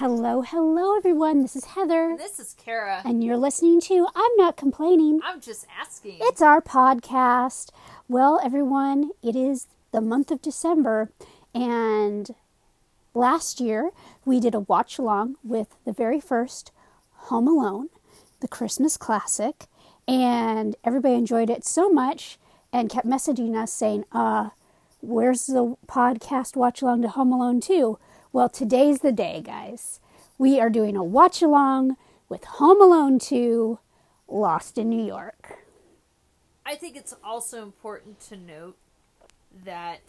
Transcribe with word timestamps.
Hello, 0.00 0.40
hello, 0.40 0.96
everyone. 0.96 1.42
This 1.42 1.54
is 1.54 1.66
Heather, 1.66 2.12
And 2.12 2.18
this 2.18 2.38
is 2.40 2.56
Kara. 2.56 3.02
and 3.04 3.22
you're 3.22 3.36
listening 3.36 3.82
to 3.82 4.06
I'm 4.16 4.30
Not 4.38 4.56
Complaining. 4.56 5.20
I'm 5.22 5.42
just 5.42 5.66
asking. 5.78 6.16
It's 6.22 6.40
our 6.40 6.62
podcast. 6.62 7.68
Well, 8.08 8.40
everyone, 8.42 9.10
it 9.22 9.36
is 9.36 9.66
the 9.92 10.00
month 10.00 10.30
of 10.30 10.40
December, 10.40 11.10
and 11.54 12.34
last 13.12 13.60
year 13.60 13.90
we 14.24 14.40
did 14.40 14.54
a 14.54 14.60
watch 14.60 14.96
along 14.98 15.36
with 15.44 15.76
the 15.84 15.92
very 15.92 16.18
first 16.18 16.72
Home 17.28 17.46
Alone, 17.46 17.90
the 18.40 18.48
Christmas 18.48 18.96
classic, 18.96 19.66
and 20.08 20.76
everybody 20.82 21.12
enjoyed 21.16 21.50
it 21.50 21.66
so 21.66 21.90
much 21.90 22.38
and 22.72 22.88
kept 22.88 23.06
messaging 23.06 23.54
us 23.54 23.70
saying, 23.70 24.06
uh, 24.12 24.48
where's 25.02 25.44
the 25.44 25.76
podcast 25.86 26.56
watch 26.56 26.80
along 26.80 27.02
to 27.02 27.08
Home 27.08 27.32
Alone 27.32 27.60
2? 27.60 27.98
Well, 28.32 28.48
today's 28.48 29.00
the 29.00 29.12
day, 29.12 29.42
guys. 29.44 30.00
We 30.38 30.60
are 30.60 30.70
doing 30.70 30.96
a 30.96 31.04
watch 31.04 31.42
along 31.42 31.96
with 32.28 32.44
Home 32.44 32.80
Alone 32.80 33.18
2 33.18 33.78
Lost 34.28 34.78
in 34.78 34.88
New 34.88 35.04
York. 35.04 35.58
I 36.64 36.76
think 36.76 36.96
it's 36.96 37.14
also 37.24 37.62
important 37.62 38.20
to 38.28 38.36
note 38.36 38.76
that 39.64 40.02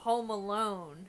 Home 0.00 0.28
Alone 0.30 1.06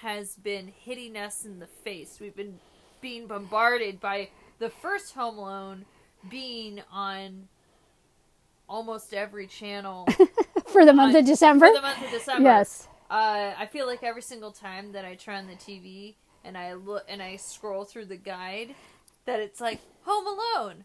has 0.00 0.36
been 0.36 0.68
hitting 0.68 1.16
us 1.16 1.44
in 1.44 1.58
the 1.58 1.66
face. 1.66 2.18
We've 2.20 2.34
been 2.36 2.58
being 3.02 3.26
bombarded 3.26 4.00
by 4.00 4.30
the 4.58 4.70
first 4.70 5.14
Home 5.14 5.36
Alone 5.38 5.84
being 6.30 6.80
on 6.90 7.48
almost 8.68 9.12
every 9.12 9.46
channel 9.46 10.08
for 10.66 10.84
the 10.86 10.92
month 10.94 11.14
on- 11.14 11.20
of 11.20 11.26
December. 11.26 11.68
for 11.68 11.74
the 11.74 11.82
month 11.82 12.02
of 12.04 12.10
December. 12.10 12.42
Yes. 12.42 12.88
Uh, 13.10 13.52
I 13.58 13.66
feel 13.66 13.86
like 13.86 14.02
every 14.02 14.22
single 14.22 14.50
time 14.50 14.92
that 14.92 15.04
I 15.04 15.14
turn 15.14 15.36
on 15.36 15.46
the 15.46 15.54
TV 15.54 16.14
and 16.44 16.56
I 16.58 16.74
look 16.74 17.04
and 17.08 17.22
I 17.22 17.36
scroll 17.36 17.84
through 17.84 18.06
the 18.06 18.16
guide, 18.16 18.74
that 19.26 19.40
it's 19.40 19.60
like 19.60 19.80
Home 20.02 20.26
Alone, 20.26 20.84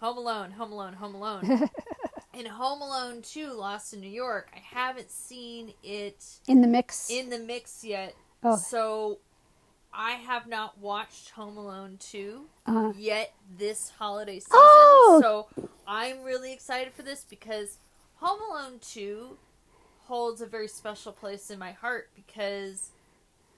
Home 0.00 0.18
Alone, 0.18 0.50
Home 0.52 0.72
Alone, 0.72 0.92
Home 0.94 1.14
Alone. 1.14 1.68
and 2.34 2.46
Home 2.48 2.82
Alone 2.82 3.22
2, 3.22 3.52
Lost 3.52 3.94
in 3.94 4.00
New 4.00 4.10
York, 4.10 4.48
I 4.54 4.58
haven't 4.58 5.10
seen 5.10 5.72
it 5.82 6.24
In 6.46 6.60
the 6.60 6.68
mix. 6.68 7.10
in 7.10 7.30
the 7.30 7.38
mix 7.38 7.82
yet. 7.84 8.14
Oh. 8.42 8.56
So 8.56 9.18
I 9.92 10.12
have 10.12 10.46
not 10.46 10.78
watched 10.78 11.30
Home 11.30 11.56
Alone 11.56 11.96
2 11.98 12.42
Uh, 12.66 12.92
yet 12.96 13.32
this 13.58 13.90
holiday 13.98 14.38
season. 14.38 14.50
Oh! 14.52 15.18
So 15.22 15.66
I'm 15.86 16.22
really 16.22 16.52
excited 16.52 16.92
for 16.92 17.02
this 17.02 17.24
because 17.28 17.78
Home 18.16 18.40
Alone 18.50 18.78
2 18.80 19.38
holds 20.06 20.40
a 20.40 20.46
very 20.46 20.68
special 20.68 21.12
place 21.12 21.50
in 21.50 21.58
my 21.58 21.72
heart 21.72 22.10
because 22.14 22.90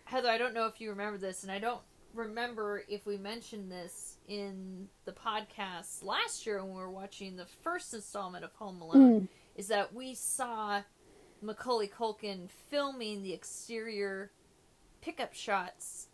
Heather, 0.04 0.28
I 0.28 0.38
don't 0.38 0.54
know 0.54 0.66
if 0.66 0.80
you 0.80 0.90
remember 0.90 1.18
this 1.18 1.42
and 1.42 1.52
I 1.52 1.58
don't 1.58 1.80
remember 2.14 2.82
if 2.88 3.06
we 3.06 3.18
mentioned 3.18 3.70
this 3.70 4.16
in 4.28 4.88
the 5.04 5.12
podcast 5.12 6.02
last 6.02 6.46
year 6.46 6.62
when 6.64 6.74
we 6.74 6.80
were 6.80 6.90
watching 6.90 7.36
the 7.36 7.46
first 7.62 7.92
installment 7.94 8.44
of 8.44 8.52
Home 8.54 8.80
Alone 8.80 9.20
Mm. 9.22 9.28
is 9.56 9.68
that 9.68 9.94
we 9.94 10.14
saw 10.14 10.82
Macaulay 11.42 11.88
Culkin 11.88 12.48
filming 12.70 13.22
the 13.22 13.32
exterior 13.32 14.30
pickup 15.02 15.34
shots 15.34 16.08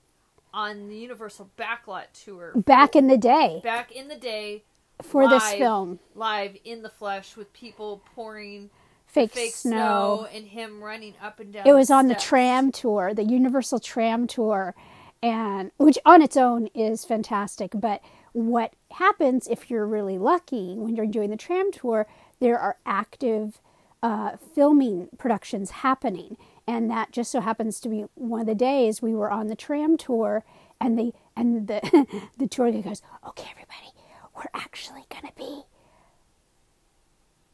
on 0.53 0.89
the 0.89 0.97
Universal 0.97 1.51
Backlot 1.57 2.07
tour. 2.13 2.53
Back 2.55 2.95
in 2.95 3.07
the 3.07 3.17
day. 3.17 3.61
Back 3.65 3.91
in 3.93 4.09
the 4.09 4.17
day. 4.17 4.65
For 5.03 5.29
this 5.29 5.55
film, 5.55 5.99
live 6.15 6.57
in 6.65 6.83
the 6.83 6.89
flesh 6.89 7.37
with 7.37 7.53
people 7.53 8.03
pouring 8.15 8.71
fake, 9.15 9.33
fake 9.33 9.55
snow. 9.55 9.71
snow. 9.71 10.29
and 10.33 10.47
him 10.49 10.83
running 10.83 11.15
up 11.23 11.41
and 11.41 11.53
down 11.53 11.67
It 11.67 11.73
was 11.73 11.91
on 11.91 12.09
the 12.09 12.15
tram 12.15 12.73
tour, 12.73 13.15
the 13.15 13.25
Universal 13.25 13.79
Tram 13.81 14.27
Tour, 14.27 14.75
and 15.23 15.71
which 15.77 15.99
on 16.05 16.21
its 16.21 16.37
own 16.37 16.67
is 16.75 17.05
fantastic. 17.05 17.73
But 17.75 18.03
what 18.33 18.75
happens 18.93 19.47
if 19.47 19.71
you're 19.71 19.87
really 19.87 20.19
lucky 20.19 20.75
when 20.75 20.97
you're 20.97 21.07
doing 21.07 21.31
the 21.31 21.37
tram 21.37 21.71
tour? 21.73 22.07
There 22.41 22.59
are 22.59 22.77
active 22.85 23.61
uh, 24.03 24.37
filming 24.55 25.09
productions 25.17 25.71
happening, 25.71 26.37
and 26.67 26.91
that 26.91 27.13
just 27.13 27.31
so 27.31 27.41
happens 27.41 27.81
to 27.81 27.89
be 27.89 28.05
one 28.15 28.41
of 28.41 28.47
the 28.47 28.55
days 28.55 29.01
we 29.01 29.15
were 29.15 29.31
on 29.31 29.47
the 29.47 29.57
tram 29.57 29.97
tour, 29.97 30.45
and 30.81 30.99
the 30.99 31.13
and 31.37 31.69
the 31.69 32.19
the 32.39 32.49
tour 32.49 32.71
guide 32.71 32.85
goes, 32.85 33.03
"Okay, 33.27 33.49
everybody, 33.51 33.93
we're 34.37 34.51
actually 34.53 35.05
gonna 35.09 35.33
be 35.37 35.63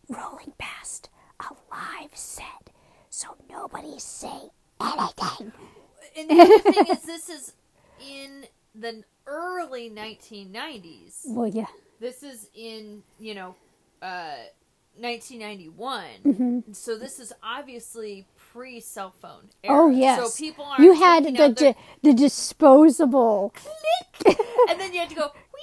rolling 0.09 0.55
past 0.59 1.09
a 1.41 1.55
live 1.71 2.15
set, 2.15 2.71
so 3.09 3.29
nobody 3.49 3.99
say 3.99 4.51
anything." 4.81 5.53
and 6.17 6.29
the 6.31 6.41
other 6.41 6.59
thing 6.59 6.87
is 6.91 7.03
this 7.03 7.29
is 7.29 7.53
in 8.05 8.45
the 8.75 9.03
early 9.27 9.89
1990s 9.91 11.21
Well, 11.27 11.47
yeah, 11.49 11.67
this 12.01 12.23
is 12.23 12.49
in 12.55 13.03
you 13.19 13.35
know 13.35 13.55
uh 14.03 14.35
1991 14.99 16.05
Mm-hmm. 16.25 16.73
so 16.73 16.99
this 16.99 17.19
is 17.21 17.33
obviously 17.43 18.27
pre 18.53 18.81
cell 18.81 19.13
phone 19.23 19.49
era. 19.63 19.77
oh 19.85 19.91
yes. 19.91 20.19
so 20.35 20.45
people 20.45 20.65
are 20.65 20.83
you 20.83 20.95
had 20.95 21.25
the 21.25 21.49
di- 21.49 21.77
the 22.03 22.13
disposable. 22.13 23.53
Click, 23.55 24.37
and 24.69 24.81
then 24.81 24.93
you 24.93 24.99
had 25.01 25.09
to 25.11 25.15
go 25.15 25.31
wee, 25.55 25.61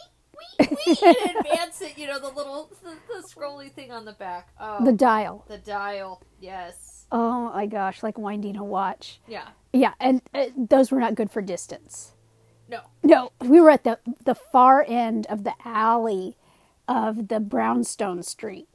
wee, 0.60 0.98
and 1.06 1.38
advance 1.46 1.82
it. 1.82 1.98
You 1.98 2.08
know 2.08 2.20
the 2.20 2.30
little 2.30 2.70
the, 2.84 2.92
the 2.92 3.24
scrolly 3.34 3.72
thing 3.72 3.92
on 3.92 4.06
the 4.06 4.14
back. 4.14 4.50
Oh, 4.60 4.84
The 4.84 4.94
dial. 4.94 5.46
the, 5.48 5.58
dial. 5.58 6.22
Yes. 6.40 7.06
Oh 7.12 7.52
my 7.54 7.66
gosh, 7.66 8.04
like 8.04 8.18
winding 8.18 8.58
a 8.58 8.64
watch. 8.64 9.20
Yeah. 9.28 9.48
Yeah, 9.74 9.94
and 10.00 10.22
uh, 10.34 10.46
those 10.58 10.92
were 10.92 11.00
not 11.00 11.16
good 11.16 11.30
for 11.32 11.42
distance. 11.42 12.14
No. 12.70 12.82
No, 13.04 13.32
we 13.42 13.62
were 13.62 13.70
at 13.70 13.84
the 13.84 14.00
the 14.26 14.36
far 14.36 14.84
end 14.88 15.26
of 15.28 15.44
the 15.44 15.54
alley 15.64 16.36
of 16.88 17.28
the 17.28 17.40
Brownstone 17.40 18.24
Street, 18.24 18.68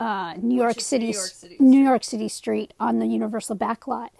uh, 0.00 0.34
New 0.40 0.56
York 0.56 0.80
City, 0.80 1.06
New 1.08 1.12
York 1.12 1.26
City 1.30 1.56
New 1.60 1.70
Street. 1.72 1.82
York 1.84 2.04
City 2.04 2.28
Street 2.28 2.74
on 2.80 2.98
the 3.00 3.06
Universal 3.06 3.56
backlot, 3.56 4.10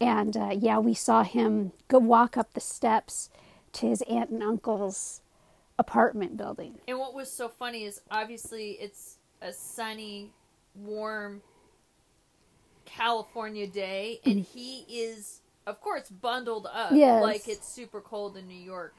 and 0.00 0.36
uh, 0.36 0.50
yeah, 0.58 0.78
we 0.78 0.92
saw 0.94 1.22
him 1.22 1.72
go 1.88 1.98
walk 1.98 2.36
up 2.36 2.52
the 2.54 2.60
steps 2.60 3.30
to 3.72 3.86
his 3.88 4.02
aunt 4.10 4.30
and 4.30 4.42
uncle's 4.42 5.20
apartment 5.78 6.36
building. 6.36 6.78
And 6.88 6.98
what 6.98 7.14
was 7.14 7.30
so 7.30 7.48
funny 7.48 7.84
is 7.84 8.00
obviously 8.10 8.72
it's 8.80 9.18
a 9.42 9.52
sunny, 9.52 10.32
warm 10.74 11.42
California 12.84 13.66
day, 13.66 14.20
and 14.24 14.40
he 14.40 14.80
is, 14.88 15.40
of 15.66 15.80
course, 15.80 16.08
bundled 16.08 16.66
up 16.72 16.92
Yes. 16.92 17.22
like 17.22 17.48
it's 17.48 17.68
super 17.68 18.00
cold 18.00 18.36
in 18.36 18.46
New 18.46 18.54
York, 18.54 18.94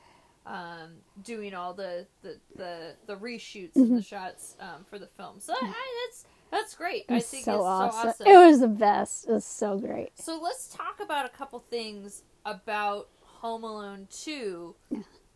um, 0.45 0.97
doing 1.23 1.53
all 1.55 1.73
the 1.73 2.05
the 2.21 2.37
the, 2.55 2.95
the 3.07 3.15
reshoots 3.15 3.71
Mm-hmm. 3.73 3.81
and 3.81 3.97
the 3.97 4.01
shots 4.03 4.55
um, 4.59 4.85
for 4.89 4.99
the 4.99 5.07
film. 5.07 5.39
So 5.39 5.53
I, 5.53 6.05
that's 6.07 6.25
that's 6.51 6.75
great. 6.75 7.05
I 7.09 7.19
think 7.19 7.45
so 7.45 7.55
it's 7.55 7.63
awesome. 7.63 8.01
so 8.01 8.09
awesome. 8.09 8.27
It 8.27 8.37
was 8.47 8.59
the 8.59 8.67
best. 8.67 9.27
It 9.27 9.31
was 9.31 9.45
so 9.45 9.77
great. 9.79 10.11
So 10.19 10.39
let's 10.41 10.67
talk 10.67 10.99
about 11.01 11.25
a 11.25 11.29
couple 11.29 11.59
things 11.59 12.23
about 12.45 13.07
Home 13.41 13.63
Alone 13.63 14.07
2 14.23 14.75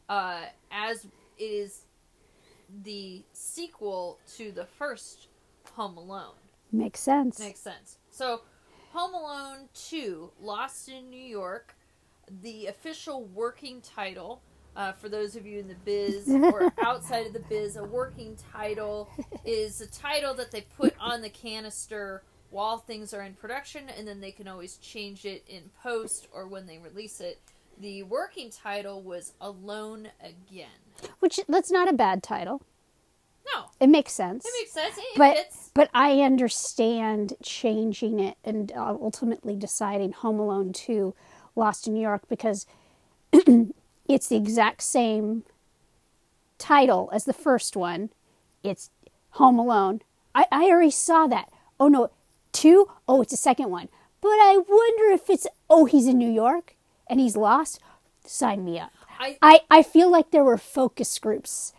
uh, 0.09 0.41
as 0.71 1.07
it 1.41 1.45
is 1.45 1.85
the 2.83 3.23
sequel 3.33 4.19
to 4.37 4.51
the 4.51 4.65
first 4.65 5.27
Home 5.73 5.97
Alone. 5.97 6.35
Makes 6.71 6.99
sense. 6.99 7.39
Makes 7.39 7.59
sense. 7.59 7.97
So, 8.11 8.41
Home 8.93 9.13
Alone 9.13 9.69
2 9.73 10.31
Lost 10.39 10.89
in 10.89 11.09
New 11.09 11.21
York, 11.21 11.75
the 12.41 12.67
official 12.67 13.25
working 13.25 13.81
title. 13.81 14.41
Uh, 14.73 14.93
for 14.93 15.09
those 15.09 15.35
of 15.35 15.45
you 15.45 15.59
in 15.59 15.67
the 15.67 15.75
biz 15.83 16.29
or 16.29 16.71
outside 16.81 17.27
of 17.27 17.33
the 17.33 17.43
biz, 17.49 17.75
a 17.75 17.83
working 17.83 18.37
title 18.53 19.09
is 19.43 19.81
a 19.81 19.87
title 19.87 20.33
that 20.35 20.51
they 20.51 20.61
put 20.61 20.93
on 20.97 21.21
the 21.21 21.29
canister 21.29 22.23
while 22.51 22.77
things 22.77 23.13
are 23.13 23.21
in 23.21 23.33
production, 23.33 23.89
and 23.97 24.07
then 24.07 24.21
they 24.21 24.31
can 24.31 24.47
always 24.47 24.77
change 24.77 25.25
it 25.25 25.43
in 25.47 25.63
post 25.81 26.27
or 26.31 26.47
when 26.47 26.67
they 26.67 26.77
release 26.77 27.19
it. 27.19 27.41
The 27.81 28.03
working 28.03 28.51
title 28.51 29.01
was 29.01 29.33
Alone 29.41 30.09
Again. 30.21 30.67
Which 31.19 31.39
that's 31.49 31.71
not 31.71 31.89
a 31.89 31.93
bad 31.93 32.21
title. 32.21 32.61
No, 33.55 33.71
It 33.79 33.87
makes 33.87 34.13
sense. 34.13 34.45
it 34.45 34.53
makes 34.61 34.71
sense. 34.71 34.95
It 34.99 35.17
but 35.17 35.35
fits. 35.35 35.71
but 35.73 35.89
I 35.91 36.21
understand 36.21 37.33
changing 37.41 38.19
it 38.19 38.37
and 38.45 38.71
uh, 38.73 38.95
ultimately 39.01 39.55
deciding 39.55 40.11
Home 40.11 40.39
Alone 40.39 40.73
2 40.73 41.15
Lost 41.55 41.87
in 41.87 41.95
New 41.95 42.01
York 42.01 42.21
because 42.29 42.67
it's 43.33 44.27
the 44.27 44.35
exact 44.35 44.83
same 44.83 45.43
title 46.59 47.09
as 47.11 47.25
the 47.25 47.33
first 47.33 47.75
one. 47.75 48.11
It's 48.61 48.91
Home 49.31 49.57
Alone. 49.57 50.01
I, 50.35 50.45
I 50.51 50.65
already 50.65 50.91
saw 50.91 51.25
that. 51.25 51.51
Oh 51.79 51.87
no, 51.87 52.11
two? 52.51 52.89
Oh, 53.07 53.23
it's 53.23 53.31
the 53.31 53.37
second 53.37 53.71
one. 53.71 53.89
But 54.21 54.29
I 54.29 54.57
wonder 54.69 55.11
if 55.11 55.31
it's 55.31 55.47
oh 55.67 55.85
he's 55.85 56.05
in 56.05 56.19
New 56.19 56.29
York 56.31 56.75
and 57.11 57.19
he's 57.19 57.35
lost. 57.37 57.79
Sign 58.25 58.63
me 58.65 58.79
up. 58.79 58.91
I, 59.19 59.37
I, 59.41 59.59
I 59.69 59.83
feel 59.83 60.09
like 60.09 60.31
there 60.31 60.43
were 60.43 60.57
focus 60.57 61.19
groups 61.19 61.73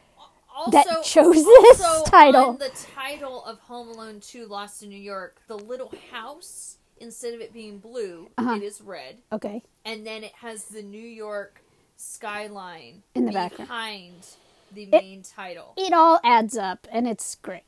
also, 0.55 0.71
that 0.71 1.03
chose 1.03 1.45
this 1.45 2.03
title. 2.05 2.53
The 2.53 2.71
title 2.95 3.43
of 3.45 3.59
Home 3.61 3.89
Alone 3.89 4.21
2 4.21 4.47
Lost 4.47 4.83
in 4.83 4.91
New 4.91 4.97
York, 5.01 5.41
the 5.49 5.57
little 5.57 5.93
house, 6.13 6.77
instead 7.01 7.35
of 7.35 7.41
it 7.41 7.53
being 7.53 7.79
blue, 7.79 8.29
Uh-huh. 8.39 8.55
it 8.57 8.63
is 8.63 8.81
red. 8.81 9.17
Okay. 9.33 9.63
And 9.85 10.07
then 10.07 10.23
it 10.23 10.33
has 10.41 10.65
the 10.67 10.83
New 10.83 11.01
York 11.01 11.63
skyline 11.97 13.03
In 13.15 13.25
the 13.25 13.33
background. 13.33 13.69
behind 13.69 14.27
the 14.73 14.87
main 14.87 15.23
title. 15.23 15.73
It 15.77 15.93
all 15.93 16.21
adds 16.25 16.57
up, 16.57 16.87
and 16.93 17.09
it's 17.09 17.35
great. 17.37 17.63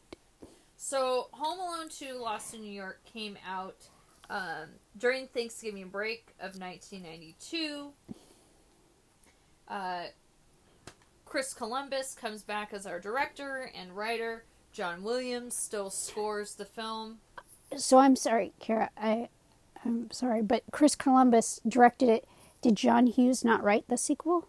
So, 0.77 1.29
Home 1.33 1.59
Alone 1.59 1.89
2 1.89 2.15
Lost 2.21 2.55
in 2.55 2.61
New 2.61 2.71
York 2.73 3.01
came 3.11 3.39
out 3.49 3.77
um, 4.31 4.69
during 4.97 5.27
Thanksgiving 5.29 5.89
break 5.89 6.35
of 6.41 6.59
1992. 6.59 7.91
Uh, 9.69 10.05
Chris 11.25 11.53
Columbus 11.53 12.15
comes 12.15 12.43
back 12.43 12.73
as 12.73 12.87
our 12.87 13.01
director 13.01 13.71
and 13.75 13.97
writer. 13.97 14.45
John 14.73 15.03
Williams 15.03 15.57
still 15.57 15.91
scores 15.91 16.55
the 16.55 16.65
film. 16.65 17.19
So 17.77 17.99
I'm 17.99 18.17
sorry, 18.17 18.53
Kara. 18.61 18.91
I, 18.97 19.29
I'm 19.85 20.11
sorry, 20.11 20.43
but 20.43 20.63
Chris 20.71 20.95
Columbus 20.95 21.61
directed 21.67 22.09
it. 22.09 22.29
Did 22.61 22.77
John 22.77 23.07
Hughes 23.07 23.45
not 23.45 23.63
write 23.63 23.89
the 23.89 23.97
sequel? 23.97 24.49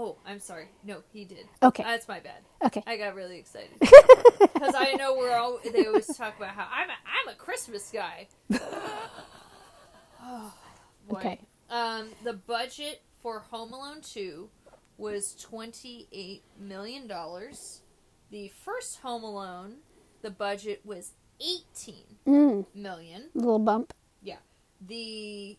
Oh, 0.00 0.16
I'm 0.24 0.38
sorry. 0.38 0.68
No, 0.84 1.02
he 1.12 1.24
did. 1.24 1.46
Okay. 1.60 1.82
That's 1.82 2.06
my 2.06 2.20
bad. 2.20 2.42
Okay. 2.64 2.84
I 2.86 2.96
got 2.96 3.16
really 3.16 3.36
excited 3.36 3.70
because 3.80 4.72
I 4.76 4.92
know 4.96 5.16
we're 5.18 5.34
all. 5.36 5.58
They 5.72 5.86
always 5.86 6.06
talk 6.16 6.36
about 6.36 6.50
how 6.50 6.68
I'm 6.72 6.88
a, 6.88 6.92
I'm 6.92 7.34
a 7.34 7.36
Christmas 7.36 7.90
guy. 7.92 8.28
oh, 10.22 10.54
boy. 11.08 11.16
Okay. 11.18 11.40
Um, 11.70 12.10
the 12.22 12.34
budget 12.34 13.02
for 13.20 13.40
Home 13.50 13.72
Alone 13.72 14.00
Two 14.00 14.50
was 14.98 15.34
twenty 15.34 16.06
eight 16.12 16.42
million 16.60 17.06
dollars. 17.08 17.82
The 18.30 18.48
first 18.64 19.00
Home 19.00 19.24
Alone, 19.24 19.78
the 20.22 20.30
budget 20.30 20.80
was 20.84 21.12
eighteen 21.40 22.04
Mm, 22.26 22.66
million. 22.74 23.30
little 23.34 23.58
bump. 23.58 23.92
Yeah. 24.22 24.36
The 24.86 25.56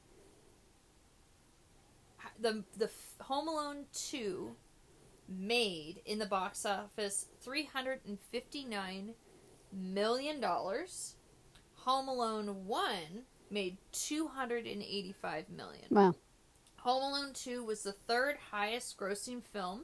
the 2.40 2.64
the 2.78 2.90
Home 3.22 3.48
Alone 3.48 3.86
two 3.94 4.56
made 5.28 6.02
in 6.06 6.20
the 6.20 6.26
box 6.26 6.66
office 6.66 7.28
three 7.42 7.66
hundred 7.66 8.00
and 8.08 8.20
fifty 8.32 8.66
nine 8.66 9.14
million 9.74 10.40
dollars. 10.40 11.16
Home 11.86 12.08
Alone 12.08 12.66
one 12.66 13.24
made 13.52 13.78
two 13.92 14.28
hundred 14.28 14.66
and 14.66 14.82
eighty 14.82 15.14
five 15.22 15.50
million. 15.50 15.86
Wow. 15.90 16.16
Home 16.84 17.04
Alone 17.04 17.34
2 17.34 17.66
was 17.66 17.84
the 17.84 17.92
third 17.92 18.38
highest 18.52 18.98
grossing 18.98 19.44
film 19.44 19.82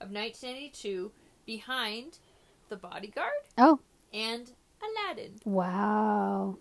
of 0.00 0.10
1992 0.10 1.12
behind 1.46 2.18
The 2.68 2.74
Bodyguard 2.74 3.30
Oh, 3.56 3.78
and 4.12 4.50
Aladdin. 4.82 5.34
wow. 5.44 6.58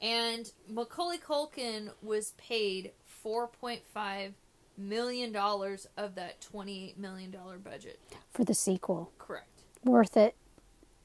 And 0.00 0.50
Macaulay 0.68 1.18
Culkin 1.18 1.90
was 2.02 2.32
paid 2.38 2.92
$4.5 3.24 4.32
million 4.76 5.36
of 5.36 6.14
that 6.14 6.46
$28 6.52 6.96
million 6.96 7.34
budget. 7.62 8.00
For 8.30 8.44
the 8.44 8.54
sequel. 8.54 9.12
Correct. 9.18 9.62
Worth 9.84 10.16
it. 10.16 10.34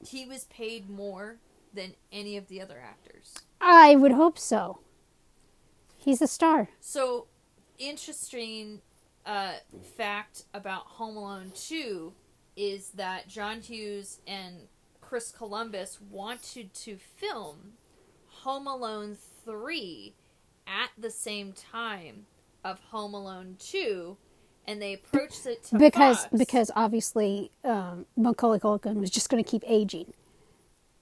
He 0.04 0.26
was 0.26 0.44
paid 0.44 0.88
more 0.88 1.38
than 1.72 1.94
any 2.12 2.36
of 2.36 2.48
the 2.48 2.60
other 2.60 2.80
actors. 2.82 3.34
I 3.60 3.96
would 3.96 4.12
hope 4.12 4.38
so. 4.38 4.80
He's 5.96 6.22
a 6.22 6.26
star. 6.26 6.68
So, 6.80 7.26
interesting 7.78 8.80
uh, 9.26 9.54
fact 9.96 10.44
about 10.54 10.82
Home 10.86 11.16
Alone 11.16 11.52
2 11.54 12.12
is 12.56 12.90
that 12.90 13.28
John 13.28 13.60
Hughes 13.60 14.20
and 14.26 14.68
Chris 15.00 15.30
Columbus 15.30 15.98
wanted 16.10 16.72
to 16.74 16.96
film 16.96 17.72
Home 18.42 18.66
Alone 18.66 19.16
3 19.44 20.14
at 20.68 20.90
the 20.98 21.10
same 21.10 21.52
time 21.52 22.26
of 22.64 22.78
Home 22.90 23.14
Alone 23.14 23.56
2 23.58 24.16
and 24.66 24.82
they 24.82 24.92
approached 24.94 25.46
it 25.46 25.64
to 25.64 25.78
because 25.78 26.24
Fox. 26.26 26.36
because 26.38 26.70
obviously 26.76 27.50
um, 27.64 28.04
Macaulay 28.16 28.58
Culkin 28.58 28.96
was 28.96 29.10
just 29.10 29.30
going 29.30 29.42
to 29.42 29.48
keep 29.50 29.62
aging, 29.66 30.12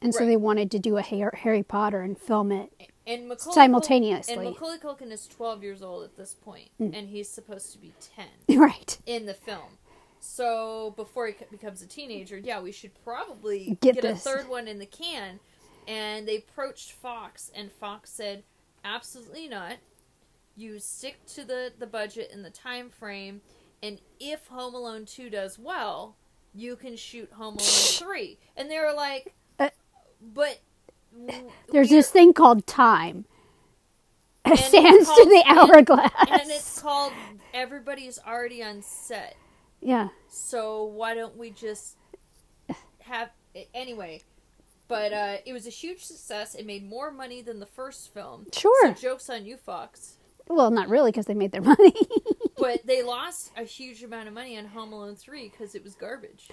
and 0.01 0.15
so 0.15 0.21
Right. 0.21 0.27
they 0.27 0.37
wanted 0.37 0.71
to 0.71 0.79
do 0.79 0.97
a 0.99 1.03
Har- 1.03 1.35
Harry 1.43 1.65
Potter 1.65 2.01
and 2.03 2.17
film 2.17 2.53
it. 2.53 2.71
and 3.09 3.27
Macaulay 3.29 3.55
simultaneously. 3.55 4.35
Cul- 4.37 4.45
and 4.47 4.55
Macaulay 4.55 4.79
Culkin 4.79 5.11
is 5.11 5.27
12 5.27 5.65
years 5.65 5.83
old 5.83 6.05
at 6.05 6.17
this 6.17 6.33
point, 6.35 6.71
Mm. 6.81 6.97
and 6.97 7.09
he's 7.09 7.29
supposed 7.29 7.73
to 7.73 7.79
be 7.79 7.93
10. 8.15 8.27
right. 8.61 8.99
in 9.05 9.27
the 9.27 9.35
film. 9.35 9.79
So 10.21 10.93
before 10.97 11.27
he 11.27 11.35
becomes 11.51 11.83
a 11.83 11.87
teenager, 11.87 12.39
yeah, 12.39 12.61
we 12.61 12.71
should 12.73 12.93
probably 13.05 13.79
Get 13.81 13.97
get, 13.97 14.05
a 14.05 14.15
third 14.15 14.49
one 14.49 14.69
in 14.69 14.79
the 14.79 14.87
can. 14.87 15.41
And 15.89 16.27
they 16.27 16.37
approached 16.39 16.93
Fox, 16.93 17.51
and 17.55 17.71
Fox 17.71 18.11
said, 18.11 18.43
"Absolutely 18.87 19.49
not. 19.49 19.77
You 20.57 20.79
stick 20.79 21.19
to 21.35 21.45
the 21.45 21.73
the 21.77 21.87
budget 21.87 22.31
and 22.33 22.45
the 22.45 22.51
time 22.51 22.89
frame, 22.89 23.41
and 23.83 24.01
if 24.21 24.47
Home 24.47 24.75
Alone 24.75 25.05
two 25.05 25.29
does 25.29 25.59
well, 25.59 26.17
you 26.55 26.77
can 26.77 26.97
shoot 26.97 27.31
Home 27.33 27.55
Alone 27.55 27.59
three. 27.99 28.39
And 28.57 28.71
they 28.71 28.79
were 28.79 28.95
like, 28.95 29.35
Uh, 29.59 29.71
"But." 30.23 30.61
w- 31.27 31.51
There's 31.73 31.89
this 31.91 32.11
thing 32.11 32.33
called 32.33 32.67
time. 32.67 33.25
it's 34.47 34.69
Sands 34.71 35.09
to 35.09 35.15
called- 35.15 35.29
the 35.31 35.43
and- 35.47 35.59
hourglass. 35.59 36.13
and 36.31 36.51
it's 36.51 36.81
called 36.81 37.13
everybody's 37.53 38.19
already 38.27 38.63
on 38.63 38.81
set. 38.83 39.37
yeah. 39.81 40.09
So 40.29 40.85
why 40.85 41.15
don't 41.15 41.37
we 41.37 41.51
just 41.51 41.97
have 43.01 43.31
anyway? 43.75 44.23
But 44.89 45.13
uh, 45.13 45.37
it 45.45 45.53
was 45.53 45.67
a 45.67 45.71
huge 45.71 46.05
success. 46.05 46.55
It 46.55 46.65
made 46.67 46.89
more 46.89 47.11
money 47.11 47.43
than 47.43 47.59
the 47.61 47.67
first 47.67 48.13
film. 48.15 48.47
Sure. 48.53 48.95
So 48.95 49.01
jokes 49.01 49.29
on 49.29 49.45
you, 49.47 49.57
Fox. 49.57 50.17
Well, 50.49 50.71
not 50.71 50.89
really, 50.89 51.11
because 51.11 51.27
they 51.27 51.35
made 51.35 51.51
their 51.51 51.61
money. 51.75 51.93
But 52.57 52.87
they 52.87 53.03
lost 53.03 53.51
a 53.57 53.65
huge 53.65 54.05
amount 54.05 54.29
of 54.29 54.35
money 54.35 54.57
on 54.57 54.67
Home 54.67 54.93
Alone 54.93 55.17
three 55.17 55.49
because 55.49 55.75
it 55.75 55.83
was 55.83 55.95
garbage. 55.97 56.49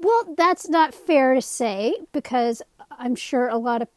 well, 0.00 0.34
that's 0.36 0.68
not 0.68 0.94
fair 0.94 1.34
to 1.34 1.42
say 1.42 1.94
because 2.12 2.62
I'm 2.90 3.14
sure 3.14 3.48
a 3.48 3.58
lot 3.58 3.82
of. 3.82 3.88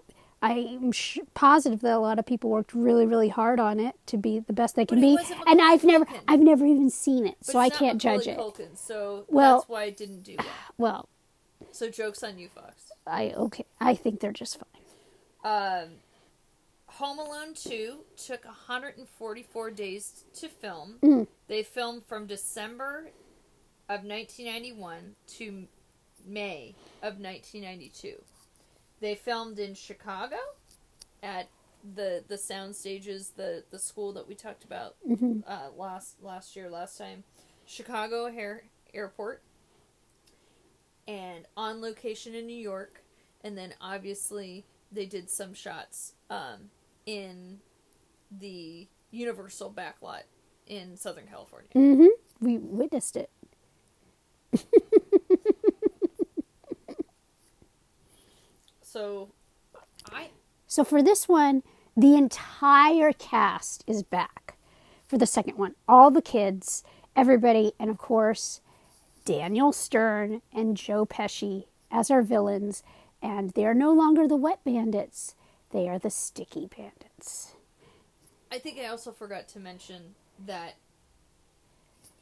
I'm 0.42 0.94
sh- 0.94 1.20
positive 1.34 1.82
that 1.82 1.94
a 1.94 2.00
lot 2.00 2.18
of 2.18 2.26
people 2.26 2.50
worked 2.50 2.74
really, 2.74 3.06
really 3.06 3.28
hard 3.28 3.60
on 3.60 3.78
it 3.78 3.96
to 4.06 4.16
be 4.18 4.40
the 4.40 4.54
best 4.54 4.78
they 4.78 4.86
can 4.86 5.02
be, 5.02 5.18
and 5.46 5.62
I've 5.62 5.84
never, 5.84 6.06
Culkin. 6.06 6.20
I've 6.30 6.40
never 6.40 6.66
even 6.66 6.90
seen 6.90 7.28
it, 7.28 7.36
But 7.46 7.52
so 7.52 7.60
I 7.60 7.70
can't 7.70 8.00
judge 8.02 8.26
it. 8.26 8.38
Culkin, 8.38 8.78
so 8.78 9.26
Well- 9.28 9.58
that's 9.60 9.68
why 9.70 9.84
it 9.86 9.98
didn't 9.98 10.24
do 10.24 10.36
well. 10.38 10.48
Well, 10.78 11.10
So 11.74 11.90
jokes 11.90 12.24
on 12.24 12.38
you, 12.40 12.48
Fox. 12.48 12.89
I 13.08 13.32
okay, 13.32 13.66
I 13.80 13.96
think 13.96 14.20
they're 14.20 14.32
just 14.32 14.60
fine. 14.60 15.84
Um, 15.84 15.90
Home 16.88 17.20
Alone 17.20 17.54
2 17.54 18.00
took 18.18 18.46
144 18.46 19.72
days 19.72 20.26
to 20.34 20.50
film. 20.50 20.96
Mm. 21.02 21.28
They 21.48 21.64
filmed 21.64 22.04
from 22.04 22.28
December 22.28 23.12
of 23.88 24.04
1991 24.04 25.16
to 25.38 25.68
May 26.26 26.76
of 27.02 27.20
1992. 27.20 28.16
They 29.00 29.16
filmed 29.16 29.60
in 29.60 29.74
Chicago 29.76 30.38
at 31.24 31.48
the 31.96 32.24
the 32.28 32.38
sound 32.38 32.76
stages, 32.76 33.32
the 33.36 33.64
the 33.72 33.80
school 33.80 34.12
that 34.14 34.28
we 34.28 34.36
talked 34.36 34.66
about 34.66 34.96
hmm 35.06 35.40
uh, 35.48 35.70
last 35.78 36.22
last 36.22 36.56
year, 36.56 36.70
last 36.70 36.98
time, 36.98 37.24
Chicago 37.66 38.26
Air, 38.26 38.64
Airport, 38.94 39.42
and 41.10 41.46
on 41.58 41.82
location 41.82 42.36
in 42.36 42.46
New 42.46 42.56
York, 42.56 43.04
and 43.44 43.58
then 43.58 43.74
obviously 43.82 44.66
they 44.92 45.08
did 45.08 45.30
some 45.30 45.54
shots 45.56 46.14
um, 46.30 46.70
in 47.08 47.60
the 48.32 48.88
Universal 49.10 49.74
backlot 49.76 50.24
in 50.68 50.96
Southern 50.96 51.26
California. 51.26 51.70
hmm 51.74 52.06
We 52.40 52.60
witnessed 52.60 53.18
it. 53.18 53.32
So, 58.82 59.30
I 60.12 60.30
So 60.66 60.84
for 60.84 61.04
this 61.04 61.28
one, 61.28 61.62
the 61.96 62.16
entire 62.16 63.14
cast 63.14 63.84
is 63.86 64.02
back 64.02 64.56
for 65.08 65.20
the 65.20 65.28
second 65.28 65.60
one. 65.60 65.76
All 65.88 66.10
the 66.10 66.24
kids, 66.24 66.84
everybody, 67.16 67.74
and 67.80 67.92
of 67.92 68.00
course, 68.00 68.62
Daniel 69.30 69.72
Stern 69.72 70.42
and 70.52 70.76
Joe 70.76 71.06
Pesci 71.06 71.66
as 71.92 72.10
our 72.10 72.24
villains. 72.24 72.82
And 73.22 73.52
they 73.52 73.64
are 73.64 73.76
no 73.76 73.94
longer 73.94 74.28
the 74.28 74.36
wet 74.36 74.64
bandits, 74.64 75.36
they 75.70 75.88
are 75.88 76.00
the 76.00 76.10
sticky 76.10 76.66
bandits. 76.76 77.54
I 78.52 78.58
think 78.58 78.80
I 78.80 78.88
also 78.88 79.12
forgot 79.12 79.48
to 79.50 79.60
mention 79.60 80.16
that 80.48 80.78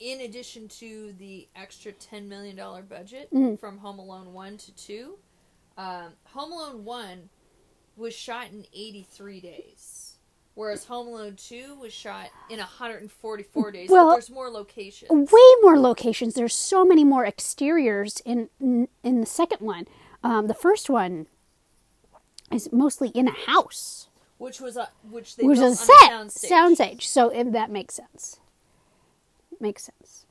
in 0.01 0.19
addition 0.19 0.67
to 0.67 1.13
the 1.17 1.47
extra 1.55 1.93
$10 1.93 2.27
million 2.27 2.57
budget 2.89 3.31
Mhm. 3.31 3.57
from 3.57 3.77
Home 3.77 3.99
Alone 3.99 4.33
1 4.33 4.57
to 4.57 4.71
2, 4.73 5.17
um, 5.77 6.11
Home 6.33 6.51
Alone 6.51 6.83
1 6.83 7.29
was 7.95 8.13
shot 8.13 8.47
in 8.51 8.65
83 8.73 9.39
days. 9.39 10.06
Whereas 10.57 10.85
Home 10.85 11.07
Alone 11.09 11.35
2 11.35 11.75
was 11.75 11.93
shot 11.93 12.31
in 12.49 12.57
144 12.57 13.71
days. 13.71 13.91
Well- 13.91 14.07
but 14.07 14.13
there's 14.13 14.31
more 14.31 14.49
locations. 14.49 15.11
Way 15.11 15.55
more 15.61 15.77
locations. 15.77 16.33
There's 16.33 16.55
so 16.55 16.83
many 16.83 17.03
more 17.03 17.27
exteriors 17.27 18.23
in 18.25 18.49
in, 18.59 18.87
the 19.03 19.27
second 19.27 19.59
one. 19.61 19.87
Um, 20.23 20.47
the 20.47 20.55
first 20.55 20.89
one 20.89 21.27
is 22.51 22.71
mostly 22.71 23.09
in 23.09 23.27
a 23.27 23.31
house. 23.45 24.07
Which 24.39 24.59
was 24.59 24.77
a 24.77 24.89
which 25.07 25.35
they 25.35 25.43
which 25.43 25.59
is 25.59 25.73
a 25.73 25.85
set 25.85 26.11
soundstage. 26.11 26.49
soundstage. 26.49 27.01
So 27.03 27.29
if 27.29 27.51
that 27.51 27.69
makes 27.69 27.93
sense. 27.93 28.39
makes 29.59 29.83
sense. 29.83 30.25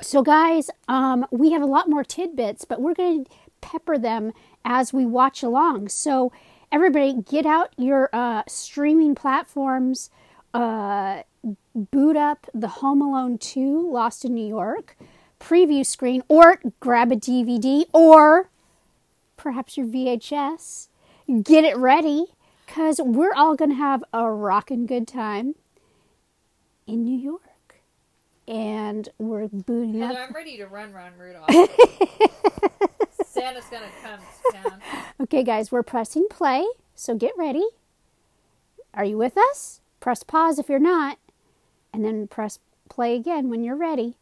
So, 0.00 0.22
guys, 0.22 0.70
um, 0.86 1.26
we 1.32 1.50
have 1.50 1.60
a 1.60 1.66
lot 1.66 1.88
more 1.88 2.04
tidbits, 2.04 2.64
but 2.64 2.80
we're 2.80 2.94
going 2.94 3.24
to 3.24 3.30
pepper 3.60 3.98
them 3.98 4.32
as 4.64 4.92
we 4.92 5.04
watch 5.04 5.42
along. 5.42 5.88
So, 5.88 6.32
everybody, 6.72 7.14
get 7.14 7.46
out 7.46 7.72
your 7.76 8.08
uh, 8.12 8.42
streaming 8.48 9.14
platforms, 9.14 10.10
uh, 10.54 11.22
boot 11.74 12.16
up 12.16 12.48
the 12.52 12.68
Home 12.68 13.02
Alone 13.02 13.38
2 13.38 13.90
Lost 13.92 14.24
in 14.24 14.34
New 14.34 14.46
York 14.46 14.96
preview 15.42 15.84
screen, 15.84 16.22
or 16.28 16.60
grab 16.80 17.10
a 17.12 17.16
DVD, 17.16 17.84
or 17.92 18.48
perhaps 19.36 19.76
your 19.76 19.86
VHS. 19.86 20.88
Get 21.42 21.64
it 21.64 21.76
ready 21.76 22.26
because 22.64 23.00
we're 23.04 23.34
all 23.34 23.56
going 23.56 23.70
to 23.70 23.76
have 23.76 24.04
a 24.12 24.30
rockin' 24.30 24.86
good 24.86 25.08
time 25.08 25.54
in 26.86 27.02
New 27.02 27.18
York. 27.18 27.40
And 28.46 29.08
we're 29.18 29.48
booting 29.48 30.00
Heather, 30.00 30.20
up. 30.20 30.28
I'm 30.28 30.34
ready 30.34 30.56
to 30.58 30.66
run, 30.66 30.92
run, 30.92 31.12
Rudolph. 31.18 31.48
Santa's 33.42 33.64
gonna 33.64 33.90
come 34.00 34.20
to 34.52 34.70
town. 34.70 34.80
Okay, 35.20 35.42
guys, 35.42 35.72
we're 35.72 35.82
pressing 35.82 36.28
play, 36.30 36.64
so 36.94 37.16
get 37.16 37.32
ready. 37.36 37.66
Are 38.94 39.04
you 39.04 39.18
with 39.18 39.36
us? 39.36 39.80
Press 39.98 40.22
pause 40.22 40.60
if 40.60 40.68
you're 40.68 40.78
not, 40.78 41.18
and 41.92 42.04
then 42.04 42.28
press 42.28 42.60
play 42.88 43.16
again 43.16 43.50
when 43.50 43.64
you're 43.64 43.76
ready. 43.76 44.14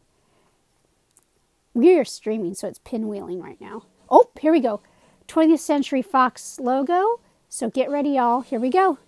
We 1.74 1.98
are 1.98 2.04
streaming, 2.04 2.54
so 2.54 2.66
it's 2.66 2.78
pinwheeling 2.78 3.42
right 3.42 3.60
now. 3.60 3.84
Oh, 4.08 4.30
here 4.40 4.52
we 4.52 4.60
go. 4.60 4.80
20th 5.28 5.58
Century 5.58 6.00
Fox 6.00 6.58
logo. 6.58 7.20
So 7.50 7.68
get 7.68 7.90
ready, 7.90 8.10
y'all. 8.10 8.40
Here 8.40 8.58
we 8.58 8.70
go. 8.70 8.98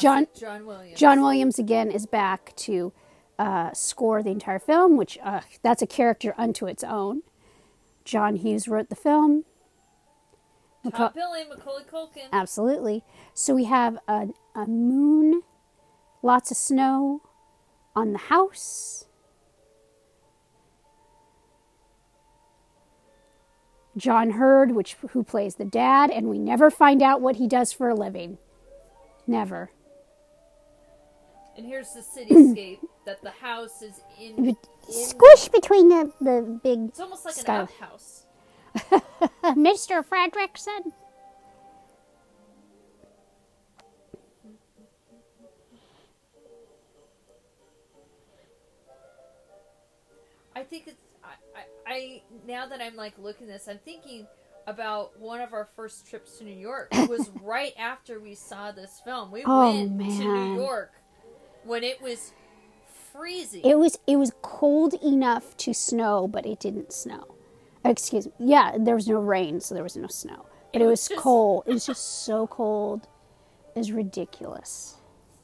John- 0.00 0.26
John 0.38 0.66
Williams. 0.66 0.98
John 0.98 1.20
Williams 1.22 1.58
again 1.58 1.90
is 1.90 2.06
back 2.06 2.54
to 2.56 2.92
uh, 3.38 3.72
score 3.72 4.22
the 4.22 4.30
entire 4.30 4.58
film, 4.58 4.96
which 4.96 5.18
uh, 5.22 5.40
that's 5.62 5.82
a 5.82 5.86
character 5.86 6.34
unto 6.38 6.66
its 6.66 6.84
own. 6.84 7.22
John 8.04 8.36
Hughes 8.36 8.68
wrote 8.68 8.90
the 8.90 8.96
film. 8.96 9.44
Billy, 10.84 11.44
Macaulay 11.48 11.84
Culkin. 11.90 12.28
Absolutely. 12.30 13.02
So 13.32 13.54
we 13.54 13.64
have 13.64 13.98
a, 14.06 14.28
a 14.54 14.66
moon, 14.66 15.42
lots 16.22 16.50
of 16.50 16.58
snow 16.58 17.22
on 17.96 18.12
the 18.12 18.18
house. 18.18 19.06
John 23.96 24.32
Heard, 24.32 24.72
which 24.72 24.94
who 25.10 25.22
plays 25.22 25.54
the 25.54 25.64
dad, 25.64 26.10
and 26.10 26.28
we 26.28 26.38
never 26.38 26.70
find 26.70 27.00
out 27.02 27.20
what 27.20 27.36
he 27.36 27.46
does 27.46 27.72
for 27.72 27.88
a 27.88 27.94
living. 27.94 28.38
Never. 29.26 29.70
And 31.56 31.66
here's 31.66 31.92
the 31.92 32.00
cityscape 32.00 32.78
that 33.06 33.22
the 33.22 33.30
house 33.30 33.80
is 33.82 34.00
in. 34.20 34.48
in 34.48 34.56
Squish 34.88 35.48
between 35.48 35.88
the, 35.88 36.12
the 36.20 36.60
big 36.62 36.88
it's 36.88 37.00
almost 37.00 37.24
like 37.24 37.38
an 37.38 37.50
outhouse. 37.50 38.26
Mr. 39.44 40.04
Fredrickson. 40.04 40.92
I 50.56 50.62
think 50.62 50.84
it's. 50.88 51.00
I, 51.22 51.58
I, 51.58 51.94
I 51.94 52.22
now 52.46 52.66
that 52.66 52.80
I'm 52.80 52.96
like 52.96 53.14
looking 53.18 53.48
at 53.48 53.54
this, 53.54 53.68
I'm 53.68 53.78
thinking 53.84 54.26
about 54.66 55.18
one 55.18 55.40
of 55.40 55.52
our 55.52 55.68
first 55.76 56.08
trips 56.08 56.38
to 56.38 56.44
New 56.44 56.54
York. 56.54 56.88
It 56.92 57.08
was 57.08 57.30
right 57.42 57.72
after 57.78 58.20
we 58.20 58.34
saw 58.34 58.72
this 58.72 59.00
film. 59.04 59.30
We 59.30 59.44
Oh, 59.46 59.70
went 59.72 59.98
to 59.98 60.04
man. 60.04 60.54
New 60.54 60.60
York 60.62 60.92
when 61.64 61.82
it 61.84 62.00
was 62.02 62.32
freezing. 63.12 63.62
It 63.64 63.78
was 63.78 63.98
it 64.06 64.16
was 64.16 64.32
cold 64.42 64.94
enough 65.02 65.56
to 65.58 65.72
snow, 65.74 66.26
but 66.28 66.46
it 66.46 66.60
didn't 66.60 66.92
snow. 66.92 67.34
Uh, 67.84 67.90
excuse 67.90 68.26
me. 68.26 68.32
Yeah, 68.38 68.76
there 68.78 68.94
was 68.94 69.06
no 69.08 69.18
rain, 69.20 69.60
so 69.60 69.74
there 69.74 69.82
was 69.84 69.96
no 69.96 70.06
snow. 70.08 70.46
But 70.72 70.82
it, 70.82 70.84
It 70.84 70.88
was, 70.88 71.00
was 71.00 71.08
just- 71.08 71.20
cold. 71.20 71.64
It 71.66 71.72
was 71.72 71.86
just 71.86 72.24
so 72.24 72.46
cold. 72.46 73.08
It 73.74 73.78
was 73.78 73.92
ridiculous. 73.92 74.96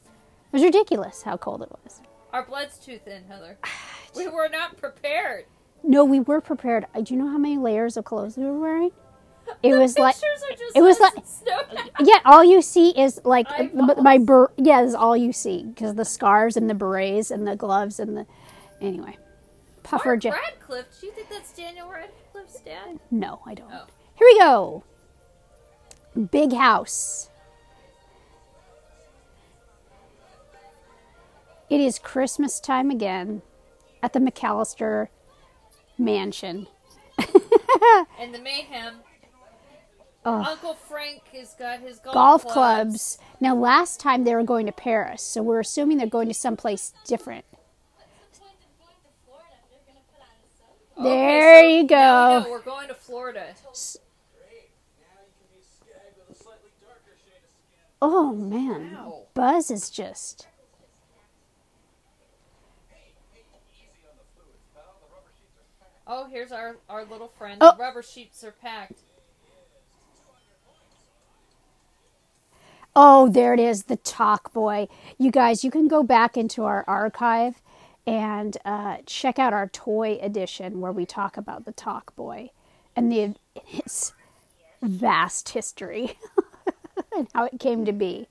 It 0.05 0.53
was 0.53 0.63
ridiculous 0.63 1.21
how 1.23 1.37
cold 1.37 1.61
it 1.61 1.69
was. 1.83 2.01
Our 2.33 2.45
blood's 2.45 2.77
too 2.77 2.97
thin, 2.97 3.23
Heather. 3.27 3.57
We 4.13 4.27
were 4.27 4.49
not 4.49 4.75
prepared. 4.75 5.45
No, 5.83 6.03
we 6.03 6.19
were 6.19 6.41
prepared. 6.41 6.85
I 6.93 6.99
do 6.99 7.13
you 7.13 7.19
know 7.23 7.29
how 7.31 7.37
many 7.37 7.57
layers 7.57 7.95
of 7.95 8.03
clothes 8.03 8.35
we 8.37 8.43
were 8.43 8.59
wearing? 8.59 8.91
It 9.63 9.71
The 9.71 9.77
was 9.79 9.97
like 9.97 10.15
it 10.75 10.81
was 10.81 10.99
like- 10.99 11.13
yeah, 11.99 12.19
all 12.25 12.43
you 12.43 12.61
see 12.61 12.89
is 12.91 13.19
like 13.23 13.49
Eyeballs. 13.51 14.01
my 14.01 14.17
ber- 14.17 14.51
yeah, 14.57 14.81
is 14.81 14.93
all 14.95 15.15
you 15.15 15.31
see 15.33 15.63
because 15.63 15.95
the 15.95 16.05
scarves 16.05 16.57
and 16.57 16.69
the 16.69 16.73
berets 16.73 17.31
and 17.31 17.47
the 17.47 17.55
gloves 17.55 17.99
and 17.99 18.15
the 18.17 18.25
anyway. 18.81 19.17
Puffer 19.83 20.15
jacket. 20.17 20.39
Radcliffe. 20.41 20.99
Do 21.01 21.07
you 21.07 21.13
think 21.13 21.29
that's 21.29 21.51
Daniel 21.53 21.89
Radcliffe's 21.89 22.59
dad? 22.61 22.99
No, 23.09 23.41
I 23.45 23.53
don't. 23.55 23.71
Oh. 23.73 23.85
Here 24.15 24.27
we 24.27 24.39
go. 24.39 24.83
Big 26.31 26.53
house. 26.53 27.29
It 31.69 31.79
is 31.79 31.99
Christmas 31.99 32.59
time 32.59 32.91
again 32.91 33.41
at 34.03 34.13
the 34.13 34.19
McAllister 34.19 35.07
mansion. 35.97 36.67
And 38.19 38.33
the 38.35 38.39
mayhem. 38.39 38.95
Ugh. 40.23 40.45
Uncle 40.47 40.75
Frank 40.75 41.23
has 41.33 41.55
got 41.55 41.79
his 41.79 41.97
golf, 41.99 42.13
Golf 42.13 42.41
clubs. 42.43 42.53
clubs. 42.53 43.17
Now, 43.39 43.55
last 43.55 43.99
time 43.99 44.23
they 44.23 44.35
were 44.35 44.43
going 44.43 44.67
to 44.67 44.71
Paris, 44.71 45.23
so 45.23 45.41
we're 45.41 45.59
assuming 45.59 45.97
they're 45.97 46.07
going 46.07 46.27
to 46.27 46.33
someplace 46.33 46.93
different. 47.05 47.43
Okay, 50.97 51.03
There 51.09 51.61
so 51.61 51.67
you 51.67 51.87
go. 51.87 52.45
We're 52.49 52.61
going 52.61 52.87
to 52.89 52.93
Florida. 52.93 53.55
Oh 58.03 58.33
man, 58.33 58.93
Wow. 58.95 59.23
Buzz 59.33 59.69
is 59.69 59.89
just. 59.89 60.47
Oh, 66.07 66.27
here's 66.29 66.51
our, 66.51 66.77
our 66.89 67.05
little 67.05 67.27
friend. 67.29 67.59
Oh. 67.61 67.71
The 67.71 67.77
rubber 67.77 68.01
sheets 68.03 68.43
are 68.43 68.51
packed. 68.51 68.99
Oh, 72.95 73.29
there 73.29 73.53
it 73.53 73.59
is, 73.59 73.83
the 73.83 73.95
Talk 73.95 74.51
Boy. 74.51 74.87
You 75.17 75.31
guys, 75.31 75.63
you 75.63 75.71
can 75.71 75.87
go 75.87 76.03
back 76.03 76.35
into 76.35 76.65
our 76.65 76.83
archive 76.87 77.61
and 78.05 78.57
uh, 78.65 78.97
check 79.05 79.39
out 79.39 79.53
our 79.53 79.67
toy 79.69 80.17
edition 80.21 80.81
where 80.81 80.91
we 80.91 81.05
talk 81.05 81.37
about 81.37 81.65
the 81.65 81.71
Talk 81.71 82.13
Boy 82.15 82.49
and 82.95 83.11
the 83.11 83.35
its 83.55 84.13
vast 84.81 85.49
history 85.49 86.17
and 87.15 87.27
how 87.33 87.45
it 87.45 87.59
came 87.59 87.85
to 87.85 87.93
be. 87.93 88.27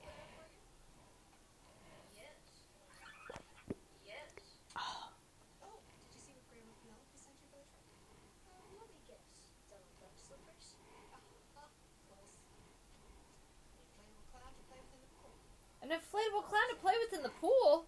An 15.91 15.97
inflatable 15.97 16.43
clown 16.45 16.61
to 16.69 16.75
play 16.81 16.93
with 17.03 17.17
in 17.17 17.23
the 17.23 17.29
pool. 17.29 17.85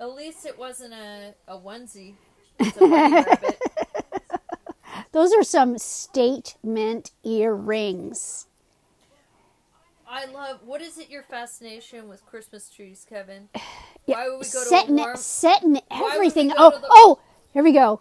At 0.00 0.12
least 0.12 0.44
it 0.44 0.58
wasn't 0.58 0.92
a, 0.92 1.34
a 1.46 1.56
onesie. 1.56 2.14
It's 2.58 2.76
a. 2.76 3.54
Those 5.12 5.32
are 5.32 5.44
some 5.44 5.78
statement 5.78 7.12
earrings. 7.22 8.48
I 10.08 10.24
love. 10.24 10.60
What 10.64 10.82
is 10.82 10.98
it? 10.98 11.10
Your 11.10 11.22
fascination 11.22 12.08
with 12.08 12.26
Christmas 12.26 12.68
trees, 12.68 13.06
Kevin? 13.08 13.48
Yeah, 14.04 14.16
Why 14.16 14.28
would 14.30 14.38
we 14.38 14.46
go 14.46 14.64
to 14.64 14.68
setting 14.68 14.98
a 14.98 15.02
warm, 15.02 15.14
it, 15.14 15.18
setting 15.18 15.80
everything. 15.88 16.52
Oh, 16.56 16.72
to 16.72 16.78
the- 16.80 16.88
oh, 16.90 17.20
here 17.52 17.62
we 17.62 17.70
go. 17.70 18.00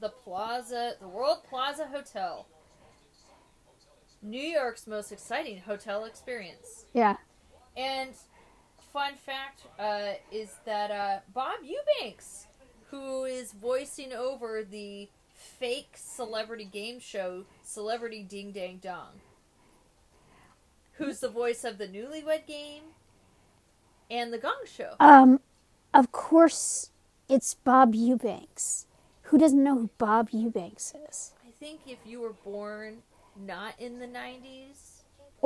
the 0.00 0.10
Plaza, 0.10 0.96
the 1.00 1.08
World 1.08 1.38
Plaza 1.48 1.86
Hotel? 1.86 2.46
New 4.20 4.38
York's 4.38 4.86
most 4.86 5.12
exciting 5.12 5.60
hotel 5.60 6.04
experience. 6.04 6.84
Yeah. 6.92 7.16
And 7.76 8.10
fun 8.92 9.12
fact 9.14 9.62
uh, 9.78 10.14
is 10.32 10.54
that 10.64 10.90
uh, 10.90 11.18
Bob 11.34 11.58
Eubanks, 11.62 12.46
who 12.90 13.24
is 13.24 13.52
voicing 13.52 14.12
over 14.12 14.64
the 14.64 15.08
fake 15.34 15.94
celebrity 15.94 16.64
game 16.64 16.98
show 16.98 17.44
Celebrity 17.62 18.22
Ding 18.22 18.52
Dang 18.52 18.78
Dong, 18.78 19.20
who's 20.94 21.20
the 21.20 21.28
voice 21.28 21.64
of 21.64 21.78
the 21.78 21.86
Newlywed 21.86 22.46
Game 22.46 22.82
and 24.10 24.32
The 24.32 24.38
Gong 24.38 24.62
Show. 24.64 24.94
Um, 24.98 25.40
of 25.92 26.12
course, 26.12 26.90
it's 27.28 27.54
Bob 27.54 27.94
Eubanks. 27.94 28.86
Who 29.24 29.38
doesn't 29.38 29.62
know 29.62 29.76
who 29.76 29.90
Bob 29.98 30.28
Eubanks 30.30 30.94
is? 31.08 31.32
I 31.46 31.50
think 31.58 31.80
if 31.86 31.98
you 32.06 32.20
were 32.20 32.34
born 32.44 32.98
not 33.36 33.74
in 33.78 33.98
the 33.98 34.06
90s, 34.06 34.95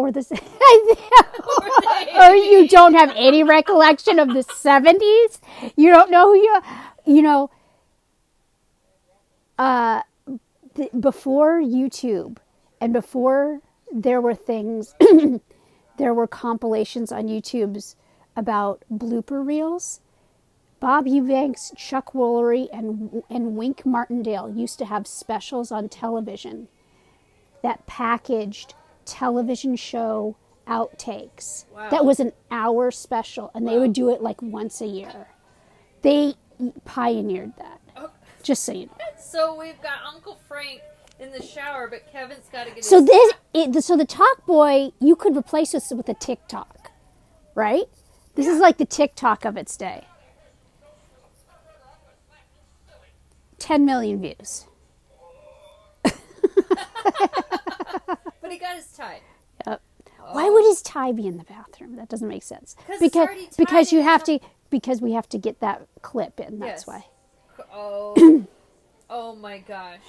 Or 0.00 0.10
the 0.10 0.20
or 2.20 2.34
you 2.34 2.66
don't 2.68 2.94
have 2.94 3.12
any 3.16 3.44
recollection 3.44 4.18
of 4.18 4.28
the 4.28 4.42
seventies. 4.42 5.40
You 5.76 5.90
don't 5.90 6.10
know 6.10 6.32
who 6.32 6.36
you 6.36 6.60
you 7.04 7.22
know. 7.22 7.50
Uh, 9.58 10.00
th- 10.74 10.90
before 10.98 11.60
YouTube 11.60 12.38
and 12.80 12.94
before 12.94 13.60
there 13.92 14.22
were 14.22 14.34
things, 14.34 14.94
there 15.98 16.14
were 16.14 16.26
compilations 16.26 17.12
on 17.12 17.28
YouTube's 17.28 17.94
about 18.34 18.82
blooper 18.90 19.46
reels. 19.46 20.00
Bob 20.80 21.06
Eubanks, 21.06 21.72
Chuck 21.76 22.14
Woolery, 22.14 22.68
and 22.72 23.22
and 23.28 23.54
Wink 23.54 23.84
Martindale 23.84 24.48
used 24.48 24.78
to 24.78 24.86
have 24.86 25.06
specials 25.06 25.70
on 25.70 25.90
television 25.90 26.68
that 27.62 27.86
packaged 27.86 28.74
television 29.04 29.76
show 29.76 30.36
outtakes. 30.66 31.64
Wow. 31.74 31.90
That 31.90 32.04
was 32.04 32.20
an 32.20 32.32
hour 32.50 32.90
special, 32.90 33.50
and 33.54 33.66
they 33.66 33.78
would 33.78 33.92
do 33.92 34.10
it 34.10 34.22
like 34.22 34.40
once 34.40 34.80
a 34.80 34.86
year. 34.86 35.28
They 36.02 36.34
pioneered 36.84 37.52
that. 37.58 37.80
Oh, 37.96 38.10
Just 38.42 38.64
so 38.64 38.72
you 38.72 38.86
know. 38.86 38.92
so 39.20 39.58
we've 39.58 39.80
got 39.82 39.98
Uncle 40.06 40.38
Frank 40.48 40.80
in 41.18 41.32
the 41.32 41.42
shower, 41.42 41.88
but 41.88 42.10
Kevin's 42.10 42.48
got 42.50 42.66
to 42.66 42.74
get 42.74 42.84
So 42.84 43.00
his 43.00 43.06
this, 43.06 43.34
it, 43.52 43.84
so 43.84 43.96
the 43.96 44.06
Talk 44.06 44.46
Boy, 44.46 44.90
you 45.00 45.16
could 45.16 45.36
replace 45.36 45.72
this 45.72 45.90
with 45.90 46.08
a 46.08 46.14
TikTok, 46.14 46.92
right? 47.54 47.84
This 48.36 48.46
is 48.46 48.60
like 48.60 48.78
the 48.78 48.86
TikTok 48.86 49.44
of 49.44 49.56
its 49.56 49.76
day. 49.76 50.06
10 53.58 53.84
million 53.84 54.22
views. 54.22 54.66
But 58.50 58.54
he 58.54 58.58
got 58.58 58.74
his 58.74 58.88
tie. 58.88 59.20
Yep. 59.64 59.80
Oh. 60.26 60.34
Why 60.34 60.50
would 60.50 60.64
his 60.64 60.82
tie 60.82 61.12
be 61.12 61.28
in 61.28 61.38
the 61.38 61.44
bathroom? 61.44 61.94
That 61.94 62.08
doesn't 62.08 62.26
make 62.26 62.42
sense. 62.42 62.74
'Cause 62.84 62.98
Because 62.98 63.28
because 63.56 63.92
you 63.92 64.02
have 64.02 64.24
to 64.24 64.40
because 64.70 65.00
we 65.00 65.12
have 65.12 65.28
to 65.28 65.38
get 65.38 65.60
that 65.60 65.86
clip 66.02 66.40
in. 66.40 66.58
That's 66.58 66.84
Yes. 66.84 66.86
why. 66.88 67.06
Oh, 67.72 68.44
oh 69.08 69.36
my 69.36 69.58
gosh, 69.58 70.00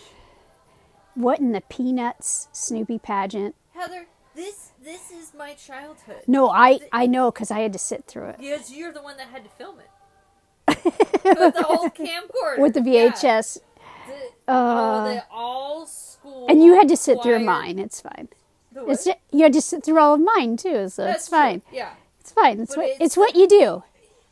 What 1.13 1.39
in 1.39 1.51
the 1.51 1.62
Peanuts 1.62 2.48
Snoopy 2.51 2.98
pageant? 2.98 3.53
Heather, 3.75 4.07
this 4.33 4.71
this 4.81 5.12
is 5.12 5.36
my 5.38 5.53
childhood. 5.53 6.24
No, 6.25 6.50
I 6.50 6.79
I 6.91 7.05
know 7.05 7.29
because 7.29 7.51
I 7.51 7.60
had 7.60 7.74
to 7.74 7.79
sit 7.79 8.05
through 8.07 8.29
it 8.29 8.36
Yes, 8.39 8.71
you're 8.71 8.91
the 8.91 9.03
one 9.03 9.17
that 9.17 9.27
had 9.27 9.43
to 9.43 9.50
film 9.51 9.77
it 9.81 9.89
with 10.83 11.53
the 11.53 11.65
old 11.67 11.93
camcorder 11.93 12.57
with 12.57 12.74
the. 12.74 12.79
VHS, 12.81 13.60
The- 14.08 14.51
Uh, 14.53 15.22
oh, 15.22 15.22
all 15.31 15.86
school. 15.86 16.48
and 16.50 16.63
you 16.63 16.75
had 16.75 16.88
to 16.89 16.98
sit 16.98 17.22
through 17.24 17.39
mine. 17.39 17.79
It's 17.79 18.01
fine. 18.01 18.29
It's 18.75 19.05
what? 19.05 19.15
ju- 19.31 19.38
you 19.38 19.43
had 19.43 19.53
to 19.53 19.62
sit 19.62 19.84
through 19.84 20.00
all 20.00 20.13
of 20.15 20.22
mine 20.22 20.58
too, 20.58 20.89
so 20.89 21.03
That's 21.03 21.20
it's 21.24 21.27
fine. 21.29 21.62
true, 21.62 21.77
Yeah, 21.77 21.93
It's 22.20 22.31
fine. 22.31 22.60
It's 22.62 22.75
But 22.75 22.81
what 22.81 22.89
it's 22.91 23.00
it's, 23.01 23.17
what 23.17 23.36
you 23.36 23.48
do. 23.48 23.84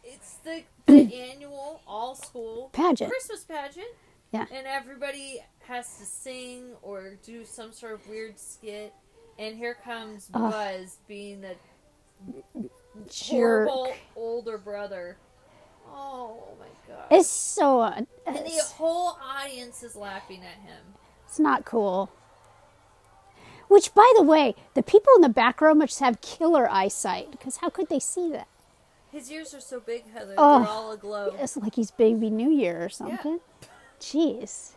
it's 0.04 0.34
the, 0.44 0.64
the 0.88 1.14
annual 1.32 1.82
all 1.88 2.16
school 2.16 2.70
Pageant. 2.74 3.10
Christmas 3.12 3.44
pageant. 3.44 3.88
Yeah. 4.32 4.46
And 4.52 4.66
everybody 4.68 5.42
has 5.68 5.98
to 5.98 6.06
sing 6.06 6.72
or 6.82 7.16
do 7.24 7.44
some 7.46 7.72
sort 7.72 7.94
of 7.94 8.08
weird 8.08 8.40
skit. 8.40 8.94
And 9.38 9.58
here 9.58 9.76
comes 9.84 10.30
Ugh. 10.34 10.52
Buzz 10.52 10.98
being 11.08 11.42
the 11.42 11.56
Jerk. 13.10 13.68
horrible 13.68 13.94
older 14.16 14.58
brother. 14.58 15.18
Oh 15.92 16.48
my 16.60 16.94
god. 16.94 17.06
It's 17.12 17.28
so 17.28 17.82
uh, 17.82 17.94
and 18.26 18.36
the 18.38 18.64
whole 18.76 19.18
audience 19.24 19.84
is 19.84 19.96
laughing 19.96 20.42
at 20.44 20.62
him. 20.68 20.82
it's 21.26 21.40
not 21.40 21.66
cool. 21.66 22.10
Which, 23.68 23.94
by 23.94 24.12
the 24.18 24.24
way, 24.24 24.56
the 24.74 24.82
people 24.82 25.14
in 25.16 25.22
the 25.22 25.30
back 25.30 25.62
row 25.62 25.76
must 25.76 26.00
have 26.00 26.22
killer 26.22 26.68
eyesight 26.72 27.30
because 27.30 27.58
how 27.58 27.70
could 27.70 27.88
they 27.90 28.00
see 28.00 28.32
that? 28.32 28.48
His 29.12 29.32
ears 29.32 29.54
are 29.54 29.60
so 29.62 29.80
big, 29.80 30.12
Heather. 30.12 30.34
Oh. 30.38 30.60
They're 30.60 30.68
all 30.70 30.92
aglow. 30.92 31.36
It's 31.40 31.56
like 31.56 31.76
he's 31.76 31.92
Baby 31.92 32.30
New 32.32 32.50
Year 32.50 32.84
or 32.84 32.90
something. 32.90 33.40
Jeez. 34.00 34.72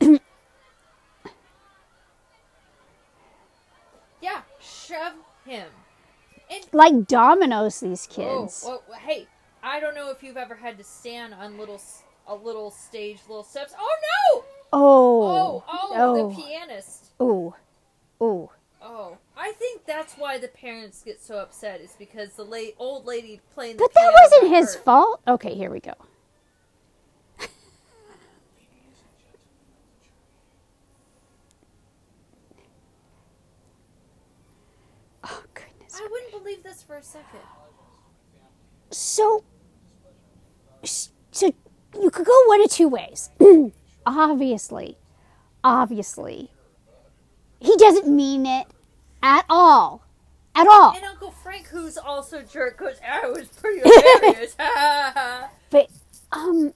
Yeah, 4.20 4.42
shove 4.60 5.14
him. 5.44 5.68
And 6.50 6.64
Like 6.72 7.06
dominoes, 7.06 7.80
these 7.80 8.06
kids. 8.06 8.64
oh, 8.66 8.82
hey, 8.98 9.26
I 9.62 9.80
don't 9.80 9.94
know 9.94 10.10
if 10.10 10.22
you've 10.22 10.36
ever 10.36 10.54
had 10.54 10.78
to 10.78 10.84
stand 10.84 11.34
on 11.34 11.58
little 11.58 11.80
a 12.26 12.34
little 12.34 12.70
stage, 12.70 13.18
little 13.28 13.44
steps. 13.44 13.74
Oh 13.78 13.96
no! 14.34 14.44
Oh. 14.72 15.22
Oh, 15.22 15.64
oh, 15.68 15.90
Oh. 15.94 16.28
the 16.30 16.36
pianist. 16.42 17.10
Oh. 17.18 17.54
Oh. 18.20 18.50
Oh, 18.82 19.18
I 19.36 19.52
think 19.52 19.84
that's 19.84 20.14
why 20.14 20.38
the 20.38 20.48
parents 20.48 21.02
get 21.02 21.20
so 21.22 21.38
upset. 21.38 21.80
Is 21.80 21.94
because 21.98 22.32
the 22.34 22.44
late 22.44 22.74
old 22.78 23.04
lady 23.04 23.40
playing. 23.54 23.76
The 23.76 23.82
But 23.84 23.94
that 23.94 24.12
wasn't 24.22 24.54
his 24.56 24.74
hurt. 24.74 24.84
fault. 24.84 25.20
Okay, 25.28 25.54
here 25.54 25.70
we 25.70 25.80
go. 25.80 25.92
oh, 35.24 35.42
goodness. 35.54 36.00
I 36.00 36.08
wouldn't 36.10 36.32
believe 36.32 36.62
this 36.62 36.82
for 36.82 36.96
a 36.96 37.02
second. 37.02 37.40
So, 38.90 39.44
so 40.82 41.52
you 41.94 42.10
could 42.10 42.26
go 42.26 42.44
one 42.46 42.62
of 42.62 42.70
two 42.70 42.88
ways. 42.88 43.30
obviously, 44.06 44.98
obviously, 45.62 46.50
he 47.60 47.76
doesn't 47.76 48.08
mean 48.08 48.46
it 48.46 48.66
at 49.22 49.44
all, 49.48 50.02
at 50.54 50.66
all. 50.66 50.94
And 50.94 51.04
Uncle 51.04 51.30
Frank, 51.30 51.66
who's 51.68 51.96
also 51.96 52.38
a 52.38 52.42
jerk, 52.42 52.78
goes, 52.78 52.96
"I 53.06 53.28
was 53.28 53.48
pretty 53.48 53.80
hilarious." 53.84 54.56
But 55.70 55.88
um, 56.32 56.74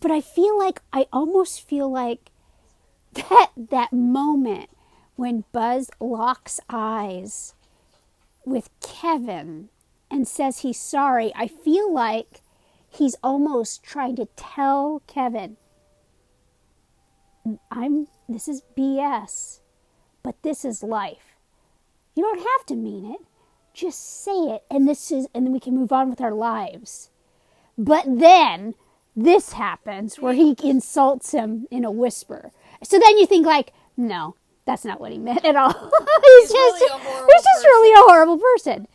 but 0.00 0.12
I 0.12 0.20
feel 0.20 0.56
like 0.56 0.80
I 0.92 1.06
almost 1.12 1.66
feel 1.66 1.90
like 1.90 2.30
that 3.14 3.50
that 3.56 3.92
moment 3.92 4.70
when 5.16 5.44
Buzz 5.52 5.90
locks 6.00 6.60
eyes 6.70 7.54
with 8.44 8.70
Kevin 8.80 9.68
and 10.10 10.26
says 10.26 10.60
he's 10.60 10.80
sorry. 10.80 11.32
I 11.34 11.46
feel 11.46 11.92
like 11.92 12.40
he's 12.88 13.16
almost 13.22 13.82
trying 13.82 14.16
to 14.16 14.26
tell 14.36 15.02
Kevin, 15.06 15.56
"I'm 17.70 18.08
this 18.28 18.48
is 18.48 18.62
BS, 18.76 19.60
but 20.22 20.42
this 20.42 20.64
is 20.64 20.82
life. 20.82 21.36
You 22.14 22.22
don't 22.24 22.46
have 22.46 22.66
to 22.66 22.76
mean 22.76 23.06
it." 23.06 23.20
just 23.72 24.22
say 24.22 24.32
it 24.32 24.64
and 24.70 24.88
this 24.88 25.10
is 25.10 25.26
and 25.34 25.46
then 25.46 25.52
we 25.52 25.60
can 25.60 25.74
move 25.74 25.92
on 25.92 26.10
with 26.10 26.20
our 26.20 26.32
lives 26.32 27.10
but 27.78 28.04
then 28.06 28.74
this 29.16 29.52
happens 29.52 30.16
where 30.16 30.34
he 30.34 30.54
insults 30.62 31.32
him 31.32 31.66
in 31.70 31.84
a 31.84 31.90
whisper 31.90 32.50
so 32.82 32.98
then 32.98 33.18
you 33.18 33.26
think 33.26 33.46
like 33.46 33.72
no 33.96 34.34
that's 34.64 34.84
not 34.84 35.00
what 35.00 35.12
he 35.12 35.18
meant 35.18 35.44
at 35.44 35.56
all 35.56 35.72
he's, 35.72 35.80
He's 35.80 36.52
just 36.52 36.80
really 36.80 36.90
a 36.90 36.98
he's 36.98 37.42
just 37.42 37.64
really 37.64 37.92
a 37.92 38.02
horrible 38.08 38.38
person 38.38 38.86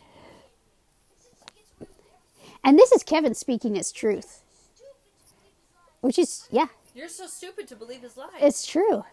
and 2.64 2.78
this 2.78 2.92
is 2.92 3.02
kevin 3.02 3.34
speaking 3.34 3.74
his 3.74 3.92
truth 3.92 4.42
which 6.00 6.18
is 6.18 6.48
yeah 6.50 6.66
You're 6.94 7.08
so 7.08 7.26
stupid 7.26 7.68
to 7.68 7.76
believe 7.76 8.02
his 8.02 8.16
lies. 8.16 8.30
it's 8.40 8.66
true 8.66 9.04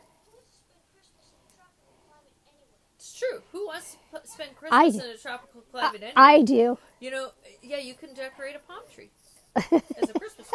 It's 2.97 3.19
true. 3.19 3.41
Who 3.51 3.67
wants 3.67 3.91
to 3.91 3.97
p- 4.19 4.27
spend 4.27 4.55
Christmas 4.55 4.95
do. 4.95 5.03
in 5.09 5.15
a 5.15 5.17
tropical 5.17 5.61
climate 5.71 6.01
anyway? 6.01 6.13
i 6.15 6.41
do 6.41 6.77
You 6.99 7.11
know, 7.11 7.27
yeah, 7.61 7.77
you 7.77 7.93
can 7.93 8.13
decorate 8.15 8.55
a 8.55 8.59
palm 8.59 8.81
tree 8.93 9.11
as 9.55 10.09
a 10.09 10.13
Christmas 10.19 10.47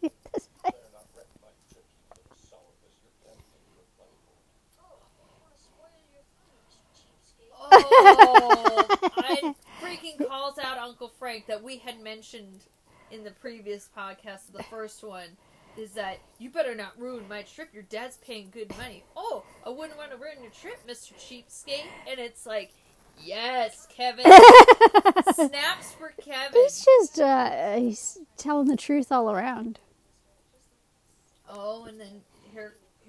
tree. 0.00 0.10
I 7.72 9.54
freaking 9.82 10.26
calls 10.28 10.58
out 10.58 10.78
Uncle 10.78 11.08
Frank 11.18 11.46
that 11.46 11.62
we 11.62 11.78
had 11.78 12.00
mentioned 12.00 12.64
in 13.10 13.24
the 13.24 13.30
previous 13.30 13.88
podcast, 13.96 14.52
the 14.52 14.62
first 14.64 15.02
one, 15.02 15.28
is 15.76 15.92
that 15.92 16.18
you 16.38 16.50
better 16.50 16.74
not 16.74 16.98
ruin 16.98 17.26
my 17.28 17.42
trip. 17.42 17.70
Your 17.72 17.82
dad's 17.84 18.16
paying 18.18 18.50
good 18.50 18.76
money. 18.76 19.04
Oh, 19.16 19.42
I 19.64 19.70
wouldn't 19.70 19.96
want 19.98 20.10
to 20.12 20.16
ruin 20.16 20.42
your 20.42 20.52
trip, 20.52 20.78
Mr. 20.88 21.14
Cheapskate. 21.14 21.86
And 22.08 22.18
it's 22.20 22.46
like, 22.46 22.72
yes, 23.22 23.86
Kevin. 23.94 24.24
Snaps 25.34 25.92
for 25.92 26.12
Kevin. 26.20 26.60
he's 26.62 26.84
just 26.84 27.20
uh 27.20 27.76
he's 27.76 28.18
telling 28.36 28.66
the 28.68 28.76
truth 28.76 29.10
all 29.12 29.30
around 29.30 29.78
Oh, 31.52 31.84
and 31.86 31.98
then 32.00 32.22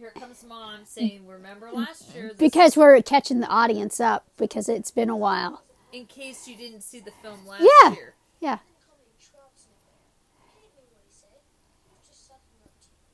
here 0.02 0.12
comes 0.18 0.44
mom 0.44 0.82
saying, 0.86 1.28
"Remember 1.30 1.70
last 1.72 2.10
year?" 2.14 2.34
Because 2.38 2.76
we're 2.76 3.00
catching 3.06 3.40
the 3.40 3.48
audience 3.48 4.00
up 4.02 4.26
because 4.36 4.68
it's 4.68 4.90
been 4.92 5.10
a 5.10 5.16
while. 5.16 5.62
in 5.94 6.08
case 6.08 6.48
you 6.48 6.56
didn't 6.56 6.82
see 6.82 7.00
the 7.04 7.12
film 7.12 7.46
last 7.46 7.68
Yeah. 7.68 7.92
year. 7.94 8.16
Yeah. 8.40 8.58
call 8.88 8.96
me 8.98 9.12
Trumps 9.20 9.68
now. 9.68 9.92
I 10.40 10.48
didn't 10.56 10.72
mean 10.80 10.88
what 10.96 11.04
he 11.04 11.12
said. 11.12 11.36
He 11.84 11.92
was 11.92 12.08
just 12.08 12.24
sucking 12.32 12.64
up 12.64 12.72
to 12.80 12.90
you. 12.96 13.12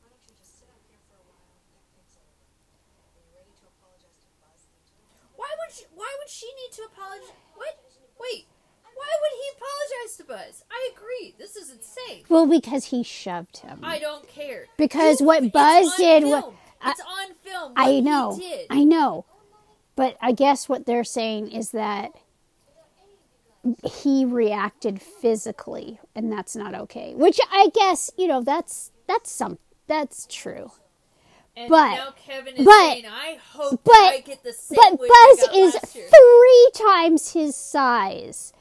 Why 0.00 0.08
don't 0.08 0.24
you 0.24 0.32
just 0.40 0.56
sit 0.58 0.72
up 0.72 0.80
here 0.88 0.96
for 1.06 1.20
a 1.20 1.24
while 1.28 1.52
and 1.52 1.60
think 1.68 1.84
things 1.92 2.16
over? 2.16 2.32
Are 3.12 3.20
you 3.20 3.28
ready 3.36 3.52
to 3.60 3.64
apologize 3.68 4.16
to 4.24 4.30
Buzz 4.40 4.72
and 4.72 4.80
to 4.88 4.96
Why 5.36 5.52
would 5.52 5.70
she, 5.76 5.84
why 5.92 6.08
would 6.16 6.32
she 6.32 6.48
need 6.64 6.72
to 6.80 6.82
apologize? 6.88 7.36
What? 7.54 7.76
Wait. 8.18 8.48
Why 8.98 9.12
would 9.22 9.34
he 9.40 9.48
apologize 9.56 10.16
to 10.18 10.24
Buzz? 10.24 10.64
I 10.70 10.90
agree. 10.94 11.34
This 11.38 11.56
is 11.56 11.70
insane. 11.70 12.24
Well, 12.28 12.46
because 12.46 12.86
he 12.86 13.02
shoved 13.02 13.58
him. 13.58 13.80
I 13.82 13.98
don't 13.98 14.28
care. 14.28 14.66
Because 14.76 15.20
what 15.22 15.52
Buzz 15.52 15.94
did 15.96 16.22
film. 16.24 16.30
wa- 16.42 16.52
I- 16.82 16.90
it's 16.90 17.00
on 17.00 17.34
film. 17.42 17.72
I 17.76 17.82
what 17.84 17.92
he 17.92 18.00
know. 18.00 18.36
did. 18.38 18.66
I 18.70 18.84
know. 18.84 19.24
But 19.96 20.16
I 20.20 20.32
guess 20.32 20.68
what 20.68 20.86
they're 20.86 21.04
saying 21.04 21.50
is 21.50 21.70
that 21.72 22.12
he 23.84 24.24
reacted 24.24 25.02
physically 25.02 25.98
and 26.14 26.30
that's 26.32 26.54
not 26.56 26.74
okay. 26.74 27.14
Which 27.14 27.38
I 27.50 27.68
guess, 27.74 28.10
you 28.16 28.26
know, 28.28 28.40
that's 28.42 28.92
that's 29.06 29.30
some 29.30 29.58
that's 29.86 30.26
true. 30.30 30.70
And 31.56 31.68
But- 31.68 31.94
now 31.96 32.10
Kevin 32.24 32.54
is 32.56 32.64
but- 32.64 32.92
saying, 32.92 33.06
"I 33.06 33.38
hope 33.52 33.80
but- 33.82 33.92
I 33.94 34.20
get 34.24 34.44
the 34.44 34.52
same 34.52 34.76
But 34.78 34.98
Buzz 34.98 35.48
is 35.54 35.74
three 35.92 36.70
times 36.74 37.32
his 37.32 37.56
size. 37.56 38.52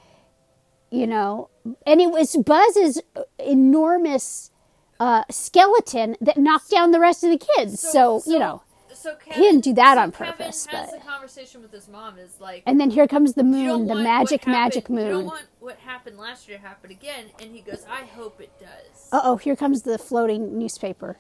You 0.90 1.06
know, 1.08 1.50
and 1.86 2.00
it 2.00 2.12
was 2.12 2.36
Buzz's 2.38 3.02
enormous 3.40 4.52
uh, 5.00 5.24
skeleton 5.30 6.16
that 6.22 6.38
knocked 6.38 6.70
down 6.70 6.92
the 6.92 7.00
rest 7.00 7.24
of 7.24 7.30
the 7.32 7.46
kids. 7.56 7.80
So, 7.82 8.22
you 8.26 8.40
know, 8.40 8.62
so 8.94 9.16
Kevin, 9.16 9.42
didn't 9.42 9.64
do 9.66 9.74
that 9.74 9.96
so 9.96 10.02
on 10.02 10.12
Kevin 10.12 10.34
purpose, 10.34 10.66
Has 10.68 10.90
but- 10.92 11.00
the 11.00 11.06
conversation 11.06 11.62
with 11.62 11.72
his 11.74 11.88
mom 11.90 12.18
is 12.18 12.40
like, 12.40 12.64
and 12.66 12.80
then 12.80 12.90
here 12.90 13.06
comes 13.08 13.34
the 13.34 13.44
moon, 13.44 13.88
the 13.88 13.96
magic, 13.96 14.46
what 14.46 14.52
magic 14.54 14.84
happened- 14.88 15.00
You 15.00 15.06
don't 15.10 15.16
moon. 15.18 15.26
want 15.26 15.46
what 15.60 15.78
happened 15.80 16.18
last 16.18 16.48
year 16.48 16.58
to 16.58 16.64
happen 16.64 16.90
again, 16.90 17.26
and 17.42 17.54
he 17.54 17.62
goes, 17.62 17.86
"I 17.90 18.06
hope 18.06 18.40
it 18.40 18.52
does." 18.60 19.10
Uh 19.12 19.20
oh, 19.24 19.36
here 19.36 19.56
comes 19.58 19.82
the 19.84 19.98
floating 19.98 20.58
newspaper. 20.58 21.18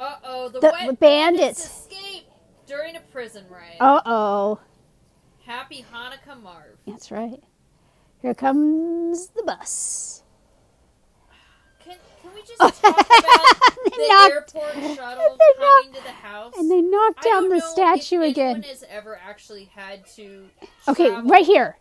Uh 0.00 0.16
oh, 0.24 0.48
the, 0.48 0.60
The 0.60 0.96
bandits. 0.98 1.64
escape 1.64 2.24
during 2.66 2.96
a 2.96 3.00
prison 3.00 3.44
riot. 3.48 3.76
Uh 3.80 4.00
oh. 4.04 4.60
Happy 5.46 5.84
Hanukkah, 5.92 6.40
Marv. 6.42 6.76
That's 6.86 7.10
right. 7.10 7.42
Here 8.22 8.34
comes 8.34 9.28
the 9.28 9.42
bus. 9.42 10.22
Can 11.82 11.96
can 12.22 12.30
we 12.34 12.42
just 12.42 12.58
talk 12.58 12.78
about 12.80 13.06
the 13.84 14.06
knocked- 14.08 14.54
airport 14.54 14.74
shuttle 14.96 15.38
coming 15.58 15.94
to 15.94 16.02
the 16.02 16.10
house? 16.10 16.54
And 16.58 16.70
they 16.70 16.82
knocked 16.82 17.22
down 17.24 17.48
the 17.48 17.60
statue 17.60 18.20
if 18.20 18.32
again. 18.32 18.62
has 18.62 18.84
ever 18.88 19.18
actually 19.22 19.64
had 19.74 20.06
to. 20.16 20.48
Okay, 20.88 21.08
travel- 21.08 21.30
right 21.30 21.46
here. 21.46 21.78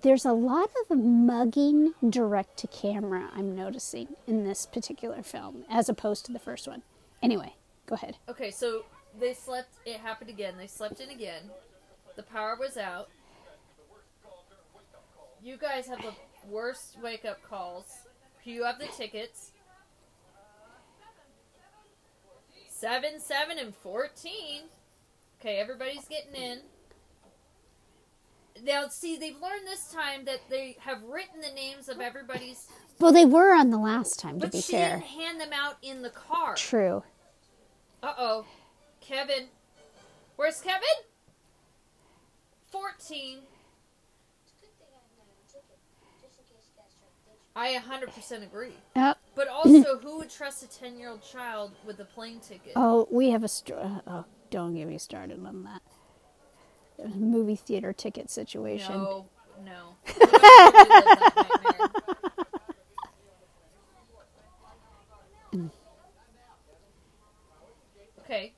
There's 0.00 0.26
a 0.26 0.32
lot 0.32 0.68
of 0.90 0.98
mugging 0.98 1.94
direct 2.10 2.58
to 2.58 2.66
camera, 2.66 3.30
I'm 3.34 3.56
noticing, 3.56 4.08
in 4.26 4.44
this 4.44 4.66
particular 4.66 5.22
film, 5.22 5.64
as 5.70 5.88
opposed 5.88 6.26
to 6.26 6.32
the 6.34 6.38
first 6.38 6.68
one. 6.68 6.82
Anyway, 7.22 7.54
go 7.86 7.94
ahead. 7.94 8.18
Okay, 8.28 8.50
so 8.50 8.84
they 9.18 9.32
slept. 9.32 9.70
It 9.86 9.96
happened 10.00 10.28
again. 10.28 10.54
They 10.58 10.66
slept 10.66 11.00
in 11.00 11.08
again. 11.08 11.44
The 12.14 12.22
power 12.22 12.56
was 12.60 12.76
out. 12.76 13.08
You 15.42 15.56
guys 15.56 15.86
have 15.88 16.02
the 16.02 16.12
worst 16.48 16.96
wake 17.02 17.24
up 17.24 17.42
calls. 17.48 17.84
You 18.44 18.64
have 18.64 18.78
the 18.78 18.86
tickets. 18.86 19.52
Seven, 22.68 23.20
seven, 23.20 23.58
and 23.58 23.74
fourteen. 23.74 24.62
Okay, 25.40 25.56
everybody's 25.58 26.04
getting 26.06 26.34
in. 26.34 26.60
Now, 28.64 28.88
see, 28.88 29.16
they've 29.16 29.40
learned 29.40 29.66
this 29.66 29.90
time 29.92 30.24
that 30.24 30.40
they 30.48 30.76
have 30.80 31.02
written 31.02 31.40
the 31.40 31.54
names 31.54 31.88
of 31.90 32.00
everybody's, 32.00 32.68
Well, 32.98 33.12
they 33.12 33.26
were 33.26 33.54
on 33.54 33.68
the 33.68 33.76
last 33.78 34.18
time, 34.18 34.40
to 34.40 34.46
but 34.46 34.52
be 34.52 34.62
she 34.62 34.72
fair. 34.72 34.96
didn't 34.96 35.04
hand 35.04 35.40
them 35.40 35.52
out 35.52 35.76
in 35.82 36.00
the 36.00 36.08
car. 36.08 36.54
True. 36.54 37.02
Uh 38.02 38.14
oh. 38.16 38.46
Kevin. 39.00 39.48
Where's 40.36 40.60
Kevin? 40.62 40.82
14. 42.70 42.80
It's 42.80 44.52
a 44.52 44.60
good 44.60 44.72
thing 44.78 44.88
I 44.88 44.96
have 44.96 45.12
my 45.16 45.24
own 45.24 45.44
ticket, 45.48 45.78
just 46.22 46.38
in 46.38 46.44
case 46.44 46.64
you 46.68 46.76
guys 46.80 46.92
try 46.96 47.08
to 47.08 47.20
ditch 47.28 47.44
me. 47.44 47.45
I 47.56 47.72
100% 47.74 48.42
agree. 48.42 48.74
Oh, 48.96 49.14
But 49.34 49.48
also, 49.48 49.98
who 50.02 50.18
would 50.18 50.28
trust 50.30 50.62
a 50.62 50.68
10 50.68 50.98
year 50.98 51.08
old 51.08 51.22
child 51.22 51.72
with 51.86 51.98
a 52.00 52.04
plane 52.04 52.38
ticket? 52.40 52.72
oh 52.76 53.08
we 53.10 53.30
have 53.30 53.42
a. 53.42 53.48
St- 53.48 53.78
uh, 53.78 54.00
oh, 54.06 54.24
don't 54.50 54.74
get 54.74 54.86
me 54.86 54.98
started 54.98 55.44
on 55.44 55.64
that. 55.64 55.80
Movie 57.14 57.56
theater 57.56 57.92
ticket 57.94 58.30
situation. 58.30 58.94
no, 58.94 59.26
no. 59.64 59.96
We 60.06 60.12
don't 60.26 60.32
have 60.42 60.72
to 60.72 60.92
relive 60.92 61.18
that 61.18 61.36
nightmare. 61.64 61.88
Okay. 68.24 68.52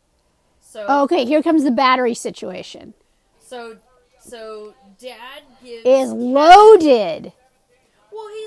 So, 0.61 0.85
oh, 0.89 1.03
Okay, 1.05 1.25
here 1.25 1.43
comes 1.43 1.65
the 1.65 1.71
battery 1.71 2.15
situation. 2.15 2.95
so, 3.39 3.77
so, 4.21 4.75
Dad 4.99 5.43
gives. 5.65 5.87
Is 5.87 6.13
loaded. 6.13 7.33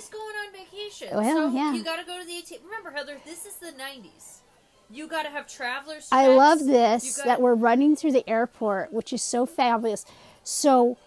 He's 0.02 0.10
going 0.10 0.24
on 0.24 0.54
vacation. 0.54 1.10
Well, 1.14 1.50
so 1.50 1.56
yeah. 1.56 1.74
You 1.74 1.84
got 1.84 2.00
to 2.00 2.06
go 2.06 2.20
to 2.20 2.26
the 2.26 2.34
ATM. 2.34 2.64
Remember, 2.66 2.90
Heather, 2.92 3.18
this 3.24 3.46
is 3.46 3.56
the 3.56 3.68
90s. 3.68 4.40
You 4.90 5.08
got 5.08 5.24
to 5.24 5.30
have 5.30 5.48
travelers. 5.48 6.08
I 6.12 6.28
love 6.28 6.66
this 6.66 7.18
gotta- 7.18 7.28
that 7.30 7.42
we're 7.42 7.54
running 7.54 7.96
through 7.96 8.14
the 8.14 8.28
airport, 8.30 8.92
which 8.92 9.14
is 9.14 9.22
so 9.22 9.46
fabulous. 9.46 10.06
So 10.44 10.98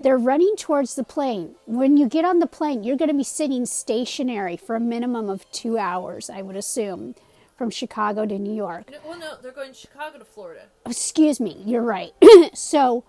they're 0.00 0.18
running 0.18 0.54
towards 0.56 0.94
the 0.94 1.04
plane. 1.04 1.56
When 1.66 1.96
you 1.96 2.08
get 2.08 2.24
on 2.24 2.38
the 2.38 2.46
plane, 2.46 2.84
you're 2.84 2.96
going 2.96 3.10
to 3.10 3.14
be 3.14 3.24
sitting 3.24 3.66
stationary 3.66 4.56
for 4.56 4.76
a 4.76 4.80
minimum 4.80 5.28
of 5.28 5.50
two 5.50 5.76
hours, 5.76 6.30
I 6.30 6.42
would 6.42 6.56
assume, 6.56 7.14
from 7.58 7.70
Chicago 7.70 8.24
to 8.24 8.38
New 8.38 8.54
York. 8.54 8.90
No, 8.90 8.98
well, 9.04 9.18
no, 9.18 9.36
they're 9.42 9.52
going 9.52 9.72
Chicago 9.72 10.18
to 10.18 10.24
Florida. 10.24 10.62
Excuse 10.86 11.40
me, 11.40 11.60
you're 11.66 11.82
right. 11.82 12.12
so 12.54 13.04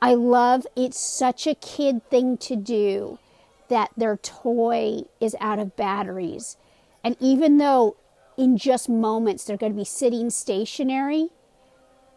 I 0.00 0.14
love 0.14 0.66
it's 0.76 0.98
such 0.98 1.46
a 1.46 1.54
kid 1.54 2.08
thing 2.10 2.36
to 2.38 2.56
do 2.56 3.18
that 3.68 3.90
their 3.96 4.16
toy 4.16 5.02
is 5.20 5.36
out 5.40 5.58
of 5.58 5.76
batteries. 5.76 6.56
And 7.04 7.16
even 7.20 7.58
though 7.58 7.96
in 8.36 8.56
just 8.56 8.88
moments 8.88 9.44
they're 9.44 9.56
going 9.56 9.72
to 9.72 9.76
be 9.78 9.84
sitting 9.84 10.30
stationary, 10.30 11.28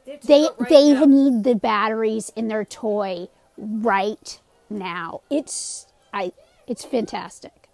They 0.05 0.19
they 0.23 0.47
right 0.57 0.69
they 0.69 0.93
now. 0.93 1.05
need 1.05 1.43
the 1.43 1.55
batteries 1.55 2.31
in 2.35 2.47
their 2.47 2.65
toy 2.65 3.27
right 3.57 4.39
now. 4.69 5.21
It's 5.29 5.87
I 6.13 6.31
it's 6.67 6.85
fantastic. 6.85 7.67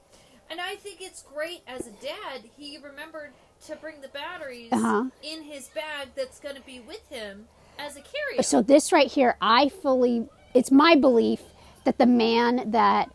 And 0.50 0.62
I 0.62 0.76
think 0.76 1.02
it's 1.02 1.24
great 1.24 1.62
as 1.68 1.88
a 1.88 1.92
dad. 1.92 2.44
He 2.58 2.78
remembered 2.78 3.32
to 3.68 3.76
bring 3.76 4.00
the 4.02 4.08
batteries 4.08 4.72
Uh-huh. 4.72 5.06
in 5.22 5.44
his 5.44 5.68
bag 5.68 6.10
that's 6.16 6.40
going 6.40 6.56
to 6.56 6.62
be 6.62 6.80
with 6.80 7.08
him 7.10 7.48
as 7.80 7.96
a 7.96 8.02
carry. 8.02 8.44
So 8.44 8.62
this 8.62 8.92
right 8.92 9.12
here, 9.12 9.36
I 9.42 9.70
fully 9.70 10.28
it's 10.54 10.72
my 10.72 10.96
belief 10.96 11.42
that 11.84 11.98
the 11.98 12.06
man 12.06 12.72
that 12.72 13.10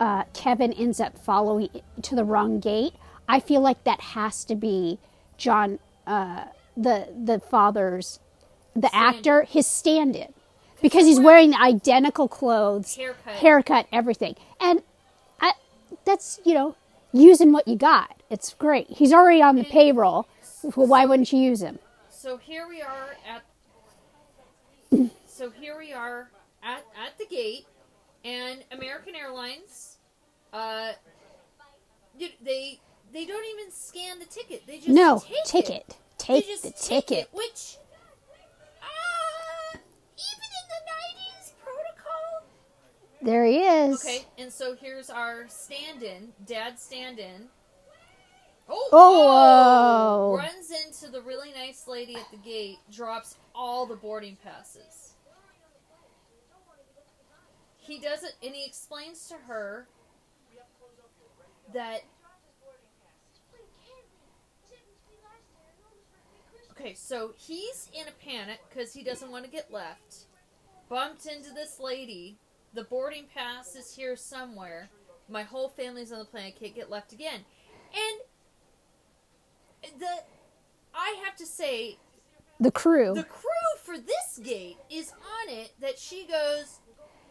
uh, 0.00 0.24
Kevin 0.34 0.72
ends 0.72 1.00
up 1.00 1.18
following 1.18 1.68
to 2.02 2.14
the 2.14 2.24
wrong 2.24 2.60
gate. 2.60 2.94
I 3.28 3.40
feel 3.40 3.60
like 3.60 3.84
that 3.84 4.00
has 4.00 4.44
to 4.44 4.54
be 4.54 4.98
John, 5.36 5.78
uh, 6.06 6.46
the 6.76 7.08
the 7.24 7.40
father's, 7.40 8.20
the 8.74 8.88
Stand-in. 8.88 9.16
actor, 9.16 9.42
his 9.42 9.66
stand-in, 9.66 10.32
because 10.80 11.06
he's 11.06 11.20
wearing 11.20 11.54
identical 11.54 12.28
clothes, 12.28 12.96
Haircut. 12.96 13.34
haircut, 13.34 13.86
everything, 13.92 14.36
and 14.60 14.82
I, 15.40 15.52
that's 16.04 16.40
you 16.44 16.54
know 16.54 16.76
using 17.12 17.52
what 17.52 17.66
you 17.66 17.76
got. 17.76 18.22
It's 18.30 18.54
great. 18.54 18.88
He's 18.90 19.12
already 19.12 19.42
on 19.42 19.56
the 19.56 19.64
payroll. 19.64 20.26
Well, 20.74 20.86
why 20.86 21.06
wouldn't 21.06 21.32
you 21.32 21.38
use 21.38 21.62
him? 21.62 21.78
So 22.10 22.38
here 22.38 22.66
we 22.68 22.82
are 22.82 23.16
at. 23.28 23.42
So 25.26 25.50
here 25.50 25.76
we 25.78 25.92
are 25.92 26.30
at 26.62 26.84
at 26.96 27.18
the 27.18 27.26
gate, 27.26 27.66
and 28.24 28.64
American 28.72 29.14
Airlines, 29.14 29.96
uh, 30.52 30.92
they 32.18 32.80
they 33.12 33.24
don't 33.26 33.44
even 33.58 33.70
scan 33.70 34.18
the 34.18 34.24
ticket. 34.24 34.66
They 34.66 34.76
just 34.78 34.88
No, 34.88 35.22
take 35.44 35.44
take 35.66 35.70
it. 35.70 35.96
Take 36.18 36.46
the 36.62 36.70
take 36.70 37.06
ticket. 37.06 37.18
it, 37.24 37.28
which, 37.32 37.76
uh, 38.82 39.76
even 39.76 40.48
in 40.50 40.66
the 40.68 40.80
'90s 41.44 41.52
protocol. 41.62 42.46
There 43.22 43.44
he 43.44 43.58
is. 43.62 44.04
Okay, 44.04 44.24
and 44.38 44.52
so 44.52 44.74
here's 44.74 45.10
our 45.10 45.46
stand-in, 45.48 46.32
dad 46.46 46.78
stand-in. 46.78 47.48
Oh, 48.68 48.88
Oh, 48.92 50.30
whoa. 50.32 50.36
Runs 50.36 50.70
into 50.70 51.10
the 51.12 51.22
really 51.22 51.52
nice 51.52 51.86
lady 51.86 52.16
at 52.16 52.30
the 52.30 52.36
gate, 52.38 52.78
drops 52.90 53.36
all 53.54 53.86
the 53.86 53.96
boarding 53.96 54.36
passes. 54.42 55.14
He 57.78 58.00
does 58.00 58.24
it, 58.24 58.34
and 58.44 58.54
he 58.54 58.66
explains 58.66 59.28
to 59.28 59.34
her 59.46 59.86
that 61.72 62.02
Okay, 66.78 66.94
so 66.94 67.32
he's 67.36 67.88
in 67.98 68.06
a 68.06 68.24
panic 68.24 68.60
because 68.68 68.92
he 68.92 69.02
doesn't 69.02 69.30
want 69.30 69.44
to 69.46 69.50
get 69.50 69.72
left. 69.72 70.26
Bumped 70.90 71.26
into 71.26 71.52
this 71.54 71.80
lady. 71.80 72.36
The 72.74 72.84
boarding 72.84 73.24
pass 73.34 73.74
is 73.74 73.94
here 73.94 74.14
somewhere. 74.14 74.90
My 75.28 75.42
whole 75.42 75.70
family's 75.70 76.12
on 76.12 76.18
the 76.18 76.26
plane. 76.26 76.52
I 76.54 76.58
can't 76.58 76.74
get 76.74 76.90
left 76.90 77.12
again. 77.12 77.40
And 77.94 78.20
the 79.98 80.06
I 80.94 81.16
have 81.24 81.36
to 81.36 81.46
say 81.46 81.98
The 82.60 82.70
crew. 82.70 83.14
the 83.14 83.22
crew 83.24 83.50
for 83.82 83.96
this 83.98 84.40
gate 84.42 84.76
is 84.90 85.12
on 85.12 85.54
it 85.54 85.72
that 85.80 85.98
she 85.98 86.26
goes 86.26 86.80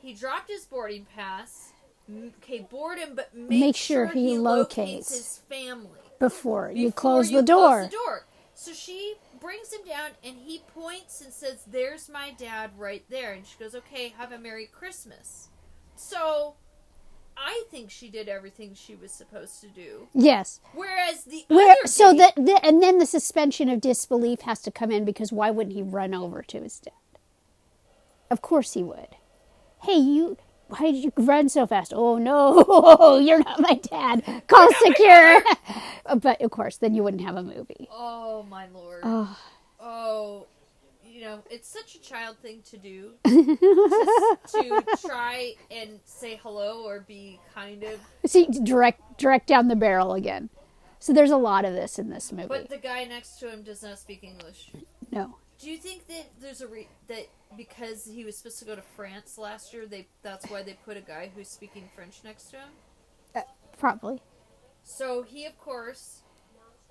he 0.01 0.13
dropped 0.13 0.49
his 0.49 0.65
boarding 0.65 1.05
pass 1.15 1.71
okay 2.39 2.59
board 2.59 2.99
him 2.99 3.15
but 3.15 3.35
make, 3.35 3.59
Make 3.59 3.75
sure 3.75 4.05
he 4.07 4.37
locates. 4.37 5.09
his 5.11 5.37
family 5.49 5.99
before 6.19 6.71
you 6.73 6.91
close 6.91 7.31
you 7.31 7.37
the 7.41 7.43
door. 7.47 7.79
close 7.79 7.89
the 7.89 7.97
door 7.97 8.25
so 8.53 8.71
she 8.71 9.15
brings 9.41 9.73
him 9.73 9.81
down 9.87 10.11
and 10.23 10.37
he 10.37 10.61
points 10.73 11.21
and 11.21 11.33
says 11.33 11.63
there's 11.67 12.07
my 12.09 12.31
dad 12.37 12.71
right 12.77 13.03
there 13.09 13.33
and 13.33 13.45
she 13.45 13.57
goes 13.57 13.73
okay 13.75 14.09
have 14.17 14.31
a 14.31 14.37
merry 14.37 14.65
christmas 14.67 15.49
so 15.95 16.55
i 17.37 17.63
think 17.69 17.89
she 17.91 18.09
did 18.09 18.27
everything 18.29 18.73
she 18.73 18.95
was 18.95 19.11
supposed 19.11 19.61
to 19.61 19.67
do 19.67 20.07
Yes. 20.13 20.59
whereas 20.73 21.23
the 21.25 21.45
Where 21.47 21.71
other 21.71 21.87
so 21.87 22.13
that 22.13 22.35
the, 22.35 22.59
and 22.63 22.81
then 22.81 22.97
the 22.99 23.05
suspension 23.05 23.69
of 23.69 23.81
disbelief 23.81 24.41
has 24.41 24.61
to 24.63 24.71
come 24.71 24.91
in 24.91 25.05
because 25.05 25.31
why 25.31 25.51
wouldn't 25.51 25.75
he 25.75 25.81
run 25.81 26.13
over 26.13 26.41
to 26.43 26.61
his 26.61 26.79
dad? 26.79 26.93
Of 28.31 28.41
course 28.41 28.73
he 28.73 28.81
would. 28.83 29.09
Hey, 29.83 29.97
you 29.97 30.37
why 30.67 30.79
did 30.91 30.95
you 31.03 31.11
run 31.15 31.47
so 31.49 31.67
fast? 31.67 31.93
Oh 31.95 32.17
no, 32.17 33.19
you're 33.23 33.37
not 33.43 33.59
my 33.59 33.75
dad. 33.75 34.23
Call 34.47 34.67
secure. 34.83 35.43
but 36.17 36.41
of 36.41 36.49
course, 36.51 36.77
then 36.77 36.95
you 36.95 37.03
wouldn't 37.03 37.21
have 37.23 37.35
a 37.35 37.43
movie. 37.43 37.87
oh 37.91 38.43
my 38.49 38.67
lord 38.73 39.01
Oh, 39.03 39.37
Oh, 39.79 40.47
you 41.15 41.21
know, 41.21 41.39
it's 41.49 41.69
such 41.69 41.95
a 41.95 42.01
child 42.01 42.35
thing 42.39 42.61
to 42.69 42.77
do 42.77 43.11
to, 43.23 43.57
to 44.51 44.83
try 44.99 45.53
and 45.71 46.01
say 46.03 46.37
hello 46.43 46.83
or 46.83 46.99
be 46.99 47.39
kind 47.53 47.83
of. 47.83 48.01
see, 48.25 48.47
direct 48.63 49.17
direct 49.17 49.47
down 49.47 49.69
the 49.69 49.77
barrel 49.77 50.13
again. 50.13 50.49
So 50.99 51.13
there's 51.13 51.31
a 51.31 51.37
lot 51.37 51.63
of 51.63 51.73
this 51.73 51.97
in 51.97 52.09
this 52.09 52.33
movie. 52.33 52.49
But 52.49 52.69
the 52.69 52.77
guy 52.77 53.05
next 53.05 53.39
to 53.39 53.49
him 53.49 53.63
does 53.63 53.81
not 53.81 53.97
speak 53.97 54.25
English. 54.25 54.71
no, 55.09 55.37
Do 55.57 55.71
you 55.71 55.77
think 55.77 56.05
that 56.07 56.25
there's 56.41 56.59
a 56.59 56.67
re- 56.67 56.89
that 57.07 57.27
because 57.55 58.03
he 58.03 58.25
was 58.25 58.35
supposed 58.35 58.59
to 58.59 58.65
go 58.65 58.75
to 58.75 58.81
France 58.81 59.37
last 59.37 59.73
year, 59.73 59.85
they 59.85 60.07
that's 60.21 60.49
why 60.51 60.63
they 60.63 60.77
put 60.83 60.97
a 60.97 61.01
guy 61.01 61.31
who's 61.33 61.47
speaking 61.47 61.89
French 61.95 62.19
next 62.25 62.49
to 62.51 62.57
him? 62.57 62.69
Uh, 63.33 63.41
probably. 63.77 64.21
So 64.83 65.23
he, 65.23 65.45
of 65.45 65.57
course, 65.57 66.23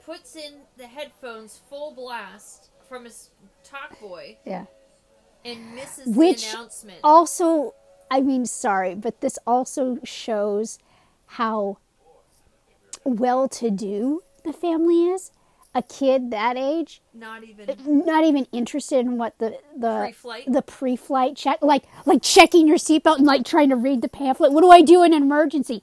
puts 0.02 0.34
in 0.34 0.62
the 0.78 0.86
headphones 0.86 1.60
full 1.68 1.94
blast 1.94 2.70
from 2.94 3.04
his 3.06 3.30
talk 3.64 3.98
boy 4.00 4.36
Yeah. 4.46 4.66
and 5.44 5.74
misses 5.74 6.14
Which 6.14 6.44
the 6.44 6.56
announcement. 6.58 6.98
also 7.02 7.74
i 8.08 8.20
mean 8.20 8.46
sorry 8.46 8.94
but 8.94 9.20
this 9.20 9.36
also 9.48 9.98
shows 10.04 10.78
how 11.26 11.78
well 13.02 13.48
to 13.48 13.68
do 13.70 14.22
the 14.44 14.52
family 14.52 15.08
is 15.08 15.32
a 15.74 15.82
kid 15.82 16.30
that 16.30 16.56
age 16.56 17.02
Not 17.12 17.42
even 17.42 18.04
not 18.06 18.22
even 18.22 18.46
interested 18.52 19.00
in 19.00 19.18
what 19.18 19.36
the 19.38 19.58
the 19.76 19.98
Pre-flight? 20.02 20.52
the 20.52 20.62
pre-flight 20.62 21.34
check 21.36 21.58
like 21.62 21.82
like 22.06 22.22
checking 22.22 22.68
your 22.68 22.76
seatbelt 22.78 23.16
and 23.16 23.26
like 23.26 23.44
trying 23.44 23.70
to 23.70 23.76
read 23.76 24.02
the 24.02 24.08
pamphlet 24.08 24.52
what 24.52 24.60
do 24.60 24.70
i 24.70 24.82
do 24.82 25.02
in 25.02 25.12
an 25.12 25.20
emergency 25.24 25.82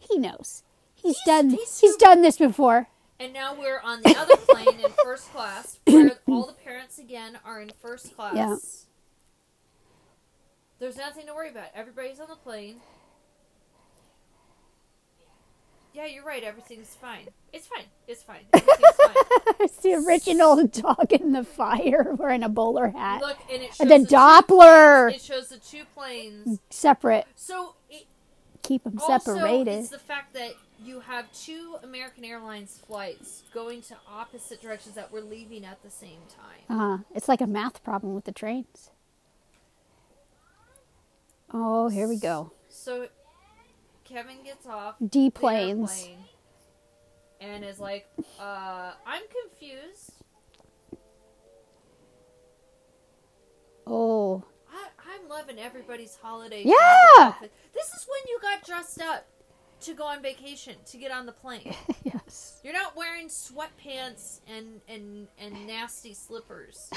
he 0.00 0.18
knows 0.18 0.64
he's, 0.96 1.16
He's- 1.16 1.24
done 1.24 1.50
he's 1.50 1.78
he's 1.78 1.94
done 1.96 2.22
this 2.22 2.38
before 2.38 2.88
And 3.20 3.32
now 3.34 3.54
we're 3.54 3.80
on 3.84 4.00
the 4.02 4.16
other 4.18 4.34
plane 4.48 4.80
in 4.82 4.90
first 5.04 5.30
class, 5.32 5.78
where 5.86 6.12
all 6.26 6.46
the 6.46 6.54
parents 6.54 6.98
again 6.98 7.38
are 7.44 7.60
in 7.60 7.70
first 7.82 8.16
class. 8.16 8.34
Yeah. 8.34 8.56
There's 10.78 10.96
nothing 10.96 11.26
to 11.26 11.34
worry 11.34 11.50
about. 11.50 11.66
Everybody's 11.74 12.18
on 12.18 12.28
the 12.28 12.36
plane. 12.36 12.76
Yeah, 15.92 16.06
you're 16.06 16.24
right. 16.24 16.42
Everything's 16.42 16.94
fine. 16.94 17.26
It's 17.52 17.66
fine. 17.66 17.84
It's 18.08 18.22
fine. 18.22 18.44
Everything's 18.54 18.96
fine. 18.96 19.14
it's 19.60 19.76
the 19.78 19.94
original 19.94 20.66
dog 20.66 21.12
in 21.12 21.32
the 21.32 21.44
fire 21.44 22.14
wearing 22.18 22.42
a 22.42 22.48
bowler 22.48 22.88
hat 22.88 23.20
Look, 23.20 23.36
and 23.52 23.62
it 23.62 23.74
shows 23.74 23.80
and 23.80 23.90
the 23.90 23.98
the 23.98 24.06
doppler 24.06 25.08
planes- 25.08 25.22
It 25.22 25.26
shows 25.26 25.48
the 25.48 25.58
two 25.58 25.82
planes. 25.94 26.58
separate 26.70 27.26
So 27.36 27.74
it, 27.90 28.06
keep 28.62 28.84
them 28.84 28.98
also, 29.00 29.18
separated 29.34 29.80
it's 29.80 29.88
the 29.90 29.98
fact 29.98 30.32
that 30.34 30.52
you 30.82 31.00
have 31.00 31.30
two 31.32 31.76
American 31.82 32.24
Airlines 32.24 32.80
flights 32.86 33.42
going 33.52 33.82
to 33.82 33.96
opposite 34.10 34.62
directions 34.62 34.94
that 34.94 35.12
were 35.12 35.20
leaving 35.20 35.64
at 35.64 35.82
the 35.82 35.90
same 35.90 36.20
time. 36.28 36.80
Uh, 36.80 36.98
it's 37.14 37.28
like 37.28 37.40
a 37.40 37.46
math 37.46 37.82
problem 37.84 38.14
with 38.14 38.24
the 38.24 38.32
trains. 38.32 38.90
Oh, 41.52 41.88
here 41.88 42.08
we 42.08 42.16
go. 42.16 42.52
So 42.68 43.08
Kevin 44.04 44.42
gets 44.44 44.66
off 44.66 44.94
D 45.06 45.30
planes. 45.30 46.08
and 47.40 47.64
is 47.64 47.78
like, 47.80 48.08
uh, 48.40 48.92
I'm 49.06 49.22
confused. 49.42 50.12
Oh, 53.86 54.44
I, 54.72 54.86
I'm 55.12 55.28
loving 55.28 55.58
everybody's 55.58 56.16
holiday. 56.22 56.62
Yeah! 56.64 57.34
This 57.74 57.88
is 57.88 58.06
when 58.06 58.20
you 58.28 58.38
got 58.40 58.64
dressed 58.64 59.00
up 59.00 59.26
to 59.82 59.94
go 59.94 60.04
on 60.04 60.22
vacation, 60.22 60.74
to 60.86 60.96
get 60.98 61.10
on 61.10 61.26
the 61.26 61.32
plane. 61.32 61.74
yes. 62.04 62.60
You're 62.62 62.72
not 62.74 62.96
wearing 62.96 63.28
sweatpants 63.28 64.40
and, 64.46 64.80
and, 64.88 65.26
and 65.38 65.66
nasty 65.66 66.14
slippers. 66.14 66.90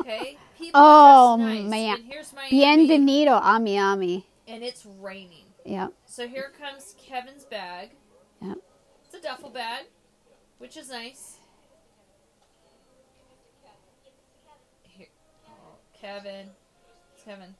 Okay? 0.00 0.38
People 0.56 0.80
Oh, 0.82 1.36
nice. 1.38 1.64
man. 1.68 1.96
And 1.96 2.04
here's 2.06 2.32
my 2.32 2.48
Bienvenido, 2.48 3.40
ami 3.42 3.78
ami. 3.78 4.26
And 4.48 4.62
it's 4.62 4.86
raining. 4.86 5.44
Yeah, 5.64 5.88
So 6.06 6.26
here 6.26 6.52
comes 6.58 6.94
Kevin's 6.98 7.44
bag. 7.44 7.90
yeah. 8.40 8.54
It's 9.04 9.14
a 9.14 9.20
duffel 9.20 9.50
bag, 9.50 9.84
which 10.58 10.76
is 10.78 10.88
nice. 10.88 11.36
Here, 14.84 15.08
oh, 15.46 15.74
Kevin, 16.00 16.48
Kevin. 17.24 17.54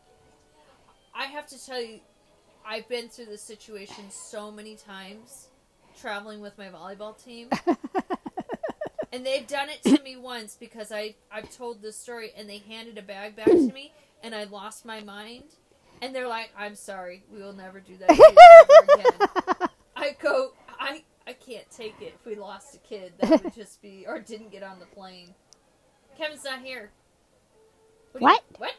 I 1.15 1.27
have 1.27 1.47
to 1.49 1.63
tell 1.65 1.81
you, 1.83 2.01
I've 2.67 2.89
been 2.89 3.09
through 3.09 3.27
this 3.27 3.43
situation 3.43 4.05
so 4.11 4.51
many 4.51 4.77
times, 4.77 5.49
traveling 5.99 6.41
with 6.41 6.57
my 6.59 6.69
volleyball 6.69 7.23
team, 7.23 7.49
and 9.13 9.27
they've 9.27 9.47
done 9.47 9.69
it 9.69 9.83
to 9.85 10.03
me 10.03 10.17
once 10.17 10.57
because 10.59 10.93
I 10.93 11.15
I've 11.33 11.51
told 11.57 11.83
this 11.83 11.97
story, 11.97 12.33
and 12.37 12.49
they 12.49 12.59
handed 12.59 12.99
a 12.99 13.03
bag 13.03 13.37
back 13.37 13.47
to 13.47 13.73
me, 13.73 13.93
and 14.23 14.35
I 14.35 14.45
lost 14.45 14.85
my 14.85 15.01
mind, 15.01 15.45
and 16.01 16.15
they're 16.15 16.29
like, 16.29 16.51
"I'm 16.57 16.75
sorry, 16.77 17.25
we 17.33 17.41
will 17.43 17.53
never 17.53 17.81
do 17.81 17.97
that 17.99 18.09
to 18.09 18.15
you 18.15 18.37
ever 18.61 19.03
again." 19.03 19.69
I 19.97 20.17
go, 20.21 20.53
I 20.79 21.03
I 21.27 21.33
can't 21.35 21.69
take 21.71 22.01
it. 22.01 22.15
If 22.21 22.25
we 22.27 22.37
lost 22.37 22.75
a 22.75 22.79
kid, 22.79 23.13
that 23.21 23.43
would 23.45 23.55
just 23.55 23.83
be, 23.83 24.05
or 24.07 24.21
didn't 24.21 24.53
get 24.53 24.63
on 24.63 24.79
the 24.79 24.87
plane. 24.87 25.35
Kevin's 26.17 26.45
not 26.45 26.61
here. 26.63 26.91
What? 28.13 28.43
you- 28.51 28.57
What? 28.59 28.75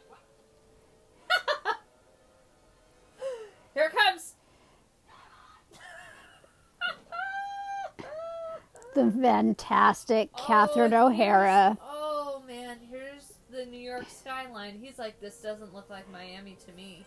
The 8.93 9.11
fantastic 9.11 10.29
Catherine 10.35 10.93
Oh, 10.93 11.07
O'Hara. 11.07 11.77
Oh 11.81 12.43
man, 12.47 12.77
here's 12.89 13.33
the 13.49 13.65
New 13.65 13.79
York 13.79 14.05
skyline. 14.09 14.79
He's 14.81 14.99
like, 14.99 15.19
this 15.21 15.37
doesn't 15.37 15.73
look 15.73 15.89
like 15.89 16.09
Miami 16.11 16.57
to 16.65 16.71
me. 16.73 17.05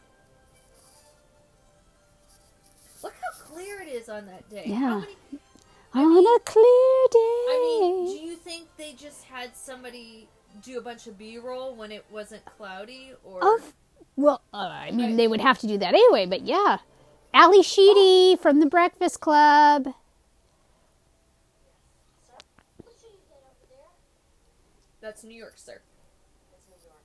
Look 3.03 3.12
how 3.14 3.44
clear 3.44 3.83
it 3.83 3.88
is 3.88 4.09
on 4.09 4.27
that 4.27 4.49
day. 4.49 4.64
Yeah. 4.66 5.03
How 5.92 6.05
many, 6.05 6.16
On 6.16 6.37
a 6.37 6.40
clear 6.40 7.07
day. 7.11 7.18
I 7.18 7.79
mean, 7.81 8.07
do 8.18 8.25
you 8.25 8.37
think 8.37 8.66
they 8.79 8.92
just 8.94 9.25
had 9.25 9.55
somebody 9.55 10.27
do 10.62 10.79
a 10.79 10.81
bunch 10.81 11.07
of 11.07 11.18
B-roll 11.18 11.75
when 11.75 11.92
it 11.92 12.05
wasn't 12.11 12.44
cloudy, 12.47 13.12
or 13.25 13.57
Of 13.57 13.75
well, 14.16 14.40
uh, 14.55 14.57
I 14.59 14.90
mean, 14.92 15.16
they 15.16 15.27
would 15.29 15.40
have 15.40 15.59
to 15.59 15.66
do 15.66 15.77
that 15.79 15.88
anyway, 15.94 16.25
but 16.27 16.42
yeah. 16.42 16.79
Ally 17.35 17.62
Sheedy 17.62 18.37
from 18.40 18.61
the 18.61 18.66
Breakfast 18.66 19.20
Club. 19.20 19.87
What 19.87 19.94
should 23.01 23.11
you 23.11 23.18
get 23.29 23.42
over 23.42 23.66
there? 23.68 23.88
That's 25.05 25.23
New 25.23 25.37
York, 25.37 25.53
sir? 25.57 25.83
It's 26.57 26.67
New 26.67 26.77
York. 26.83 27.05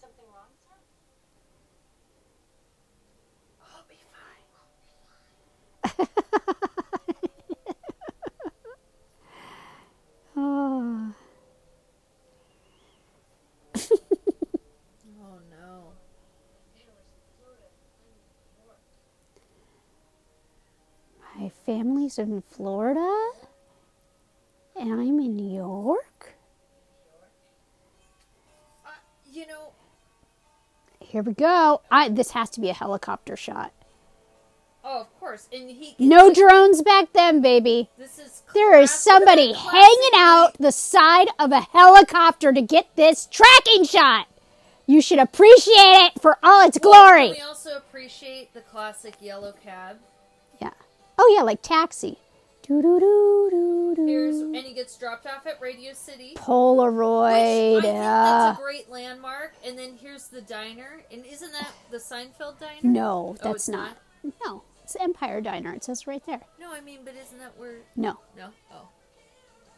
Something 0.00 0.24
wrong, 0.32 0.54
sir? 0.62 0.78
I'll 3.60 3.84
be 3.88 3.98
fine. 4.14 4.46
Oh. 10.36 11.12
Oh 15.20 15.38
no. 15.50 15.92
Family's 21.68 22.18
in 22.18 22.40
Florida, 22.40 23.30
and 24.74 24.90
I'm 24.90 25.20
in 25.20 25.36
New 25.36 25.54
York. 25.54 26.32
Uh, 28.86 28.88
you 29.30 29.46
know, 29.46 29.72
Here 30.98 31.22
we 31.22 31.34
go. 31.34 31.82
I 31.90 32.08
this 32.08 32.30
has 32.30 32.48
to 32.50 32.62
be 32.62 32.70
a 32.70 32.72
helicopter 32.72 33.36
shot. 33.36 33.74
oh, 34.82 35.02
of 35.02 35.20
course, 35.20 35.46
and 35.52 35.68
he 35.68 35.94
No 35.98 36.32
drones 36.32 36.80
back 36.80 37.12
then, 37.12 37.42
baby. 37.42 37.90
This 37.98 38.18
is 38.18 38.44
There 38.54 38.80
is 38.80 38.90
somebody 38.90 39.52
hanging 39.52 40.14
out 40.16 40.54
the 40.58 40.72
side 40.72 41.28
of 41.38 41.52
a 41.52 41.60
helicopter 41.60 42.50
to 42.50 42.62
get 42.62 42.96
this 42.96 43.26
tracking 43.26 43.84
shot. 43.84 44.26
You 44.86 45.02
should 45.02 45.18
appreciate 45.18 46.06
it 46.06 46.22
for 46.22 46.38
all 46.42 46.66
its 46.66 46.78
glory. 46.78 47.32
we 47.32 47.40
also 47.42 47.76
appreciate 47.76 48.54
the 48.54 48.62
classic 48.62 49.16
yellow 49.20 49.52
cab? 49.62 49.98
Oh 51.18 51.34
yeah, 51.36 51.42
like 51.42 51.62
taxi. 51.62 52.18
Here's 52.68 54.40
and 54.40 54.56
he 54.56 54.74
gets 54.74 54.96
dropped 54.98 55.26
off 55.26 55.46
at 55.46 55.58
Radio 55.60 55.94
City. 55.94 56.34
Polaroid. 56.36 57.76
Which 57.76 57.84
I 57.84 57.88
think 57.90 57.98
that's 57.98 58.58
a 58.58 58.62
great 58.62 58.90
landmark. 58.90 59.54
And 59.66 59.78
then 59.78 59.96
here's 59.98 60.28
the 60.28 60.42
diner. 60.42 61.02
And 61.10 61.24
isn't 61.24 61.52
that 61.52 61.70
the 61.90 61.96
Seinfeld 61.96 62.60
diner? 62.60 62.80
No, 62.82 63.36
Oh, 63.40 63.52
that's 63.52 63.68
it's 63.68 63.68
not. 63.70 63.96
No, 64.44 64.62
it's 64.84 64.96
Empire 65.00 65.40
Diner. 65.40 65.72
It 65.72 65.84
says 65.84 66.06
right 66.06 66.24
there. 66.26 66.42
No, 66.60 66.70
I 66.72 66.80
mean, 66.82 67.00
but 67.04 67.14
isn't 67.14 67.38
that 67.38 67.56
where? 67.56 67.76
No. 67.96 68.18
No. 68.36 68.48
Oh. 68.70 68.88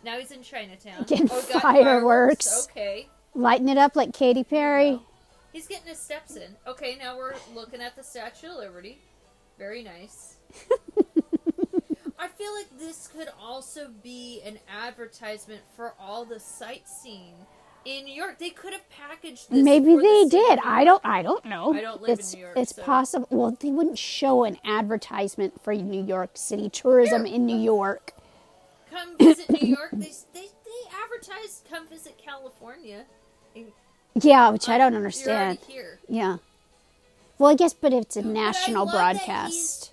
Now 0.05 0.19
he's 0.19 0.33
in 0.33 0.43
Chinatown. 0.43 1.05
Getting 1.05 1.29
oh, 1.31 1.45
got 1.53 1.63
fireworks. 1.63 2.67
Okay. 2.71 3.09
Lighting 3.35 3.69
it 3.69 3.79
up 3.79 3.95
like 3.95 4.13
Katy 4.13 4.43
Perry. 4.43 4.99
He's 5.53 5.69
getting 5.69 5.87
his 5.87 5.99
steps 5.99 6.35
in. 6.37 6.57
Okay, 6.67 6.97
now 6.99 7.17
we're 7.17 7.35
looking 7.55 7.81
at 7.81 7.95
the 7.95 8.03
Statue 8.03 8.49
of 8.49 8.57
Liberty. 8.57 8.99
Very 9.59 9.83
nice. 9.85 10.37
I 12.23 12.29
feel 12.29 12.53
like 12.55 12.79
this 12.79 13.09
could 13.09 13.29
also 13.41 13.89
be 14.03 14.43
an 14.45 14.59
advertisement 14.71 15.63
for 15.75 15.95
all 15.99 16.27
the 16.27 16.39
sightseeing 16.39 17.33
in 17.87 18.05
New 18.05 18.13
York. 18.13 18.39
They 18.39 18.51
could 18.51 18.75
have 18.75 18.89
packaged 18.91 19.49
this. 19.51 19.65
Maybe 19.65 19.95
for 19.95 20.03
the 20.03 20.07
they 20.07 20.29
did. 20.29 20.59
I 20.63 20.85
don't. 20.85 21.01
I 21.05 21.23
don't 21.23 21.45
know. 21.47 21.73
I 21.73 21.81
don't 21.81 22.03
live 22.03 22.11
in 22.11 22.19
it's, 22.19 22.35
New 22.35 22.41
York, 22.41 22.57
It's 22.59 22.77
so- 22.77 22.83
possible. 22.83 23.27
Well, 23.31 23.57
they 23.59 23.71
wouldn't 23.71 23.99
show 23.99 24.45
an 24.45 24.59
advertisement 24.67 25.63
for 25.63 25.75
New 25.75 26.05
York 26.05 26.33
City 26.35 26.69
tourism 26.69 27.25
in 27.25 27.47
New 27.47 27.57
York. 27.59 28.13
Come 28.91 29.17
visit 29.17 29.49
New 29.49 29.67
York. 29.77 29.91
They, 29.93 30.13
they, 30.35 30.49
they 30.49 30.97
advertise 31.03 31.63
come 31.71 31.89
visit 31.89 32.19
California. 32.23 33.07
And 33.57 33.73
Yeah, 34.15 34.51
which 34.51 34.69
I 34.69 34.77
don't 34.77 34.95
understand. 34.95 35.59
here. 35.67 36.01
Yeah. 36.07 36.37
Well, 37.39 37.51
I 37.51 37.55
guess, 37.55 37.73
but 37.73 37.95
it's 37.95 38.17
a 38.19 38.23
But 38.23 38.33
national 38.33 38.85
broadcast. 38.85 39.93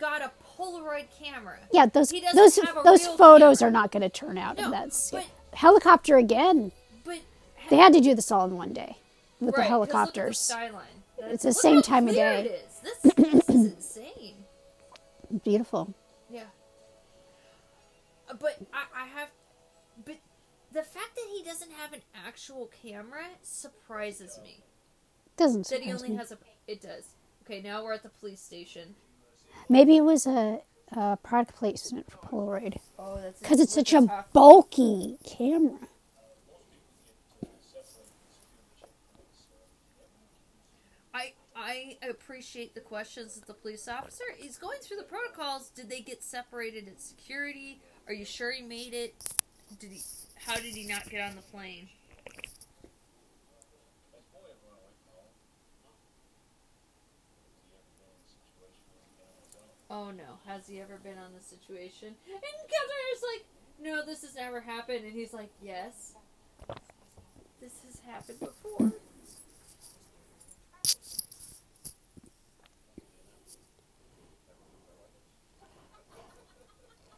Got 0.00 0.22
a 0.22 0.32
Polaroid 0.62 1.06
camera. 1.18 1.58
Yeah, 1.72 1.86
those 1.86 2.10
He 2.10 2.20
doesn't 2.20 2.36
those 2.36 2.56
those 2.84 3.06
photos 3.16 3.58
camera. 3.58 3.68
are 3.70 3.72
not 3.72 3.90
going 3.90 4.02
to 4.02 4.08
turn 4.08 4.38
out. 4.38 4.56
No, 4.58 4.70
That's 4.70 5.10
but- 5.10 5.26
helicopter 5.54 6.16
again. 6.16 6.72
But 7.04 7.18
They 7.70 7.76
had 7.76 7.92
to 7.94 8.00
do 8.00 8.14
this 8.14 8.30
all 8.30 8.44
in 8.46 8.56
one 8.56 8.72
day 8.72 8.96
with 9.40 9.56
right, 9.56 9.64
the 9.64 9.68
'cause 9.68 9.80
look 9.80 9.88
at 9.88 9.92
the 9.92 9.96
helicopters. 9.96 10.38
skyline. 10.38 11.02
It's 11.18 11.42
the 11.44 11.52
same 11.52 11.82
time 11.82 12.08
of 12.08 12.14
day. 12.14 12.40
It 12.46 12.46
is. 12.66 13.12
This, 13.16 13.18
is 13.18 13.48
insane. 13.48 14.44
Beautiful. 15.44 15.94
Yeah. 16.30 16.44
Uh, 18.28 18.34
But 18.34 18.58
I, 18.72 19.02
I 19.02 19.06
have, 19.06 19.28
but 20.04 20.16
the 20.72 20.82
fact 20.82 21.14
that 21.16 21.26
he 21.34 21.42
doesn't 21.44 21.70
have 21.72 21.92
an 21.92 22.00
actual 22.26 22.68
camera 22.82 23.26
surprises 23.42 24.38
me. 24.42 24.62
Doesn't 25.36 25.66
That 25.68 25.80
he 25.82 25.86
surprise 25.90 26.02
only 26.02 26.12
me. 26.14 26.16
has 26.18 26.32
a. 26.32 26.38
It 26.66 26.80
does. 26.82 27.04
Okay, 27.44 27.60
now 27.60 27.82
we're 27.84 27.92
at 27.94 28.02
the 28.02 28.08
police 28.08 28.40
station. 28.40 28.94
Maybe 29.68 29.96
it 29.96 30.02
was 30.02 30.26
a, 30.26 30.60
a 30.92 31.16
product 31.22 31.54
placement 31.56 32.10
for 32.10 32.18
Polaroid 32.18 32.78
Oh, 32.98 33.18
because 33.40 33.60
it's 33.60 33.74
such 33.74 33.92
a 33.92 34.24
bulky 34.32 35.18
camera. 35.24 35.78
I 41.14 41.32
I 41.54 41.96
appreciate 42.08 42.74
the 42.74 42.80
questions 42.80 43.34
that 43.34 43.46
the 43.46 43.54
police 43.54 43.86
officer 43.86 44.24
is 44.42 44.56
going 44.56 44.78
through 44.80 44.96
the 44.96 45.04
protocols. 45.04 45.70
Did 45.70 45.88
they 45.88 46.00
get 46.00 46.22
separated 46.22 46.88
at 46.88 47.00
security? 47.00 47.80
Are 48.08 48.12
you 48.12 48.24
sure 48.24 48.52
he 48.52 48.62
made 48.62 48.94
it? 48.94 49.14
Did 49.78 49.92
he? 49.92 50.00
How 50.44 50.56
did 50.56 50.74
he 50.74 50.86
not 50.86 51.08
get 51.08 51.28
on 51.28 51.36
the 51.36 51.42
plane? 51.42 51.88
Oh 59.92 60.10
no, 60.10 60.38
has 60.46 60.66
he 60.66 60.80
ever 60.80 60.98
been 61.04 61.18
on 61.18 61.34
this 61.34 61.44
situation? 61.44 62.08
And 62.08 62.40
Captain 62.40 63.04
is 63.14 63.22
like, 63.34 63.44
no, 63.78 64.06
this 64.06 64.22
has 64.22 64.34
never 64.34 64.58
happened. 64.62 65.04
And 65.04 65.12
he's 65.12 65.34
like, 65.34 65.50
yes, 65.62 66.14
this 67.60 67.72
has 67.84 68.00
happened 68.06 68.40
before. 68.40 68.92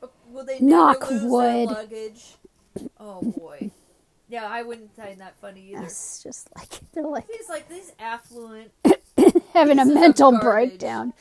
Uh, 0.03 0.07
will 0.31 0.45
they 0.45 0.61
Knock 0.61 1.11
lose 1.11 1.23
wood. 1.23 1.69
their 1.69 1.75
luggage? 1.77 2.35
Oh 2.99 3.23
boy. 3.23 3.71
Yeah, 4.29 4.47
I 4.47 4.63
wouldn't 4.63 4.95
find 4.97 5.21
that 5.21 5.37
funny 5.41 5.73
either. 5.73 5.85
It's 5.85 6.23
just 6.23 6.49
like 6.57 6.69
they're 6.93 7.05
like 7.07 7.27
He's 7.31 7.49
like 7.49 7.69
these 7.69 7.93
affluent. 7.99 8.71
having 9.53 9.79
a 9.79 9.85
mental 9.85 10.33
garbage. 10.33 10.71
breakdown. 10.71 11.13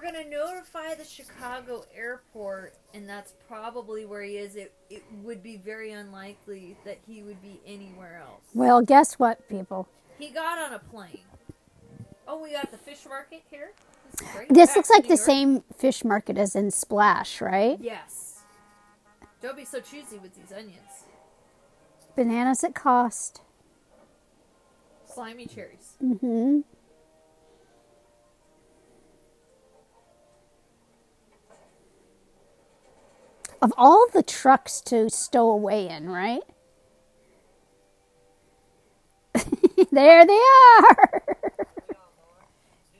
We're 0.00 0.12
gonna 0.12 0.30
notify 0.30 0.94
the 0.94 1.04
Chicago 1.04 1.84
airport, 1.94 2.74
and 2.94 3.06
that's 3.08 3.34
probably 3.46 4.06
where 4.06 4.22
he 4.22 4.38
is. 4.38 4.56
It 4.56 4.72
it 4.88 5.02
would 5.22 5.42
be 5.42 5.56
very 5.58 5.92
unlikely 5.92 6.76
that 6.86 6.98
he 7.06 7.22
would 7.22 7.42
be 7.42 7.60
anywhere 7.66 8.22
else. 8.24 8.44
Well, 8.54 8.80
guess 8.80 9.18
what, 9.18 9.46
people? 9.48 9.88
He 10.18 10.30
got 10.30 10.58
on 10.58 10.72
a 10.72 10.78
plane. 10.78 11.20
Oh, 12.26 12.42
we 12.42 12.52
got 12.52 12.70
the 12.70 12.78
fish 12.78 13.00
market 13.08 13.42
here. 13.50 13.72
This, 14.12 14.30
great. 14.32 14.48
This 14.48 14.70
Back 14.70 14.76
looks 14.76 14.90
like 14.90 15.02
the 15.02 15.08
York. 15.08 15.20
same 15.20 15.60
fish 15.76 16.02
market 16.04 16.38
as 16.38 16.56
in 16.56 16.70
Splash, 16.70 17.40
right? 17.42 17.78
Yes. 17.80 18.40
Don't 19.42 19.56
be 19.56 19.64
so 19.64 19.80
choosy 19.80 20.18
with 20.18 20.34
these 20.34 20.52
onions. 20.56 21.04
Bananas 22.16 22.64
at 22.64 22.74
cost. 22.74 23.42
Slimy 25.06 25.46
cherries. 25.46 25.96
hmm 26.00 26.60
Of 33.62 33.72
all 33.76 34.06
the 34.12 34.22
trucks 34.22 34.80
to 34.82 35.10
stow 35.10 35.50
away 35.50 35.88
in, 35.88 36.08
right? 36.08 36.40
there 39.92 40.26
they 40.26 40.40
are. 40.78 41.22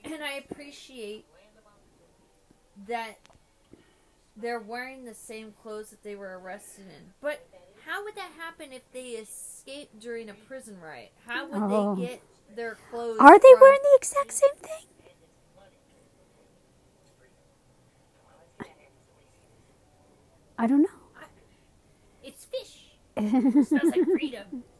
And 0.05 0.23
I 0.23 0.43
appreciate 0.49 1.25
that 2.87 3.17
they're 4.37 4.59
wearing 4.59 5.05
the 5.05 5.13
same 5.13 5.53
clothes 5.63 5.89
that 5.89 6.03
they 6.03 6.15
were 6.15 6.39
arrested 6.39 6.85
in. 6.87 7.13
But 7.21 7.45
how 7.85 8.03
would 8.03 8.15
that 8.15 8.31
happen 8.37 8.71
if 8.71 8.83
they 8.93 9.09
escaped 9.11 9.99
during 9.99 10.29
a 10.29 10.33
prison 10.33 10.77
riot? 10.81 11.11
How 11.25 11.45
would 11.47 11.61
Oh. 11.71 11.95
they 11.95 12.05
get 12.05 12.21
their 12.55 12.77
clothes? 12.89 13.19
Are 13.19 13.39
they 13.39 13.53
wearing 13.59 13.79
the 13.81 13.97
exact 13.97 14.31
same 14.33 14.55
thing? 14.57 14.85
I 20.57 20.67
don't 20.67 20.81
know. 20.81 20.87
It's 22.23 22.45
fish. 22.45 22.91
Smells 23.17 23.71
like 23.71 24.05
freedom. 24.05 24.63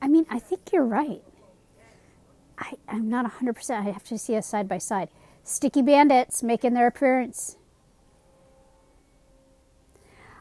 I 0.00 0.08
mean, 0.08 0.26
I 0.30 0.38
think 0.38 0.72
you're 0.72 0.84
right. 0.84 1.22
I, 2.58 2.74
I'm 2.88 3.08
not 3.08 3.30
100%. 3.40 3.70
I 3.70 3.82
have 3.90 4.04
to 4.04 4.18
see 4.18 4.36
us 4.36 4.46
side 4.46 4.68
by 4.68 4.78
side. 4.78 5.08
Sticky 5.42 5.82
Bandits 5.82 6.42
making 6.42 6.74
their 6.74 6.86
appearance. 6.86 7.56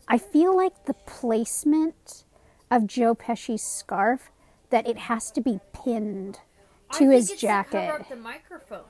I 0.07 0.17
feel 0.17 0.55
like 0.55 0.85
the 0.85 0.93
placement 0.93 2.23
of 2.71 2.88
Joe 2.88 3.13
Pesci's 3.15 3.63
scarf, 3.63 4.31
that 4.69 4.88
it 4.88 4.97
has 4.97 5.31
to 5.31 5.41
be 5.41 5.59
pinned 5.73 6.39
I 6.89 6.93
to 6.93 6.99
think 6.99 7.11
his 7.13 7.31
it's 7.31 7.41
to 7.41 7.47
cover 7.47 7.63
jacket. 7.71 8.01
up 8.01 8.09
the 8.09 8.15
microphone. 8.15 8.83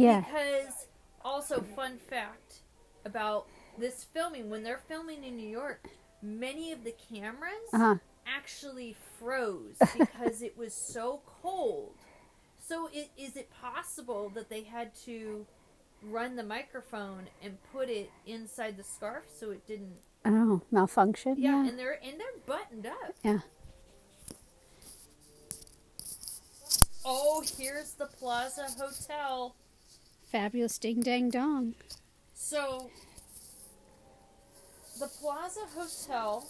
Yeah. 0.00 0.20
Because 0.20 0.86
also 1.24 1.60
fun 1.76 1.98
fact 1.98 2.60
about 3.04 3.46
this 3.78 4.04
filming 4.04 4.50
when 4.50 4.62
they're 4.62 4.80
filming 4.88 5.24
in 5.24 5.36
New 5.36 5.48
York, 5.48 5.86
many 6.22 6.72
of 6.72 6.84
the 6.84 6.94
cameras 7.12 7.52
Uh-huh. 7.72 7.96
actually 8.26 8.96
froze 9.18 9.76
because 9.98 10.42
it 10.42 10.56
was 10.56 10.74
so 10.74 11.20
cold. 11.42 11.94
So, 12.66 12.88
it, 12.92 13.10
is 13.18 13.36
it 13.36 13.50
possible 13.50 14.30
that 14.34 14.48
they 14.48 14.62
had 14.62 14.94
to 15.06 15.46
run 16.02 16.36
the 16.36 16.42
microphone 16.44 17.28
and 17.42 17.58
put 17.72 17.88
it 17.88 18.10
inside 18.26 18.76
the 18.76 18.84
scarf 18.84 19.24
so 19.38 19.50
it 19.50 19.66
didn't? 19.66 19.96
Oh, 20.24 20.60
malfunction. 20.70 21.34
Yeah, 21.38 21.62
Yeah. 21.62 21.68
and 21.68 21.78
they're 21.78 21.98
and 22.02 22.20
they're 22.20 22.38
buttoned 22.46 22.86
up. 22.86 23.14
Yeah. 23.24 23.38
Oh, 27.04 27.42
here's 27.58 27.92
the 27.92 28.06
Plaza 28.06 28.66
Hotel. 28.78 29.54
Fabulous 30.30 30.78
ding 30.78 31.00
dang 31.00 31.28
dong. 31.28 31.74
So, 32.34 32.90
the 35.00 35.08
Plaza 35.08 35.60
Hotel 35.74 36.46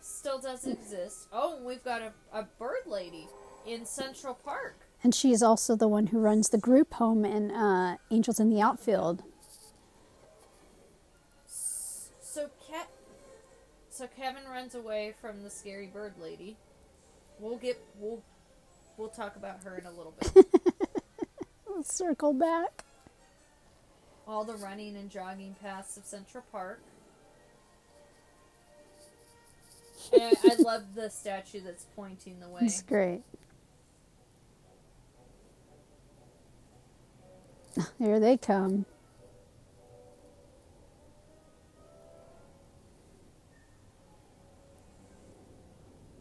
still 0.00 0.40
does 0.40 0.66
exist. 0.66 1.28
Oh, 1.30 1.62
we've 1.62 1.84
got 1.84 2.00
a, 2.00 2.12
a 2.32 2.44
bird 2.58 2.86
lady 2.86 3.28
in 3.66 3.84
Central 3.84 4.32
Park. 4.34 4.76
And 5.04 5.14
she 5.14 5.30
is 5.30 5.42
also 5.42 5.76
the 5.76 5.88
one 5.88 6.06
who 6.08 6.18
runs 6.18 6.48
the 6.48 6.58
group 6.58 6.94
home 6.94 7.24
in 7.26 7.50
uh, 7.50 7.96
Angels 8.10 8.40
in 8.40 8.48
the 8.48 8.62
Outfield. 8.62 9.22
So, 11.46 12.46
Ke- 12.46 12.88
so 13.90 14.06
Kevin 14.06 14.44
runs 14.50 14.74
away 14.74 15.14
from 15.20 15.42
the 15.42 15.50
scary 15.50 15.86
bird 15.86 16.14
lady. 16.18 16.56
We'll 17.38 17.58
get 17.58 17.82
we'll 17.98 18.22
we'll 18.96 19.08
talk 19.08 19.36
about 19.36 19.64
her 19.64 19.76
in 19.76 19.84
a 19.86 19.90
little 19.90 20.14
bit. 20.18 20.46
Circle 21.82 22.34
back. 22.34 22.84
All 24.26 24.44
the 24.44 24.56
running 24.56 24.96
and 24.96 25.10
jogging 25.10 25.56
paths 25.60 25.96
of 25.96 26.04
Central 26.04 26.44
Park. 26.52 26.80
And 30.12 30.36
I 30.44 30.54
love 30.58 30.94
the 30.94 31.08
statue 31.08 31.60
that's 31.60 31.86
pointing 31.94 32.40
the 32.40 32.48
way. 32.48 32.60
It's 32.62 32.82
great. 32.82 33.22
Here 37.98 38.18
they 38.18 38.36
come. 38.36 38.86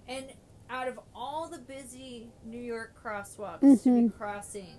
And 0.08 0.26
out 0.70 0.88
of 0.88 1.00
all 1.14 1.48
the 1.48 1.60
busy 1.60 2.32
New 2.44 2.62
York 2.62 2.94
crosswalks 3.04 3.62
mm-hmm. 3.62 3.76
to 3.84 4.08
be 4.08 4.10
crossing, 4.10 4.76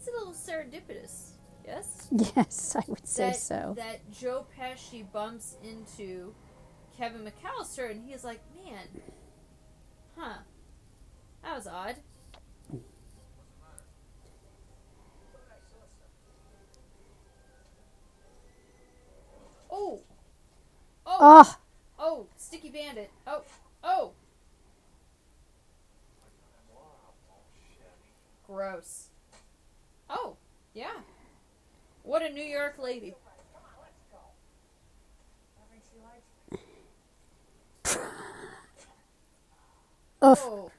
it's 0.00 0.08
a 0.08 0.12
little 0.12 0.32
serendipitous. 0.32 1.32
Yes? 1.66 2.08
Yes, 2.34 2.74
I 2.74 2.82
would 2.88 3.06
say 3.06 3.28
that, 3.28 3.36
so. 3.36 3.74
That 3.76 4.10
Joe 4.10 4.46
Pesci 4.58 5.04
bumps 5.12 5.56
into 5.62 6.32
Kevin 6.96 7.20
McAllister 7.20 7.90
and 7.90 8.02
he's 8.02 8.24
like, 8.24 8.40
man, 8.64 9.02
huh, 10.16 10.38
that 11.44 11.54
was 11.54 11.66
odd. 11.66 11.96
Oh, 19.70 20.00
oh, 21.06 21.18
Oh, 21.20 21.56
oh, 21.98 22.26
Sticky 22.38 22.70
Bandit. 22.70 23.10
Oh, 23.26 23.42
oh. 23.84 24.12
Gross. 28.46 29.09
Oh, 30.10 30.36
yeah. 30.74 30.98
What 32.02 32.22
a 32.22 32.28
New 32.28 32.42
York 32.44 32.78
lady. 32.78 33.14
Oh. 40.22 40.36
oh, 40.38 40.70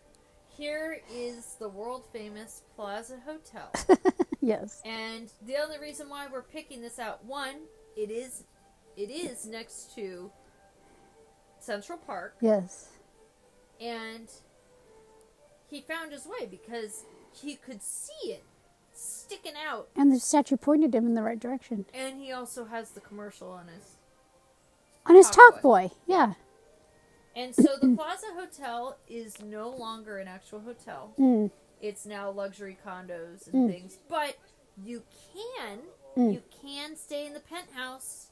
here 0.55 1.01
is 1.11 1.55
the 1.59 1.67
world 1.67 2.05
famous 2.13 2.61
Plaza 2.75 3.17
Hotel. 3.25 3.71
Yes. 4.43 4.81
and 4.85 5.31
the 5.45 5.57
only 5.57 5.77
reason 5.79 6.09
why 6.09 6.27
we're 6.31 6.41
picking 6.41 6.81
this 6.81 6.97
out, 6.99 7.23
one, 7.25 7.55
it 7.95 8.09
is 8.11 8.43
it 8.97 9.09
is 9.11 9.45
next 9.45 9.93
to 9.95 10.31
Central 11.59 11.97
Park 11.97 12.35
Yes. 12.41 12.89
and 13.79 14.27
he 15.67 15.81
found 15.81 16.11
his 16.11 16.25
way 16.27 16.45
because 16.47 17.03
he 17.33 17.55
could 17.55 17.81
see 17.83 18.31
it 18.31 18.43
sticking 19.01 19.53
out 19.67 19.89
And 19.95 20.11
the 20.11 20.19
statue 20.19 20.57
pointed 20.57 20.93
him 20.93 21.05
in 21.05 21.13
the 21.15 21.23
right 21.23 21.39
direction. 21.39 21.85
and 21.93 22.19
he 22.21 22.31
also 22.31 22.65
has 22.65 22.91
the 22.91 22.99
commercial 23.01 23.49
on 23.51 23.67
his 23.67 23.95
On 25.05 25.15
his 25.15 25.27
Talk 25.29 25.53
talk 25.55 25.61
boy. 25.61 25.91
Yeah. 26.05 26.33
and 27.35 27.55
so 27.55 27.69
the 27.81 27.95
Plaza 27.97 28.27
Hotel 28.35 28.97
is 29.07 29.41
no 29.41 29.69
longer 29.69 30.17
an 30.19 30.27
actual 30.27 30.59
hotel. 30.61 31.13
Mm. 31.19 31.49
It's 31.81 32.05
now 32.05 32.29
luxury 32.29 32.77
condos 32.85 33.47
and 33.51 33.67
Mm. 33.69 33.71
things, 33.73 33.97
but 34.07 34.37
you 34.83 35.03
can 35.33 35.79
Mm. 36.17 36.33
you 36.33 36.43
can 36.61 36.95
stay 36.97 37.25
in 37.25 37.33
the 37.33 37.39
penthouse, 37.39 38.27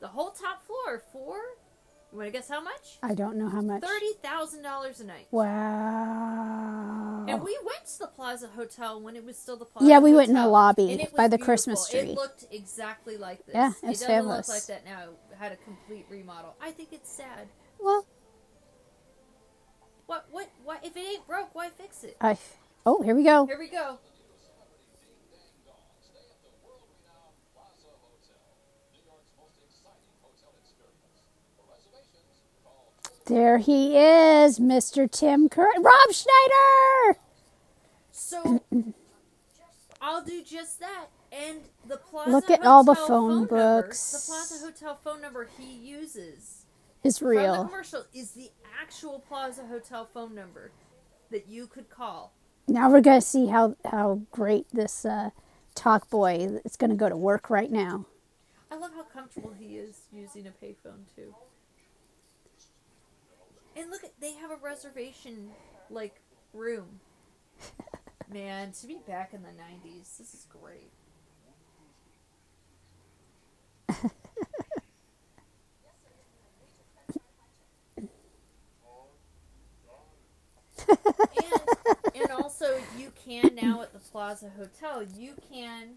the 0.00 0.08
whole 0.08 0.30
top 0.30 0.62
floor 0.64 1.02
for 1.12 1.36
you 2.12 2.18
want 2.18 2.28
to 2.28 2.30
guess 2.32 2.48
how 2.48 2.60
much? 2.62 2.98
I 3.02 3.12
don't 3.14 3.36
know 3.36 3.48
how 3.48 3.60
much. 3.60 3.82
Thirty 3.82 4.12
thousand 4.22 4.62
dollars 4.62 5.00
a 5.00 5.04
night. 5.04 5.26
Wow. 5.32 6.93
And 7.28 7.40
oh. 7.40 7.44
we 7.44 7.58
went 7.64 7.86
to 7.86 7.98
the 8.00 8.06
Plaza 8.06 8.48
Hotel 8.48 9.00
when 9.00 9.16
it 9.16 9.24
was 9.24 9.38
still 9.38 9.56
the 9.56 9.64
Plaza. 9.64 9.88
Yeah, 9.88 9.98
we 9.98 10.14
went 10.14 10.28
in 10.28 10.34
the 10.34 10.46
lobby 10.46 11.06
by 11.16 11.28
the 11.28 11.38
Christmas 11.38 11.88
tree. 11.88 12.00
It 12.00 12.16
looked 12.16 12.46
exactly 12.50 13.16
like 13.16 13.44
this. 13.46 13.54
Yeah, 13.54 13.68
it's 13.68 13.82
it 13.82 13.86
doesn't 13.86 14.08
fabulous. 14.08 14.48
look 14.48 14.56
like 14.56 14.66
that 14.66 14.84
now. 14.84 15.02
It 15.02 15.36
had 15.38 15.52
a 15.52 15.56
complete 15.56 16.06
remodel. 16.10 16.54
I 16.60 16.70
think 16.70 16.90
it's 16.92 17.10
sad. 17.10 17.48
well, 17.80 18.06
What? 20.06 20.26
What? 20.30 20.50
What? 20.64 20.84
If 20.84 20.96
it 20.96 21.00
ain't 21.00 21.26
broke, 21.26 21.54
why 21.54 21.70
fix 21.70 22.04
it? 22.04 22.16
I. 22.20 22.36
Oh, 22.86 23.02
here 23.02 23.14
we 23.14 23.24
go. 23.24 23.46
Here 23.46 23.58
we 23.58 23.68
go. 23.68 23.98
There 33.26 33.58
he 33.58 33.96
is, 33.96 34.58
Mr. 34.58 35.10
Tim 35.10 35.48
Curry. 35.48 35.72
Rob 35.78 36.12
Schneider! 36.12 37.18
So 38.12 38.62
I'll 40.00 40.22
do 40.22 40.42
just 40.42 40.80
that. 40.80 41.06
And 41.32 41.60
the 41.88 41.96
Plaza 41.96 42.30
Look 42.30 42.50
at 42.50 42.64
all 42.64 42.84
the 42.84 42.94
Hotel 42.94 43.08
phone 43.08 43.30
number, 43.40 43.82
books. 43.82 44.12
the 44.12 44.32
Plaza 44.32 44.64
Hotel 44.66 44.98
phone 45.02 45.20
number 45.20 45.48
he 45.58 45.72
uses 45.72 46.66
Is 47.02 47.20
real. 47.22 47.54
from 47.54 47.62
the 47.64 47.68
commercial 47.70 48.04
is 48.14 48.32
the 48.32 48.50
actual 48.80 49.18
Plaza 49.18 49.66
Hotel 49.66 50.08
phone 50.12 50.34
number 50.34 50.70
that 51.30 51.48
you 51.48 51.66
could 51.66 51.88
call. 51.90 52.32
Now 52.68 52.90
we're 52.90 53.00
going 53.00 53.20
to 53.20 53.26
see 53.26 53.46
how, 53.46 53.74
how 53.84 54.20
great 54.30 54.66
this 54.72 55.04
uh, 55.04 55.30
talk 55.74 56.08
boy 56.08 56.60
is 56.64 56.76
going 56.76 56.90
to 56.90 56.96
go 56.96 57.08
to 57.08 57.16
work 57.16 57.50
right 57.50 57.70
now. 57.72 58.06
I 58.70 58.76
love 58.76 58.92
how 58.94 59.02
comfortable 59.04 59.54
he 59.58 59.76
is 59.76 60.02
using 60.12 60.46
a 60.46 60.50
payphone 60.64 61.04
too. 61.16 61.34
And 63.76 63.90
look 63.90 64.02
they 64.20 64.34
have 64.34 64.50
a 64.50 64.56
reservation 64.56 65.50
like 65.90 66.20
room. 66.52 67.00
Man, 68.32 68.72
to 68.72 68.86
be 68.86 68.98
back 69.06 69.34
in 69.34 69.42
the 69.42 69.52
nineties, 69.52 70.16
this 70.18 70.34
is 70.34 70.46
great. 70.48 70.90
and, 80.88 81.60
and 82.14 82.30
also 82.30 82.80
you 82.98 83.12
can 83.24 83.54
now 83.54 83.82
at 83.82 83.92
the 83.92 83.98
Plaza 83.98 84.50
Hotel, 84.56 85.02
you 85.16 85.34
can 85.52 85.94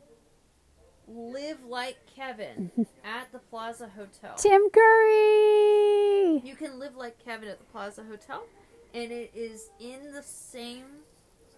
live 1.08 1.64
like 1.66 1.98
Kevin 2.14 2.72
at 3.04 3.32
the 3.32 3.40
Plaza 3.40 3.90
Hotel. 3.96 4.36
Tim 4.36 4.70
Curry! 4.70 6.42
You 6.44 6.56
can 6.58 6.80
live 6.80 6.96
like 6.96 7.24
Kevin 7.24 7.50
at 7.50 7.60
the 7.60 7.66
Plaza 7.66 8.04
Hotel, 8.04 8.44
and 8.94 9.12
it 9.12 9.32
is 9.34 9.70
in 9.80 10.12
the 10.14 10.24
same. 10.24 10.86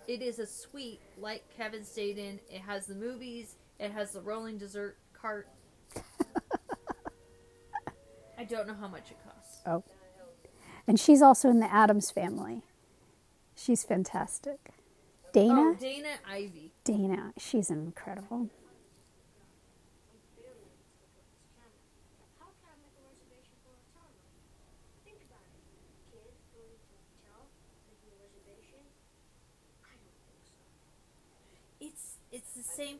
It 0.07 0.21
is 0.21 0.39
a 0.39 0.47
suite 0.47 1.01
like 1.19 1.43
Kevin 1.55 1.83
stayed 1.83 2.17
in. 2.17 2.39
It 2.49 2.61
has 2.61 2.87
the 2.87 2.95
movies. 2.95 3.55
It 3.79 3.91
has 3.91 4.11
the 4.11 4.21
rolling 4.21 4.57
dessert 4.57 4.97
cart. 5.13 5.47
I 8.37 8.43
don't 8.45 8.67
know 8.67 8.73
how 8.73 8.87
much 8.87 9.11
it 9.11 9.17
costs. 9.23 9.57
Oh. 9.65 9.83
And 10.87 10.99
she's 10.99 11.21
also 11.21 11.49
in 11.49 11.59
the 11.59 11.71
Addams 11.71 12.09
family. 12.09 12.63
She's 13.55 13.83
fantastic. 13.83 14.71
Dana? 15.33 15.53
Oh, 15.53 15.75
Dana 15.75 16.15
Ivey. 16.27 16.71
Dana, 16.83 17.33
she's 17.37 17.69
incredible. 17.69 18.49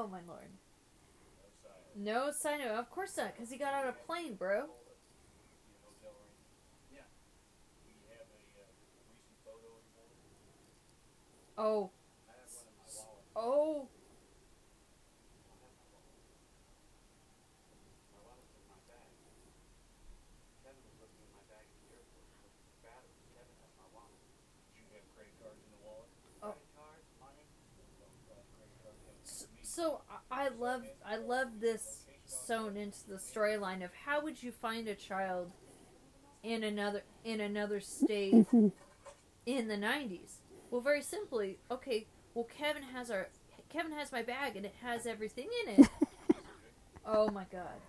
Oh 0.00 0.06
my 0.06 0.20
lord. 0.26 0.48
No 1.94 2.30
sign 2.32 2.62
of. 2.62 2.68
Of 2.68 2.90
course 2.90 3.18
not, 3.18 3.34
because 3.34 3.50
he 3.50 3.58
got 3.58 3.74
on 3.74 3.86
a 3.86 3.92
plane, 3.92 4.34
bro. 4.34 4.64
Oh. 11.58 11.90
Oh. 13.36 13.88
So 29.80 30.02
I- 30.30 30.48
love 30.48 30.84
I 31.06 31.16
love 31.16 31.58
this 31.58 32.04
sewn 32.26 32.76
into 32.76 33.08
the 33.08 33.14
storyline 33.16 33.82
of 33.82 33.90
how 34.04 34.22
would 34.22 34.42
you 34.42 34.52
find 34.52 34.86
a 34.86 34.94
child 34.94 35.52
in 36.42 36.64
another 36.64 37.02
in 37.24 37.40
another 37.40 37.80
state 37.80 38.46
in 39.46 39.68
the 39.68 39.76
90s? 39.76 40.34
Well, 40.70 40.82
very 40.82 41.00
simply, 41.00 41.60
okay, 41.70 42.06
well 42.34 42.44
Kevin 42.44 42.82
has 42.82 43.10
our 43.10 43.28
Kevin 43.70 43.92
has 43.92 44.12
my 44.12 44.22
bag 44.22 44.54
and 44.54 44.66
it 44.66 44.74
has 44.82 45.06
everything 45.06 45.48
in 45.64 45.82
it. 45.82 45.88
oh 47.06 47.30
my 47.30 47.46
god. 47.50 47.80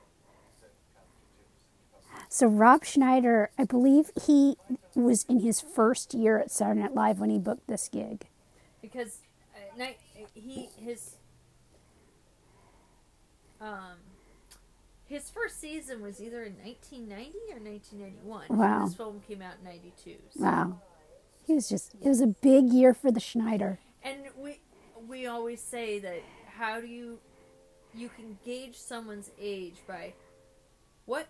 So 2.30 2.48
Rob 2.48 2.86
Schneider, 2.86 3.50
I 3.58 3.66
believe 3.66 4.12
he 4.26 4.56
was 4.96 5.26
in 5.26 5.42
his 5.42 5.60
first 5.60 6.14
year 6.14 6.40
at 6.40 6.52
Saturday 6.52 6.80
Night 6.80 6.96
Live 6.96 7.20
when 7.20 7.30
he 7.30 7.38
booked 7.38 7.68
this 7.68 7.90
gig. 7.90 8.28
because 8.82 9.20
uh, 9.78 9.88
he 10.34 10.70
his 10.78 11.16
um 13.62 13.98
his 15.08 15.30
first 15.30 15.60
season 15.60 16.02
was 16.02 16.22
either 16.22 16.44
in 16.44 16.54
1990 16.64 17.38
or 17.52 17.60
1991. 17.60 18.46
Wow. 18.58 18.86
This 18.86 18.96
film 18.96 19.22
came 19.28 19.42
out 19.42 19.56
in 19.60 19.66
92. 19.66 20.16
so- 20.32 20.42
Wow. 20.44 20.82
He 21.46 21.54
was 21.54 21.68
just, 21.68 21.96
it 22.02 22.08
was 22.08 22.22
a 22.22 22.28
big 22.28 22.72
year 22.72 22.94
for 22.94 23.12
the 23.12 23.20
Schneider. 23.20 23.80
And 24.04 24.20
we 24.38 24.60
we 25.08 25.26
always 25.28 25.60
say 25.62 26.00
that 26.00 26.22
how 26.56 26.80
do 26.80 26.88
you 26.88 27.20
you 27.94 28.10
can 28.10 28.38
gauge 28.46 28.78
someone's 28.78 29.32
age 29.40 29.76
by 29.88 30.14
what 31.06 31.28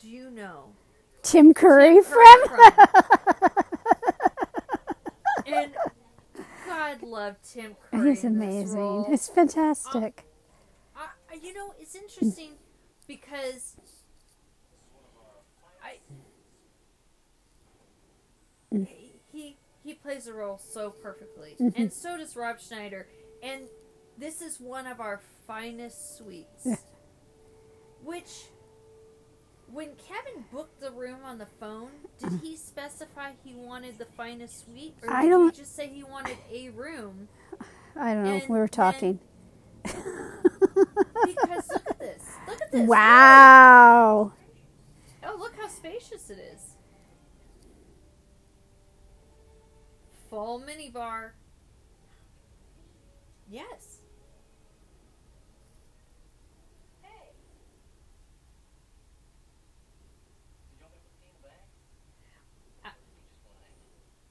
do 0.00 0.08
you 0.08 0.30
know 0.30 0.66
Tim 1.22 1.52
Curry 1.54 1.94
Tim 1.94 2.04
from. 2.04 2.48
Curry 2.48 2.70
from. 2.70 3.50
and 5.46 5.72
God 6.66 7.02
love 7.02 7.36
Tim 7.42 7.74
Curry. 7.90 8.10
He's 8.10 8.24
amazing. 8.24 9.06
He's 9.08 9.28
fantastic. 9.28 10.24
I- 10.26 10.33
Uh, 11.34 11.38
you 11.42 11.54
know, 11.54 11.74
it's 11.78 11.94
interesting 11.94 12.52
because 13.06 13.76
I 15.82 15.96
he 19.32 19.56
he 19.84 19.94
plays 19.94 20.26
a 20.26 20.32
role 20.32 20.58
so 20.58 20.90
perfectly, 20.90 21.56
mm-hmm. 21.60 21.80
and 21.80 21.92
so 21.92 22.16
does 22.16 22.36
Rob 22.36 22.60
Schneider. 22.60 23.06
And 23.42 23.64
this 24.16 24.40
is 24.40 24.58
one 24.58 24.86
of 24.86 25.00
our 25.00 25.20
finest 25.46 26.18
suites, 26.18 26.62
Yeah. 26.64 26.76
which. 28.02 28.46
When 29.72 29.88
Kevin 29.96 30.44
booked 30.52 30.80
the 30.80 30.92
room 30.92 31.20
on 31.24 31.38
the 31.38 31.46
phone, 31.58 31.88
did 32.20 32.38
he 32.42 32.54
specify 32.54 33.32
he 33.42 33.54
wanted 33.54 33.98
the 33.98 34.04
finest 34.04 34.66
suite, 34.66 34.94
or 35.02 35.10
I 35.10 35.22
did 35.22 35.30
don't- 35.30 35.54
he 35.54 35.62
just 35.62 35.74
say 35.74 35.88
he 35.88 36.04
wanted 36.04 36.36
a 36.52 36.68
room? 36.68 37.28
I 37.96 38.14
don't 38.14 38.24
know. 38.24 38.34
and 38.34 38.48
We 38.48 38.58
were 38.58 38.68
talking. 38.68 39.18
Because 40.74 41.68
look 41.70 41.90
at 41.90 41.98
this, 41.98 42.22
look 42.48 42.60
at 42.60 42.72
this. 42.72 42.88
wow. 42.88 44.32
Oh, 45.26 45.36
look 45.38 45.54
how 45.56 45.68
spacious 45.68 46.30
it 46.30 46.38
is. 46.38 46.76
Full 50.30 50.62
minibar. 50.66 51.30
Yes. 53.48 53.98
Hey. 57.02 57.08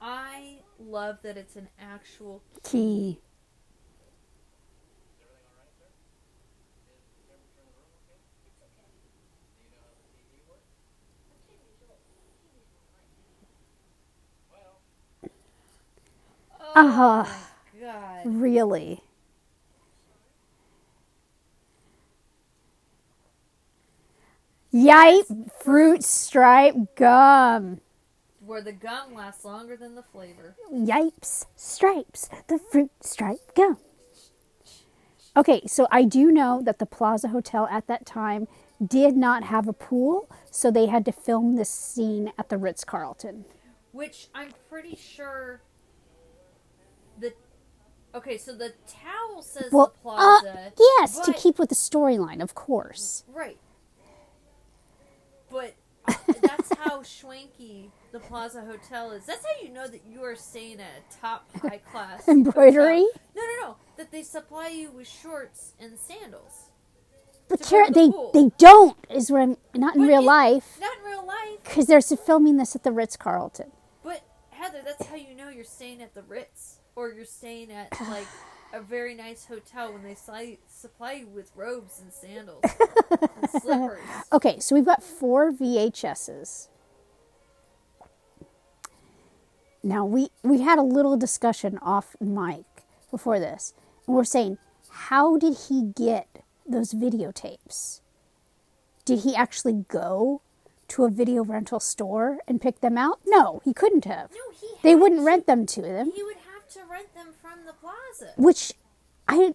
I 0.01 0.59
love 0.77 1.19
that 1.23 1.37
it's 1.37 1.55
an 1.55 1.69
actual 1.79 2.43
Key. 2.63 3.19
Oh 16.64 16.72
Uh-huh. 16.76 17.26
Really. 18.26 19.01
Yipe 24.74 25.51
fruit 25.61 26.03
stripe 26.03 26.95
gum. 26.95 27.80
Where 28.45 28.61
the 28.61 28.72
gum 28.72 29.14
lasts 29.14 29.45
longer 29.45 29.78
than 29.78 29.95
the 29.95 30.03
flavor. 30.03 30.55
Yipes 30.72 31.45
stripes, 31.55 32.30
the 32.47 32.57
fruit 32.57 32.91
stripe 33.01 33.53
gum. 33.55 33.78
Okay, 35.36 35.61
so 35.68 35.88
I 35.91 36.03
do 36.03 36.32
know 36.32 36.61
that 36.64 36.80
the 36.80 36.86
Plaza 36.86 37.30
Hotel 37.30 37.68
at 37.72 37.88
that 37.88 38.05
time 38.05 38.47
did 38.86 39.16
not 39.16 39.43
have 39.45 39.68
a 39.68 39.74
pool, 39.74 40.30
so 40.49 40.70
they 40.72 40.88
had 40.88 41.05
to 41.05 41.11
film 41.11 41.55
this 41.55 41.70
scene 41.70 42.32
at 42.38 42.49
the 42.49 42.57
Ritz 42.57 42.84
Carlton. 42.84 43.45
Which 43.91 44.28
I'm 44.34 44.53
pretty 44.70 44.95
sure 44.95 45.61
Okay, 48.16 48.38
so 48.38 48.53
the 48.55 48.74
towel 48.88 49.41
says 49.41 49.72
Well, 49.72 49.93
the 50.03 50.09
uh, 50.09 50.39
plaza. 50.41 50.72
yes, 50.80 51.20
to 51.22 51.34
keep 51.34 51.57
with 51.57 51.70
the 51.70 51.76
storyline, 51.76 52.41
of 52.41 52.53
course. 52.53 53.24
Right. 53.28 53.57
But 55.49 55.76
uh, 56.07 56.14
that's 56.41 56.74
how 56.78 57.01
schwanky 57.01 57.89
the 58.11 58.20
Plaza 58.20 58.61
Hotel 58.66 59.11
is. 59.11 59.26
That's 59.26 59.43
how 59.45 59.64
you 59.66 59.70
know 59.74 59.88
that 59.88 60.01
you 60.07 60.22
are 60.24 60.36
staying 60.36 60.80
at 60.80 60.88
a 60.88 61.20
top 61.22 61.47
high 61.61 61.78
class 61.91 62.28
Embroidery? 62.28 62.97
hotel. 63.01 63.22
No, 63.36 63.41
no, 63.41 63.68
no. 63.70 63.76
That 63.97 64.11
they 64.11 64.24
supply 64.24 64.68
you 64.70 64.91
with 64.91 65.07
shorts 65.07 65.74
and 65.80 65.97
sandals. 65.97 66.70
But 67.47 67.61
Kara, 67.61 67.88
the 67.88 67.93
they 67.93 68.09
pool. 68.09 68.32
they 68.34 68.51
don't 68.57 68.97
is 69.09 69.32
what 69.32 69.41
I'm 69.41 69.57
not 69.76 69.95
in 69.95 70.01
But 70.01 70.07
real 70.07 70.22
it- 70.22 70.26
life 70.26 70.78
Not 70.80 70.97
in 70.99 71.03
real 71.05 71.26
life. 71.26 71.59
because 71.64 71.86
they're 71.88 72.01
filming 72.01 72.57
this 72.57 72.76
at 72.76 72.84
the 72.84 72.91
Ritz 72.91 73.16
Carlton. 73.18 73.72
But 74.03 74.22
Heather, 74.51 74.82
that's 74.84 75.05
how 75.07 75.16
you 75.16 75.36
know 75.36 75.49
you're 75.49 75.64
staying 75.64 76.01
at 76.01 76.16
the 76.16 76.24
Ritz 76.24 76.72
or 76.95 77.09
you're 77.11 77.25
staying 77.25 77.71
at 77.71 77.89
like 78.09 78.27
a 78.73 78.81
very 78.81 79.13
nice 79.15 79.45
hotel 79.45 79.93
when 79.93 80.03
they 80.03 80.15
sli- 80.15 80.57
supply 80.67 81.13
you 81.13 81.27
with 81.27 81.51
robes 81.55 82.01
and 82.01 82.11
sandals 82.11 82.63
and 83.11 83.49
slippers. 83.61 84.01
Okay, 84.31 84.59
so 84.59 84.75
we've 84.75 84.85
got 84.85 85.03
four 85.03 85.51
VHSs. 85.51 86.67
Now 89.83 90.05
we 90.05 90.29
we 90.43 90.61
had 90.61 90.79
a 90.79 90.83
little 90.83 91.17
discussion 91.17 91.77
off 91.81 92.15
mic 92.21 92.65
before 93.11 93.39
this, 93.39 93.73
and 94.07 94.15
we're 94.15 94.23
saying, 94.23 94.57
how 94.89 95.37
did 95.37 95.57
he 95.67 95.83
get 95.95 96.27
those 96.67 96.93
videotapes? 96.93 97.99
Did 99.05 99.19
he 99.19 99.35
actually 99.35 99.85
go 99.89 100.41
to 100.87 101.03
a 101.03 101.09
video 101.09 101.43
rental 101.43 101.79
store 101.81 102.37
and 102.47 102.61
pick 102.61 102.79
them 102.79 102.97
out? 102.97 103.19
No, 103.25 103.61
he 103.65 103.73
couldn't 103.73 104.05
have. 104.05 104.31
No, 104.31 104.55
he 104.59 104.67
They 104.81 104.95
wouldn't 104.95 105.21
to- 105.21 105.25
rent 105.25 105.45
them 105.47 105.65
to 105.65 105.81
them, 105.81 106.11
He 106.15 106.23
would 106.23 106.37
have 106.64 106.74
to 106.74 106.91
rent 106.91 107.14
them 107.14 107.28
from 107.41 107.66
the 107.66 107.74
plaza. 107.74 108.34
which 108.38 108.74
I 109.28 109.53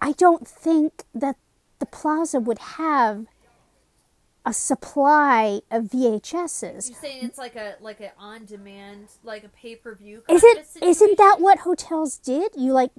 I 0.00 0.12
don't 0.12 0.46
think 0.46 1.04
that 1.14 1.36
the 1.78 1.86
plaza 1.86 2.40
would 2.40 2.58
have 2.58 3.26
a 4.46 4.54
supply 4.54 5.60
of 5.70 5.84
VHSs. 5.84 6.88
You're 6.88 6.98
saying 6.98 7.24
it's 7.24 7.36
like 7.38 7.56
a 7.56 7.74
like 7.80 8.00
a 8.00 8.12
on 8.18 8.46
demand, 8.46 9.08
like 9.22 9.44
a 9.44 9.48
pay 9.48 9.76
per 9.76 9.94
view. 9.94 10.22
Isn't 10.28 10.66
isn't 10.82 11.18
that 11.18 11.36
what 11.40 11.60
hotels 11.60 12.16
did? 12.16 12.52
You 12.56 12.72
like 12.72 12.90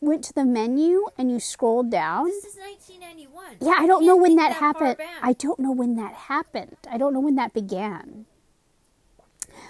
went 0.00 0.24
to 0.24 0.34
the 0.34 0.44
menu 0.44 1.06
and 1.16 1.30
you 1.30 1.40
scrolled 1.40 1.90
down. 1.90 2.26
This 2.26 2.44
is 2.44 2.56
1991. 2.56 3.56
Yeah, 3.60 3.82
I 3.82 3.86
don't 3.86 4.04
know 4.04 4.16
when 4.16 4.36
think 4.36 4.40
that 4.40 4.52
happened. 4.56 4.96
I 5.22 5.32
don't 5.32 5.58
know 5.58 5.72
when 5.72 5.96
that 5.96 6.14
happened. 6.14 6.76
I 6.90 6.98
don't 6.98 7.14
know 7.14 7.20
when 7.20 7.36
that 7.36 7.54
began. 7.54 8.26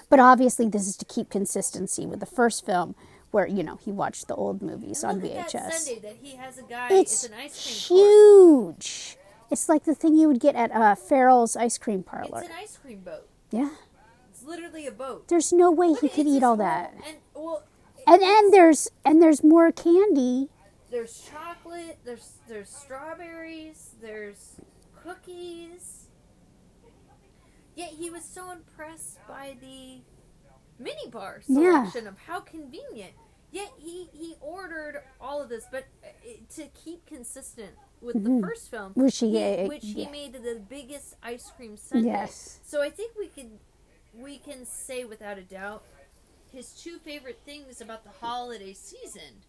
But 0.09 0.20
obviously, 0.20 0.68
this 0.68 0.87
is 0.87 0.97
to 0.99 1.05
keep 1.05 1.30
consistency 1.30 2.07
with 2.07 2.20
the 2.20 2.26
first 2.26 2.64
film, 2.64 2.95
where 3.30 3.47
you 3.47 3.62
know 3.62 3.76
he 3.76 3.91
watched 3.93 4.28
the 4.28 4.35
old 4.35 4.62
movies 4.62 5.03
on 5.05 5.20
Look 5.20 5.32
at 5.32 5.51
that 5.53 5.62
VHS. 5.68 5.72
Sunday 5.72 6.01
that 6.01 6.16
he 6.22 6.37
has 6.37 6.59
a 6.59 6.62
guy. 6.62 6.89
It's 6.91 7.24
It's, 7.24 7.32
an 7.32 7.35
ice 7.39 7.89
cream 7.89 7.99
court. 7.99 8.11
huge. 8.12 9.16
It's 9.51 9.68
like 9.68 9.85
the 9.85 9.95
thing 9.95 10.14
you 10.14 10.26
would 10.28 10.41
get 10.41 10.55
at 10.57 10.72
uh, 10.72 10.95
Farrell's 10.95 11.55
ice 11.57 11.78
cream 11.78 12.03
parlor. 12.03 12.41
It's 12.41 12.49
an 12.49 12.57
ice 12.59 12.76
cream 12.78 13.01
boat. 13.01 13.28
yeah, 13.51 13.70
It's 14.30 14.43
literally 14.43 14.87
a 14.87 14.91
boat. 14.93 15.28
there's 15.28 15.53
no 15.53 15.70
way 15.70 15.93
he 15.93 16.09
could 16.09 16.26
eat 16.26 16.43
all 16.43 16.57
that. 16.57 16.95
And 17.07 17.16
well, 17.35 17.62
And 18.07 18.20
then 18.22 18.51
there's 18.51 18.89
and 19.05 19.22
there's 19.22 19.45
more 19.45 19.70
candy. 19.72 20.49
There's 20.91 21.28
chocolate. 21.30 21.99
There's 22.05 22.32
there's 22.49 22.68
strawberries. 22.70 23.91
There's 24.01 24.57
cookies. 25.03 25.93
Yet 27.75 27.91
he 27.91 28.11
was 28.11 28.25
so 28.25 28.51
impressed 28.53 29.18
by 29.27 29.57
the 29.61 30.01
mini 30.79 31.09
bar 31.11 31.43
Yeah. 31.47 31.85
selection 31.85 32.07
of 32.07 32.18
how 32.18 32.41
convenient. 32.41 33.12
Yet 33.51 33.72
he 33.79 34.09
he 34.12 34.35
ordered 34.41 35.03
all 35.20 35.41
of 35.43 35.49
this, 35.49 35.64
but 35.70 35.85
uh, 36.05 36.09
to 36.57 36.66
keep 36.68 37.07
consistent 37.07 37.70
with 38.01 38.22
the 38.22 38.41
first 38.41 38.70
film, 38.70 38.91
Mm-hmm. 38.91 39.03
Which 39.05 39.18
he 39.18 39.39
he, 39.62 39.68
which 39.68 39.83
he 39.85 40.03
yeah. 40.05 40.11
made 40.11 40.33
the 40.35 40.61
biggest 40.68 41.16
ice 41.22 41.51
cream 41.57 41.77
sundae. 41.77 42.07
Yes. 42.09 42.61
So 42.64 42.83
I 42.83 42.91
think 42.91 43.12
we 43.18 43.29
can 43.29 43.59
we 44.12 44.39
can 44.39 44.64
say 44.66 45.05
without 45.05 45.39
a 45.39 45.43
doubt 45.43 45.85
his 46.53 46.70
two 46.72 46.99
favorite 46.99 47.41
things 47.45 47.81
about 47.81 48.05
the 48.05 48.11
holiday 48.11 48.72
season 48.72 49.43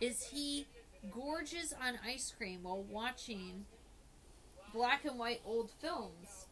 is 0.00 0.28
he 0.32 0.66
gorges 1.10 1.74
on 1.86 1.98
ice 2.06 2.32
cream 2.36 2.60
while 2.62 2.82
watching 2.82 3.66
black 4.72 5.04
and 5.04 5.18
white 5.18 5.40
old 5.44 5.70
films 5.70 6.46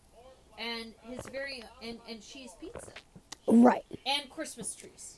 and 0.58 0.92
his 1.02 1.24
very 1.30 1.62
and, 1.82 1.98
and 2.08 2.20
cheese 2.22 2.50
pizza 2.60 2.90
Right. 3.46 3.84
and 4.06 4.28
Christmas 4.30 4.74
trees. 4.74 5.16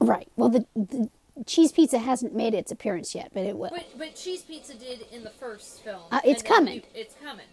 Right. 0.00 0.28
Well, 0.36 0.48
the, 0.48 0.66
the 0.76 1.10
cheese 1.46 1.72
pizza 1.72 1.98
hasn't 1.98 2.34
made 2.34 2.54
its 2.54 2.70
appearance 2.72 3.14
yet, 3.14 3.30
but 3.34 3.44
it 3.44 3.56
will. 3.58 3.70
But 3.70 3.86
but 3.98 4.14
cheese 4.14 4.42
pizza 4.42 4.74
did 4.74 5.06
in 5.12 5.24
the 5.24 5.30
first 5.30 5.82
film. 5.82 6.02
Uh, 6.10 6.20
it's 6.24 6.42
and 6.42 6.50
then 6.50 6.56
coming. 6.56 6.82
It's 6.94 7.14
coming. 7.22 7.46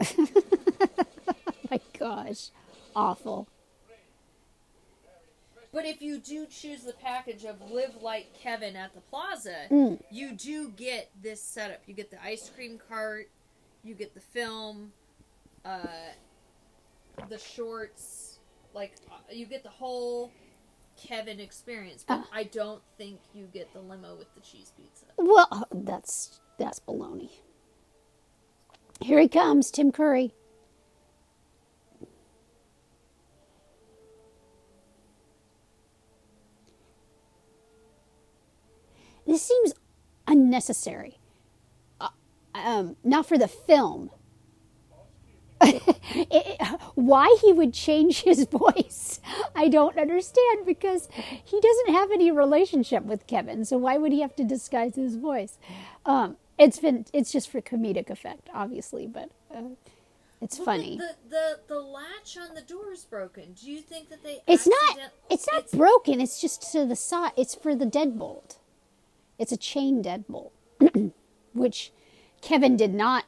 My 1.70 1.80
gosh, 1.98 2.48
awful. 2.96 3.46
But 5.70 5.84
if 5.84 6.00
you 6.00 6.18
do 6.18 6.46
choose 6.46 6.82
the 6.82 6.94
package 6.94 7.44
of 7.44 7.70
Live 7.70 8.00
Like 8.00 8.32
Kevin 8.32 8.74
at 8.74 8.94
the 8.94 9.00
Plaza, 9.02 9.66
Mm. 9.70 10.00
you 10.10 10.32
do 10.32 10.70
get 10.70 11.10
this 11.22 11.42
setup. 11.42 11.82
You 11.86 11.92
get 11.94 12.10
the 12.10 12.22
ice 12.24 12.48
cream 12.54 12.80
cart, 12.88 13.28
you 13.84 13.94
get 13.94 14.14
the 14.14 14.20
film, 14.20 14.92
uh, 15.66 15.80
the 17.28 17.38
shorts, 17.38 18.38
like 18.74 18.94
uh, 19.10 19.14
you 19.32 19.46
get 19.46 19.62
the 19.62 19.68
whole 19.70 20.30
Kevin 20.96 21.40
experience. 21.40 22.04
But 22.06 22.20
Ah. 22.20 22.28
I 22.32 22.44
don't 22.44 22.82
think 22.96 23.20
you 23.32 23.46
get 23.52 23.72
the 23.72 23.80
limo 23.80 24.16
with 24.16 24.32
the 24.34 24.40
cheese 24.40 24.72
pizza. 24.76 25.06
Well, 25.16 25.68
that's 25.72 26.40
that's 26.58 26.80
baloney. 26.80 27.30
Here 29.00 29.20
he 29.20 29.28
comes, 29.28 29.70
Tim 29.70 29.92
Curry. 29.92 30.34
This 39.26 39.42
seems 39.42 39.74
unnecessary. 40.26 41.18
Uh, 42.00 42.08
um, 42.54 42.96
not 43.04 43.26
for 43.26 43.36
the 43.38 43.48
film. 43.48 44.10
It- 46.14 46.60
why 46.94 47.36
he 47.40 47.52
would 47.52 47.72
change 47.74 48.22
his 48.22 48.44
voice, 48.50 49.20
I 49.54 49.68
don't 49.68 49.96
understand 49.98 50.66
because 50.66 51.08
he 51.44 51.60
doesn't 51.60 51.94
have 51.94 52.10
any 52.10 52.30
relationship 52.30 53.04
with 53.04 53.26
Kevin. 53.26 53.64
So 53.64 53.76
why 53.78 53.98
would 53.98 54.12
he 54.12 54.20
have 54.20 54.34
to 54.36 54.44
disguise 54.44 54.96
his 54.96 55.16
voice? 55.16 55.58
Um, 56.06 56.36
it's 56.58 56.78
been 56.80 57.06
it's 57.12 57.30
just 57.30 57.50
for 57.50 57.60
comedic 57.60 58.10
effect, 58.10 58.48
obviously, 58.52 59.06
but 59.06 59.30
uh, 59.54 59.62
it's 60.40 60.58
Well, 60.58 60.64
funny. 60.66 60.98
The, 60.98 61.14
the 61.28 61.58
the 61.68 61.80
latch 61.80 62.36
on 62.36 62.54
the 62.54 62.62
door 62.62 62.92
is 62.92 63.04
broken. 63.04 63.52
Do 63.52 63.70
you 63.70 63.80
think 63.80 64.08
that 64.10 64.22
they? 64.24 64.40
It's 64.46 64.66
not. 64.66 64.98
It's 65.30 65.46
not 65.52 65.70
broken. 65.70 66.20
It's 66.20 66.40
just 66.40 66.72
to 66.72 66.84
the 66.84 66.96
side. 66.96 67.32
It's 67.36 67.54
for 67.54 67.74
the 67.76 67.86
deadbolt. 67.86 68.58
It's 69.38 69.52
a 69.52 69.56
chain 69.56 70.02
deadbolt, 70.02 70.50
which 71.54 71.92
Kevin 72.40 72.76
did 72.76 72.92
not 72.94 73.24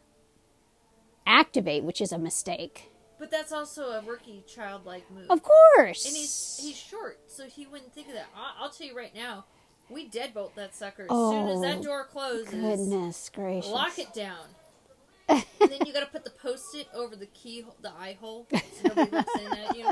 activate, 1.26 1.84
which 1.84 2.00
is 2.00 2.12
a 2.12 2.18
mistake. 2.18 2.90
But 3.18 3.30
that's 3.30 3.52
also 3.52 3.90
a 3.90 4.02
rookie 4.02 4.42
childlike 4.46 5.10
move. 5.10 5.26
Of 5.30 5.42
course. 5.42 6.06
And 6.06 6.16
he's 6.16 6.58
he's 6.62 6.76
short, 6.76 7.18
so 7.26 7.44
he 7.46 7.66
wouldn't 7.66 7.92
think 7.92 8.08
of 8.08 8.14
that. 8.14 8.28
I, 8.34 8.62
I'll 8.62 8.70
tell 8.70 8.86
you 8.86 8.96
right 8.96 9.14
now, 9.14 9.44
we 9.90 10.08
deadbolt 10.08 10.54
that 10.54 10.74
sucker 10.74 11.02
as 11.02 11.08
soon 11.10 11.48
as 11.48 11.60
that 11.60 11.78
Oh, 11.78 11.82
door 11.82 12.04
closes. 12.06 12.50
Goodness 12.50 13.30
gracious. 13.34 13.70
Lock 13.70 13.98
it 13.98 14.14
down. 14.14 14.46
and 15.28 15.44
then 15.60 15.78
you 15.86 15.92
got 15.92 16.00
to 16.00 16.06
put 16.06 16.24
the 16.24 16.30
post-it 16.30 16.88
over 16.94 17.14
the 17.14 17.26
key, 17.26 17.64
the 17.82 17.90
eye 17.92 18.16
hole, 18.20 18.48
so 18.52 18.88
nobody 18.88 19.10
looks 19.16 19.34
in 19.38 19.52
at 19.52 19.76
you. 19.76 19.90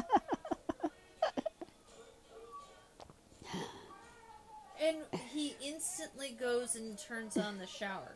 And 4.81 4.99
he 5.33 5.55
instantly 5.65 6.31
goes 6.39 6.77
and 6.77 6.97
turns 6.99 7.37
on 7.37 7.59
the 7.59 7.67
shower. 7.67 8.15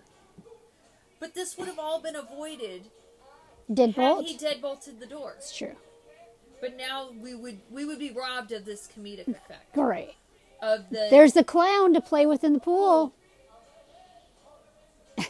But 1.19 1.35
this 1.35 1.59
would 1.59 1.67
have 1.69 1.79
all 1.79 2.01
been 2.01 2.17
avoided 2.17 2.91
had 3.69 3.77
Deadbolt? 3.77 4.27
he 4.27 4.37
deadbolted 4.37 4.99
the 5.01 5.07
door. 5.07 5.35
It's 5.37 5.57
true. 5.57 5.77
But 6.61 6.77
now 6.77 7.11
we 7.21 7.35
would 7.35 7.59
we 7.71 7.85
would 7.85 7.99
be 7.99 8.11
robbed 8.13 8.53
of 8.53 8.65
this 8.65 8.89
comedic 8.97 9.27
effect 9.29 9.73
Great. 9.75 10.15
of 10.61 10.91
the 10.91 11.09
There's 11.11 11.33
the 11.33 11.43
clown 11.45 11.93
to 11.95 12.01
play 12.01 12.25
with 12.27 12.45
in 12.45 12.53
the 12.53 12.61
pool. 12.61 13.13
and 15.19 15.27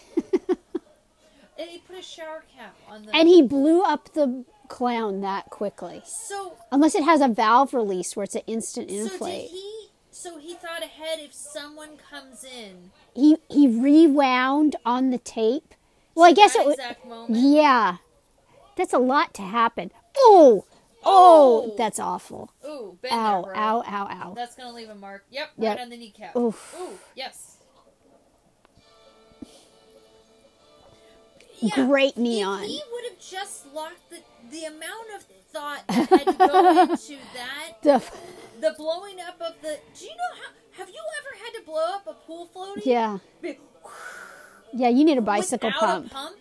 he 1.71 1.79
put 1.79 1.99
a 1.99 2.03
shower 2.03 2.45
cap 2.55 2.75
on 2.89 3.05
the 3.07 3.17
And 3.17 3.29
he 3.29 3.43
blew 3.43 3.83
up 3.83 4.13
the 4.13 4.45
clown 4.69 5.21
that 5.23 5.51
quickly. 5.51 6.03
so 6.05 6.55
Unless 6.71 6.95
it 6.95 7.05
has 7.05 7.21
a 7.21 7.29
valve 7.29 7.73
release 7.75 8.15
where 8.17 8.25
it's 8.25 8.35
an 8.35 8.43
instant 8.47 8.91
so 8.91 8.97
inflate. 8.97 9.49
did 9.49 9.51
he 9.57 9.89
so 10.11 10.39
he 10.39 10.55
thought 10.55 10.83
ahead 10.83 11.19
if 11.21 11.33
someone 11.33 11.91
comes 12.11 12.45
in 12.45 12.91
he 13.15 13.37
he 13.49 13.67
rewound 13.69 14.77
on 14.85 15.09
the 15.11 15.19
tape. 15.19 15.75
Well, 16.15 16.27
I 16.27 16.33
guess 16.33 16.55
it 16.55 16.67
was. 16.67 16.75
exact 16.75 17.07
moment 17.07 17.41
Yeah, 17.41 17.97
that's 18.77 18.93
a 18.93 18.99
lot 18.99 19.35
to 19.35 19.43
happen. 19.43 19.91
Oh, 20.17 20.65
oh, 21.05 21.75
that's 21.77 21.99
awful. 21.99 22.53
ooh 22.67 22.99
been 23.03 23.13
Ow, 23.13 23.43
there, 23.43 23.53
bro. 23.55 23.61
ow, 23.63 23.83
ow, 23.87 24.09
ow. 24.11 24.35
that's 24.35 24.55
gonna 24.55 24.73
leave 24.73 24.89
a 24.91 24.95
mark 24.95 25.25
yep, 25.31 25.51
Yep. 25.59 25.77
right 25.77 25.83
on 25.83 25.91
the 25.91 25.97
kneecap 25.97 26.37
Oof. 26.37 26.77
ooh 26.81 26.99
yes 27.17 27.57
yeah, 31.61 31.87
Great 31.87 32.17
neon. 32.17 32.65
he 32.65 32.83
would 32.93 33.05
have 33.11 33.21
just 33.21 33.73
locked 33.73 34.11
the 34.11 34.19
the 34.51 34.65
amount 34.65 35.07
of 35.17 35.23
thought 35.53 35.87
that 35.89 36.09
had 36.09 36.27
to 36.27 36.33
go 36.49 36.83
into 36.91 37.17
that 37.35 37.83
The, 37.83 38.03
the 38.61 38.75
blowing 38.77 39.17
up 39.21 39.41
of 39.41 39.55
the 39.63 39.79
do 39.99 40.05
you 40.05 40.11
know 40.11 40.43
how 40.43 40.53
have 40.79 40.89
you 40.89 41.01
ever 41.21 41.45
had 41.45 41.59
to 41.61 41.65
blow 41.65 41.85
up 41.95 42.07
a 42.07 42.15
pool 42.27 42.49
floaty 42.55 42.85
yeah, 42.85 43.19
yeah. 44.73 44.89
You 44.89 45.05
need 45.05 45.19
a 45.19 45.23
bicycle 45.23 45.69
without 45.69 45.81
pump. 45.81 46.07
a 46.07 46.11
pump 46.11 46.37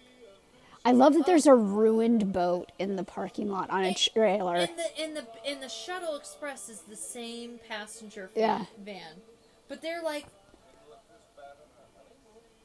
I 0.83 0.93
love 0.93 1.13
that 1.13 1.25
there's 1.27 1.45
a 1.45 1.53
ruined 1.53 2.33
boat 2.33 2.71
in 2.79 2.95
the 2.95 3.03
parking 3.03 3.49
lot 3.49 3.69
on 3.69 3.83
a 3.83 3.93
trailer. 3.93 4.55
and 4.55 4.69
the 4.77 5.03
in 5.03 5.13
the 5.13 5.25
in 5.45 5.59
the 5.59 5.69
shuttle 5.69 6.15
express 6.15 6.69
is 6.69 6.81
the 6.81 6.95
same 6.95 7.59
passenger 7.69 8.29
van, 8.33 8.43
Yeah. 8.43 8.65
van 8.83 9.21
but 9.67 9.81
they're 9.81 10.01
like 10.01 10.25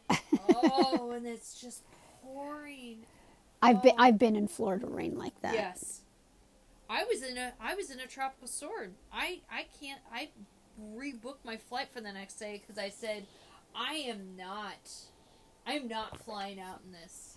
oh 0.55 1.13
and 1.15 1.27
it's 1.27 1.61
just 1.61 1.83
pouring 2.23 2.99
I've 3.63 3.83
been 3.83 3.95
I've 3.99 4.19
been 4.19 4.37
in 4.37 4.49
Florida 4.49 4.87
rain 4.87 5.19
like 5.19 5.39
that. 5.43 5.55
yes 5.55 6.01
i 6.89 7.03
was 7.05 7.21
in 7.23 7.37
a 7.37 7.53
i 7.61 7.75
was 7.75 7.91
in 7.91 7.99
a 7.99 8.07
tropical 8.07 8.47
storm 8.47 8.93
i 9.13 9.41
i 9.51 9.67
can't 9.81 10.01
i 10.13 10.29
rebooked 10.97 11.45
my 11.45 11.57
flight 11.57 11.89
for 11.93 12.01
the 12.01 12.13
next 12.13 12.37
day 12.37 12.61
because 12.65 12.81
i 12.81 12.89
said 12.89 13.27
i 13.75 13.95
am 13.95 14.37
not 14.37 14.91
i'm 15.67 15.89
not 15.89 16.21
flying 16.25 16.61
out 16.61 16.81
in 16.87 16.93
this 16.93 17.36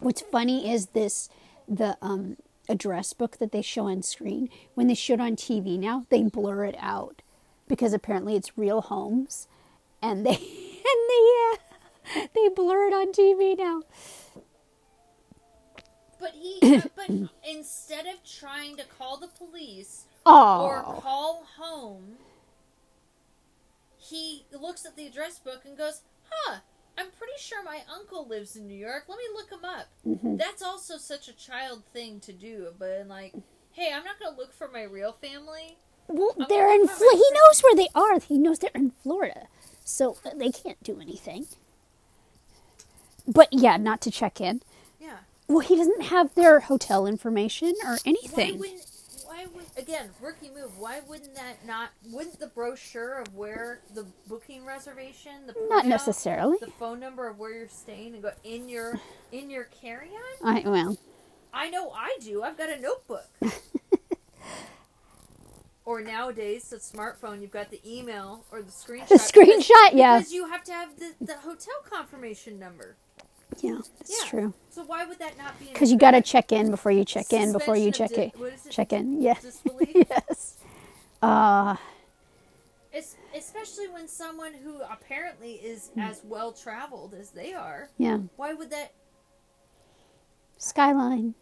What's 0.00 0.22
funny 0.22 0.72
is 0.72 0.86
this 0.86 1.28
the 1.68 1.96
um, 2.02 2.36
address 2.68 3.12
book 3.12 3.38
that 3.38 3.52
they 3.52 3.62
show 3.62 3.86
on 3.86 4.02
screen. 4.02 4.48
When 4.74 4.86
they 4.86 4.94
show 4.94 5.14
it 5.14 5.20
on 5.20 5.36
TV 5.36 5.78
now, 5.78 6.06
they 6.08 6.22
blur 6.22 6.64
it 6.64 6.76
out 6.78 7.22
because 7.68 7.92
apparently 7.92 8.36
it's 8.36 8.58
real 8.58 8.82
homes, 8.82 9.48
and 10.02 10.24
they 10.24 10.30
and 10.36 11.00
they 11.08 11.52
uh, 11.52 12.26
they 12.34 12.48
blur 12.48 12.88
it 12.88 12.94
on 12.94 13.12
TV 13.12 13.56
now. 13.56 13.82
but 16.20 16.32
he 16.32 16.58
but 16.96 17.10
instead 17.48 18.06
of 18.06 18.24
trying 18.24 18.76
to 18.76 18.84
call 18.84 19.18
the 19.18 19.28
police 19.28 20.04
or 20.26 20.82
call 21.00 21.44
home, 21.58 22.16
he 23.96 24.46
looks 24.58 24.84
at 24.86 24.96
the 24.96 25.06
address 25.06 25.38
book 25.38 25.62
and 25.64 25.76
goes, 25.76 26.02
"Huh, 26.30 26.58
I'm 26.98 27.06
pretty 27.18 27.38
sure 27.38 27.62
my 27.64 27.80
uncle 27.92 28.26
lives 28.28 28.56
in 28.56 28.66
New 28.68 28.76
York. 28.78 29.04
Let 29.08 29.18
me 29.18 29.24
look 29.34 29.50
him 29.50 29.64
up." 29.64 29.86
Mm-hmm. 30.06 30.36
That's 30.36 30.62
also 30.62 30.96
such 30.96 31.28
a 31.28 31.32
child 31.32 31.82
thing 31.92 32.20
to 32.20 32.32
do, 32.32 32.68
but 32.78 33.06
like, 33.08 33.34
hey, 33.72 33.92
I'm 33.94 34.04
not 34.04 34.18
gonna 34.20 34.36
look 34.36 34.52
for 34.52 34.68
my 34.68 34.82
real 34.82 35.12
family. 35.12 35.76
well, 36.08 36.34
I'm 36.38 36.46
they're 36.48 36.72
in. 36.72 36.86
gonna 36.86 36.96
Fl- 36.98 37.04
he 37.16 37.30
knows 37.32 37.60
where 37.62 37.74
they 37.74 37.88
are. 37.94 38.20
He 38.20 38.38
knows 38.38 38.58
they're 38.60 38.70
in 38.74 38.92
Florida, 39.02 39.48
so 39.84 40.16
uh, 40.24 40.30
they 40.36 40.50
can't 40.50 40.82
do 40.82 41.00
anything. 41.00 41.46
But 43.26 43.48
yeah, 43.52 43.76
not 43.76 44.00
to 44.02 44.10
check 44.10 44.40
in. 44.40 44.62
Yeah. 45.00 45.18
Well, 45.48 45.60
he 45.60 45.76
doesn't 45.76 46.02
have 46.04 46.34
their 46.34 46.60
hotel 46.60 47.06
information 47.06 47.74
or 47.84 47.92
Why 47.92 47.98
anything. 48.06 48.58
wouldn't? 48.58 48.60
Why 48.60 48.78
would? 48.78 48.80
Again, 49.76 50.10
rookie 50.20 50.50
move. 50.50 50.78
Why 50.78 51.00
wouldn't 51.06 51.34
that 51.34 51.64
not? 51.66 51.90
Wouldn't 52.10 52.38
the 52.40 52.48
brochure 52.48 53.20
of 53.20 53.34
where 53.34 53.80
the 53.94 54.06
booking 54.28 54.64
reservation, 54.64 55.46
the 55.46 55.54
Not 55.68 55.84
printout, 55.84 55.88
necessarily. 55.88 56.56
the 56.60 56.70
phone 56.72 57.00
number 57.00 57.28
of 57.28 57.38
where 57.38 57.52
you're 57.52 57.68
staying, 57.68 58.14
and 58.14 58.22
go 58.22 58.30
in 58.44 58.68
your 58.68 59.00
in 59.32 59.50
your 59.50 59.64
carry 59.64 60.10
on? 60.42 60.56
I 60.56 60.68
well, 60.68 60.98
I 61.52 61.70
know 61.70 61.90
I 61.90 62.16
do. 62.20 62.42
I've 62.42 62.58
got 62.58 62.70
a 62.70 62.80
notebook. 62.80 63.26
or 65.84 66.00
nowadays, 66.00 66.70
the 66.70 66.76
smartphone, 66.76 67.40
you've 67.42 67.50
got 67.50 67.70
the 67.70 67.80
email 67.86 68.44
or 68.50 68.62
the 68.62 68.70
screenshot. 68.72 69.08
The 69.08 69.16
screenshot, 69.16 69.90
yeah. 69.92 70.18
Because 70.18 70.32
you 70.32 70.48
have 70.48 70.64
to 70.64 70.72
have 70.72 70.98
the, 70.98 71.12
the 71.20 71.34
hotel 71.38 71.74
confirmation 71.88 72.58
number. 72.58 72.96
Yeah, 73.62 73.78
that's 73.98 74.10
Yeah. 74.10 74.28
true. 74.28 74.54
So 74.70 74.82
why 74.84 75.04
would 75.04 75.18
that 75.18 75.36
not 75.38 75.58
be? 75.58 75.66
Because 75.66 75.90
you 75.92 75.98
got 75.98 76.12
to 76.12 76.22
check 76.22 76.52
in 76.52 76.70
before 76.70 76.92
you 76.92 77.04
check 77.04 77.32
in. 77.32 77.52
Before 77.52 77.76
you 77.76 77.90
check 77.92 78.08
Suspension 78.10 78.40
it, 78.42 78.62
di- 78.62 78.68
it? 78.68 78.70
check 78.70 78.92
in. 78.92 79.22
Yeah. 79.22 79.34
Disbelief? 79.40 79.94
yes. 80.10 80.56
Uh, 81.22 81.76
Es- 82.92 83.16
especially 83.36 83.88
when 83.88 84.06
someone 84.08 84.52
who 84.54 84.80
apparently 84.82 85.52
is 85.54 85.90
as 85.96 86.20
well 86.24 86.52
traveled 86.52 87.14
as 87.14 87.30
they 87.30 87.52
are. 87.54 87.88
yeah. 87.98 88.18
Why 88.36 88.52
would 88.54 88.70
that? 88.70 88.92
Skyline. 90.58 91.34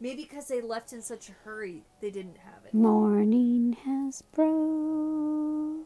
Maybe 0.00 0.22
because 0.22 0.48
they 0.48 0.62
left 0.62 0.92
in 0.94 1.02
such 1.02 1.28
a 1.28 1.32
hurry, 1.44 1.84
they 2.00 2.10
didn't 2.10 2.38
have 2.38 2.64
it. 2.64 2.72
Morning 2.72 3.76
has 3.84 4.22
broken. 4.22 5.84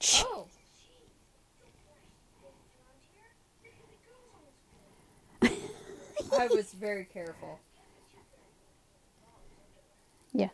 Oh, 0.00 0.46
I 6.38 6.46
was 6.48 6.72
very 6.72 7.04
careful. 7.04 7.58
Yeah. 10.32 10.48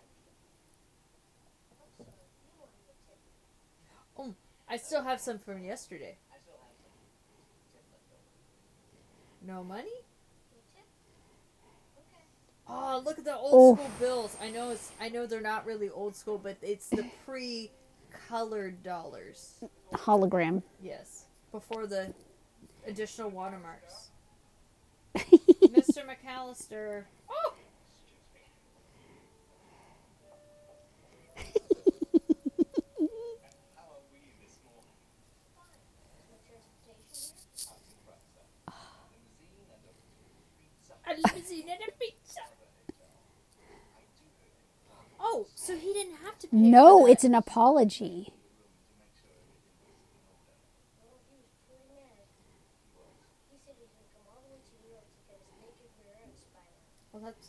Oh, 4.18 4.34
I 4.68 4.76
still 4.76 5.03
have 5.03 5.20
some 5.20 5.38
from 5.38 5.64
yesterday. 5.64 6.16
No 9.42 9.62
money? 9.62 9.90
Oh, 12.66 13.03
look 13.05 13.18
at 13.18 13.24
the 13.24 13.36
old 13.36 13.53
Oh. 13.53 13.74
school 13.76 13.90
bills. 13.99 14.36
I 14.40 14.49
know 14.51 14.70
it's 14.70 14.90
I 14.99 15.11
know 15.11 15.26
they're 15.26 15.40
not 15.42 15.66
really 15.66 15.90
old 15.90 16.16
school, 16.16 16.38
but 16.38 16.57
it's 16.62 16.88
the 16.88 17.05
pre-colored 18.14 18.82
dollars. 18.82 19.54
Hologram. 19.92 20.62
Yes, 20.82 21.24
before 21.52 21.86
the 21.86 22.12
additional 22.86 23.30
watermarks. 23.30 24.08
Mr. 25.16 26.02
McAllister. 26.04 27.04
Oh, 27.30 27.54
a 41.06 41.10
limousine 41.14 41.68
and 41.68 41.80
a 41.88 41.92
pizza. 41.98 42.40
Oh, 45.20 45.46
so 45.64 45.76
he 45.78 45.92
didn't 45.94 46.16
have 46.22 46.38
to 46.40 46.46
pay. 46.46 46.56
No, 46.56 47.06
it's 47.06 47.24
an 47.24 47.34
apology. 47.34 48.28
He 53.48 53.56
said 53.64 53.72
he's 53.80 53.88
gonna 53.96 54.12
come 54.12 54.28
all 54.28 54.44
the 54.44 54.52
way 54.52 54.60
to 54.60 54.72
New 54.84 54.92
York 54.92 55.08
to 55.08 55.24
get 55.24 55.40
his 55.40 55.56
naked 55.64 55.88
rear 56.04 56.20
end 56.20 56.36
spider. 56.36 56.84
Well, 57.12 57.22
that's 57.24 57.48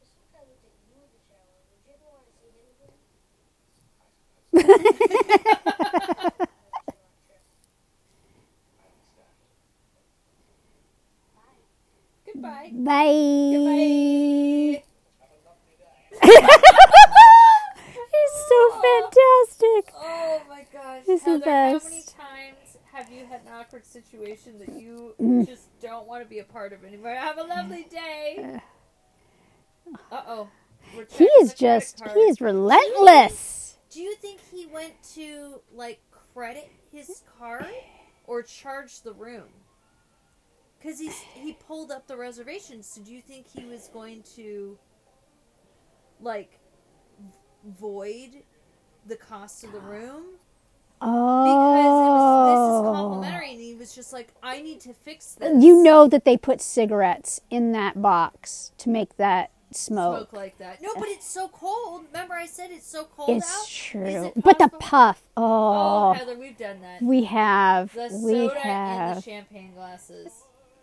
If 0.00 0.08
some 0.08 0.24
guy 0.32 0.48
looked 0.48 0.64
at 0.64 0.72
you 0.88 0.96
in 0.96 1.12
the 1.12 1.20
shower, 1.28 1.60
would 1.68 1.84
you 1.84 1.92
ever 1.92 2.08
want 2.08 2.24
to 2.24 2.32
see 2.40 2.48
him 2.48 2.64
again? 2.72 2.96
Bye. 12.40 12.70
Goodbye. 12.72 14.82
He's 18.12 18.32
so 18.48 18.82
fantastic. 18.82 19.94
Oh 19.96 20.42
my 20.48 20.66
gosh, 20.72 21.02
He's 21.06 21.22
the 21.24 21.30
Heather! 21.32 21.50
How 21.50 21.72
many 21.84 22.02
times 22.02 22.76
have 22.92 23.10
you 23.10 23.24
had 23.26 23.40
an 23.46 23.52
awkward 23.52 23.84
situation 23.86 24.58
that 24.58 24.72
you 24.80 25.14
Mm. 25.20 25.46
just 25.46 25.68
don't 25.80 26.06
want 26.06 26.22
to 26.22 26.28
be 26.28 26.38
a 26.40 26.44
part 26.44 26.72
of 26.72 26.84
anymore? 26.84 27.14
Have 27.14 27.38
a 27.38 27.44
lovely 27.44 27.84
day. 27.90 28.60
Uh 30.12 30.22
oh. 30.28 30.48
He 31.10 31.24
is 31.24 31.52
just, 31.54 32.00
he 32.14 32.20
is 32.20 32.40
relentless. 32.40 33.76
Do 33.90 34.00
you 34.00 34.14
think 34.14 34.38
he 34.52 34.66
went 34.66 34.92
to 35.14 35.60
like 35.74 36.00
credit 36.32 36.70
his 36.92 37.22
card 37.38 37.66
or 38.26 38.42
charge 38.42 39.00
the 39.02 39.12
room? 39.12 39.48
Because 40.80 40.98
he's 40.98 41.18
he 41.34 41.52
pulled 41.52 41.90
up 41.90 42.06
the 42.06 42.16
reservations. 42.16 42.86
So 42.86 43.02
do 43.02 43.12
you 43.12 43.20
think 43.20 43.46
he 43.54 43.64
was 43.66 43.88
going 43.92 44.22
to 44.36 44.78
like 46.20 46.58
void 47.78 48.42
the 49.06 49.16
cost 49.16 49.64
of 49.64 49.72
the 49.72 49.80
room? 49.80 50.24
Oh, 51.02 51.44
Because 51.44 51.86
it 51.86 52.10
was 52.10 52.50
this 52.50 52.76
is 52.76 52.96
complimentary, 52.96 53.50
and 53.52 53.60
he 53.60 53.74
was 53.74 53.94
just 53.94 54.12
like, 54.12 54.34
I 54.42 54.60
need 54.60 54.80
to 54.82 54.92
fix 54.92 55.32
this. 55.34 55.62
You 55.62 55.82
know 55.82 56.06
that 56.08 56.24
they 56.26 56.36
put 56.36 56.60
cigarettes 56.60 57.40
in 57.50 57.72
that 57.72 58.02
box 58.02 58.72
to 58.78 58.90
make 58.90 59.16
that 59.16 59.50
smoke. 59.72 60.28
smoke 60.28 60.32
like 60.34 60.58
that. 60.58 60.82
No, 60.82 60.90
but 60.96 61.08
it's 61.08 61.26
so 61.26 61.48
cold. 61.48 62.04
Remember, 62.12 62.34
I 62.34 62.44
said 62.44 62.70
it's 62.70 62.86
so 62.86 63.04
cold 63.04 63.30
It's 63.38 63.50
out. 63.50 63.66
True. 63.68 64.26
it 64.26 64.32
But 64.36 64.58
the 64.58 64.68
puff. 64.68 65.22
Oh, 65.38 66.10
Oh, 66.10 66.12
Heather, 66.12 66.36
we've 66.38 66.58
done 66.58 66.82
that. 66.82 67.00
we 67.00 67.24
have. 67.24 67.94
The 67.94 68.08
We 68.22 68.32
soda 68.48 68.54
and 68.66 69.10
the 69.10 69.14
have. 69.14 69.24
champagne 69.24 69.72
glasses. 69.74 70.30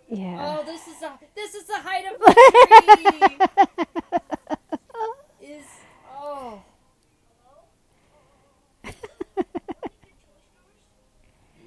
Yeah. 0.09 0.57
Oh, 0.59 0.63
this 0.65 0.87
is 0.87 1.01
a 1.01 1.19
this 1.35 1.53
is 1.53 1.65
the 1.65 1.77
height 1.77 2.05
of 2.05 2.19
my 2.19 2.33
dream. 5.39 5.59
is 5.59 5.65
oh. 6.15 6.61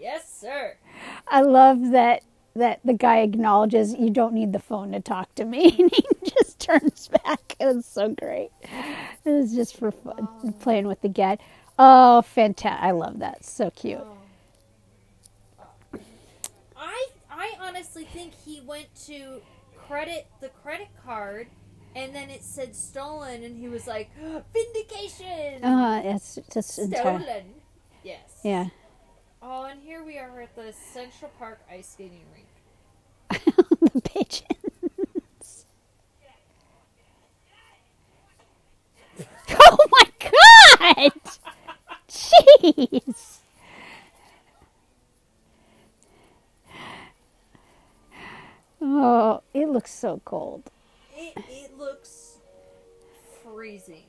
Yes, 0.01 0.33
sir. 0.41 0.77
I 1.29 1.43
love 1.43 1.91
that 1.91 2.23
that 2.57 2.81
the 2.85 2.95
guy 2.95 3.19
acknowledges 3.19 3.95
you 3.95 4.11
don't 4.11 4.35
need 4.35 4.53
the 4.53 4.59
phone 4.59 4.93
to 4.93 5.01
talk 5.01 5.35
to 5.35 5.45
me 5.45 5.77
and 5.79 5.91
he 5.95 6.05
just 6.25 6.59
turns 6.59 7.09
back. 7.25 7.57
It 7.61 7.67
was 7.67 7.87
so 7.87 8.09
great. 8.09 8.51
It 9.25 9.31
was 9.31 9.55
just 9.55 9.77
for 9.77 9.91
fun 9.91 10.29
oh. 10.43 10.55
playing 10.61 10.89
with 10.89 11.03
the 11.03 11.09
get. 11.09 11.41
Oh, 11.79 12.23
fantastic. 12.23 12.83
I 12.83 12.91
love 12.93 13.19
that. 13.21 13.45
So 13.45 13.71
cute. 13.71 14.01
I 14.01 14.20
I 17.41 17.55
honestly 17.59 18.05
think 18.05 18.35
he 18.45 18.61
went 18.61 18.95
to 19.07 19.41
credit 19.89 20.27
the 20.43 20.51
credit 20.63 20.89
card 21.03 21.49
and 21.97 22.15
then 22.15 22.29
it 22.29 22.43
said 22.45 22.77
stolen 22.77 23.43
and 23.43 23.57
he 23.57 23.67
was 23.67 23.87
like 23.87 24.11
vindication 24.53 25.65
Uh, 25.65 26.03
it's 26.05 26.39
just 26.53 26.73
stolen. 26.73 26.93
entire. 26.93 27.45
Yes. 28.05 28.41
Yeah. 28.45 28.67
Oh, 29.43 29.65
and 29.65 29.81
here 29.83 30.05
we 30.05 30.19
are 30.19 30.43
at 30.43 30.55
the 30.55 30.75
Central 30.93 31.31
Park 31.39 31.61
ice 31.73 31.89
skating 31.89 32.25
rink. 32.35 32.47
the 33.95 34.01
pigeons. 34.03 35.65
oh 39.51 39.79
my 39.91 40.31
god! 40.99 41.13
Jeez. 42.09 43.40
Oh, 48.81 49.43
it 49.53 49.69
looks 49.69 49.93
so 49.93 50.21
cold. 50.25 50.71
It 51.17 51.35
it 51.49 51.79
looks 51.79 52.39
freezing. 53.43 54.05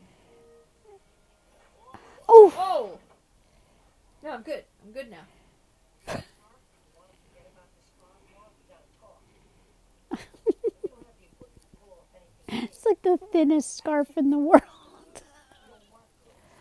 Oh, 2.27 2.53
Oh. 2.57 2.99
No, 4.23 4.31
I'm 4.31 4.43
good. 4.43 4.63
I'm 4.85 4.91
good 4.91 5.09
now. 5.09 5.25
it's 12.47 12.85
like 12.85 13.01
the 13.01 13.17
thinnest 13.31 13.75
scarf 13.77 14.09
in 14.17 14.29
the 14.29 14.37
world. 14.37 14.61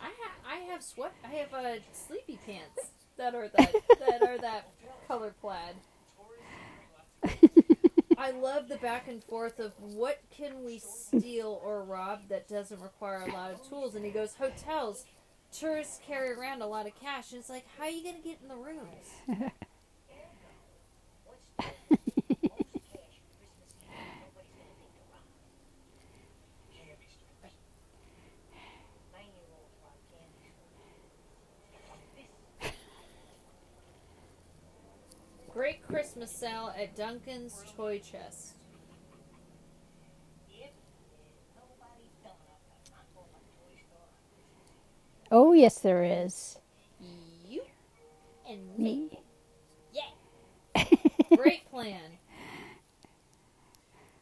I 0.00 0.06
have 0.06 0.32
I 0.46 0.56
have 0.72 0.82
sweat. 0.82 1.12
I 1.24 1.28
have 1.28 1.52
uh, 1.54 1.80
sleepy 1.92 2.38
pants 2.46 2.90
that 3.16 3.34
are 3.34 3.48
that 3.48 3.74
that 3.98 4.22
are 4.22 4.38
that 4.38 4.68
color 5.08 5.34
plaid. 5.40 5.74
I 8.20 8.32
love 8.32 8.68
the 8.68 8.76
back 8.76 9.08
and 9.08 9.24
forth 9.24 9.58
of 9.60 9.72
what 9.80 10.20
can 10.30 10.62
we 10.62 10.78
steal 10.78 11.58
or 11.64 11.82
rob 11.82 12.28
that 12.28 12.48
doesn't 12.48 12.78
require 12.82 13.22
a 13.22 13.32
lot 13.32 13.50
of 13.50 13.66
tools. 13.66 13.94
And 13.94 14.04
he 14.04 14.10
goes, 14.10 14.34
hotels. 14.34 15.06
Tourists 15.58 16.00
carry 16.06 16.32
around 16.32 16.60
a 16.60 16.66
lot 16.66 16.86
of 16.86 16.92
cash. 17.00 17.32
And 17.32 17.40
it's 17.40 17.48
like, 17.48 17.64
how 17.78 17.84
are 17.84 17.88
you 17.88 18.02
going 18.02 18.16
to 18.16 18.22
get 18.22 18.38
in 18.42 18.48
the 18.48 18.56
rooms? 18.56 19.08
What's 19.26 19.40
most 22.44 22.76
cash 22.92 23.16
for 23.24 23.32
Christmas 23.40 23.72
Eve? 23.72 24.04
Nobody's 24.20 24.52
gonna 24.52 24.68
think 24.76 24.92
to 24.92 25.00
rob. 25.08 25.24
Candy 26.76 27.08
stores. 27.08 27.56
Nine-year-olds 29.16 29.80
rob 29.80 29.96
candy 30.12 30.44
stores. 30.44 30.68
Great 35.54 35.80
Christmas 35.88 36.29
sale 36.40 36.72
at 36.80 36.96
Duncan's 36.96 37.62
Toy 37.76 37.98
Chest. 37.98 38.54
Yep. 40.48 40.72
Nobody's 41.54 42.14
done 42.24 42.32
up 42.48 42.62
a 42.64 42.90
knock 42.90 43.04
on 43.14 43.24
a 43.24 43.42
toy 43.58 43.76
store. 43.76 44.08
Oh, 45.30 45.52
yes, 45.52 45.78
there 45.80 46.02
is. 46.02 46.58
You 47.46 47.60
and 48.48 48.78
me. 48.78 49.10
Me. 49.10 49.20
Yeah. 49.92 50.84
Great 51.36 51.70
plan. 51.70 52.00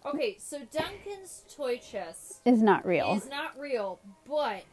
Okay, 0.04 0.36
so 0.40 0.58
Duncan's 0.72 1.44
Toy 1.54 1.76
Chest 1.76 2.40
is 2.44 2.62
not 2.62 2.84
real. 2.84 3.14
is 3.14 3.28
not 3.28 3.56
real, 3.60 4.00
but 4.28 4.64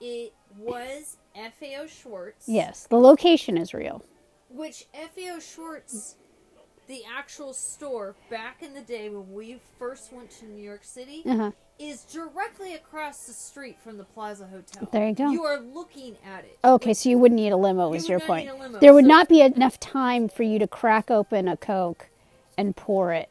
it 0.00 0.34
was 0.58 1.16
FAO 1.34 1.86
Schwarz. 1.86 2.34
Yes, 2.46 2.86
the 2.90 2.98
location 2.98 3.56
is 3.56 3.72
real. 3.72 4.04
Which 4.50 4.86
FAO 4.92 5.38
Schwarz, 5.38 6.16
the 6.88 7.02
actual 7.16 7.52
store 7.52 8.14
back 8.30 8.62
in 8.62 8.74
the 8.74 8.80
day 8.80 9.08
when 9.08 9.32
we 9.32 9.58
first 9.78 10.12
went 10.12 10.30
to 10.30 10.46
New 10.46 10.62
York 10.62 10.84
City, 10.84 11.22
Uh 11.26 11.36
huh. 11.36 11.50
is 11.78 12.04
directly 12.04 12.74
across 12.74 13.26
the 13.26 13.32
street 13.32 13.78
from 13.82 13.98
the 13.98 14.04
Plaza 14.04 14.46
Hotel. 14.46 14.88
There 14.92 15.08
you 15.08 15.14
go. 15.14 15.30
You 15.30 15.44
are 15.44 15.60
looking 15.60 16.16
at 16.24 16.44
it. 16.44 16.58
Okay, 16.64 16.94
so 16.94 17.08
you 17.08 17.18
wouldn't 17.18 17.40
need 17.40 17.50
a 17.52 17.56
limo, 17.56 17.92
is 17.94 18.02
would 18.02 18.10
your 18.10 18.20
point. 18.20 18.46
need 18.46 18.52
a 18.52 18.56
limo, 18.56 18.78
There 18.78 18.92
would 18.94 19.04
so- 19.04 19.08
not 19.08 19.28
be 19.28 19.40
enough 19.42 19.78
time 19.80 20.28
for 20.28 20.42
you 20.42 20.58
to 20.58 20.66
crack 20.66 21.10
open 21.10 21.48
a 21.48 21.56
Coke 21.56 22.08
and 22.58 22.76
pour 22.76 23.12
it 23.12 23.28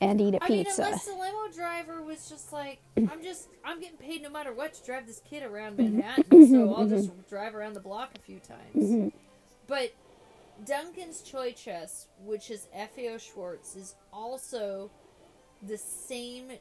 and 0.00 0.20
eat 0.20 0.34
a 0.34 0.42
I 0.42 0.48
mean, 0.48 0.64
pizza. 0.64 0.82
unless 0.84 1.04
the 1.04 1.12
limo 1.12 1.48
driver 1.54 2.02
was 2.02 2.28
just 2.28 2.52
like, 2.52 2.80
I'm 2.96 3.22
just, 3.22 3.48
I'm 3.64 3.80
getting 3.80 3.96
paid 3.98 4.22
no 4.22 4.30
matter 4.30 4.52
what 4.52 4.74
to 4.74 4.84
drive 4.84 5.06
this 5.06 5.20
kid 5.28 5.42
around 5.44 5.78
Manhattan, 5.78 6.24
so 6.30 6.36
mm-hmm. 6.36 6.74
I'll 6.74 6.88
just 6.88 7.10
mm-hmm. 7.10 7.20
drive 7.28 7.54
around 7.54 7.74
the 7.74 7.80
block 7.80 8.10
a 8.16 8.20
few 8.20 8.40
times. 8.40 8.74
Mm-hmm. 8.76 9.08
But 9.68 9.92
Duncan's 10.64 11.22
Toy 11.22 11.52
Chest, 11.52 12.08
which 12.24 12.50
is 12.50 12.68
FAO 12.72 13.18
Schwarz, 13.18 13.76
is 13.76 13.94
also 14.12 14.90
the 15.62 15.78
same 15.78 16.52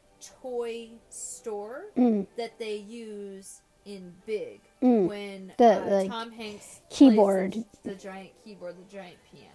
toy 0.42 0.90
store 1.10 1.86
Mm. 1.98 2.28
that 2.38 2.58
they 2.60 2.76
use 2.76 3.62
in 3.86 4.14
Big 4.26 4.62
Mm. 4.82 5.08
when 5.08 5.54
The, 5.58 5.82
uh, 5.82 5.90
like, 6.02 6.10
Tom 6.10 6.32
Hanks 6.32 6.82
keyboard. 6.90 7.54
the, 7.54 7.90
the 7.90 7.96
giant 7.96 8.32
keyboard, 8.44 8.76
the 8.78 8.92
giant 8.92 9.18
piano. 9.32 9.48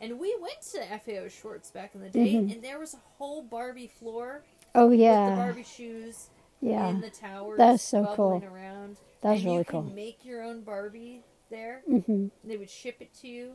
And 0.00 0.18
we 0.20 0.36
went 0.40 0.60
to 0.72 0.84
FAO 1.00 1.28
Schwarz 1.28 1.70
back 1.70 1.94
in 1.94 2.00
the 2.02 2.10
day, 2.10 2.36
and 2.36 2.62
there 2.62 2.78
was 2.78 2.94
a 2.94 2.98
whole 3.16 3.42
Barbie 3.42 3.88
floor 3.88 4.44
oh 4.74 4.88
with 4.88 4.98
the 4.98 5.04
yeah, 5.04 5.34
Barbie 5.34 5.64
shoes 5.64 6.28
yeah. 6.60 6.88
in 6.88 7.00
the 7.00 7.10
towers. 7.10 7.58
That 7.58 7.74
is 7.74 7.82
so 7.82 8.04
cool. 8.14 8.42
Around. 8.44 8.98
That 9.22 9.30
was 9.32 9.40
and 9.40 9.46
really 9.46 9.58
you 9.58 9.64
cool. 9.64 9.82
Make 9.82 10.24
your 10.24 10.42
own 10.44 10.60
Barbie 10.60 11.24
there. 11.50 11.82
hmm 11.86 12.28
They 12.44 12.56
would 12.56 12.70
ship 12.70 12.96
it 13.00 13.12
to 13.20 13.28
you. 13.28 13.52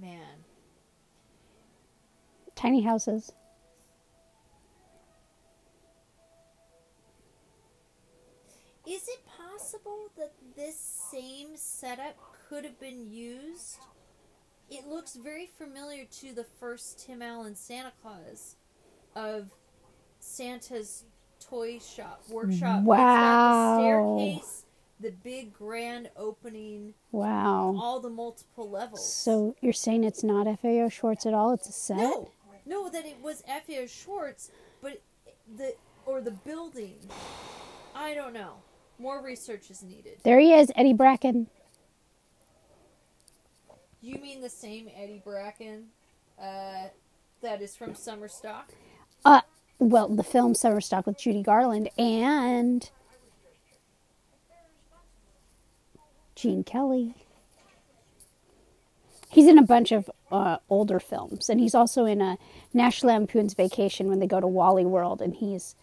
Man, 0.00 0.44
Tiny 2.54 2.82
houses. 2.82 3.32
is 8.86 9.06
it 9.08 9.20
possible 9.26 10.10
that 10.16 10.32
this 10.56 10.76
same 10.78 11.56
setup 11.56 12.16
could 12.48 12.64
have 12.64 12.78
been 12.80 13.10
used? 13.10 13.78
It 14.70 14.86
looks 14.86 15.14
very 15.14 15.46
familiar 15.46 16.04
to 16.20 16.32
the 16.32 16.44
first 16.44 16.98
Tim 17.06 17.22
Allen 17.22 17.54
Santa 17.54 17.92
Claus 18.02 18.56
of 19.14 19.50
Santa's 20.18 21.04
toy 21.40 21.78
shop 21.78 22.22
workshop. 22.30 22.82
Wow. 22.82 23.78
staircase, 23.78 24.64
the 25.02 25.10
big 25.10 25.52
grand 25.52 26.08
opening, 26.16 26.94
Wow. 27.10 27.76
all 27.80 28.00
the 28.00 28.08
multiple 28.10 28.68
levels. 28.70 29.12
So 29.12 29.56
you're 29.60 29.72
saying 29.72 30.04
it's 30.04 30.22
not 30.24 30.46
FAO 30.60 30.88
Schwarz 30.88 31.26
at 31.26 31.34
all? 31.34 31.52
It's 31.52 31.68
a 31.68 31.72
set. 31.72 31.96
No, 31.98 32.30
no, 32.64 32.88
that 32.88 33.04
it 33.04 33.20
was 33.20 33.42
FAO 33.46 33.86
Schwarz, 33.86 34.50
but 34.80 35.02
the 35.56 35.74
or 36.06 36.20
the 36.20 36.30
building. 36.30 36.94
I 37.94 38.14
don't 38.14 38.32
know. 38.32 38.54
More 38.98 39.22
research 39.22 39.70
is 39.70 39.82
needed. 39.82 40.18
There 40.22 40.38
he 40.38 40.52
is, 40.54 40.70
Eddie 40.76 40.92
Bracken. 40.94 41.48
You 44.00 44.16
mean 44.18 44.40
the 44.40 44.50
same 44.50 44.88
Eddie 44.96 45.22
Bracken 45.24 45.86
uh, 46.40 46.88
that 47.40 47.62
is 47.62 47.76
from 47.76 47.94
Summer 47.94 48.28
Stock? 48.28 48.70
Uh, 49.24 49.42
well, 49.78 50.08
the 50.08 50.24
film 50.24 50.54
Summer 50.54 50.80
Stock 50.80 51.06
with 51.06 51.18
Judy 51.18 51.42
Garland 51.42 51.88
and 51.96 52.90
Gene 56.42 56.64
Kelly. 56.64 57.14
He's 59.30 59.46
in 59.46 59.58
a 59.58 59.62
bunch 59.62 59.92
of 59.92 60.10
uh, 60.32 60.56
older 60.68 60.98
films, 60.98 61.48
and 61.48 61.60
he's 61.60 61.72
also 61.72 62.04
in 62.04 62.20
a 62.20 62.36
National 62.74 63.12
Lampoon's 63.12 63.54
Vacation 63.54 64.08
when 64.08 64.18
they 64.18 64.26
go 64.26 64.40
to 64.40 64.48
Wally 64.48 64.84
World, 64.84 65.22
and 65.22 65.36
he's 65.36 65.76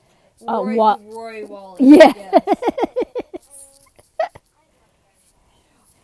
uh, 0.46 0.62
Roy, 0.62 0.76
Wa- 0.76 1.00
Roy 1.02 1.46
Wallace. 1.46 1.80
Yeah. 1.80 2.12
yes. 2.14 2.44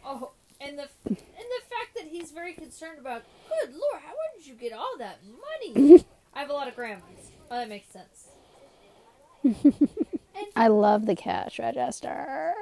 oh, 0.06 0.32
and 0.62 0.80
the 0.80 0.88
and 1.06 1.18
the 1.18 1.64
fact 1.70 1.96
that 1.98 2.06
he's 2.10 2.32
very 2.32 2.54
concerned 2.54 3.00
about. 3.00 3.24
Good 3.50 3.74
lord, 3.74 4.02
how 4.06 4.14
did 4.38 4.48
you 4.48 4.56
get 4.56 4.72
all 4.72 4.96
that 5.00 5.20
money? 5.76 6.06
I 6.34 6.40
have 6.40 6.50
a 6.50 6.54
lot 6.54 6.70
of 6.70 6.76
grandmas. 6.78 7.30
Oh, 7.52 7.58
that 7.58 7.68
makes 7.68 7.90
sense. 7.90 8.30
I 10.56 10.70
love 10.70 11.06
the 11.08 11.16
cash 11.16 11.60
register. 11.60 12.56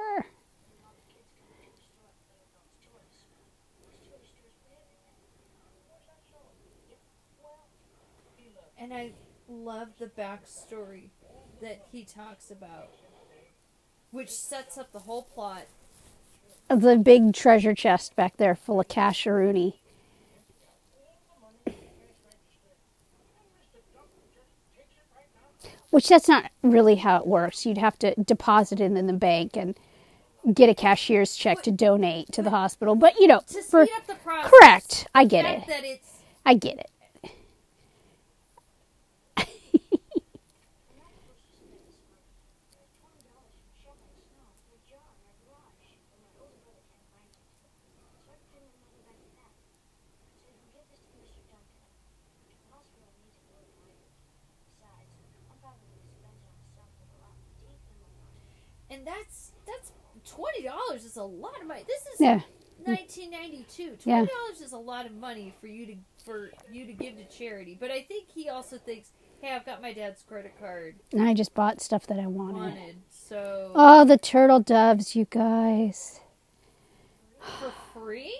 And 8.84 8.92
I 8.92 9.12
love 9.48 9.88
the 9.98 10.08
backstory 10.08 11.08
that 11.62 11.86
he 11.90 12.04
talks 12.04 12.50
about, 12.50 12.90
which 14.10 14.28
sets 14.28 14.76
up 14.76 14.92
the 14.92 14.98
whole 14.98 15.22
plot. 15.22 15.62
Of 16.68 16.82
the 16.82 16.98
big 16.98 17.32
treasure 17.32 17.74
chest 17.74 18.14
back 18.14 18.36
there 18.36 18.54
full 18.54 18.80
of 18.80 18.88
casharoonie. 18.88 19.76
Which 25.88 26.10
that's 26.10 26.28
not 26.28 26.50
really 26.62 26.96
how 26.96 27.16
it 27.16 27.26
works. 27.26 27.64
You'd 27.64 27.78
have 27.78 27.98
to 28.00 28.14
deposit 28.16 28.80
it 28.80 28.92
in 28.92 29.06
the 29.06 29.14
bank 29.14 29.56
and 29.56 29.78
get 30.52 30.68
a 30.68 30.74
cashier's 30.74 31.36
check 31.36 31.62
to 31.62 31.70
donate 31.70 32.30
to 32.32 32.42
the 32.42 32.50
hospital. 32.50 32.96
But 32.96 33.18
you 33.18 33.28
know, 33.28 33.40
for 33.70 33.84
up 33.84 33.88
the 34.06 34.14
process. 34.16 34.50
correct, 34.50 35.06
I 35.14 35.24
get 35.24 35.46
it. 35.46 36.02
I 36.44 36.52
get 36.52 36.78
it. 36.80 36.90
That's 59.04 59.52
that's 59.66 59.92
twenty 60.24 60.62
dollars 60.62 61.04
is 61.04 61.16
a 61.16 61.22
lot 61.22 61.60
of 61.60 61.66
money. 61.66 61.82
This 61.86 62.02
is 62.14 62.20
Yeah. 62.20 62.40
1992. 62.84 63.82
Yeah. 63.82 64.16
Twenty 64.18 64.26
dollars 64.32 64.60
is 64.60 64.72
a 64.72 64.78
lot 64.78 65.06
of 65.06 65.12
money 65.12 65.54
for 65.60 65.66
you 65.66 65.86
to 65.86 65.94
for 66.24 66.50
you 66.72 66.86
to 66.86 66.92
give 66.92 67.16
to 67.16 67.24
charity. 67.26 67.76
But 67.78 67.90
I 67.90 68.02
think 68.02 68.28
he 68.34 68.48
also 68.48 68.76
thinks, 68.78 69.10
hey, 69.40 69.52
I've 69.54 69.64
got 69.66 69.80
my 69.82 69.92
dad's 69.92 70.22
credit 70.22 70.52
card 70.58 70.96
And 71.12 71.22
I 71.22 71.34
just 71.34 71.54
bought 71.54 71.80
stuff 71.80 72.06
that 72.08 72.18
I 72.18 72.26
wanted. 72.26 72.56
wanted, 72.56 72.96
so 73.10 73.72
Oh, 73.74 74.04
the 74.04 74.18
turtle 74.18 74.60
doves, 74.60 75.14
you 75.16 75.26
guys. 75.30 76.20
for 77.40 77.72
free. 77.92 78.34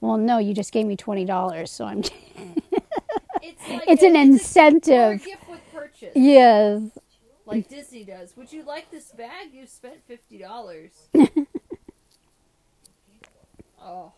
Well, 0.00 0.16
no, 0.16 0.38
you 0.38 0.52
just 0.54 0.72
gave 0.72 0.86
me 0.86 0.96
twenty 0.96 1.24
dollars, 1.24 1.70
so 1.70 1.84
I'm. 1.86 2.02
It's 3.44 3.68
like 3.68 3.82
it's 3.88 4.02
a- 4.04 4.06
an 4.06 4.14
a 4.16 4.20
incentive. 4.22 5.24
gift 5.24 5.48
with 5.50 5.60
purchase, 5.74 6.12
Yes. 6.14 6.82
Like 7.46 7.68
Disney 7.68 8.04
does. 8.04 8.36
Would 8.36 8.52
you 8.52 8.62
like 8.62 8.90
this 8.90 9.12
bag? 9.12 9.52
You 9.52 9.66
spent 9.66 10.04
fifty 10.06 10.38
dollars. 10.38 10.92
oh. 13.82 14.12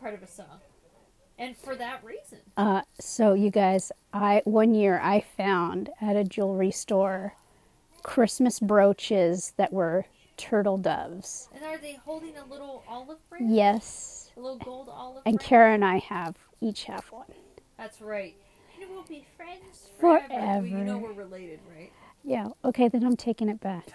Part 0.00 0.14
of 0.14 0.22
a 0.22 0.26
song, 0.26 0.60
and 1.38 1.56
for 1.56 1.74
that 1.76 2.04
reason. 2.04 2.38
Uh, 2.56 2.82
so 3.00 3.34
you 3.34 3.50
guys, 3.50 3.90
I 4.12 4.42
one 4.44 4.74
year 4.74 5.00
I 5.02 5.20
found 5.36 5.90
at 6.00 6.16
a 6.16 6.24
jewelry 6.24 6.70
store 6.70 7.34
Christmas 8.02 8.60
brooches 8.60 9.52
that 9.56 9.72
were 9.72 10.04
turtle 10.36 10.76
doves. 10.76 11.48
And 11.54 11.64
are 11.64 11.78
they 11.78 11.94
holding 12.04 12.36
a 12.36 12.44
little 12.44 12.84
olive 12.88 13.18
branch? 13.30 13.44
Yes, 13.48 14.30
A 14.36 14.40
little 14.40 14.58
gold 14.58 14.88
olive 14.90 15.22
and 15.24 15.36
branch? 15.36 15.48
Kara 15.48 15.74
and 15.74 15.84
I 15.84 15.98
have 15.98 16.36
each 16.60 16.84
have 16.84 17.04
one. 17.10 17.26
That's 17.78 18.00
right. 18.00 18.34
And 18.80 18.90
we'll 18.90 19.04
be 19.04 19.24
friends 19.36 19.88
forever. 19.98 20.26
Well, 20.30 20.66
you 20.66 20.76
know 20.78 20.98
we're 20.98 21.12
related, 21.12 21.60
right? 21.74 21.90
Yeah. 22.22 22.48
Okay, 22.64 22.88
then 22.88 23.04
I'm 23.04 23.16
taking 23.16 23.48
it 23.48 23.60
back. 23.60 23.86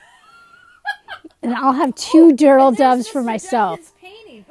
and 1.43 1.53
I'll 1.53 1.73
have 1.73 1.93
two 1.95 2.33
there's 2.35 2.77
doves 2.77 3.07
for 3.07 3.21
myself. 3.21 3.93
Painting. 3.99 4.45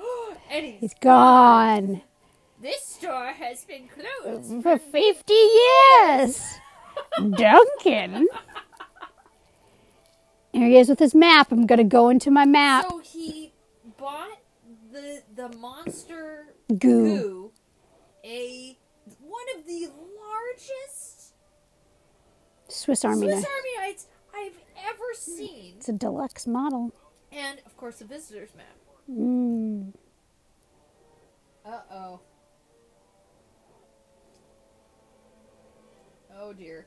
And 0.51 0.65
he's, 0.67 0.81
He's 0.81 0.95
gone 0.95 2.03
This 2.61 2.83
store 2.85 3.33
has 3.33 3.65
been 3.65 3.89
closed. 3.89 4.63
for 4.63 4.79
50 4.79 5.33
years. 5.33 6.43
Duncan. 7.37 8.27
Here 10.53 10.67
he 10.69 10.77
is 10.79 10.89
with 10.89 10.99
his 10.99 11.15
map. 11.15 11.53
I'm 11.53 11.67
going 11.67 11.79
to 11.79 11.85
go 11.85 12.09
into 12.09 12.31
my 12.31 12.45
map. 12.45 12.87
So 12.89 12.99
he 12.99 13.53
bought 13.99 14.39
the 14.93 15.23
the 15.37 15.49
monster 15.59 16.55
Goo. 16.69 16.79
goo, 16.79 17.53
a 18.25 18.77
one 19.21 19.45
of 19.57 19.67
the 19.67 19.89
largest 20.19 21.35
Swiss 22.69 23.05
Army 23.05 23.27
Swiss 23.29 23.37
knife. 23.37 23.47
Army 23.47 23.71
knights 23.89 24.07
I've 24.35 24.59
ever 24.89 25.15
seen, 25.15 25.75
It's 25.77 25.89
a 25.89 25.93
deluxe 25.93 26.47
model. 26.47 26.93
and 27.31 27.61
of 27.67 27.77
course 27.77 28.01
a 28.01 28.05
visitor's 28.05 28.51
map. 28.57 28.67
Mm. 29.11 29.93
Uh 31.69 31.81
oh. 31.93 32.21
Oh 36.35 36.53
dear. 36.53 36.87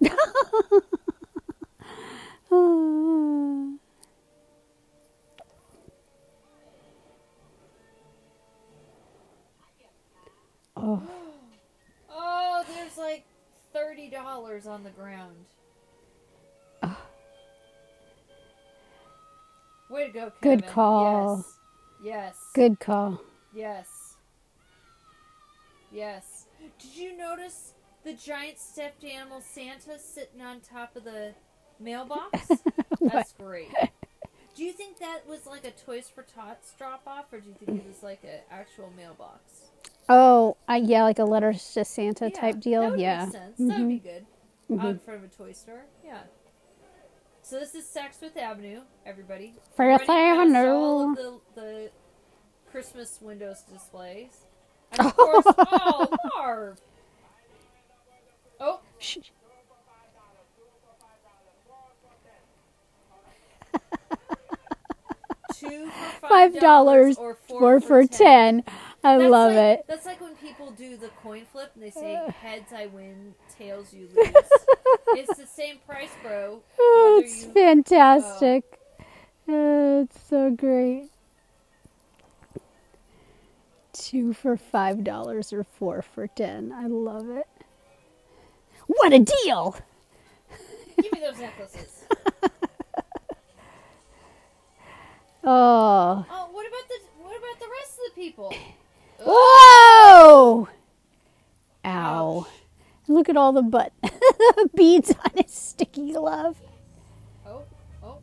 go, 20.16 20.32
Kevin. 20.40 20.58
Good 20.60 20.66
call. 20.68 21.36
Yes. 21.36 21.52
Yes. 22.02 22.36
good 22.54 22.80
call. 22.80 23.20
Yes. 23.54 24.16
Yes. 25.92 26.46
Did 26.78 26.94
you 26.96 27.16
notice 27.16 27.72
the 28.04 28.12
giant 28.12 28.58
stuffed 28.58 29.04
animal 29.04 29.40
Santa 29.40 29.98
sitting 29.98 30.40
on 30.42 30.60
top 30.60 30.96
of 30.96 31.04
the 31.04 31.32
mailbox? 31.80 32.48
That's 33.00 33.32
great. 33.32 33.68
Do 34.54 34.64
you 34.64 34.72
think 34.72 34.98
that 34.98 35.20
was 35.28 35.46
like 35.46 35.64
a 35.66 35.70
Toys 35.70 36.10
for 36.12 36.22
Tots 36.22 36.72
drop 36.78 37.02
off, 37.06 37.32
or 37.32 37.40
do 37.40 37.48
you 37.48 37.54
think 37.54 37.80
it 37.82 37.86
was 37.86 38.02
like 38.02 38.24
an 38.24 38.40
actual 38.50 38.90
mailbox? 38.96 39.40
Oh, 40.08 40.56
uh, 40.68 40.80
yeah, 40.82 41.02
like 41.02 41.18
a 41.18 41.24
letters 41.24 41.72
to 41.74 41.84
Santa 41.84 42.26
Yeah, 42.32 42.40
type 42.40 42.60
deal. 42.60 42.82
That 42.82 42.90
would 42.92 43.00
yeah. 43.00 43.24
make 43.24 43.32
sense. 43.32 43.58
That 43.58 43.78
would 43.80 43.88
be 43.88 44.00
Mhm. 44.00 44.02
good. 44.02 44.26
Mhm. 44.70 44.80
Out 44.80 44.90
in 44.90 44.98
front 44.98 45.24
of 45.24 45.30
a 45.30 45.34
toy 45.34 45.52
store. 45.52 45.84
Yeah. 46.04 46.22
So 47.48 47.60
this 47.60 47.76
is 47.76 47.84
Sexsmith 47.84 48.36
Avenue, 48.36 48.80
everybody. 49.06 49.54
Fifth 49.76 50.04
past 50.04 50.56
all 50.56 51.10
of 51.10 51.16
the, 51.16 51.38
the 51.54 51.90
Christmas 52.68 53.20
windows 53.22 53.62
displays. 53.72 54.46
And 54.90 55.06
of 55.06 55.16
course, 55.16 55.44
oh, 55.56 56.08
Marv. 56.36 56.80
Oh, 58.58 58.80
Shh. 58.98 59.18
two 65.54 65.86
for 66.18 66.28
Five 66.28 66.58
dollars 66.58 67.16
or 67.16 67.36
four, 67.46 67.60
Four 67.60 67.80
for 67.80 68.06
ten. 68.08 68.64
I 69.06 69.18
That's 69.18 69.30
love 69.30 69.52
like- 69.54 69.78
it. 69.80 69.84
That's 69.86 70.06
like 70.06 70.20
when 70.20 70.34
people 70.36 70.70
do 70.72 70.96
the 70.96 71.08
coin 71.22 71.44
flip 71.52 71.70
and 71.74 71.82
they 71.82 71.90
say 71.90 72.14
heads 72.40 72.72
I 72.74 72.86
win, 72.86 73.34
tails 73.58 73.92
you 73.92 74.08
lose. 74.14 74.26
it's 75.08 75.36
the 75.38 75.46
same 75.46 75.78
price, 75.86 76.10
bro. 76.22 76.60
Oh, 76.78 77.22
it's 77.24 77.44
you- 77.44 77.52
fantastic. 77.52 78.64
Uh, 79.48 80.02
it's 80.04 80.20
so 80.28 80.50
great. 80.50 81.08
Two 83.92 84.32
for 84.32 84.56
five 84.56 85.04
dollars 85.04 85.52
or 85.52 85.62
four 85.64 86.02
for 86.02 86.26
ten. 86.26 86.72
I 86.72 86.86
love 86.86 87.30
it. 87.30 87.46
What 88.88 89.12
a 89.12 89.20
deal! 89.20 89.76
Give 91.02 91.12
me 91.12 91.20
those 91.20 91.38
necklaces. 91.38 92.04
Oh, 95.48 96.26
Oh, 96.28 96.48
what 96.50 96.66
about 96.66 96.88
the 96.88 96.98
what 97.22 97.36
about 97.36 97.60
the 97.60 97.66
rest 97.80 97.92
of 97.92 98.14
the 98.14 98.20
people? 98.20 98.52
Whoa! 99.24 100.68
Ow! 101.84 102.46
Look 103.08 103.28
at 103.28 103.36
all 103.36 103.52
the 103.52 103.62
butt 103.62 103.92
beads 104.74 105.10
on 105.12 105.30
his 105.42 105.52
sticky 105.52 106.12
glove. 106.12 106.56
Oh, 107.46 107.62
oh, 108.02 108.18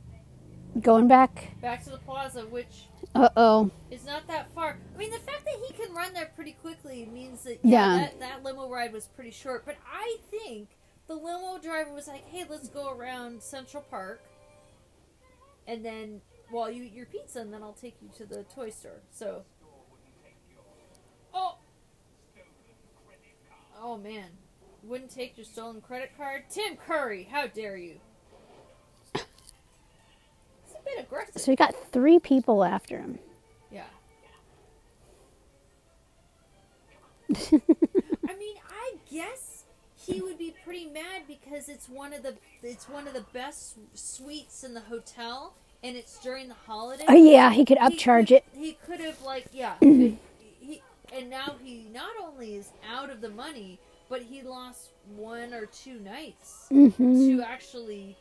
Going 0.82 1.08
back. 1.08 1.52
back 1.62 1.84
to 1.86 1.90
the 1.92 1.98
plaza, 2.00 2.42
which 2.46 2.88
Uh 3.16 3.30
oh. 3.38 3.72
is 3.92 4.06
not 4.06 4.28
that 4.28 4.54
far. 4.54 4.78
I 4.94 4.98
mean, 4.98 5.12
the 5.12 5.20
fact 5.20 5.46
that 5.46 5.56
he 5.66 5.74
can 5.74 5.94
run 5.96 6.14
there 6.14 6.32
pretty 6.36 6.54
quickly 6.62 7.06
means 7.14 7.44
that 7.44 7.60
yeah, 7.64 7.96
Yeah. 7.96 8.00
That, 8.02 8.20
that 8.20 8.44
limo 8.44 8.70
ride 8.70 8.92
was 8.92 9.08
pretty 9.08 9.32
short. 9.32 9.66
But 9.66 9.78
I 9.90 10.18
think 10.30 10.70
the 11.08 11.16
limo 11.16 11.60
driver 11.62 11.94
was 11.94 12.08
like, 12.08 12.26
"Hey, 12.28 12.44
let's 12.50 12.68
go 12.70 12.92
around 12.92 13.42
Central 13.42 13.84
Park, 13.84 14.22
and 15.68 15.84
then 15.86 16.22
while 16.50 16.70
you 16.72 16.84
eat 16.84 16.94
your 16.94 17.06
pizza, 17.06 17.40
and 17.40 17.54
then 17.54 17.62
I'll 17.64 17.74
take 17.74 17.96
you 18.02 18.10
to 18.18 18.26
the 18.26 18.44
toy 18.44 18.70
store." 18.70 19.02
So, 19.12 19.44
oh, 21.34 21.58
oh 23.84 23.98
man, 23.98 24.30
wouldn't 24.84 25.12
take 25.12 25.38
your 25.38 25.46
stolen 25.46 25.82
credit 25.82 26.12
card, 26.18 26.44
Tim 26.50 26.78
Curry. 26.78 27.28
How 27.30 27.48
dare 27.48 27.78
you? 27.78 27.96
It's 29.14 29.26
a 30.74 30.84
bit 30.86 31.00
aggressive. 31.00 31.42
So 31.42 31.52
he 31.52 31.56
got 31.56 31.76
three 31.92 32.18
people 32.20 32.64
after 32.64 32.98
him. 32.98 33.20
Yeah. 33.72 33.84
I 37.36 38.36
mean, 38.38 38.56
I 38.70 38.96
guess 39.12 39.64
he 39.96 40.22
would 40.22 40.38
be 40.38 40.54
pretty 40.64 40.86
mad 40.88 41.24
because 41.28 41.70
it's 41.70 41.88
one 41.90 42.14
of 42.14 42.24
the 42.24 42.36
it's 42.62 42.88
one 42.90 43.08
of 43.08 43.14
the 43.14 43.26
best 43.34 43.78
suites 43.94 44.64
in 44.64 44.74
the 44.74 44.82
hotel, 44.82 45.54
and 45.84 45.96
it's 45.96 46.18
during 46.20 46.48
the 46.48 46.54
holidays. 46.54 47.06
Oh 47.10 47.14
yeah, 47.14 47.52
he 47.52 47.66
could 47.66 47.78
He 47.80 47.84
upcharge 47.98 48.28
could- 48.28 48.38
it. 48.38 48.46
He 48.54 48.74
could 48.86 49.00
have 49.00 49.22
like 49.22 49.48
yeah, 49.54 49.76
he, 49.80 50.18
and 51.14 51.30
now 51.30 51.56
he 51.64 51.86
not 51.94 52.12
only 52.22 52.56
is 52.56 52.70
out 52.90 53.10
of 53.10 53.22
the 53.22 53.30
money, 53.30 53.80
but 54.10 54.22
he 54.22 54.42
lost 54.42 54.92
one 55.16 55.54
or 55.54 55.66
two 55.66 56.00
nights 56.00 56.68
Mm-hmm. 56.72 57.38
to 57.38 57.44
actually. 57.44 58.16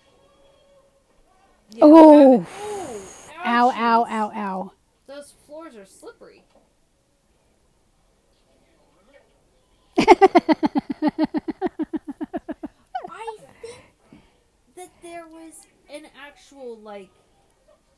you 1.75 1.79
Oh. 1.83 2.41
have 2.41 2.49
oh, 2.61 2.97
Ow! 3.45 3.71
Ow! 3.75 4.07
Ow! 4.09 4.33
Ow! 4.35 4.73
Those 5.07 5.33
floors 5.47 5.75
are 5.77 5.87
slippery. 5.87 6.43
I 9.99 10.05
think 13.63 14.23
that 14.77 14.89
there 15.03 15.27
was 15.27 15.67
an 15.91 16.03
actual 16.27 16.77
like 16.79 17.11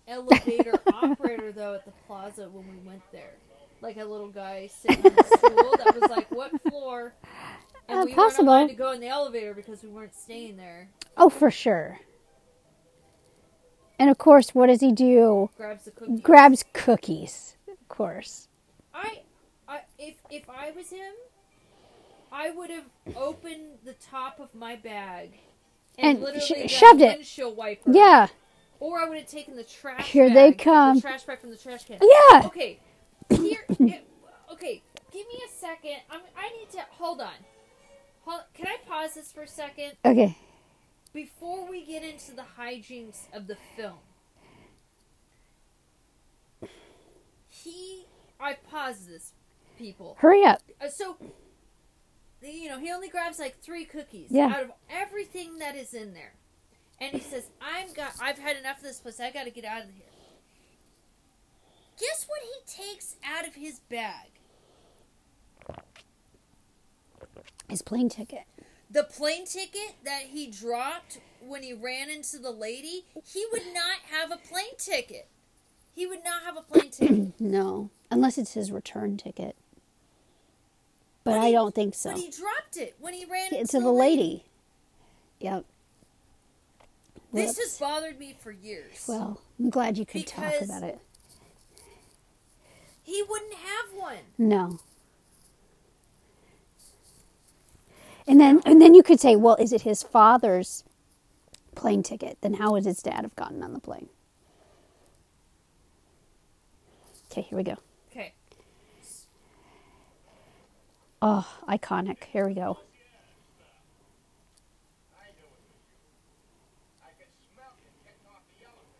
elevator 0.08 0.80
operator 0.92 1.52
though 1.52 1.74
at 1.74 1.84
the 1.84 1.92
plaza 2.06 2.48
when 2.48 2.64
we 2.70 2.78
went 2.88 3.02
there. 3.12 3.34
Like 3.80 3.96
a 3.98 4.04
little 4.04 4.28
guy 4.28 4.68
sitting 4.68 5.04
on 5.04 5.18
a 5.18 5.24
stool 5.36 5.74
that 5.84 5.98
was 6.00 6.10
like, 6.10 6.30
"What 6.30 6.50
floor?" 6.62 7.14
And 7.88 7.98
Uh, 8.00 8.04
we 8.06 8.14
possible. 8.14 8.46
weren't 8.46 8.60
allowed 8.62 8.68
to 8.68 8.74
go 8.74 8.92
in 8.92 9.00
the 9.00 9.08
elevator 9.08 9.52
because 9.52 9.82
we 9.82 9.90
weren't 9.90 10.14
staying 10.14 10.56
there. 10.56 10.88
Oh, 11.18 11.28
for 11.28 11.50
sure. 11.50 12.00
And 13.98 14.10
of 14.10 14.18
course, 14.18 14.54
what 14.54 14.66
does 14.66 14.80
he 14.80 14.90
do? 14.92 15.50
Grabs 15.56 15.84
the 15.84 15.90
cookie. 15.90 16.16
Grabs 16.20 16.64
cookies. 16.72 17.56
Of 17.68 17.88
course. 17.88 18.48
I, 18.94 19.22
I 19.68 19.80
if 19.98 20.16
if 20.30 20.48
I 20.48 20.70
was 20.72 20.90
him, 20.90 21.12
I 22.32 22.50
would 22.50 22.70
have 22.70 22.84
opened 23.14 23.78
the 23.84 23.92
top 23.94 24.40
of 24.40 24.54
my 24.54 24.76
bag 24.76 25.38
and, 25.98 26.16
And 26.16 26.20
literally 26.24 26.66
sh- 26.68 26.72
shoved 26.72 27.02
it. 27.02 27.56
wiper. 27.56 27.92
Yeah. 27.92 28.28
Or 28.80 28.98
I 28.98 29.08
would 29.08 29.18
have 29.18 29.28
taken 29.28 29.56
the 29.56 29.62
trash. 29.62 30.10
Here 30.10 30.28
they 30.32 30.52
come. 30.52 30.96
The 30.96 31.02
trash 31.02 31.22
bag 31.24 31.40
from 31.40 31.50
the 31.50 31.56
trash 31.56 31.84
can. 31.84 31.98
Yeah. 32.02 32.42
Okay. 32.46 32.80
Here, 33.30 33.64
it, 33.68 34.06
okay, 34.52 34.82
give 35.12 35.26
me 35.26 35.42
a 35.46 35.50
second. 35.50 35.96
I'm, 36.10 36.20
I 36.36 36.50
need 36.58 36.70
to 36.72 36.80
hold 36.90 37.20
on. 37.20 37.32
Hold, 38.22 38.42
can 38.54 38.66
I 38.66 38.76
pause 38.86 39.14
this 39.14 39.32
for 39.32 39.42
a 39.42 39.48
second? 39.48 39.92
Okay. 40.04 40.36
Before 41.12 41.68
we 41.68 41.84
get 41.84 42.02
into 42.02 42.32
the 42.32 42.44
hijinks 42.58 43.32
of 43.32 43.46
the 43.46 43.56
film, 43.76 43.98
he. 47.48 48.06
I 48.40 48.54
pause 48.54 49.06
this, 49.06 49.32
people. 49.78 50.16
Hurry 50.18 50.44
up. 50.44 50.60
Uh, 50.80 50.88
so, 50.88 51.16
you 52.42 52.68
know, 52.68 52.78
he 52.78 52.90
only 52.90 53.08
grabs 53.08 53.38
like 53.38 53.60
three 53.62 53.84
cookies 53.84 54.28
yeah. 54.30 54.46
out 54.46 54.62
of 54.64 54.70
everything 54.90 55.58
that 55.58 55.76
is 55.76 55.94
in 55.94 56.14
there, 56.14 56.34
and 57.00 57.12
he 57.12 57.20
says, 57.20 57.44
"I've 57.62 57.94
got. 57.94 58.14
I've 58.20 58.38
had 58.38 58.56
enough 58.56 58.78
of 58.78 58.84
this 58.84 58.98
place. 59.00 59.20
I 59.20 59.30
got 59.30 59.44
to 59.44 59.50
get 59.50 59.64
out 59.64 59.82
of 59.82 59.90
here." 59.90 60.04
Guess 61.98 62.26
what 62.28 62.40
he 62.42 62.82
takes 62.84 63.16
out 63.24 63.46
of 63.46 63.54
his 63.54 63.80
bag? 63.80 64.30
His 67.68 67.82
plane 67.82 68.08
ticket. 68.08 68.42
The 68.90 69.04
plane 69.04 69.46
ticket 69.46 69.94
that 70.04 70.22
he 70.30 70.46
dropped 70.50 71.18
when 71.40 71.62
he 71.62 71.72
ran 71.72 72.10
into 72.10 72.38
the 72.38 72.50
lady. 72.50 73.06
He 73.26 73.44
would 73.52 73.66
not 73.72 73.98
have 74.10 74.30
a 74.30 74.36
plane 74.36 74.76
ticket. 74.78 75.28
He 75.94 76.06
would 76.06 76.24
not 76.24 76.42
have 76.42 76.56
a 76.56 76.62
plane 76.62 76.90
ticket. 76.90 77.32
No, 77.40 77.90
unless 78.10 78.38
it's 78.38 78.52
his 78.54 78.70
return 78.70 79.16
ticket. 79.16 79.56
But 81.24 81.32
But 81.32 81.40
I 81.40 81.46
he- 81.46 81.52
don't 81.52 81.74
think 81.74 81.94
so. 81.94 82.10
But 82.10 82.20
he 82.20 82.30
dropped 82.30 82.76
it 82.76 82.96
when 83.00 83.14
he 83.14 83.24
ran 83.24 83.54
into 83.54 83.72
to 83.72 83.80
the 83.80 83.92
lady. 83.92 84.44
Yep. 85.40 85.64
This 87.32 87.56
Whoops. 87.56 87.58
has 87.58 87.78
bothered 87.78 88.18
me 88.20 88.36
for 88.38 88.52
years. 88.52 89.04
Well, 89.08 89.40
I'm 89.58 89.70
glad 89.70 89.98
you 89.98 90.06
could 90.06 90.26
talk 90.26 90.60
about 90.60 90.82
it. 90.84 91.00
He 93.04 93.22
wouldn't 93.28 93.54
have 93.54 93.86
one. 93.96 94.18
No. 94.38 94.80
And 98.26 98.40
then 98.40 98.62
and 98.64 98.80
then 98.80 98.94
you 98.94 99.02
could 99.02 99.20
say, 99.20 99.36
well, 99.36 99.56
is 99.56 99.72
it 99.72 99.82
his 99.82 100.02
father's 100.02 100.84
plane 101.74 102.02
ticket? 102.02 102.38
Then 102.40 102.54
how 102.54 102.72
would 102.72 102.84
his 102.86 103.02
dad 103.02 103.20
have 103.22 103.36
gotten 103.36 103.62
on 103.62 103.74
the 103.74 103.80
plane? 103.80 104.08
Okay, 107.30 107.42
here 107.42 107.56
we 107.58 107.64
go. 107.64 107.76
Okay. 108.10 108.32
Oh, 111.20 111.46
iconic. 111.68 112.24
Here 112.24 112.46
we 112.46 112.54
go. 112.54 112.78
I 115.12 115.26
knew 115.34 115.44
it 115.44 115.52
was 115.52 115.62
you. 115.68 115.76
I 117.04 117.10
could 117.18 117.32
smell 117.52 117.72
you 117.82 117.90
getting 118.04 118.26
off 118.30 118.44
the 118.48 118.66
elevator. 118.66 118.94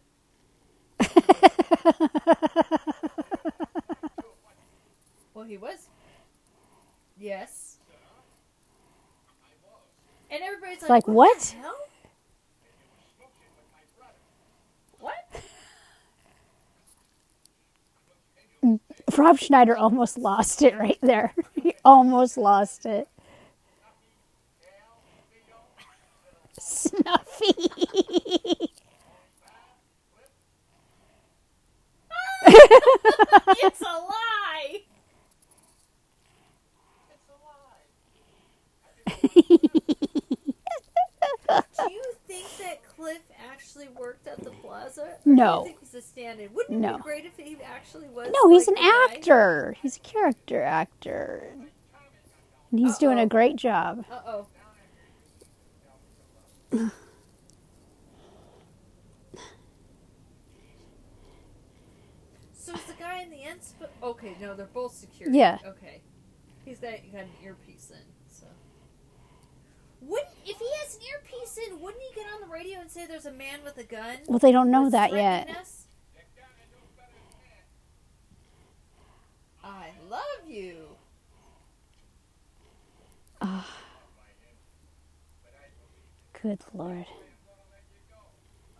Well, 5.45 5.51
he 5.51 5.59
was. 5.59 5.88
Yes. 7.18 7.76
And 10.30 10.42
everybody's 10.42 10.80
like, 10.80 10.88
Like, 10.88 11.07
what? 11.07 11.36
what? 11.36 11.38
the 11.38 11.57
hell? 11.59 11.76
What? 18.62 18.80
Rob 19.18 19.38
Schneider 19.38 19.76
almost 19.76 20.16
lost 20.16 20.62
it 20.62 20.78
right 20.78 20.97
there. 21.03 21.34
He 21.62 21.74
almost 21.84 22.38
lost 22.38 22.86
it. 22.86 23.07
Snuffy. 26.59 27.53
it's 32.47 33.80
a 33.82 33.84
lie. 33.84 34.82
It's 37.11 37.28
a 37.28 37.32
lie. 39.22 39.24
Do 41.76 41.93
you 41.93 42.03
think 42.26 42.47
that 42.59 42.82
Cliff 42.97 43.20
actually 43.51 43.89
worked 43.89 44.26
at 44.26 44.43
the 44.43 44.51
plaza? 44.51 45.16
No. 45.24 45.62
Do 45.64 45.68
you 45.70 45.74
think 45.76 45.80
he's 45.80 45.95
a 45.95 46.03
stand-in? 46.03 46.53
Wouldn't 46.55 46.76
it 46.78 46.80
No. 46.80 46.97
be 46.97 47.03
great 47.03 47.24
if 47.26 47.37
he 47.37 47.57
actually 47.62 48.09
was? 48.09 48.30
No, 48.32 48.51
he's 48.51 48.66
like 48.68 48.76
an 48.78 48.85
the 48.85 48.91
guy? 48.91 49.14
actor. 49.14 49.76
He's 49.82 49.97
a 49.97 50.01
character 50.01 50.62
actor. 50.62 51.51
And 52.70 52.80
he's 52.80 52.99
doing 52.99 53.18
a 53.18 53.26
great 53.26 53.57
job. 53.57 54.05
Uh-oh. 54.11 54.47
So 62.53 62.72
is 62.74 62.82
the 62.85 62.95
guy 62.95 63.20
in 63.22 63.30
the 63.30 63.43
end? 63.43 63.62
Sp- 63.62 63.93
okay, 64.03 64.37
no, 64.41 64.55
they're 64.55 64.66
both 64.66 64.95
security. 64.95 65.39
Yeah. 65.39 65.59
Okay. 65.66 66.01
He's 66.64 66.78
got, 66.78 66.93
got 67.12 67.22
an 67.22 67.28
earpiece 67.45 67.91
in. 67.91 68.13
Wouldn't 70.07 70.28
if 70.44 70.59
he 70.59 70.66
has 70.82 70.96
an 70.96 71.00
earpiece 71.12 71.59
in? 71.68 71.80
Wouldn't 71.80 72.02
he 72.02 72.14
get 72.14 72.26
on 72.34 72.40
the 72.40 72.52
radio 72.52 72.80
and 72.80 72.90
say 72.90 73.07
there's 73.07 73.26
a 73.26 73.32
man 73.32 73.61
with 73.64 73.78
a 73.78 73.84
gun? 73.84 74.18
Well, 74.26 74.38
they 74.38 74.52
don't 74.52 74.70
know 74.70 74.90
that 74.90 75.12
yet. 75.12 75.48
us? 75.57 75.84
I 79.62 79.88
love 80.11 80.46
you. 80.46 80.88
Ah. 83.40 83.66
Good 86.42 86.61
lord. 86.74 87.07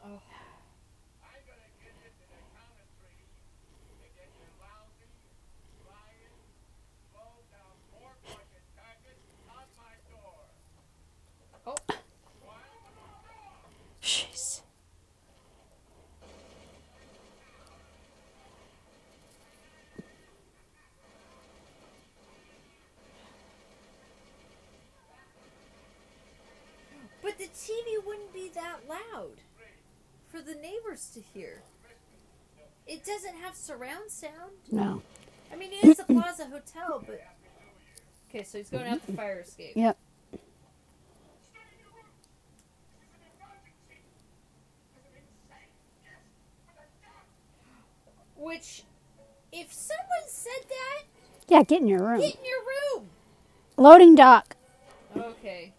Oh. 0.05 0.20
I'm 1.25 1.41
gonna 1.49 1.70
get 1.81 1.97
you 1.97 2.11
to 2.12 2.25
the 2.29 2.41
count 2.53 2.77
of 2.77 2.89
three 3.01 3.25
to 3.25 4.07
get 4.12 4.29
your 4.37 4.53
lousy, 4.61 5.09
lying, 5.89 6.37
low 7.16 7.41
down 7.49 7.72
pork 7.97 8.20
fucking 8.29 8.68
carcass 8.77 9.20
out 9.49 9.68
my 9.81 9.97
door. 10.12 10.45
Oh. 11.67 11.76
Jeez. 14.03 14.61
But 27.22 27.38
the 27.38 27.45
TV 27.45 27.96
wouldn't 28.14 28.32
be 28.32 28.49
that 28.54 28.80
loud 28.88 29.41
for 30.28 30.41
the 30.41 30.54
neighbors 30.54 31.11
to 31.14 31.20
hear. 31.20 31.62
It 32.86 33.04
doesn't 33.04 33.36
have 33.36 33.54
surround 33.57 34.11
sound. 34.11 34.53
No. 34.70 35.03
I 35.53 35.57
mean, 35.57 35.70
it 35.72 35.84
is 35.84 35.99
a 35.99 36.04
Plaza 36.04 36.45
Hotel, 36.46 37.03
but. 37.07 37.22
Okay, 38.28 38.45
so 38.45 38.58
he's 38.58 38.68
going 38.68 38.86
out 38.86 39.04
the 39.07 39.12
fire 39.12 39.41
escape. 39.41 39.72
Yep. 39.76 39.96
Stay 40.32 41.61
in 41.72 41.78
your 41.80 41.88
room. 41.92 42.04
This 42.18 43.07
is 43.07 43.22
an 43.22 43.30
emergency. 43.41 44.03
This 44.95 45.04
is 45.07 45.14
insane. 45.16 45.70
Yes, 46.03 46.20
with 46.66 46.76
a 46.76 47.07
gun. 48.36 48.45
Which, 48.45 48.82
if 49.53 49.72
someone 49.72 50.26
said 50.28 50.68
that, 50.68 51.03
Yeah, 51.49 51.62
get 51.62 51.80
in 51.80 51.88
your 51.88 52.03
room. 52.04 52.20
get 52.20 52.34
in 52.34 52.45
your 52.45 52.61
room. 53.00 53.08
Loading 53.76 54.14
dock. 54.14 54.57
Okay. 55.16 55.72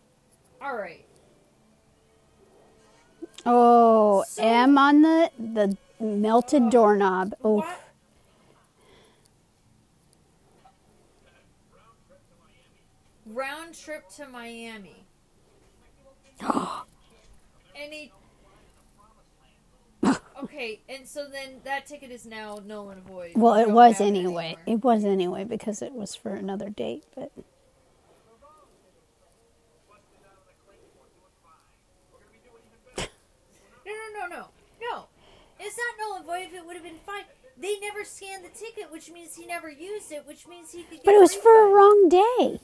All 0.61 0.75
right. 0.75 1.04
Oh, 3.45 4.23
So- 4.27 4.43
M 4.43 4.77
on 4.77 5.01
the 5.01 5.29
the 5.37 5.77
melted 5.99 6.69
doorknob. 6.69 7.35
Oh? 7.43 7.65
Round 13.25 13.73
trip 13.73 14.07
to 14.17 14.27
Miami. 14.27 15.05
and 16.41 17.93
he. 17.93 18.11
Okay, 20.43 20.79
and 20.87 21.07
so 21.07 21.27
then 21.27 21.61
that 21.63 21.87
ticket 21.87 22.11
is 22.11 22.25
now 22.25 22.59
null 22.65 22.89
and 22.91 23.01
void. 23.03 23.31
well, 23.35 23.55
it 23.55 23.69
was 23.69 23.99
anyway. 23.99 24.55
anymore. 24.57 24.61
It 24.67 24.83
was 24.83 25.05
anyway 25.05 25.43
because 25.43 25.81
it 25.81 25.93
was 25.93 26.13
for 26.13 26.35
another 26.35 26.69
date. 26.69 27.03
But 27.15 27.31
No, 33.85 33.91
no, 33.93 34.27
no, 34.27 34.27
no, 34.37 34.47
no. 34.81 35.05
It's 35.65 35.77
not 35.77 36.07
null 36.07 36.17
and 36.17 36.25
void. 36.25 36.43
If 36.47 36.53
it 36.53 36.65
would 36.65 36.75
have 36.75 36.83
been 36.83 36.99
fine, 37.05 37.23
they 37.57 37.79
never 37.79 38.03
scanned 38.03 38.45
the 38.45 38.49
ticket, 38.49 38.91
which 38.91 39.11
means 39.11 39.35
he 39.35 39.45
never 39.45 39.69
used 39.69 40.11
it, 40.11 40.25
which 40.27 40.47
means 40.47 40.71
he 40.71 40.83
could. 40.83 40.97
Get 40.97 41.05
but 41.05 41.15
it 41.15 41.19
was 41.19 41.33
for 41.33 41.67
a 41.67 41.69
wrong 41.73 42.07
day. 42.09 42.59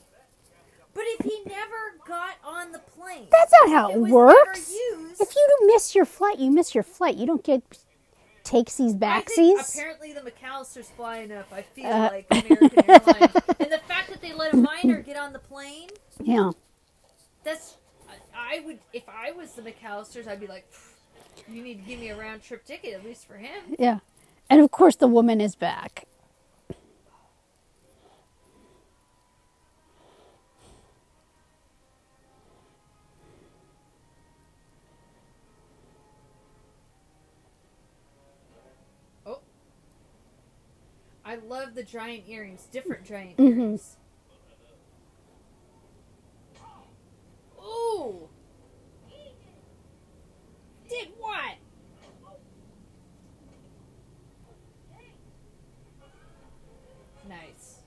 But 0.94 1.04
if 1.18 1.24
he 1.24 1.38
never 1.46 1.96
got 2.06 2.34
on 2.44 2.72
the 2.72 2.78
plane, 2.78 3.26
That's 3.30 3.52
not 3.62 3.70
how 3.70 3.90
it 3.90 3.98
was 3.98 4.10
works. 4.10 4.70
Used, 4.70 5.20
If 5.22 5.34
you 5.34 5.48
miss 5.66 5.94
your 5.94 6.04
flight, 6.04 6.38
you 6.38 6.50
miss 6.50 6.74
your 6.74 6.84
flight. 6.84 7.16
You 7.16 7.24
don't 7.26 7.42
get 7.42 7.62
takesies, 8.44 8.98
backsies. 8.98 9.74
apparently 9.74 10.12
the 10.12 10.20
McCallisters 10.20 10.86
fly 10.94 11.18
enough. 11.18 11.50
I 11.52 11.62
feel 11.62 11.86
Uh, 11.86 12.10
like 12.10 12.26
American 12.30 12.90
Airlines, 12.90 13.34
and 13.60 13.72
the 13.72 13.80
fact 13.88 14.10
that 14.10 14.20
they 14.20 14.34
let 14.34 14.52
a 14.52 14.56
minor 14.58 15.00
get 15.00 15.16
on 15.16 15.32
the 15.32 15.38
plane. 15.38 15.88
Yeah. 16.20 16.50
That's 17.42 17.76
I, 18.34 18.56
I 18.58 18.60
would 18.66 18.78
if 18.92 19.04
I 19.08 19.32
was 19.32 19.52
the 19.54 19.62
McCallisters, 19.62 20.28
I'd 20.28 20.40
be 20.40 20.46
like, 20.46 20.66
you 21.48 21.62
need 21.62 21.82
to 21.84 21.88
give 21.88 22.00
me 22.00 22.08
a 22.10 22.16
round 22.16 22.42
trip 22.42 22.64
ticket 22.64 22.94
at 22.94 23.04
least 23.04 23.26
for 23.26 23.36
him. 23.36 23.74
Yeah. 23.78 23.98
And 24.50 24.60
of 24.60 24.70
course, 24.70 24.96
the 24.96 25.08
woman 25.08 25.40
is 25.40 25.54
back. 25.54 26.06
I 39.26 39.36
I 41.24 41.36
love 41.36 41.74
the 41.74 41.82
giant 41.82 42.24
earrings, 42.28 42.66
different 42.70 43.04
giant 43.04 43.36
Mhm. 43.36 43.48
earrings. 43.50 43.96
Ooh! 47.58 48.28
Did 50.92 51.08
what? 51.18 51.54
Nice. 57.26 57.78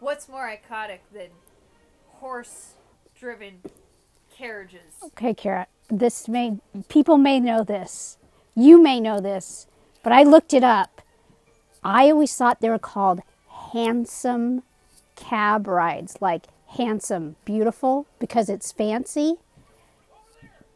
What's 0.00 0.28
more 0.28 0.46
iconic 0.46 0.98
than 1.14 1.30
horse-driven 2.20 3.62
carriages? 4.36 4.92
Okay, 5.04 5.34
Kara. 5.34 5.66
This 5.88 6.28
may 6.28 6.58
people 6.88 7.16
may 7.16 7.38
know 7.38 7.62
this. 7.62 8.18
You 8.54 8.82
may 8.82 9.00
know 9.00 9.20
this, 9.20 9.66
but 10.02 10.12
I 10.12 10.22
looked 10.22 10.52
it 10.52 10.64
up. 10.64 11.02
I 11.84 12.10
always 12.10 12.34
thought 12.34 12.60
they 12.60 12.70
were 12.70 12.78
called 12.78 13.20
handsome 13.72 14.62
cab 15.14 15.66
rides, 15.68 16.16
like 16.20 16.46
handsome, 16.76 17.36
beautiful, 17.44 18.06
because 18.18 18.48
it's 18.48 18.72
fancy. 18.72 19.36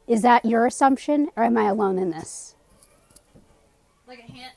Is 0.06 0.22
that 0.22 0.44
your 0.44 0.66
assumption, 0.66 1.28
or 1.36 1.44
am 1.44 1.56
I 1.56 1.64
alone 1.64 1.98
in 1.98 2.10
this? 2.10 2.54
Like 4.06 4.20
a 4.20 4.32
hand. 4.32 4.52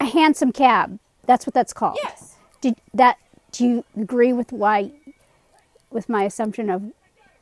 A 0.00 0.04
handsome 0.06 0.52
cab. 0.52 0.98
That's 1.26 1.46
what 1.46 1.54
that's 1.54 1.72
called. 1.72 1.98
Yes. 2.02 2.36
Did 2.60 2.76
that? 2.94 3.18
Do 3.50 3.64
you 3.66 3.84
agree 3.96 4.32
with 4.32 4.52
why, 4.52 4.92
with 5.90 6.08
my 6.08 6.24
assumption 6.24 6.70
of 6.70 6.92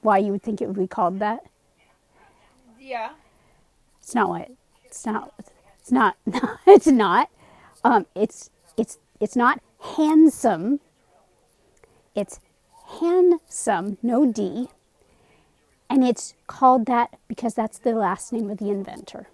why 0.02 0.18
you 0.18 0.32
would 0.32 0.42
think 0.42 0.60
it 0.60 0.66
would 0.66 0.78
be 0.78 0.86
called 0.86 1.18
that? 1.18 1.44
Yeah. 2.78 3.10
It's 4.00 4.14
not 4.14 4.28
what. 4.28 4.50
It's 4.84 5.04
not. 5.04 5.32
It's 5.80 5.90
not. 5.90 6.16
it's 6.66 6.86
not. 6.86 7.28
Um, 7.82 8.06
it's 8.14 8.50
it's 8.76 8.98
it's 9.20 9.36
not 9.36 9.60
handsome. 9.96 10.80
It's 12.14 12.40
hansom, 13.00 13.98
no 14.02 14.30
D, 14.30 14.68
and 15.90 16.04
it's 16.04 16.34
called 16.46 16.86
that 16.86 17.18
because 17.28 17.54
that's 17.54 17.78
the 17.78 17.92
last 17.92 18.32
name 18.32 18.48
of 18.50 18.58
the 18.58 18.70
inventor. 18.70 19.28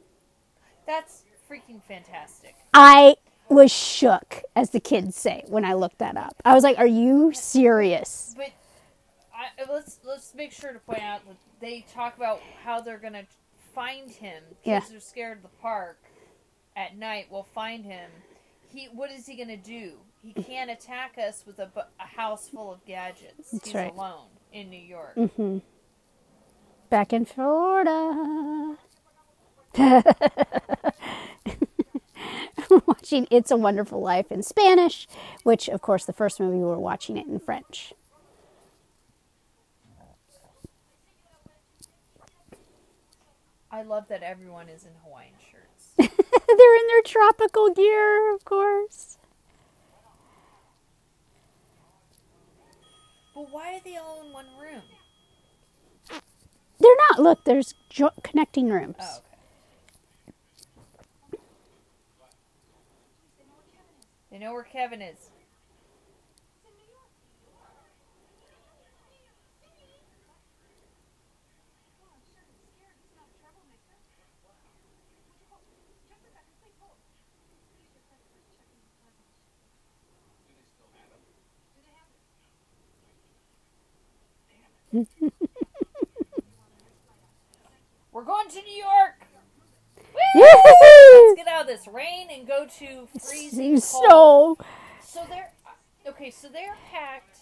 That's 0.87 1.23
freaking 1.49 1.83
fantastic. 1.83 2.55
I 2.75 3.17
was 3.49 3.71
shook, 3.71 4.43
as 4.57 4.71
the 4.71 4.81
kids 4.81 5.17
say, 5.17 5.45
when 5.49 5.65
I 5.65 5.75
looked 5.75 5.99
that 5.99 6.17
up. 6.17 6.35
I 6.45 6.55
was 6.55 6.65
like, 6.65 6.79
"Are 6.79 6.87
you 6.87 7.33
serious?" 7.35 8.35
But 8.37 8.51
I, 9.43 9.71
let's 9.71 9.99
let's 10.05 10.35
make 10.35 10.53
sure 10.53 10.73
to 10.73 10.79
point 10.79 11.03
out 11.03 11.27
that 11.27 11.37
they 11.61 11.85
talk 11.93 12.17
about 12.17 12.41
how 12.65 12.81
they're 12.81 12.99
gonna 12.99 13.25
find 13.75 14.11
him. 14.11 14.43
Yeah. 14.65 14.81
Kids 14.81 14.95
are 14.95 15.01
scared 15.01 15.39
of 15.39 15.43
the 15.43 15.49
park 15.61 15.99
at 16.77 16.97
night. 16.97 17.27
We'll 17.31 17.43
find 17.43 17.85
him. 17.85 18.11
He 18.69 18.87
what 18.93 19.11
is 19.11 19.27
he 19.27 19.37
gonna 19.37 19.57
do? 19.57 19.95
He 20.23 20.33
can't 20.33 20.71
attack 20.71 21.17
us 21.19 21.43
with 21.47 21.59
a, 21.59 21.69
a 21.99 22.07
house 22.07 22.49
full 22.49 22.73
of 22.73 22.85
gadgets. 22.87 23.51
That's 23.51 23.67
He's 23.67 23.75
right. 23.75 23.93
alone 23.93 24.29
in 24.53 24.71
New 24.71 24.81
York. 24.81 25.15
hmm 25.15 25.59
Back 26.91 27.13
in 27.13 27.25
Florida. 27.25 28.77
watching 32.87 33.27
It's 33.31 33.51
a 33.51 33.57
Wonderful 33.57 34.01
Life 34.01 34.31
in 34.31 34.43
Spanish, 34.43 35.07
which, 35.43 35.69
of 35.69 35.81
course, 35.83 36.05
the 36.05 36.13
first 36.13 36.39
movie 36.41 36.59
we 36.59 36.65
were 36.65 36.79
watching 36.79 37.17
it 37.17 37.27
in 37.27 37.39
French. 37.39 37.93
I 43.73 43.83
love 43.83 44.07
that 44.09 44.23
everyone 44.23 44.69
is 44.69 44.85
in 44.85 44.91
Hawaiian 45.03 45.33
shirts. 45.51 45.93
They're 45.97 46.77
in 46.77 46.87
their 46.89 47.03
tropical 47.07 47.71
gear, 47.71 48.35
of 48.35 48.45
course. 48.45 49.17
but 53.35 53.51
why 53.51 53.77
are 53.77 53.81
they 53.83 53.97
all 53.97 54.23
in 54.23 54.31
one 54.33 54.47
room? 54.61 54.83
They're 56.79 56.97
not. 57.11 57.19
Look, 57.19 57.45
there's 57.45 57.75
jo- 57.89 58.11
connecting 58.23 58.69
rooms. 58.69 58.97
Oh, 59.01 59.19
okay. 61.33 61.43
They 64.31 64.39
know 64.39 64.53
where 64.53 64.65
Kevin 64.65 65.01
is. 65.01 65.31
We're 88.13 88.25
going 88.25 88.49
to 88.51 88.61
New 88.63 88.77
York. 88.77 89.27
Woo! 90.35 90.43
Let's 90.43 91.37
get 91.37 91.49
out 91.49 91.63
of 91.63 91.67
this 91.67 91.87
rain 91.89 92.29
and 92.31 92.47
go 92.47 92.67
to 92.79 93.09
freezing 93.19 93.81
cold. 94.11 94.61
so. 95.03 95.25
They're 95.29 95.51
uh, 95.67 96.11
okay. 96.11 96.31
So 96.31 96.49
they're 96.49 96.77
packed 96.91 97.39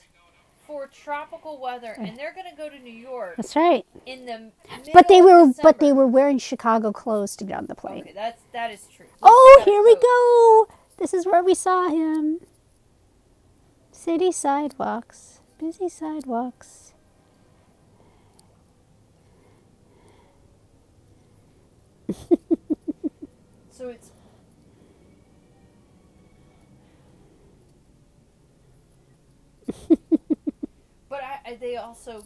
for 0.66 0.86
tropical 0.86 1.58
weather, 1.60 1.94
and 1.98 2.16
they're 2.16 2.32
going 2.32 2.48
to 2.48 2.56
go 2.56 2.68
to 2.68 2.78
New 2.78 2.92
York 2.92 3.34
That's 3.36 3.56
right. 3.56 3.84
in 4.06 4.26
the. 4.26 4.52
But 4.92 5.08
they 5.08 5.20
were, 5.20 5.52
but 5.62 5.80
they 5.80 5.92
were 5.92 6.06
wearing 6.06 6.38
Chicago 6.38 6.92
clothes 6.92 7.34
to 7.36 7.44
get 7.44 7.58
on 7.58 7.66
the 7.66 7.74
plane. 7.74 8.02
Okay, 8.02 8.12
that's 8.14 8.42
that 8.52 8.70
is 8.70 8.86
true. 8.94 9.06
Least 9.06 9.18
Oh, 9.22 9.56
they 9.58 9.64
got 9.64 9.68
a 9.68 9.70
here 9.72 9.82
we 9.82 9.96
go. 9.96 10.68
This 10.98 11.12
is 11.14 11.26
where 11.26 11.42
we 11.42 11.54
saw 11.54 11.88
him. 11.88 12.40
City 13.90 14.30
sidewalks, 14.30 15.40
busy 15.58 15.88
sidewalks. 15.88 16.89
So 23.72 23.88
it's. 23.88 24.10
but 31.08 31.22
I, 31.22 31.50
I, 31.50 31.54
they 31.56 31.76
also 31.76 32.24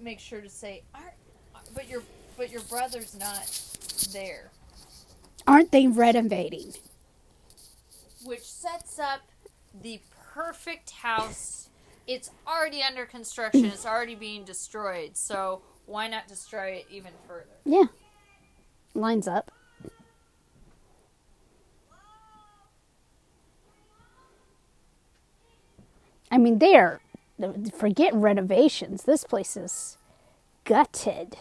make 0.00 0.20
sure 0.20 0.40
to 0.40 0.48
say, 0.48 0.82
"Aren't?" 0.94 1.14
But 1.74 1.88
your 1.88 2.02
but 2.36 2.50
your 2.50 2.60
brother's 2.62 3.16
not 3.18 3.48
there, 4.12 4.50
Aren't 5.46 5.72
they 5.72 5.86
renovating? 5.86 6.72
which 8.24 8.42
sets 8.44 8.98
up 8.98 9.20
the 9.82 10.00
perfect 10.32 10.90
house. 10.90 11.68
It's 12.06 12.30
already 12.46 12.82
under 12.82 13.04
construction. 13.06 13.64
It's 13.66 13.86
already 13.86 14.14
being 14.14 14.44
destroyed. 14.44 15.16
So 15.16 15.62
why 15.86 16.06
not 16.08 16.28
destroy 16.28 16.68
it 16.72 16.86
even 16.90 17.12
further? 17.26 17.46
Yeah. 17.64 17.84
Lines 18.94 19.26
up. 19.28 19.50
I 26.30 26.38
mean, 26.38 26.58
they 26.58 26.74
are, 26.74 27.00
Forget 27.76 28.14
renovations. 28.14 29.04
This 29.04 29.24
place 29.24 29.56
is 29.56 29.98
gutted. 30.64 31.36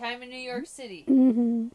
Nighttime 0.00 0.22
in 0.22 0.30
New 0.30 0.36
York 0.36 0.66
City. 0.66 1.04
hmm 1.06 1.68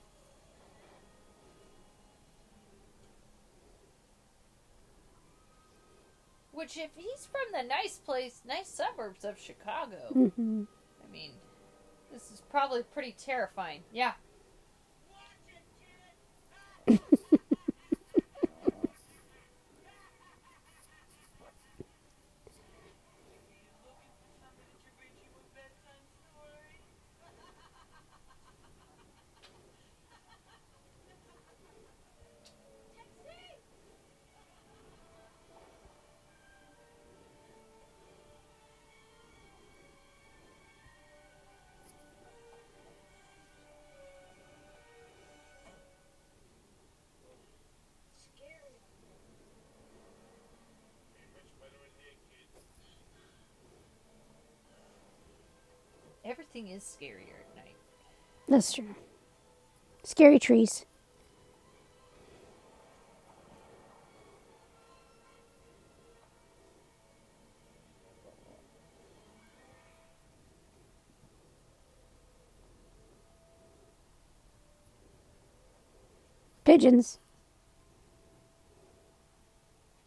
Which, 6.51 6.77
if 6.77 6.91
he's 6.95 7.27
from 7.29 7.51
the 7.51 7.67
nice 7.67 7.97
place, 7.97 8.41
nice 8.47 8.69
suburbs 8.69 9.25
of 9.25 9.37
Chicago, 9.37 9.97
hmm 10.13 10.63
I 11.03 11.11
mean, 11.11 11.31
this 12.11 12.31
is 12.31 12.41
probably 12.49 12.83
pretty 12.83 13.13
terrifying. 13.17 13.83
Yeah. 13.91 14.13
Everything 56.55 56.75
is 56.75 56.83
scarier 56.83 57.41
at 57.41 57.55
night. 57.57 57.75
That's 58.47 58.71
true. 58.71 58.95
Scary 60.03 60.39
trees. 60.39 60.85
Pigeons. 76.63 77.19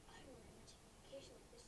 I 0.09 0.19
don't 0.27 0.27
know 0.27 0.51
much 0.59 0.73
communication 0.83 1.35
like 1.37 1.53
this. 1.53 1.63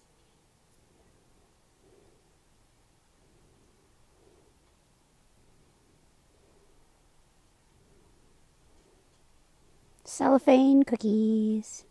Cellophane 10.20 10.82
cookies. 10.82 11.86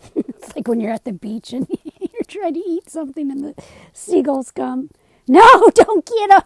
it's 0.16 0.56
like 0.56 0.66
when 0.66 0.80
you're 0.80 0.94
at 0.94 1.04
the 1.04 1.12
beach 1.12 1.52
and 1.52 1.68
you're 2.00 2.24
trying 2.26 2.54
to 2.54 2.60
eat 2.66 2.88
something 2.88 3.30
and 3.30 3.44
the 3.44 3.54
seagulls 3.92 4.50
come. 4.50 4.88
No, 5.28 5.68
don't 5.74 6.06
get 6.06 6.30
them. 6.30 6.40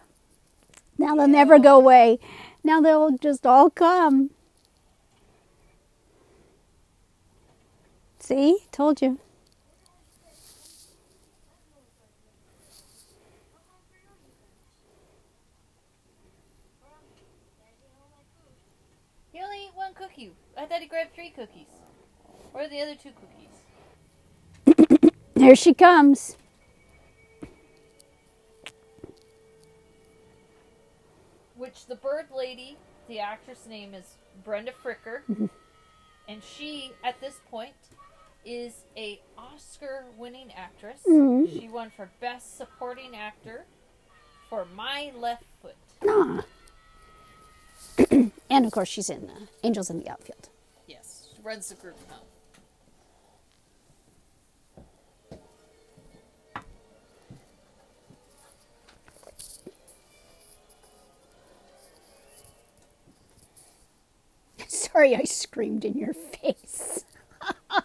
Now 0.98 1.14
they'll 1.14 1.28
never 1.28 1.60
go 1.60 1.76
away. 1.76 2.18
Now 2.64 2.80
they'll 2.80 3.16
just 3.16 3.46
all 3.46 3.70
come. 3.70 4.30
See? 8.18 8.58
Told 8.72 9.00
you. 9.00 9.20
He 19.38 19.44
only 19.44 19.66
ate 19.66 19.74
one 19.76 19.94
cookie. 19.94 20.32
I 20.58 20.66
thought 20.66 20.80
he 20.80 20.86
grabbed 20.88 21.14
three 21.14 21.30
cookies. 21.30 21.68
Where 22.52 22.64
are 22.64 22.68
the 22.68 22.80
other 22.82 22.96
two 22.96 23.10
cookies? 23.10 24.88
There 25.34 25.54
she 25.54 25.72
comes. 25.72 26.36
Which 31.56 31.86
the 31.86 31.94
bird 31.94 32.26
lady, 32.36 32.76
the 33.08 33.20
actress 33.20 33.66
name 33.66 33.94
is 33.94 34.16
Brenda 34.44 34.72
Fricker, 34.84 35.20
and 36.28 36.42
she 36.42 36.92
at 37.04 37.20
this 37.20 37.40
point 37.50 37.72
is 38.44 38.84
a 38.96 39.20
Oscar-winning 39.36 40.52
actress. 40.56 41.00
Mhm. 41.06 41.48
She 41.52 41.68
won 41.68 41.90
for 41.90 42.10
Best 42.20 42.56
Supporting 42.56 43.14
Actor 43.16 43.64
for 44.48 44.64
My 44.64 45.12
Left 45.16 45.44
Foot. 45.62 45.76
Ah. 46.08 46.44
and 48.50 48.64
of 48.66 48.72
course, 48.72 48.88
she's 48.88 49.10
in 49.10 49.28
uh, 49.30 49.46
Angels 49.62 49.90
in 49.90 49.98
the 50.00 50.08
Outfield. 50.08 50.48
Yes, 50.86 51.28
she 51.34 51.42
runs 51.42 51.68
the 51.68 51.74
group 51.76 51.96
home. 52.10 52.24
Sorry, 64.66 65.14
I 65.16 65.24
screamed 65.24 65.84
in 65.84 65.96
your 65.96 66.12
face. 66.14 67.04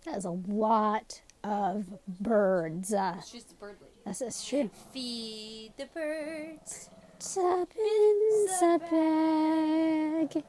That 0.05 0.17
is 0.17 0.25
a 0.25 0.29
lot 0.29 1.21
of 1.43 1.85
birds. 2.07 2.93
Uh, 2.93 3.19
She's 3.21 3.43
the 3.43 3.55
bird 3.55 3.77
lady. 3.81 3.93
that's, 4.05 4.19
that's 4.19 4.47
true. 4.47 4.69
Feed 4.93 5.73
the 5.77 5.87
birds. 5.87 6.89
Tuppence 7.19 8.61
a 8.61 8.79
bag. 8.89 10.43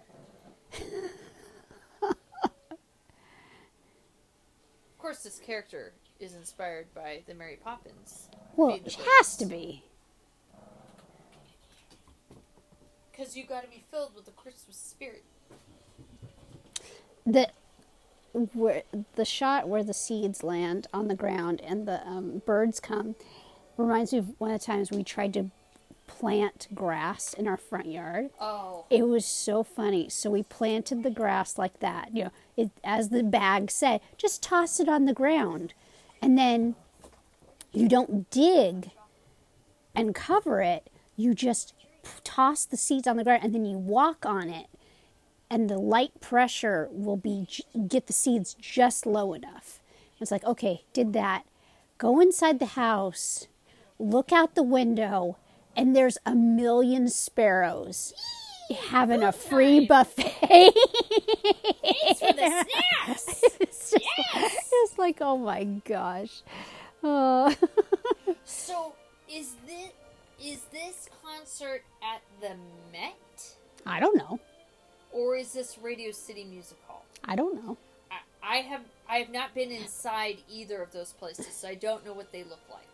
Of 4.88 4.98
course, 4.98 5.22
this 5.22 5.38
character 5.38 5.92
is 6.18 6.34
inspired 6.34 6.92
by 6.94 7.22
the 7.26 7.34
Mary 7.34 7.58
Poppins. 7.62 8.28
Well, 8.56 8.74
it 8.74 8.96
has 9.18 9.36
to 9.36 9.46
be. 9.46 9.84
Because 13.12 13.36
you 13.36 13.46
got 13.46 13.62
to 13.62 13.68
be 13.70 13.84
filled 13.90 14.14
with 14.14 14.24
the 14.24 14.32
Christmas 14.32 14.76
spirit. 14.76 15.24
the 17.26 17.48
where 18.52 18.82
the 19.14 19.24
shot 19.24 19.66
where 19.68 19.82
the 19.82 19.94
seeds 19.94 20.42
land 20.42 20.86
on 20.92 21.08
the 21.08 21.14
ground 21.14 21.60
and 21.62 21.88
the 21.88 22.06
um, 22.06 22.42
birds 22.44 22.80
come 22.80 23.14
reminds 23.78 24.12
me 24.12 24.18
of 24.18 24.38
one 24.38 24.50
of 24.50 24.60
the 24.60 24.66
times 24.66 24.90
we 24.90 25.02
tried 25.02 25.32
to 25.32 25.50
plant 26.06 26.68
grass 26.74 27.32
in 27.34 27.46
our 27.46 27.56
front 27.56 27.86
yard. 27.86 28.30
Oh, 28.40 28.84
It 28.90 29.08
was 29.08 29.24
so 29.24 29.62
funny. 29.62 30.08
So 30.08 30.30
we 30.30 30.42
planted 30.42 31.02
the 31.02 31.10
grass 31.10 31.58
like 31.58 31.80
that. 31.80 32.14
You 32.14 32.24
know, 32.24 32.30
it, 32.56 32.70
as 32.84 33.08
the 33.10 33.22
bag 33.22 33.70
said, 33.70 34.00
just 34.16 34.42
toss 34.42 34.80
it 34.80 34.88
on 34.88 35.04
the 35.04 35.12
ground, 35.12 35.74
and 36.22 36.38
then 36.38 36.74
you 37.72 37.88
don't 37.88 38.30
dig 38.30 38.90
and 39.94 40.14
cover 40.14 40.62
it. 40.62 40.90
You 41.16 41.34
just 41.34 41.74
toss 42.24 42.64
the 42.64 42.76
seeds 42.76 43.06
on 43.06 43.16
the 43.16 43.24
ground, 43.24 43.42
and 43.44 43.54
then 43.54 43.64
you 43.64 43.76
walk 43.78 44.24
on 44.24 44.48
it, 44.48 44.66
and 45.50 45.68
the 45.68 45.78
light 45.78 46.20
pressure 46.20 46.88
will 46.90 47.16
be 47.16 47.48
get 47.88 48.06
the 48.06 48.12
seeds 48.12 48.54
just 48.54 49.06
low 49.06 49.32
enough. 49.32 49.80
It's 50.20 50.30
like 50.30 50.44
okay, 50.44 50.84
did 50.92 51.12
that. 51.12 51.44
Go 51.98 52.20
inside 52.20 52.58
the 52.58 52.66
house, 52.66 53.48
look 53.98 54.30
out 54.32 54.54
the 54.54 54.62
window, 54.62 55.38
and 55.76 55.94
there's 55.94 56.18
a 56.26 56.34
million 56.34 57.08
sparrows 57.08 58.12
having 58.88 59.22
a 59.22 59.30
free 59.32 59.86
buffet. 59.86 60.72
for 62.18 62.32
the 62.32 62.66
snacks. 63.04 63.42
it's, 63.60 63.90
just, 63.92 64.02
it's 64.72 64.98
like, 64.98 65.18
oh 65.20 65.36
my 65.38 65.64
gosh. 65.64 66.42
Oh. 67.02 67.54
So 68.44 68.94
is 69.28 69.54
this 69.66 69.90
is 70.44 70.60
this 70.72 71.08
concert 71.24 71.82
at 72.02 72.20
the 72.40 72.54
Met 72.92 73.56
I 73.84 73.98
don't 74.00 74.16
know. 74.16 74.38
or 75.12 75.36
is 75.36 75.52
this 75.52 75.78
Radio 75.78 76.10
City 76.12 76.44
Music 76.44 76.78
Hall? 76.86 77.04
I 77.24 77.34
don't 77.36 77.54
know. 77.64 77.76
I, 78.10 78.18
I 78.42 78.56
have 78.62 78.82
I 79.08 79.16
have 79.18 79.30
not 79.30 79.54
been 79.54 79.70
inside 79.70 80.38
either 80.50 80.80
of 80.82 80.92
those 80.92 81.12
places, 81.12 81.48
so 81.54 81.68
I 81.68 81.74
don't 81.74 82.04
know 82.06 82.12
what 82.12 82.32
they 82.32 82.44
look 82.44 82.60
like. 82.70 82.86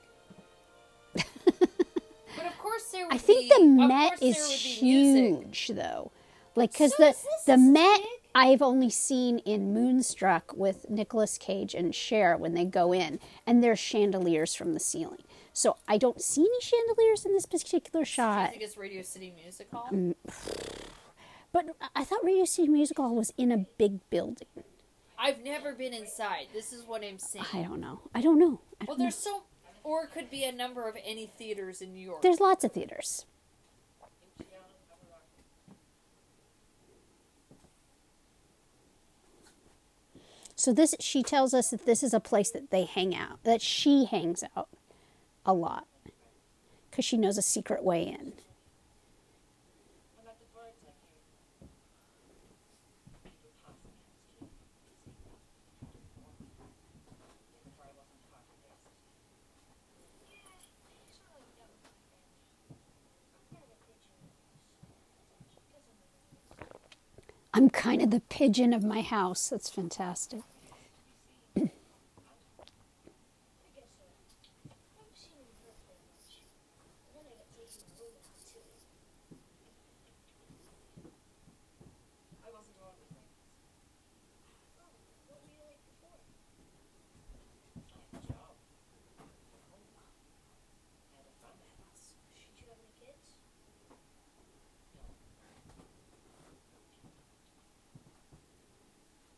But 2.36 2.46
of 2.46 2.58
course 2.58 2.84
there 2.92 3.06
would 3.06 3.14
I 3.14 3.18
think 3.18 3.42
be, 3.42 3.56
the 3.56 3.64
Met 3.64 4.14
is 4.22 4.36
there 4.36 4.44
is 4.46 4.82
music. 4.82 5.44
huge, 5.44 5.68
though. 5.74 6.10
Like, 6.54 6.72
because 6.72 6.94
So 6.96 7.04
the 7.04 7.16
the 7.52 7.56
Met 7.58 8.00
big. 8.00 8.08
I've 8.34 8.62
only 8.62 8.88
seen 8.90 9.38
in 9.40 9.74
Moonstruck 9.74 10.54
with 10.56 10.88
Nicolas 10.88 11.36
Cage 11.38 11.74
and 11.74 11.94
Cher 11.94 12.36
when 12.36 12.54
they 12.54 12.64
go 12.64 12.92
in, 12.92 13.20
and 13.46 13.62
there's 13.62 13.78
chandeliers 13.78 14.54
from 14.54 14.72
the 14.72 14.80
ceiling. 14.80 15.22
So 15.52 15.76
I 15.86 15.98
don't 15.98 16.20
see 16.22 16.40
any 16.42 16.60
chandeliers 16.62 17.26
in 17.26 17.34
this 17.34 17.44
particular 17.46 18.04
Do 18.04 18.08
you 18.10 18.14
shot. 18.14 18.50
think 18.50 18.62
it's 18.62 18.76
Radio 18.78 19.02
City 19.02 19.34
Music 19.42 19.68
Hall? 19.70 19.88
Mm. 19.92 20.14
But 21.52 21.66
I 21.94 22.04
thought 22.04 22.24
Radio 22.24 22.46
City 22.46 22.68
Music 22.68 22.96
Hall 22.96 23.14
was 23.14 23.32
in 23.36 23.52
a 23.52 23.58
big 23.58 24.08
building. 24.08 24.48
I've 25.18 25.42
never 25.44 25.74
been 25.74 25.92
inside. 25.92 26.46
This 26.54 26.72
is 26.72 26.84
what 26.84 27.04
I'm 27.04 27.18
saying. 27.18 27.44
I 27.52 27.62
don't 27.62 27.80
know. 27.80 28.00
I 28.14 28.22
don't 28.22 28.38
know. 28.38 28.60
I 28.80 28.86
Well, 28.86 28.96
don't 28.96 28.98
know. 28.98 29.04
there's 29.04 29.14
so, 29.16 29.42
or 29.84 30.04
it 30.04 30.12
could 30.12 30.30
be 30.30 30.44
a 30.44 30.52
number 30.52 30.88
of 30.88 30.96
any 31.04 31.26
theaters 31.26 31.82
in 31.82 31.92
New 31.92 32.04
York. 32.04 32.22
There's 32.22 32.40
lots 32.40 32.64
of 32.64 32.72
theaters. 32.72 33.26
So 40.54 40.72
this 40.72 40.94
she 41.00 41.24
tells 41.24 41.54
us 41.54 41.70
that 41.70 41.86
this 41.86 42.04
is 42.04 42.14
a 42.14 42.20
place 42.20 42.50
that 42.52 42.70
they 42.70 42.84
hang 42.84 43.16
out, 43.16 43.42
that 43.42 43.60
she 43.60 44.04
hangs 44.04 44.44
out 44.56 44.68
a 45.44 45.52
lot 45.52 45.88
cuz 46.92 47.04
she 47.04 47.16
knows 47.16 47.36
a 47.36 47.42
secret 47.42 47.82
way 47.82 48.04
in. 48.04 48.34
I'm 67.54 67.68
kind 67.68 68.00
of 68.00 68.10
the 68.10 68.20
pigeon 68.20 68.72
of 68.72 68.82
my 68.82 69.02
house. 69.02 69.50
That's 69.50 69.68
fantastic. 69.68 70.40
I 71.54 71.60
guess 73.76 73.92
so. 73.92 74.08
I 74.08 74.72
haven't 74.96 75.18
seen 75.20 75.36
him 75.36 75.52
hurt 75.60 75.76
very 75.84 76.00
much. 76.08 76.40
And 77.12 77.20
then 77.20 77.28
I 77.28 77.36
got 77.36 77.52
taken 77.52 77.76
to 77.76 77.84
the 77.92 78.16
out 78.24 78.40
too. 78.48 78.64
I 82.40 82.48
wasn't 82.48 82.80
always 82.80 83.12
like 83.12 83.28
this. 83.36 83.60
Oh, 84.80 84.88
what 85.28 85.44
were 85.44 85.52
you 85.52 85.60
like 85.60 85.76
before? 85.92 86.16
I 86.16 87.92
had 88.00 88.16
a 88.16 88.32
job. 88.32 88.56
I 91.12 91.20
had 91.20 91.28
a 91.28 91.36
family. 91.36 91.68
Did 92.32 92.64
you 92.64 92.72
have 92.72 92.80
any 92.80 92.96
kids? 92.96 93.36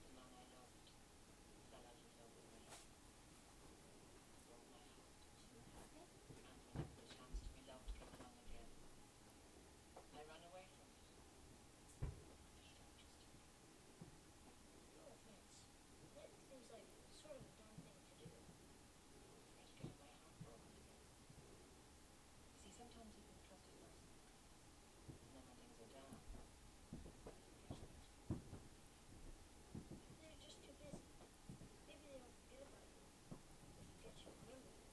The 0.05 0.15
man 0.15 0.31
I 0.35 0.47
loved 0.55 0.87
fell 1.71 1.85
out 1.85 1.99
of 1.99 2.13
love 2.19 2.33
with 2.35 2.47
me. 2.55 2.63
Broke 4.47 4.67
my 4.71 4.79
heart. 4.79 4.95
And 5.55 5.65
whenever 5.75 6.19
the 6.95 7.07
chance 7.11 7.35
to 7.35 7.49
be 7.55 7.63
loved 7.67 7.91
came 7.99 8.13
along 8.19 8.37
again, 8.51 8.71
I 10.15 10.23
ran 10.25 10.43
away 10.45 10.65
from 10.71 10.85
it. 10.85 10.95
No 14.95 15.03
offense. 15.11 15.51
That 16.15 16.29
seems 16.47 16.69
like 16.71 16.87
sort 17.19 17.39
of 17.39 17.47
a 17.47 17.53
dumb 17.59 17.75
thing 17.83 17.99
to 17.99 18.15
do. 18.23 18.31
Afraid 18.31 19.35
of 19.35 19.75
getting 19.75 19.97
my 19.99 20.13
heart 20.23 20.37
broken 20.45 20.71
again. 20.79 21.09
You 22.55 22.59
see, 22.63 22.73
sometimes 22.75 23.11
you 23.19 23.23
can 23.27 23.39
trust 23.49 23.67
a 23.67 23.75
person, 23.83 24.07
and 25.25 25.33
then 25.35 25.45
when 25.49 25.59
things 25.65 25.79
are 25.83 25.91
down, 25.95 26.15
you 26.15 26.21
forget 26.23 26.45
about 26.45 26.45
it. 26.45 26.51
They're 30.21 30.39
just 30.41 30.57
too 30.65 30.75
busy. 30.81 31.05
Maybe 31.85 32.05
they 32.09 32.19
don't 32.23 32.37
forget 32.49 32.65
about 32.65 32.89
you. 32.95 33.05
They 33.75 33.85
forget 34.01 34.17
you 34.25 34.33
remember 34.33 34.73
them. 34.73 34.89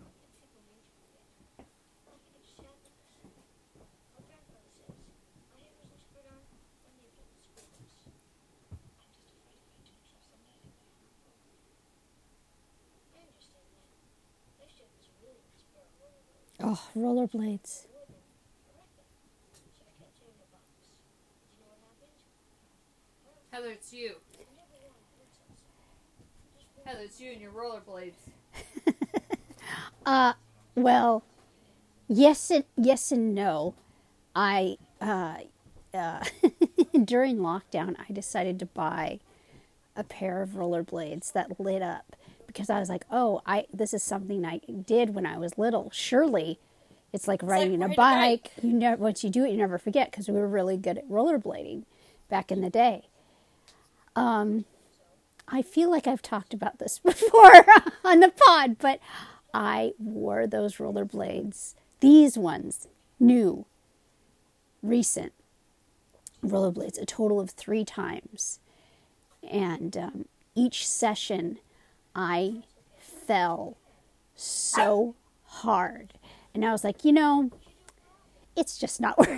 And 0.00 0.32
people 0.40 0.62
need 0.64 0.80
to 0.80 0.92
forget. 1.02 1.28
I 1.60 2.16
think 2.16 2.40
it's 2.40 2.56
sadness. 2.56 2.96
My 4.16 4.22
grandfather 4.24 4.72
says, 4.80 4.96
my 5.52 5.60
hair 5.60 5.76
isn't 5.76 6.00
spread 6.00 6.26
on 6.32 6.40
when 6.40 6.92
they've 6.96 7.12
done 7.12 7.28
the 7.32 7.44
school 7.44 7.68
bus. 7.68 8.08
I'm 8.08 8.96
just 9.04 9.20
afraid 9.20 9.52
if 9.52 9.68
I 9.68 9.84
do 9.84 9.92
trust 10.08 10.32
somebody, 10.32 10.64
I'll 10.64 10.72
get 10.72 10.80
my 10.80 10.96
heart 10.96 11.12
broken. 11.20 11.52
I 13.12 13.28
understand 13.28 13.68
that. 13.76 13.92
I 14.56 14.64
used 14.64 14.80
to 14.80 14.88
have 14.88 14.92
this 14.96 15.12
really 15.20 15.42
nice 15.52 15.68
pair 15.68 15.84
of 15.84 15.92
rollerblades. 16.00 16.56
Oh, 16.61 16.61
rollerblades. 16.61 16.61
I 16.61 16.61
wore 16.61 16.61
them. 16.61 16.61
I 16.61 16.61
liked 16.61 16.61
them. 16.61 16.61
So 16.61 16.61
I 16.61 16.61
kept 16.61 16.61
them 16.61 16.61
in 16.61 16.61
a 16.61 16.61
box. 16.61 16.61
Do 16.61 16.61
you 16.61 16.61
know 16.61 16.61
what 16.61 16.61
happened? 16.61 16.61
Heather, 16.61 16.61
it's 16.61 16.61
you. 16.61 16.61
I 16.61 16.61
never 16.61 16.61
wore 16.61 16.61
them 16.76 17.02
once 17.02 17.32
outside. 17.32 17.74
Just 19.54 19.64
wore 21.60 21.76
Heather, 26.84 27.02
it's 27.04 27.20
you 27.20 27.32
and 27.32 27.40
your 27.40 27.52
rollerblades. 27.52 28.16
Uh, 30.04 30.32
well, 30.74 31.22
yes 32.08 32.50
and 32.50 32.64
yes 32.76 33.12
and 33.12 33.34
no. 33.34 33.74
I 34.34 34.78
uh, 35.00 35.38
uh, 35.94 36.24
during 37.04 37.38
lockdown, 37.38 37.96
I 38.08 38.12
decided 38.12 38.58
to 38.60 38.66
buy 38.66 39.20
a 39.94 40.04
pair 40.04 40.42
of 40.42 40.50
rollerblades 40.50 41.32
that 41.32 41.60
lit 41.60 41.82
up 41.82 42.16
because 42.52 42.70
I 42.70 42.78
was 42.78 42.88
like, 42.88 43.04
oh, 43.10 43.42
I 43.46 43.66
this 43.72 43.94
is 43.94 44.02
something 44.02 44.44
I 44.44 44.58
did 44.58 45.14
when 45.14 45.26
I 45.26 45.38
was 45.38 45.58
little. 45.58 45.90
Surely, 45.92 46.58
it's 47.12 47.28
like 47.28 47.42
riding 47.42 47.80
like 47.80 47.92
a 47.92 47.94
bike. 47.94 48.52
You 48.62 48.72
never 48.72 49.02
once 49.02 49.22
you 49.24 49.30
do 49.30 49.44
it, 49.44 49.50
you 49.50 49.56
never 49.56 49.78
forget 49.78 50.10
because 50.10 50.28
we 50.28 50.34
were 50.34 50.48
really 50.48 50.76
good 50.76 50.98
at 50.98 51.08
rollerblading 51.08 51.84
back 52.28 52.50
in 52.50 52.60
the 52.60 52.70
day. 52.70 53.08
Um, 54.16 54.64
I 55.48 55.62
feel 55.62 55.90
like 55.90 56.06
I've 56.06 56.22
talked 56.22 56.54
about 56.54 56.78
this 56.78 56.98
before 57.04 57.64
on 58.04 58.20
the 58.20 58.32
pod, 58.46 58.76
but 58.78 59.00
I 59.52 59.92
wore 59.98 60.46
those 60.46 60.76
rollerblades, 60.76 61.74
these 62.00 62.38
ones, 62.38 62.88
new, 63.20 63.66
recent 64.82 65.32
rollerblades, 66.44 67.00
a 67.00 67.06
total 67.06 67.40
of 67.40 67.50
three 67.50 67.84
times. 67.84 68.60
And 69.48 69.96
um, 69.96 70.24
each 70.54 70.86
session, 70.86 71.58
I 72.14 72.62
fell 72.98 73.76
so 74.34 75.14
hard. 75.44 76.14
And 76.54 76.64
I 76.64 76.72
was 76.72 76.84
like, 76.84 77.04
you 77.04 77.12
know, 77.12 77.50
it's 78.56 78.78
just 78.78 79.00
not 79.00 79.16
worth 79.26 79.30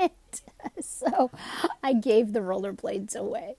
it. 0.00 0.42
so 0.80 1.30
I 1.82 1.92
gave 1.92 2.32
the 2.32 2.40
rollerblades 2.40 3.14
away 3.14 3.56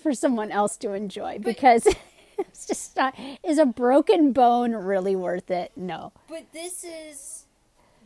for 0.00 0.14
someone 0.14 0.50
else 0.52 0.76
to 0.78 0.92
enjoy 0.92 1.38
because 1.40 1.86
it's 2.38 2.66
just 2.66 2.96
not 2.96 3.14
is 3.42 3.58
a 3.58 3.66
broken 3.66 4.32
bone 4.32 4.72
really 4.72 5.16
worth 5.16 5.50
it 5.50 5.72
no 5.76 6.12
But 6.28 6.52
this 6.52 6.84
is 6.84 7.44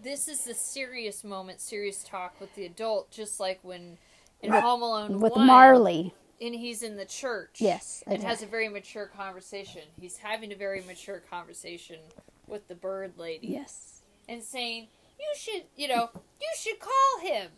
this 0.03 0.29
is 0.29 0.45
the 0.45 0.55
serious 0.55 1.25
moment, 1.25 1.61
serious 1.63 2.03
talk 2.05 2.39
with 2.39 2.55
the 2.57 2.67
adult, 2.67 3.11
just 3.11 3.41
like 3.41 3.59
when 3.63 3.97
in 4.43 4.53
With- 4.53 4.63
Home 4.63 4.83
Alone 4.83 5.21
with 5.21 5.35
1, 5.35 5.47
marley 5.47 6.15
and 6.45 6.55
he's 6.55 6.83
in 6.83 6.97
the 6.97 7.05
church. 7.05 7.57
Yes, 7.59 8.03
and 8.07 8.23
has 8.23 8.43
a 8.43 8.47
very 8.47 8.69
mature 8.69 9.07
conversation. 9.07 9.83
He's 10.01 10.19
having 10.19 10.53
a 10.53 10.57
very 10.57 10.83
mature 10.83 11.23
conversation 11.31 11.99
with 12.47 12.69
the 12.69 12.75
bird 12.75 13.15
lady 13.17 13.49
yes 13.49 14.03
and 14.29 14.43
saying, 14.43 14.89
"You 15.19 15.27
should, 15.37 15.65
you 15.77 15.89
know, 15.89 16.11
you 16.15 16.49
should 16.59 16.79
call 16.81 17.21
him." 17.23 17.51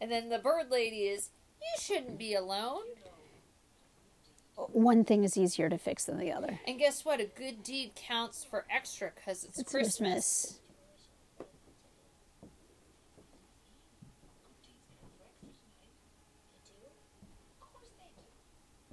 And 0.00 0.10
then 0.10 0.28
the 0.28 0.38
bird 0.38 0.70
lady 0.70 1.04
is, 1.08 1.30
"You 1.60 1.80
shouldn't 1.80 2.18
be 2.18 2.34
alone." 2.34 2.84
one 4.72 5.04
thing 5.04 5.24
is 5.24 5.36
easier 5.36 5.68
to 5.68 5.76
fix 5.76 6.04
than 6.04 6.16
the 6.16 6.30
other 6.30 6.60
And 6.66 6.78
guess 6.78 7.04
what? 7.04 7.20
A 7.20 7.24
good 7.24 7.64
deed 7.64 7.92
counts 7.96 8.44
for 8.44 8.64
extra 8.70 9.10
because 9.14 9.42
it's, 9.44 9.58
it's 9.58 9.70
Christmas. 9.70 9.98
christmas 9.98 10.60
Good 14.38 14.60
deeds 14.62 14.84
count 14.94 15.02
for 15.10 15.26
extra 15.26 15.58
tonight. 15.58 16.14
They 16.46 16.62
do? 16.62 16.86
Of 17.50 17.66
course 17.74 17.90
they 17.98 18.06
do. 18.14 18.22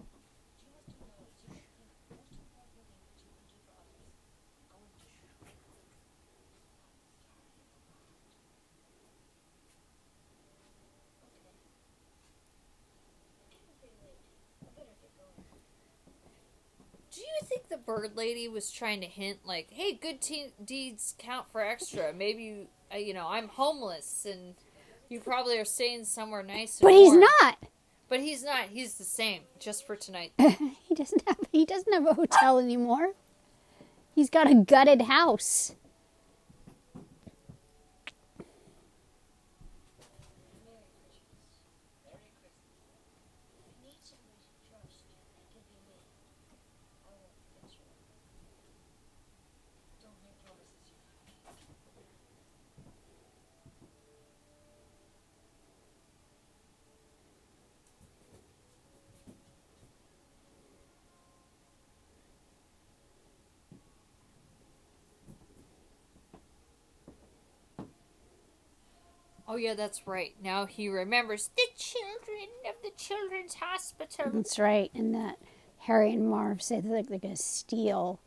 Do 0.02 0.65
you 0.65 0.73
must 0.73 0.98
know 0.98 1.22
it's 1.22 1.38
usually 1.38 1.53
the 1.53 2.18
most 2.18 2.18
important 2.18 2.82
thing 2.82 2.98
that 2.98 3.14
you 3.14 3.30
can 3.30 3.45
do 3.45 3.61
for 3.61 3.78
others. 3.78 4.10
Going 4.73 4.90
to 4.90 4.98
church. 4.98 5.30
Okay. 5.38 5.61
It's 13.38 13.53
getting 13.53 13.76
pretty 13.78 13.99
late. 14.02 14.22
I 14.65 14.69
better 14.73 14.95
get 15.03 15.11
going. 15.19 15.45
Do 17.11 17.19
you 17.19 17.36
think 17.52 17.69
the 17.69 17.78
bird 17.78 18.15
lady 18.15 18.48
was 18.48 18.72
trying 18.72 19.02
to 19.02 19.07
hint, 19.07 19.40
like, 19.45 19.69
"Hey, 19.72 19.94
good 19.94 20.22
te- 20.22 20.53
deeds 20.64 21.15
count 21.18 21.48
for 21.52 21.61
extra"? 21.61 22.14
Maybe 22.14 22.44
you, 22.44 22.68
uh, 22.94 22.98
you 22.98 23.14
know, 23.14 23.28
I'm 23.28 23.49
homeless 23.49 24.26
and 24.30 24.56
you 25.10 25.19
probably 25.19 25.57
are 25.60 25.65
staying 25.65 26.06
somewhere 26.06 26.44
nice. 26.44 26.80
But 26.82 26.94
he's 26.94 27.10
warm. 27.10 27.22
not 27.22 27.57
But 28.10 28.19
he's 28.22 28.44
not. 28.44 28.65
He's 28.69 28.95
the 28.95 29.03
same, 29.03 29.41
just 29.60 29.86
for 29.86 29.95
tonight. 29.95 30.34
he 30.38 30.95
doesn't 30.95 31.23
have 31.28 31.38
he 31.52 31.65
doesn't 31.65 31.91
have 31.94 32.06
a 32.07 32.14
hotel 32.14 32.60
anymore 32.60 33.14
he's 34.15 34.30
got 34.30 34.49
a 34.49 34.56
gutted 34.56 35.03
house 35.03 35.73
Merry 40.65 40.88
Christmas. 40.99 41.64
Merry 42.06 42.32
Christmas. 42.41 42.84
If 43.60 43.64
you 43.78 43.86
need 43.88 44.02
somebody 44.03 44.40
to 44.44 44.52
trust, 44.69 45.03
it 45.38 45.45
could 45.53 45.65
be 45.69 45.78
me. 45.88 45.98
I 47.07 47.11
won't 47.15 47.36
forget 47.41 47.68
you. 47.76 47.88
Don't 50.03 50.19
make 50.23 50.38
promises 50.44 50.84
you 50.90 50.98
can't 51.15 51.41
keep. 51.56 51.80
Oh 69.52 69.57
yeah, 69.57 69.73
that's 69.73 70.07
right. 70.07 70.34
Now 70.41 70.65
he 70.65 70.88
remembers 70.88 71.49
the 71.57 71.64
children 71.78 72.48
of 72.69 72.76
the 72.82 72.91
children's 72.95 73.56
hospital. 73.56 74.32
That's 74.34 74.57
right. 74.57 74.90
And 74.95 75.14
that 75.14 75.40
Harry 75.80 76.14
and 76.14 76.30
Marv 76.30 76.61
say 76.61 76.80
that 76.80 76.88
they're 76.88 77.19
going 77.19 77.19
to 77.19 77.36
steal 77.36 78.22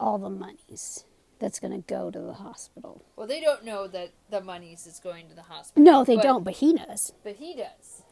all 0.00 0.18
the 0.18 0.28
monies 0.30 1.04
that's 1.38 1.60
going 1.60 1.80
to 1.80 1.86
go 1.86 2.10
to 2.10 2.18
the 2.18 2.32
hospital. 2.32 3.04
Well, 3.14 3.28
they 3.28 3.40
don't 3.40 3.64
know 3.64 3.86
that 3.86 4.14
the 4.30 4.40
monies 4.40 4.84
is 4.88 4.98
going 4.98 5.28
to 5.28 5.36
the 5.36 5.42
hospital. 5.42 5.84
No, 5.84 6.02
they 6.02 6.16
but- 6.16 6.24
don't, 6.24 6.42
but 6.42 6.54
he 6.54 6.72
does. 6.72 7.12
But 7.22 7.36
he 7.36 7.54
does. 7.54 8.02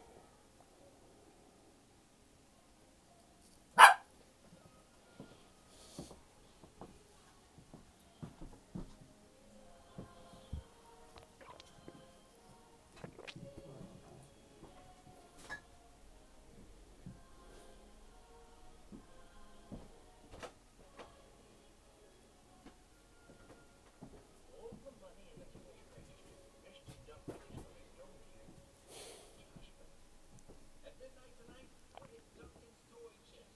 At 30.85 30.93
midnight 30.99 31.31
tonight, 31.39 31.71
I'll 31.95 32.09
hit 32.11 32.23
Duncan's 32.35 32.83
toy 32.91 33.15
chest. 33.31 33.55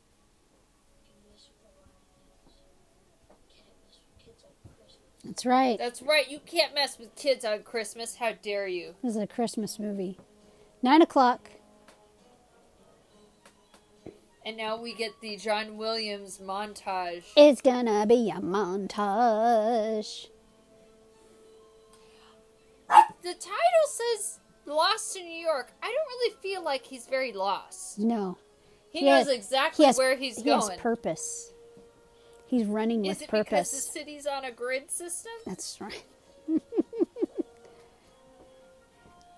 And 1.11 1.19
this 1.27 1.51
reminds 1.59 2.55
can't 3.51 3.75
mess 3.83 3.99
with 3.99 4.19
kids 4.23 4.43
on 4.47 4.55
Christmas. 4.79 5.36
That's 5.47 5.55
right. 5.55 5.79
That's 5.79 6.03
right. 6.03 6.29
You 6.31 6.41
can't 6.45 6.75
mess 6.75 6.99
with 6.99 7.15
kids 7.15 7.45
on 7.45 7.63
Christmas. 7.63 8.17
How 8.17 8.33
dare 8.33 8.67
you? 8.67 8.95
This 9.03 9.15
is 9.17 9.23
a 9.23 9.27
Christmas 9.29 9.79
movie. 9.79 10.19
Nine 10.83 11.03
o'clock. 11.03 11.51
And 14.45 14.57
now 14.57 14.77
we 14.81 14.93
get 14.95 15.13
the 15.21 15.37
John 15.37 15.77
Williams 15.77 16.41
montage. 16.43 17.25
It's 17.37 17.61
gonna 17.61 18.07
be 18.07 18.31
a 18.31 18.41
montage. 18.41 20.29
The 22.89 23.35
title 23.35 23.87
says 23.89 24.39
Lost 24.67 25.17
in 25.17 25.25
New 25.27 25.41
York. 25.41 25.73
I 25.83 25.87
don't 25.87 25.95
really 26.19 26.35
feel 26.41 26.63
like 26.63 26.85
he's 26.87 27.07
very 27.07 27.33
lost. 27.33 27.99
No, 27.99 28.39
He, 28.91 29.01
He 29.01 29.05
knows 29.07 29.27
has- 29.27 29.35
exactly 29.35 29.85
he 29.85 29.87
has 29.89 29.99
where 29.99 30.17
he's 30.17 30.37
he 30.37 30.43
going. 30.45 30.61
has 30.71 30.79
purpose. 30.79 31.53
He's 32.47 32.67
running 32.67 33.05
Is 33.05 33.21
with 33.21 33.23
it 33.23 33.31
because 33.31 33.71
the 33.71 33.77
city's 33.77 34.27
on 34.27 34.45
a 34.45 34.53
grid 34.53 34.91
system? 34.91 35.33
That's 35.45 35.81
right. 35.81 36.05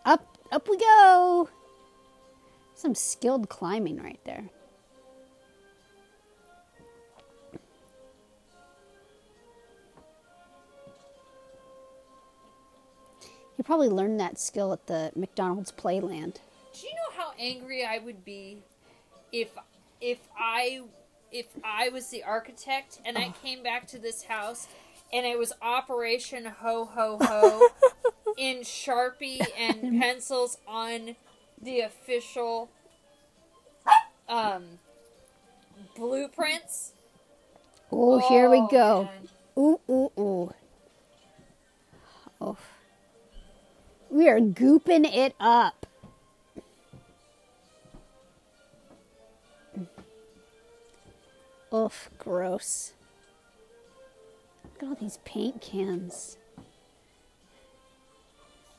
up, 0.05 0.37
up 0.53 0.69
we 0.69 0.77
go. 0.77 1.49
Some 2.75 2.95
skilled 2.95 3.49
climbing 3.49 3.97
right 4.03 4.21
there. 4.25 4.45
You 13.57 13.65
probably 13.65 13.89
learned 13.89 14.21
that 14.21 14.39
skill 14.39 14.73
at 14.73 14.87
the 14.87 15.11
McDonald's 15.17 15.73
Playland. 15.73 16.37
Do 16.73 16.87
you 16.87 16.95
know 16.95 17.17
how 17.17 17.33
angry 17.39 17.85
I 17.85 17.99
would 17.99 18.25
be 18.25 18.63
if 19.33 19.49
if 20.01 20.19
I 20.39 20.83
if 21.33 21.47
I 21.65 21.89
was 21.89 22.09
the 22.09 22.23
architect 22.25 23.01
and 23.05 23.19
I 23.19 23.33
came 23.43 23.63
back 23.63 23.87
to 23.89 23.99
this 23.99 24.25
house 24.25 24.67
and 25.13 25.27
it 25.27 25.39
was 25.39 25.53
Operation 25.63 26.45
Ho 26.47 26.85
Ho 26.85 27.19
Ho 27.23 27.69
in 28.37 28.59
Sharpie 28.59 29.47
and 29.59 29.83
pencils 30.01 30.59
on 30.67 31.17
the 31.61 31.81
official 31.81 32.71
um 34.29 34.79
blueprints? 35.97 36.93
Oh, 37.91 38.19
here 38.19 38.51
we 38.51 38.59
Oh, 38.59 38.69
go. 38.69 39.03
man. 39.05 39.29
Ooh, 39.59 39.81
ooh, 39.91 40.13
ooh. 40.21 40.55
Oh. 42.41 42.57
We 44.11 44.29
are 44.29 44.41
gooping 44.41 45.05
it 45.13 45.35
up. 45.41 45.78
Oof, 51.73 52.11
gross. 52.19 52.93
Look 54.65 54.83
at 54.83 54.89
all 54.89 54.95
these 54.95 55.19
paint 55.25 55.61
cans. 55.61 56.37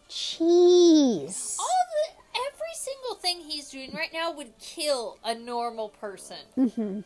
Cheese. 0.08 1.56
All 1.60 1.68
the 1.68 2.40
every 2.48 2.74
single 2.74 3.16
thing 3.16 3.42
he's 3.42 3.70
doing 3.70 3.94
right 3.94 4.10
now 4.12 4.32
would 4.32 4.58
kill 4.60 5.18
a 5.24 5.36
normal 5.36 5.90
person. 5.90 6.38
Mm-hmm. 6.58 7.02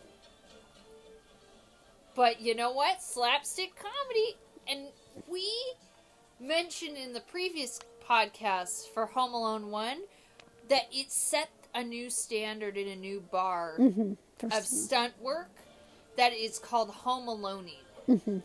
But 2.16 2.40
you 2.42 2.56
know 2.56 2.72
what? 2.72 3.02
Slapstick 3.04 3.74
comedy. 3.76 4.38
And 4.68 4.88
we 5.28 5.50
mentioned 6.40 6.96
in 6.98 7.12
the 7.14 7.20
previous 7.20 7.80
podcast 8.08 8.88
for 8.94 9.08
Home 9.08 9.34
Alone 9.34 9.70
1 9.72 9.98
that 10.70 10.84
it 10.92 11.12
set 11.12 11.50
a 11.76 11.84
new 11.84 12.10
standard 12.10 12.78
in 12.78 12.88
a 12.88 12.96
new 12.96 13.20
bar 13.32 13.76
Mm-hmm. 13.80 14.14
of 14.46 14.66
stunt 14.66 15.14
work 15.22 15.50
that 16.18 16.34
is 16.34 16.60
called 16.60 16.90
Home 16.90 17.28
Aloneing. 17.28 17.78
Mm-hmm. 18.10 18.40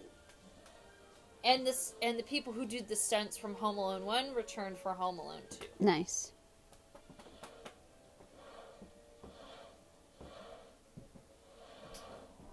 And 1.45 1.67
this 1.67 1.95
and 2.03 2.19
the 2.19 2.23
people 2.23 2.53
who 2.53 2.67
did 2.67 2.89
the 2.89 2.97
stunts 2.97 3.37
from 3.37 3.55
Home 3.55 3.79
Alone 3.79 4.05
1 4.05 4.35
returned 4.35 4.79
for 4.79 4.93
Home 4.93 5.19
Alone 5.19 5.41
2. 5.51 5.67
Nice. 5.81 6.33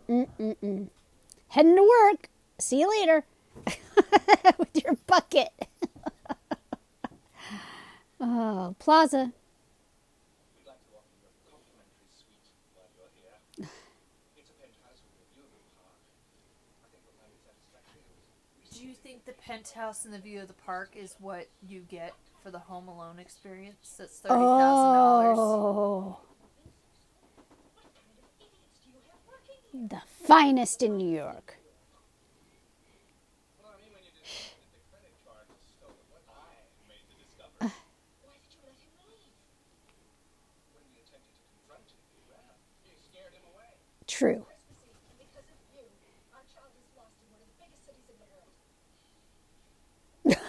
Mm-mm-mm. 0.09 0.87
Heading 1.47 1.75
to 1.75 1.81
work. 1.81 2.29
See 2.59 2.79
you 2.79 2.89
later. 2.89 3.25
With 4.57 4.83
your 4.83 4.97
bucket. 5.07 5.49
oh, 8.21 8.75
Plaza. 8.77 9.31
We'd 10.57 10.67
like 10.67 10.77
to 10.85 10.93
offer 10.93 11.15
you 11.15 11.25
a 11.25 11.33
complimentary 11.49 12.11
suite 12.13 12.51
while 12.75 12.91
you're 12.95 13.09
here. 13.17 13.33
It's 14.37 14.49
a 14.51 14.57
penthouse 14.61 15.01
with 15.01 15.17
a 15.17 15.27
view 15.33 15.43
of 15.47 15.51
the 15.57 15.63
park. 15.73 15.97
I 16.83 16.87
think 16.91 17.01
you'll 17.07 17.17
find 17.17 17.31
it 17.33 17.41
satisfactory. 17.41 18.03
Do 18.75 18.85
you 18.85 18.93
think 18.93 19.25
the 19.25 19.34
penthouse 19.45 20.05
and 20.05 20.13
the 20.13 20.19
view 20.19 20.41
of 20.41 20.47
the 20.47 20.53
park 20.53 20.91
is 20.95 21.15
what 21.19 21.47
you 21.67 21.81
get 21.81 22.13
for 22.41 22.51
the 22.51 22.59
Home 22.59 22.87
Alone 22.87 23.19
experience? 23.19 23.95
That's 23.97 24.21
$30,000. 24.21 25.35
Oh, 25.37 26.19
the 29.73 30.01
finest 30.25 30.81
in 30.81 30.97
New 30.97 31.15
York. 31.15 31.57
I 37.61 37.69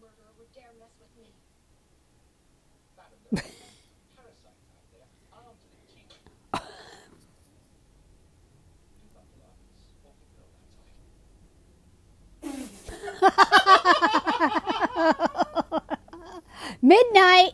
murderer 0.00 0.32
would 0.38 0.52
dare 0.54 0.72
mess 0.78 0.94
with 1.00 1.10
me. 1.18 1.32
Madam, 2.96 3.18
there 3.30 3.42
are 3.42 3.46
parasites 4.16 4.64
out 4.74 4.86
there, 4.92 5.06
armed 5.32 5.58
to 5.60 5.66
the 5.70 5.76
teeth. 5.92 6.18
Do 8.98 9.04
not 9.14 9.26
allow 9.36 9.54
this 9.68 9.82
awful 10.06 10.28
girl 10.34 10.50
outside. 10.58 10.94
Midnight. 16.82 17.52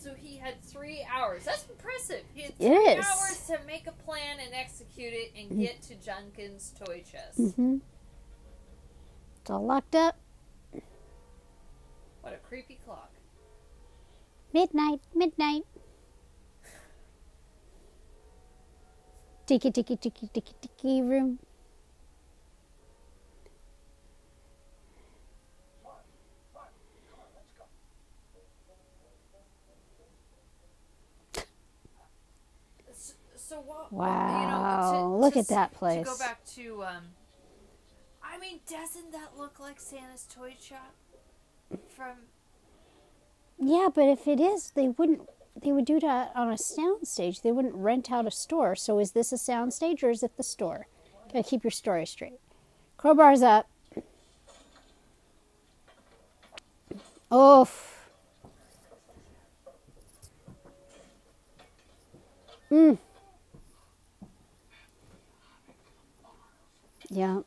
So 0.00 0.14
he 0.14 0.36
had 0.36 0.60
three 0.64 1.06
hours. 1.12 1.44
That's 1.44 1.64
impressive. 1.68 2.22
He 2.34 2.42
had 2.42 2.50
It 2.58 2.58
three 2.58 2.76
is. 2.76 3.06
hours 3.06 3.46
to 3.46 3.58
make 3.66 3.86
a 3.86 3.92
plan 3.92 4.38
and 4.44 4.52
execute 4.52 4.88
execute 4.90 5.12
it 5.12 5.32
and 5.38 5.60
get 5.60 5.80
to 5.82 5.94
Duncan's 5.94 6.72
toy 6.84 7.02
chest. 7.10 7.38
Mm-hmm. 7.38 7.76
All 9.50 9.66
locked 9.66 9.96
up. 9.96 10.16
What 12.20 12.32
a 12.32 12.36
creepy 12.36 12.78
clock. 12.84 13.10
Midnight, 14.52 15.00
midnight. 15.12 15.64
Tiki 19.46 19.72
tiki 19.72 19.96
tiki 19.96 20.28
tiki 20.32 20.54
tiki 20.60 21.02
room. 21.02 21.40
So, 32.92 33.14
so 33.34 33.56
what? 33.56 33.92
Wow, 33.92 34.40
You 34.42 34.46
know, 34.46 34.92
to, 34.92 35.16
look 35.16 35.34
to 35.34 35.40
at 35.40 35.48
that 35.48 35.72
place. 35.74 36.06
To 36.06 36.12
go 36.12 36.18
back 36.18 36.44
to, 36.54 36.84
um, 36.84 37.04
mean, 38.40 38.60
doesn't 38.68 39.12
that 39.12 39.38
look 39.38 39.60
like 39.60 39.78
Santa's 39.78 40.26
toy 40.32 40.54
shop? 40.60 40.94
From 41.88 42.16
Yeah, 43.58 43.88
but 43.94 44.08
if 44.08 44.26
it 44.26 44.40
is, 44.40 44.70
they 44.70 44.88
wouldn't. 44.88 45.28
They 45.62 45.72
would 45.72 45.84
do 45.84 46.00
that 46.00 46.32
on 46.34 46.50
a 46.50 46.56
sound 46.56 47.06
stage. 47.06 47.42
They 47.42 47.52
wouldn't 47.52 47.74
rent 47.74 48.10
out 48.10 48.26
a 48.26 48.30
store. 48.30 48.74
So 48.74 48.98
is 48.98 49.12
this 49.12 49.32
a 49.32 49.38
sound 49.38 49.74
stage 49.74 50.02
or 50.02 50.10
is 50.10 50.22
it 50.22 50.36
the 50.36 50.42
store? 50.42 50.86
Gotta 51.32 51.48
keep 51.48 51.62
your 51.64 51.70
story 51.70 52.06
straight. 52.06 52.40
Crowbars 52.98 53.42
up. 53.42 53.68
Oof. 57.32 58.10
Mm. 62.70 62.98
Yeah. 67.10 67.40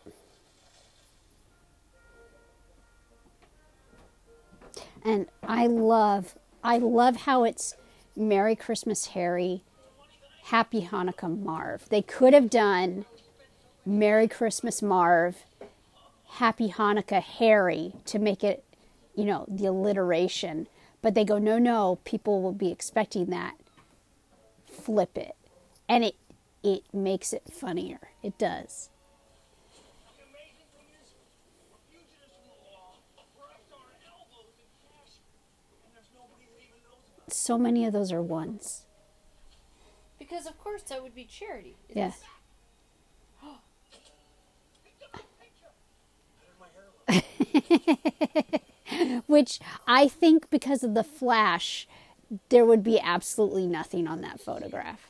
And 5.05 5.27
I 5.47 5.67
love, 5.67 6.35
I 6.63 6.77
love 6.77 7.17
how 7.17 7.43
it's 7.43 7.75
Merry 8.15 8.55
Christmas 8.55 9.07
Harry, 9.07 9.63
Happy 10.45 10.87
Hanukkah 10.89 11.41
Marv. 11.41 11.89
They 11.89 12.01
could 12.01 12.33
have 12.33 12.49
done 12.49 13.05
Merry 13.85 14.27
Christmas 14.27 14.81
Marv, 14.81 15.43
Happy 16.35 16.69
Hanukkah 16.69 17.21
Harry 17.21 17.93
to 18.05 18.17
make 18.17 18.43
it, 18.43 18.63
you 19.15 19.25
know, 19.25 19.45
the 19.47 19.65
alliteration. 19.65 20.67
But 21.01 21.15
they 21.15 21.25
go, 21.25 21.37
no, 21.37 21.57
no, 21.59 21.99
people 22.05 22.41
will 22.41 22.53
be 22.53 22.71
expecting 22.71 23.25
that. 23.27 23.55
Flip 24.65 25.17
it. 25.17 25.35
And 25.89 26.05
it 26.05 26.15
it 26.63 26.83
makes 26.93 27.33
it 27.33 27.43
funnier. 27.51 27.99
It 28.23 28.37
does. 28.37 28.89
The 30.15 30.23
amazing 30.23 30.63
thing 30.71 30.87
is, 30.95 31.11
we're 31.67 31.83
fugitives 31.91 32.31
from 32.39 32.55
the 32.55 32.71
law. 32.71 32.95
We're 33.35 33.51
up 33.51 33.67
to 33.67 33.75
our 33.75 33.91
elbows 34.07 34.55
in 34.55 34.71
cash. 34.79 35.19
And 35.83 35.91
there's 35.91 36.07
nobody 36.15 36.47
that 36.47 36.63
even 36.63 36.79
knows 36.87 37.03
about 37.03 37.11
it. 37.11 37.21
So 37.33 37.57
many 37.57 37.85
of 37.85 37.93
those 37.93 38.11
are 38.11 38.21
ones. 38.21 38.85
because 40.19 40.45
of 40.45 40.57
course 40.57 40.83
that 40.83 41.01
would 41.01 41.15
be 41.15 41.25
charity. 41.25 41.75
It 41.89 41.97
Yeah. 41.97 42.11
Which 49.27 49.59
I 49.87 50.07
think 50.07 50.49
because 50.49 50.83
of 50.83 50.93
the 50.93 51.03
flash, 51.03 51.87
there 52.49 52.65
would 52.65 52.83
be 52.83 52.99
absolutely 52.99 53.67
nothing 53.67 54.07
on 54.07 54.21
that 54.21 54.39
photograph. 54.39 55.09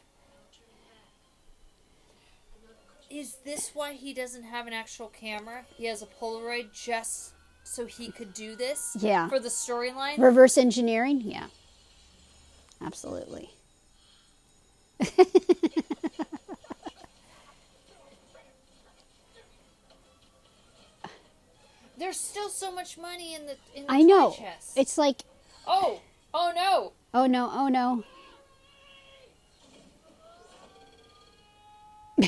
Is 3.09 3.35
this 3.45 3.71
why 3.73 3.93
he 3.93 4.13
doesn't 4.13 4.43
have 4.43 4.65
an 4.65 4.73
actual 4.73 5.09
camera? 5.09 5.65
He 5.77 5.85
has 5.85 6.01
a 6.01 6.07
Polaroid 6.07 6.73
just 6.73 7.33
so 7.63 7.85
he 7.85 8.11
could 8.11 8.33
do 8.33 8.55
this? 8.55 8.97
Yeah. 8.99 9.29
For 9.29 9.39
the 9.39 9.49
storyline? 9.49 10.17
Reverse 10.17 10.57
engineering? 10.57 11.21
Yeah. 11.21 11.47
Absolutely. 12.84 13.49
There's 21.97 22.19
still 22.19 22.49
so 22.49 22.72
much 22.72 22.97
money 22.97 23.35
in 23.35 23.45
the 23.45 23.55
in 23.76 23.85
the 23.85 23.91
I 23.91 24.01
know. 24.01 24.31
chest. 24.31 24.73
It's 24.77 24.97
like, 24.97 25.22
oh, 25.68 25.99
oh 26.34 26.51
no. 26.55 26.93
oh 27.14 27.27
no, 27.27 27.49
oh 27.53 27.68
no. 27.68 28.03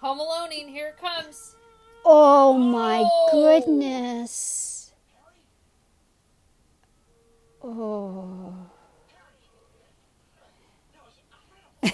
Home 0.00 0.18
Aloneing, 0.18 0.68
here 0.68 0.88
it 0.88 0.98
comes. 1.00 1.54
Oh 2.04 2.52
my 2.58 3.04
Oh. 3.06 3.28
goodness. 3.32 4.90
Oh. 7.62 8.52
I 11.82 11.88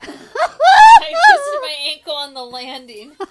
twisted 0.00 1.60
my 1.62 1.76
ankle 1.88 2.14
on 2.14 2.34
the 2.34 2.44
landing. 2.44 3.12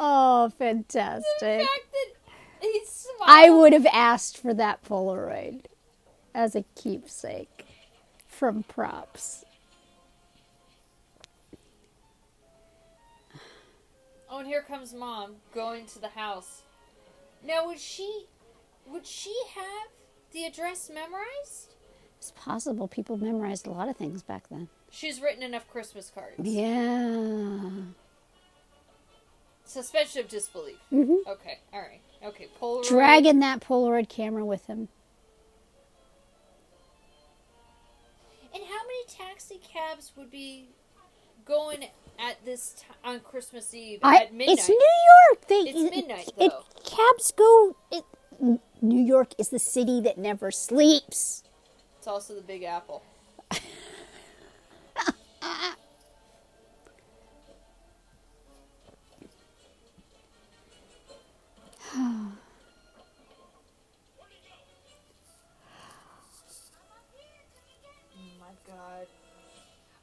Oh, 0.00 0.50
fantastic. 0.58 1.60
fact 1.60 1.92
that 1.92 2.06
he 2.62 2.82
smiled. 2.86 3.22
I 3.26 3.50
would 3.50 3.72
have 3.72 3.86
asked 3.92 4.38
for 4.38 4.54
that 4.54 4.82
Polaroid 4.84 5.62
as 6.34 6.54
a 6.54 6.64
keepsake 6.74 7.66
from 8.26 8.62
props. 8.62 9.44
Oh, 14.30 14.38
and 14.38 14.46
here 14.46 14.62
comes 14.62 14.94
mom 14.94 15.36
going 15.54 15.86
to 15.86 15.98
the 15.98 16.08
house. 16.08 16.62
Now, 17.44 17.66
would 17.66 17.80
she, 17.80 18.26
would 18.90 19.06
she 19.06 19.34
have 19.54 19.88
the 20.32 20.44
address 20.44 20.90
memorized? 20.92 21.74
It's 22.18 22.32
possible 22.32 22.88
people 22.88 23.16
memorized 23.16 23.66
a 23.66 23.70
lot 23.70 23.88
of 23.88 23.96
things 23.96 24.22
back 24.22 24.48
then. 24.50 24.68
She's 24.90 25.20
written 25.20 25.42
enough 25.42 25.68
Christmas 25.68 26.10
cards. 26.12 26.34
Yeah. 26.40 27.60
Suspension 29.64 30.22
of 30.22 30.28
disbelief. 30.28 30.78
hmm 30.90 31.16
Okay, 31.28 31.58
all 31.72 31.80
right. 31.80 32.00
Okay, 32.24 32.48
Polaroid. 32.60 32.88
Dragging 32.88 33.38
that 33.40 33.60
Polaroid 33.60 34.08
camera 34.08 34.44
with 34.44 34.66
him. 34.66 34.88
And 38.54 38.62
how 38.64 38.80
many 38.86 39.04
taxi 39.08 39.60
cabs 39.72 40.12
would 40.16 40.30
be 40.30 40.70
going 41.44 41.84
at 42.18 42.44
this 42.44 42.76
t- 42.80 42.86
on 43.04 43.20
Christmas 43.20 43.72
Eve 43.74 44.00
I, 44.02 44.16
at 44.24 44.34
midnight? 44.34 44.58
it's 44.58 44.68
New 44.68 44.74
York. 45.30 45.46
They, 45.48 45.54
It's 45.70 45.94
midnight, 45.94 46.28
It, 46.38 46.50
though. 46.50 46.64
cabs 46.84 47.30
go. 47.32 47.76
It, 47.92 48.04
New 48.40 49.02
York 49.02 49.32
is 49.38 49.48
the 49.48 49.58
city 49.58 50.00
that 50.02 50.18
never 50.18 50.50
sleeps. 50.50 51.42
It's 51.98 52.06
also 52.06 52.34
the 52.34 52.42
Big 52.42 52.62
Apple. 52.62 53.02
Oh 68.18 68.34
my 68.40 68.54
god. 68.66 69.06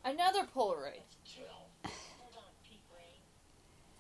Another 0.04 0.44
Polaroid. 0.56 1.02
Hold 2.20 2.36
on, 2.38 2.52
Pete 2.64 2.84
Brain. 2.92 3.20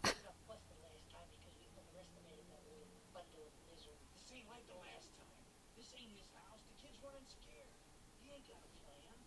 We 0.04 0.12
got 0.22 0.38
busted 0.48 0.78
last 0.86 1.06
time 1.12 1.26
because 1.34 1.56
we 1.58 1.66
underestimated 1.74 2.46
that 2.54 2.62
little 2.70 2.88
bundle 3.14 3.46
of 3.46 3.54
lizard. 3.70 3.98
This 4.14 4.30
ain't 4.34 4.48
like 4.50 4.66
the 4.70 4.78
last 4.82 5.10
time. 5.18 5.34
This 5.78 5.90
ain't 5.98 6.14
his 6.14 6.30
house. 6.38 6.62
The 6.70 6.78
kid's 6.78 7.00
running 7.02 7.26
scared. 7.26 7.74
He 8.22 8.32
ain't 8.34 8.46
got 8.46 8.62
a 8.62 8.72
plan. 8.86 9.18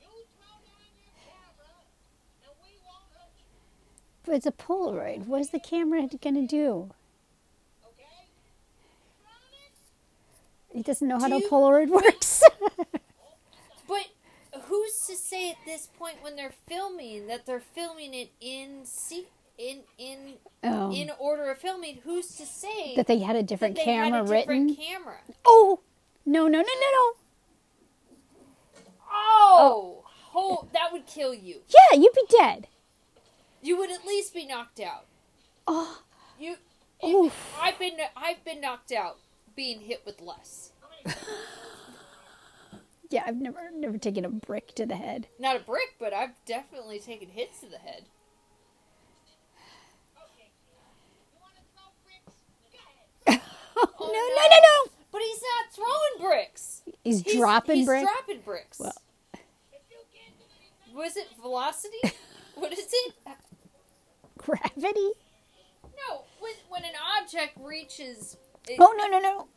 You 0.00 0.08
throw 0.32 0.56
down 0.64 0.88
your 0.96 1.12
camera, 1.20 1.76
and 2.40 2.56
you. 2.64 2.80
won't 2.88 3.12
hurt 3.12 3.36
you. 3.36 3.44
but 4.24 4.36
it's 4.36 4.46
a 4.46 4.52
Polaroid. 4.52 5.26
What 5.26 5.40
is 5.40 5.50
the 5.50 5.60
camera 5.60 6.08
going 6.22 6.34
to 6.36 6.46
do? 6.46 6.90
Okay? 7.84 8.28
Promise? 9.22 9.80
He 10.72 10.82
doesn't 10.82 11.06
know 11.06 11.18
how 11.18 11.28
Do 11.28 11.40
Polaroid 11.48 11.88
works. 11.90 12.42
But 13.88 14.06
who's 14.62 15.06
to 15.08 15.16
say 15.16 15.50
at 15.50 15.56
this 15.66 15.88
point 15.98 16.16
when 16.22 16.36
they're 16.36 16.54
filming 16.68 17.26
that 17.26 17.44
they're 17.46 17.60
filming 17.60 18.14
it 18.14 18.30
in 18.40 18.80
se- 18.84 19.26
in 19.58 19.80
in 19.98 20.34
Oh. 20.62 20.92
in 20.92 21.10
order 21.18 21.50
of 21.50 21.58
filming? 21.58 22.00
Who's 22.04 22.36
to 22.36 22.46
say 22.46 22.94
that 22.96 23.06
they 23.06 23.18
had 23.18 23.34
a 23.36 23.40
that 23.40 23.46
different 23.48 23.76
they 23.76 23.84
camera 23.84 24.18
had 24.18 24.24
a 24.24 24.26
different 24.36 24.70
written. 24.70 24.76
camera? 24.76 25.18
oh, 25.44 25.80
no, 26.24 26.44
no, 26.46 26.58
no, 26.60 26.62
no, 26.62 26.90
no. 26.92 27.12
Oh, 29.12 30.04
oh, 30.34 30.68
that 30.72 30.92
would 30.92 31.06
kill 31.06 31.34
you. 31.34 31.62
Yeah, 31.68 31.98
you'd 31.98 32.12
be 32.14 32.22
dead. 32.28 32.68
You 33.62 33.76
would 33.78 33.90
at 33.90 34.04
least 34.06 34.32
be 34.34 34.46
knocked 34.46 34.80
out. 34.80 35.06
Oh, 35.66 36.02
You. 36.38 36.56
I've 37.60 37.78
been 37.78 37.96
I've 38.16 38.44
been 38.44 38.60
knocked 38.60 38.92
out 38.92 39.16
being 39.56 39.80
hit 39.80 40.02
with 40.06 40.20
less. 40.20 40.72
yeah. 43.10 43.24
I've 43.26 43.36
never, 43.40 43.70
never 43.74 43.98
taken 43.98 44.24
a 44.24 44.28
brick 44.28 44.74
to 44.76 44.86
the 44.86 44.96
head. 44.96 45.28
Not 45.38 45.56
a 45.56 45.60
brick, 45.60 45.96
but 45.98 46.12
I've 46.12 46.34
definitely 46.46 46.98
taken 46.98 47.28
hits 47.28 47.60
to 47.60 47.66
the 47.66 47.78
head. 47.78 48.04
Okay. 50.16 50.50
You 51.32 51.40
want 51.40 51.54
to 51.56 51.62
throw 51.74 51.90
bricks? 52.04 52.36
Go 52.72 52.78
ahead. 53.30 53.40
Oh, 53.76 53.86
no, 53.98 54.06
no, 54.06 54.48
no, 54.50 54.60
no. 54.62 54.92
But 55.12 55.22
he's 55.22 55.42
not 55.42 55.72
throwing 55.74 56.30
bricks. 56.30 56.82
He's, 57.02 57.22
He's 57.22 57.36
dropping 57.36 57.76
he's 57.78 57.86
brick. 57.86 58.02
dropping 58.04 58.40
bricks. 58.42 58.78
Well. 58.78 58.92
If 59.34 59.40
you 59.90 59.96
can't 60.14 60.36
do 60.38 60.44
anything, 60.86 60.96
Was 60.96 61.16
it 61.16 61.26
velocity? 61.40 61.96
what 62.54 62.72
is 62.72 62.86
it? 62.92 63.14
Gravity. 64.38 65.10
No, 66.08 66.22
when 66.40 66.52
when 66.68 66.84
an 66.84 66.92
object 67.20 67.56
reaches. 67.60 68.36
It, 68.70 68.76
Oh 68.78 68.94
no, 68.96 69.08
no, 69.08 69.18
no. 69.18 69.48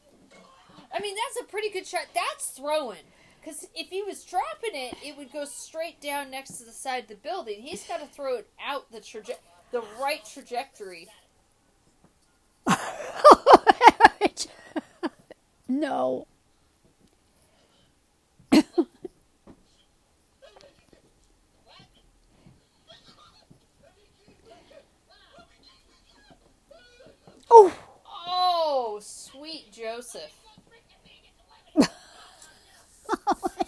I 0.92 1.00
mean, 1.00 1.16
that's 1.16 1.46
a 1.46 1.52
pretty 1.52 1.70
good 1.70 1.86
shot. 1.86 2.08
That's 2.16 2.50
throwing. 2.50 2.98
Because 3.40 3.68
if 3.76 3.90
he 3.90 4.02
was 4.02 4.24
dropping 4.24 4.72
it, 4.74 4.96
it 5.04 5.16
would 5.18 5.32
go 5.32 5.46
straight 5.46 6.02
down 6.02 6.32
next 6.32 6.54
to 6.58 6.64
the 6.64 6.72
side 6.72 7.04
of 7.04 7.10
the 7.10 7.16
building. 7.16 7.62
He's 7.62 7.84
got 7.84 8.00
to 8.00 8.08
throw 8.08 8.38
it 8.38 8.48
out 8.66 8.92
the 8.92 9.00
traje- 9.00 9.38
the 9.72 9.84
right 10.02 10.26
trajectory. 10.26 11.08
no. 15.68 16.26
oh, 18.54 18.88
Oh, 27.52 27.83
sweet 29.04 29.72
Joseph. 29.72 30.32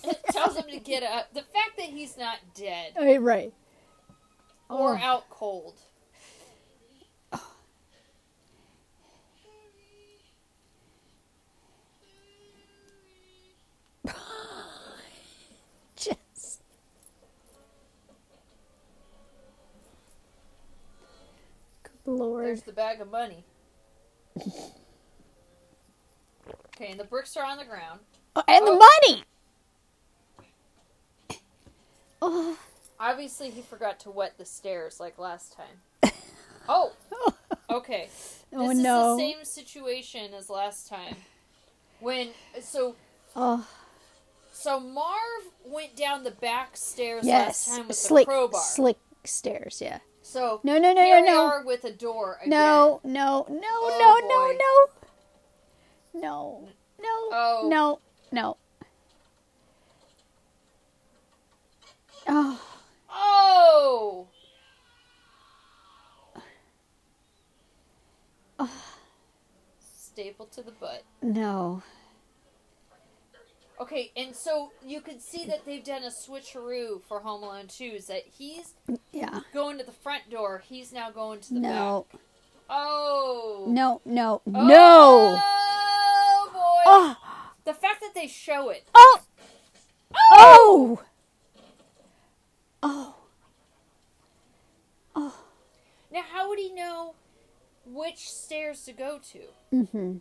It 0.04 0.20
tells 0.32 0.56
him 0.56 0.66
to 0.70 0.80
get 0.80 1.04
up. 1.04 1.34
The 1.34 1.42
fact 1.42 1.78
that 1.78 1.86
he's 1.88 2.18
not 2.18 2.38
dead 2.56 2.94
right, 3.00 3.22
right. 3.22 3.54
or 4.70 4.96
Oh. 4.96 5.02
out 5.02 5.30
cold. 5.30 5.76
Just. 15.96 16.62
Good 21.84 21.94
lord. 22.06 22.46
There's 22.46 22.62
the 22.64 22.74
bag 22.74 23.02
of 23.02 23.10
money. 23.12 23.44
Okay, 26.76 26.92
and 26.92 27.00
the 27.00 27.04
bricks 27.06 27.38
are 27.38 27.46
on 27.46 27.58
the 27.58 27.66
ground. 27.66 28.00
Oh, 28.36 28.44
and 28.48 28.66
the 28.68 28.72
Oh. 28.72 28.90
money. 29.08 29.24
Oh. 32.22 32.58
Obviously, 33.00 33.50
he 33.52 33.62
forgot 33.62 34.00
to 34.02 34.10
wet 34.10 34.38
the 34.38 34.46
stairs 34.46 35.00
like 35.00 35.18
last 35.20 35.54
time. 35.56 36.12
Oh, 36.68 36.94
okay. 37.70 38.10
Oh, 38.52 38.70
this 38.70 38.78
no. 38.80 39.12
is 39.12 39.18
the 39.20 39.24
same 39.34 39.46
situation 39.46 40.34
as 40.34 40.50
last 40.50 40.88
time. 40.90 41.16
When 42.00 42.30
so 42.60 42.96
Oh, 43.36 43.68
so 44.52 44.80
Marv 44.80 45.44
went 45.64 45.96
down 45.96 46.24
the 46.24 46.32
back 46.32 46.76
stairs 46.76 47.24
yes. 47.24 47.68
last 47.68 47.78
time 47.78 47.88
with 47.88 47.96
Slick, 47.98 48.26
the 48.26 48.32
crowbar. 48.32 48.62
slick 48.62 48.98
stairs. 49.26 49.80
Yeah. 49.80 50.00
So 50.24 50.60
No, 50.64 50.80
no, 50.80 50.92
no, 50.92 51.04
here 51.04 51.18
no, 51.20 51.22
we 51.22 51.28
no. 51.34 51.46
are 51.46 51.64
with 51.64 51.84
a 51.84 51.92
door 51.92 52.38
again. 52.42 52.50
No, 52.50 53.00
no, 53.04 53.46
no, 53.48 53.60
Oh, 53.62 54.18
no, 54.24 54.28
no, 54.28 54.52
no, 54.58 55.05
no, 56.16 56.68
no, 57.02 57.08
Oh. 57.32 57.68
no, 57.70 58.00
no. 58.32 58.58
Oh, 62.28 62.60
Oh. 63.10 64.28
Staple 69.80 70.46
to 70.48 70.62
the 70.62 70.72
butt. 70.72 71.04
no. 71.22 71.84
Okay, 73.78 74.10
and 74.16 74.34
so 74.34 74.72
you 74.86 75.02
can 75.02 75.20
see 75.20 75.44
that 75.48 75.66
they've 75.66 75.84
done 75.84 76.04
a 76.04 76.10
switcheroo 76.10 77.02
for 77.10 77.20
Home 77.20 77.44
Alone 77.44 77.68
2 77.68 77.84
is 77.84 78.06
that 78.08 78.24
he's 78.26 78.74
Yeah. 79.12 79.42
going 79.54 79.78
to 79.80 79.84
the 79.84 79.92
front 79.92 80.30
door, 80.30 80.64
he's 80.66 80.94
now 80.94 81.12
going 81.12 81.42
to 81.42 81.54
the 81.56 81.60
back. 81.60 81.72
No. 81.72 82.06
back. 82.10 82.22
Oh. 82.70 83.66
No, 83.68 84.00
no, 84.06 84.42
Oh, 84.48 84.52
no. 84.66 85.42
Oh, 86.86 87.16
The 87.66 87.74
fact 87.74 88.02
that 88.02 88.14
they 88.14 88.28
show 88.28 88.70
it. 88.70 88.88
oh, 88.96 89.22
oh, 90.32 91.04
oh, 92.84 93.16
oh. 95.16 95.36
Now, 96.12 96.22
how 96.32 96.48
would 96.50 96.60
he 96.60 96.72
know 96.74 97.16
which 97.86 98.30
stairs 98.30 98.84
to 98.86 98.94
go 98.94 99.20
to? 99.32 99.40
Mm-hmm. 99.74 100.18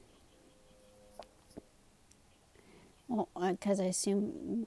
Well, 3.09 3.29
because 3.37 3.81
I 3.81 3.85
assume 3.85 4.67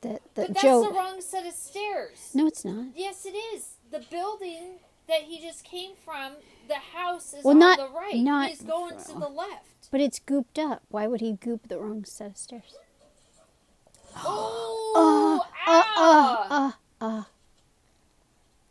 that 0.00 0.22
the 0.34 0.42
But 0.42 0.48
that's 0.48 0.62
Joe. 0.62 0.82
the 0.82 0.90
wrong 0.90 1.20
set 1.20 1.46
of 1.46 1.52
stairs. 1.54 2.30
no, 2.34 2.46
it's 2.46 2.64
not. 2.64 2.86
Yes, 2.96 3.24
it 3.24 3.30
is. 3.54 3.74
The 3.90 4.04
building 4.10 4.80
that 5.06 5.22
he 5.22 5.40
just 5.40 5.64
came 5.64 5.92
from, 6.04 6.32
the 6.66 6.74
house 6.74 7.32
is 7.32 7.44
Well, 7.44 7.52
on 7.54 7.58
not- 7.60 7.78
the 7.78 7.88
right. 7.88 8.16
not- 8.16 8.50
He's 8.50 8.60
going 8.62 8.96
to 8.98 9.12
the 9.14 9.28
left. 9.28 9.77
But 9.90 10.00
it's 10.00 10.18
gooped 10.20 10.58
up. 10.58 10.82
Why 10.88 11.06
would 11.06 11.20
he 11.20 11.32
goop 11.32 11.68
the 11.68 11.78
wrong 11.78 12.04
set 12.04 12.30
of 12.32 12.36
stairs? 12.36 12.74
Oh, 14.16 15.44
Uh, 15.66 15.70
uh, 15.70 15.82
ah. 15.96 16.78
uh, 17.00 17.04
uh, 17.04 17.22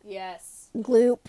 Yes. 0.04 0.70
gloop. 0.76 1.20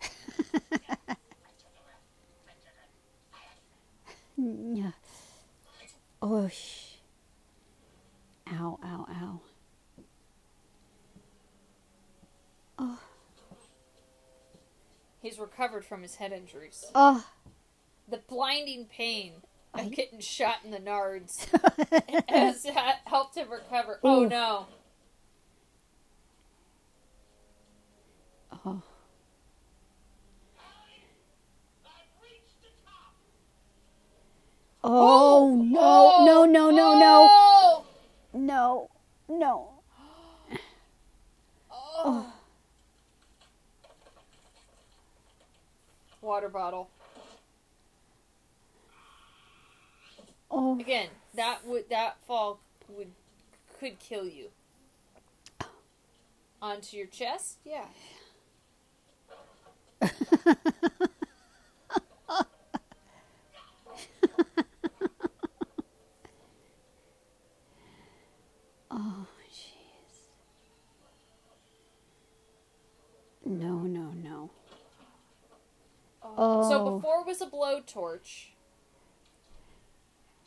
yeah. 4.36 4.92
Oh, 6.22 6.48
sh- 6.48 6.96
ow, 8.52 8.78
ow, 8.84 9.06
ow. 9.10 9.40
He's 15.24 15.38
recovered 15.38 15.86
from 15.86 16.02
his 16.02 16.16
head 16.16 16.32
injuries. 16.32 16.84
oh. 16.94 17.24
The 18.06 18.18
blinding 18.28 18.84
pain 18.84 19.32
of 19.72 19.90
getting 19.90 20.20
shot 20.20 20.56
in 20.62 20.70
the 20.70 20.76
nards 20.78 21.46
has 22.28 22.66
helped 23.06 23.34
him 23.34 23.48
recover. 23.50 24.00
Oh 24.04 24.24
Ooh. 24.24 24.28
no. 24.28 24.66
oh. 28.66 28.82
Oh, 34.86 35.56
no, 35.64 35.80
oh! 35.80 36.24
no, 36.26 36.44
no, 36.44 36.70
no, 36.70 36.98
no, 36.98 37.28
Oh! 37.30 37.86
no, 38.34 38.90
no. 39.28 39.70
Oh. 42.06 42.33
Water 46.24 46.48
bottle. 46.48 46.88
Oh, 50.50 50.80
Again, 50.80 51.08
that 51.34 51.66
would 51.66 51.90
that 51.90 52.16
fall 52.26 52.60
would 52.88 53.10
could 53.78 53.98
kill 53.98 54.24
you. 54.24 54.48
Onto 56.62 56.96
your 56.96 57.08
chest? 57.08 57.58
Yeah. 57.66 57.84
oh, 68.90 69.26
jeez. 69.52 70.28
No, 73.44 73.78
no, 73.80 74.12
no. 74.22 74.50
So 76.22 76.36
Oh. 76.36 76.96
before 76.96 77.23
was 77.40 77.42
a 77.42 77.50
blowtorch. 77.50 78.46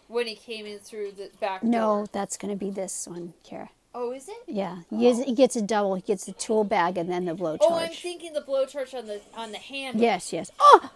when 0.07 0.25
he 0.27 0.35
came 0.35 0.65
in 0.65 0.79
through 0.79 1.11
the 1.11 1.29
back 1.41 1.61
door. 1.61 1.69
No, 1.69 2.05
that's 2.11 2.37
going 2.37 2.53
to 2.53 2.57
be 2.57 2.69
this 2.71 3.07
one, 3.07 3.33
Kara. 3.43 3.69
Oh, 3.93 4.13
is 4.13 4.29
it? 4.29 4.37
Yeah, 4.47 4.79
he, 4.89 4.99
gets, 5.01 5.23
he 5.23 5.33
gets 5.33 5.55
a 5.55 5.61
double. 5.61 5.95
He 5.95 6.01
gets 6.01 6.25
the 6.25 6.31
tool 6.33 6.63
bag 6.63 6.97
and 6.97 7.09
then 7.09 7.25
the 7.25 7.33
blowtorch. 7.35 7.57
Oh, 7.61 7.73
I'm 7.75 7.91
thinking 7.91 8.33
the 8.33 8.41
blowtorch 8.41 8.93
on 8.93 9.07
the 9.07 9.21
on 9.35 9.51
the 9.51 9.57
handle. 9.57 10.01
yes, 10.01 10.31
yes. 10.31 10.51
Oh, 10.59 10.91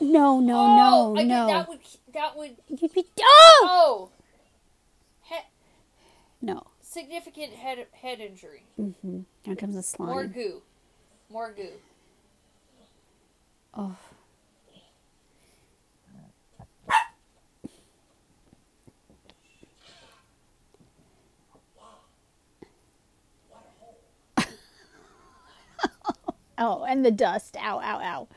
no, 0.00 0.38
no, 0.40 0.56
Oh, 0.56 1.14
no, 1.14 1.20
I 1.20 1.24
no. 1.24 1.46
That 1.48 1.68
would 1.68 1.80
that 2.14 2.36
would. 2.36 2.56
You'd 2.68 2.92
be 2.92 3.04
oh 3.20 3.60
Oh, 3.68 4.10
he- 5.22 5.34
no. 6.40 6.62
significant 6.80 7.52
head 7.54 7.84
head 7.92 8.20
injury. 8.20 8.62
Mm-hmm. 8.80 9.20
Here 9.42 9.56
comes 9.56 9.74
the 9.74 9.82
slime. 9.82 10.08
More 10.10 10.26
goo. 10.26 10.62
More 11.30 11.50
goo. 11.52 11.72
Oh. 13.74 13.96
Oh, 26.58 26.84
and 26.84 27.04
the 27.04 27.10
dust. 27.10 27.56
Ow, 27.58 27.80
ow, 27.80 28.00
ow. 28.00 28.28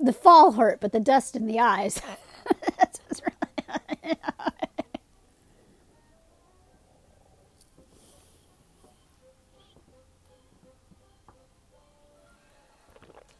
The 0.00 0.12
fall 0.12 0.52
hurt, 0.52 0.80
but 0.80 0.92
the 0.92 1.00
dust 1.00 1.34
in 1.36 1.46
the 1.46 1.58
eyes. 1.58 2.00
That's 2.78 3.00
really. 3.20 4.16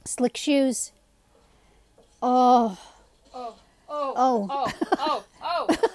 Slick 0.05 0.36
shoes. 0.36 0.93
Oh. 2.22 2.76
Oh, 3.35 3.55
oh, 3.89 4.14
Oh. 4.16 4.47
oh, 4.51 5.24
oh, 5.43 5.66
oh. 5.70 5.76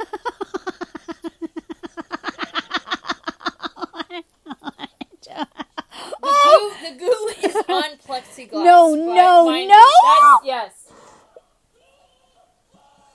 The 6.81 6.91
goo, 6.97 7.05
the 7.05 7.47
goo 7.47 7.47
is 7.49 7.55
on 7.69 7.97
plexiglass. 8.07 8.63
No, 8.63 8.95
no, 8.95 9.49
no! 9.49 9.67
that's- 9.67 10.45
yes. 10.45 10.71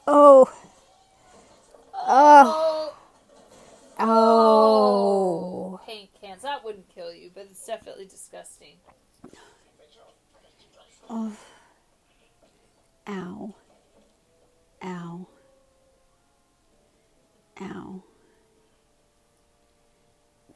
Oh. 0.07 0.51
oh. 1.95 2.05
Oh. 2.11 2.95
Oh, 4.01 5.73
Oh. 5.75 5.81
paint 5.87 6.11
cans. 6.21 6.43
That 6.43 6.65
wouldn't 6.65 6.89
kill 6.95 7.13
you, 7.13 7.31
but 7.35 7.47
it's 7.51 7.67
definitely 7.67 8.07
disgusting. 8.07 8.77
Oh. 11.11 11.33
Ow. 13.09 13.55
Ow. 14.85 15.27
Ow. 17.61 18.03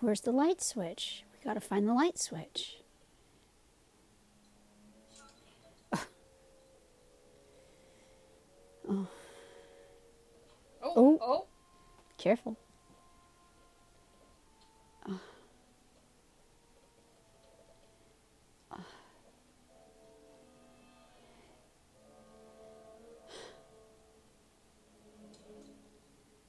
Where's 0.00 0.20
the 0.20 0.32
light 0.32 0.60
switch? 0.62 1.24
We 1.32 1.44
gotta 1.44 1.60
find 1.60 1.88
the 1.88 1.94
light 1.94 2.18
switch. 2.18 2.76
Oh, 10.82 10.92
Oh. 10.96 11.18
oh. 11.22 11.46
Careful. 12.18 12.56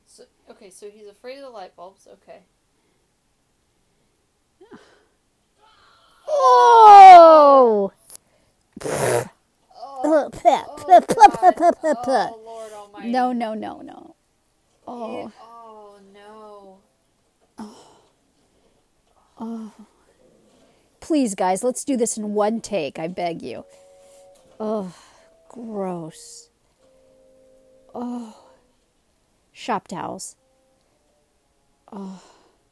So, 0.06 0.26
okay, 0.48 0.70
so 0.70 0.90
he's 0.92 1.08
afraid 1.08 1.38
of 1.38 1.44
the 1.44 1.50
light 1.50 1.76
bulbs. 1.76 2.08
Okay. 2.08 2.44
Oh! 6.28 7.92
No, 13.04 13.32
no, 13.32 13.54
no, 13.54 13.82
no. 13.82 14.16
Oh. 14.88 15.32
Oh, 19.40 19.72
no. 19.72 19.72
Please, 21.00 21.36
guys, 21.36 21.64
let's 21.64 21.84
do 21.84 21.98
this 21.98 22.18
in 22.18 22.34
one 22.34 22.62
take. 22.62 22.98
I 23.00 23.08
beg 23.08 23.42
you. 23.42 23.66
Oh, 24.60 24.94
gross. 25.50 26.50
Oh, 27.94 28.36
shop 29.52 29.88
towels. 29.88 30.36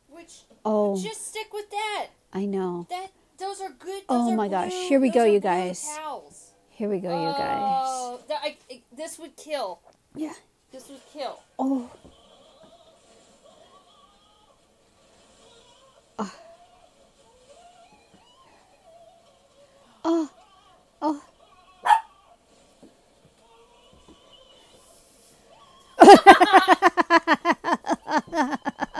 Which, 0.09 0.41
Oh, 0.65 1.01
just 1.01 1.27
stick 1.29 1.53
with 1.53 1.69
that. 1.71 2.07
I 2.33 2.45
know. 2.45 2.87
That 2.89 3.11
Those 3.37 3.61
are 3.61 3.69
good. 3.69 4.03
Oh 4.09 4.25
those 4.25 4.33
are 4.33 4.35
my 4.35 4.47
gosh. 4.47 4.71
Here 4.71 4.99
we 4.99 5.09
go, 5.09 5.25
you 5.25 5.39
guys. 5.39 5.87
Towels. 5.97 6.50
Here 6.81 6.89
we 6.89 6.97
go, 6.97 7.09
you 7.09 7.31
guys. 7.33 7.83
Oh, 7.85 8.19
that, 8.27 8.39
I, 8.41 8.57
I- 8.71 8.81
this 8.91 9.19
would 9.19 9.35
kill. 9.37 9.81
Yeah. 10.15 10.33
This 10.71 10.89
would 10.89 10.99
kill. 11.13 11.39
Oh. 11.59 11.91
Ah. 16.17 16.35
Oh. 20.03 20.31
Oh. 21.03 21.23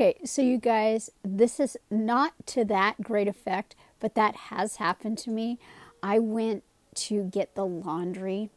Okay, 0.00 0.18
so 0.24 0.40
you 0.40 0.56
guys, 0.56 1.10
this 1.22 1.60
is 1.60 1.76
not 1.90 2.32
to 2.46 2.64
that 2.64 3.02
great 3.02 3.28
effect, 3.28 3.76
but 3.98 4.14
that 4.14 4.34
has 4.34 4.76
happened 4.76 5.18
to 5.18 5.30
me. 5.30 5.58
I 6.02 6.18
went 6.18 6.64
to 6.94 7.24
get 7.24 7.54
the 7.54 7.66
laundry 7.66 8.48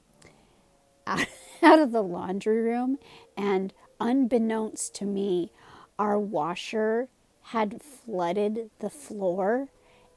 out, 1.06 1.28
of 1.62 1.92
the 1.92 2.02
laundry 2.02 2.62
room, 2.62 2.98
and 3.36 3.74
unbeknownst 4.00 4.96
to 4.96 5.06
me, 5.06 5.52
our 6.00 6.18
washer 6.18 7.10
had 7.42 7.82
flooded 7.82 8.70
the 8.80 8.90
floor, 8.90 9.68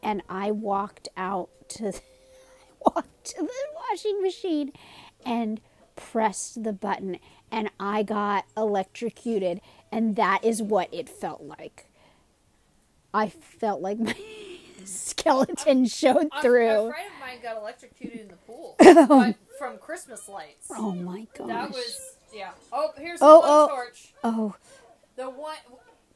and 0.05 0.23
I 0.29 0.53
walked 0.53 1.09
out 1.17 1.49
to 1.71 1.93
walked 2.81 3.25
to 3.25 3.43
the 3.43 3.51
washing 3.91 4.23
machine 4.23 4.71
and 5.25 5.61
pressed 5.97 6.63
the 6.63 6.73
button 6.73 7.19
and 7.51 7.71
I 7.81 8.03
got 8.03 8.45
electrocuted 8.57 9.61
and 9.93 10.17
that 10.17 10.45
is 10.45 10.63
what 10.63 10.93
it 10.93 11.09
felt 11.09 11.43
like. 11.43 11.87
I 13.15 13.29
felt 13.29 13.81
like 13.81 13.99
my 13.99 14.15
skeleton 14.85 15.87
showed 15.87 16.29
A- 16.35 16.39
A, 16.39 16.43
through. 16.43 16.91
friend 16.91 17.11
of 17.15 17.21
mine 17.21 17.39
got 17.43 17.57
electrocuted 17.57 18.21
in 18.21 18.29
the 18.29 18.37
pool 18.37 18.75
but 18.79 19.37
from 19.59 19.79
Christmas 19.79 20.29
lights. 20.29 20.69
Oh 20.71 20.93
my 20.93 21.27
gosh. 21.37 21.47
That 21.49 21.71
was 21.71 22.17
yeah. 22.35 22.51
Oh, 22.73 22.91
here's 22.99 23.21
Oh, 23.23 23.41
the 23.41 23.49
oh. 23.49 23.69
torch. 23.75 24.13
oh, 24.25 24.55
The 25.17 25.31
one 25.31 25.57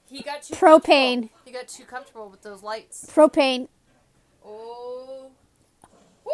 he 0.07 0.23
got 0.23 0.43
too 0.43 0.55
Propane. 0.55 1.31
He 1.45 1.53
got 1.53 1.69
too 1.69 1.85
comfortable 1.85 2.29
with 2.29 2.43
those 2.43 2.63
lights. 2.63 3.07
propane. 3.15 3.69
Oh. 4.45 5.31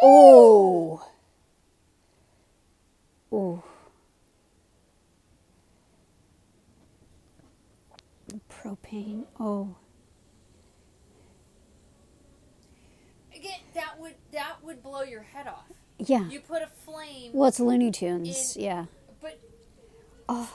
Oh. 0.01 1.07
Oh. 3.31 3.63
Oh. 9.39 9.75
Again, 13.35 13.59
that 13.75 13.99
would 13.99 14.15
that 14.31 14.63
would 14.63 14.81
blow 14.81 15.03
your 15.03 15.21
head 15.21 15.47
off. 15.47 15.65
Yeah. 15.99 16.27
You 16.29 16.39
put 16.39 16.61
a 16.61 16.67
flame, 16.67 17.31
Well, 17.33 17.49
it's 17.49 17.59
Looney 17.59 17.91
Tunes. 17.91 18.55
In- 18.55 18.63
Yeah. 18.63 18.85
but 19.19 19.39
Oh. 20.29 20.51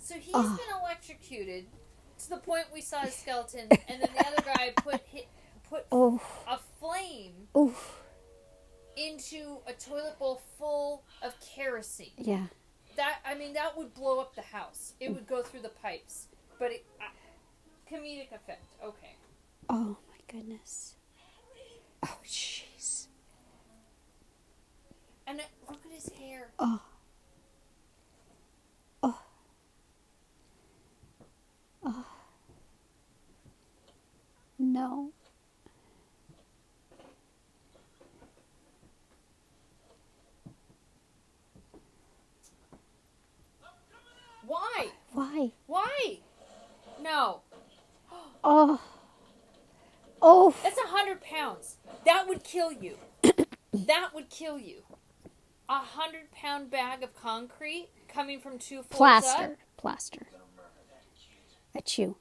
so 0.00 0.14
he's 0.14 0.34
Oh. 0.34 0.56
been 0.56 0.76
electrocuted 0.80 1.66
to 2.18 2.30
the 2.30 2.36
point 2.38 2.66
we 2.72 2.80
saw 2.80 3.00
his 3.00 3.14
skeleton, 3.14 3.68
and 3.88 4.02
then 4.02 4.08
the 4.14 4.26
other 4.26 4.42
guy 4.42 4.72
put 4.76 5.00
hit, 5.02 5.28
put 5.68 5.86
Oh. 5.92 6.20
a 6.46 6.58
flame 6.80 7.48
Oh. 7.54 7.74
into 8.96 9.58
a 9.66 9.72
toilet 9.72 10.18
bowl 10.18 10.42
full 10.58 11.04
of 11.22 11.38
kerosene. 11.40 12.12
Yeah. 12.16 12.46
That 12.96 13.20
I 13.24 13.34
mean, 13.36 13.52
that 13.52 13.76
would 13.76 13.94
blow 13.94 14.18
up 14.20 14.34
the 14.34 14.42
house. 14.42 14.94
It 14.98 15.10
would 15.14 15.26
go 15.28 15.42
through 15.42 15.60
the 15.62 15.68
pipes. 15.68 16.26
But 16.58 16.72
it, 16.72 16.86
comedic 17.90 18.32
effect. 18.32 18.64
Okay. 18.84 19.16
Oh 19.68 19.96
my 20.08 20.18
goodness. 20.30 20.94
Oh 22.02 22.18
jeez. 22.24 23.06
And 25.26 25.40
look 25.68 25.80
at 25.84 25.92
his 25.92 26.10
hair. 26.18 26.50
Oh. 26.58 26.80
Oh. 29.02 29.20
Oh. 31.84 32.06
No. 34.58 35.12
Why? 44.46 44.88
Why? 45.12 45.52
Why? 45.66 46.18
No. 47.02 47.42
Oh. 48.50 48.80
Oh. 50.22 50.54
That's 50.62 50.78
a 50.78 50.88
hundred 50.88 51.20
pounds. 51.20 51.76
That 52.06 52.26
would 52.26 52.42
kill 52.42 52.72
you. 52.72 52.96
that 53.74 54.14
would 54.14 54.30
kill 54.30 54.58
you. 54.58 54.84
A 55.68 55.80
hundred 55.80 56.32
pound 56.32 56.70
bag 56.70 57.02
of 57.02 57.14
concrete 57.14 57.90
coming 58.08 58.40
from 58.40 58.58
two 58.58 58.82
floors 58.84 59.22
Plaster. 59.22 59.42
up. 59.42 59.56
Plaster. 59.76 60.26
A 61.74 61.82
chew. 61.82 62.16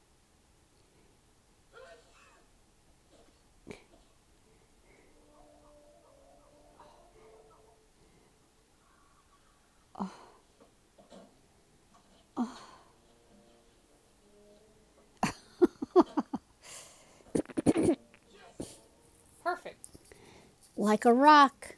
Perfect. 19.43 19.87
Like 20.75 21.05
a 21.05 21.13
rock. 21.13 21.75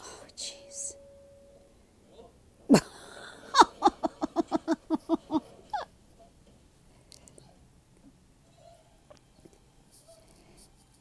Oh, 0.00 0.24
jeez. 0.36 0.94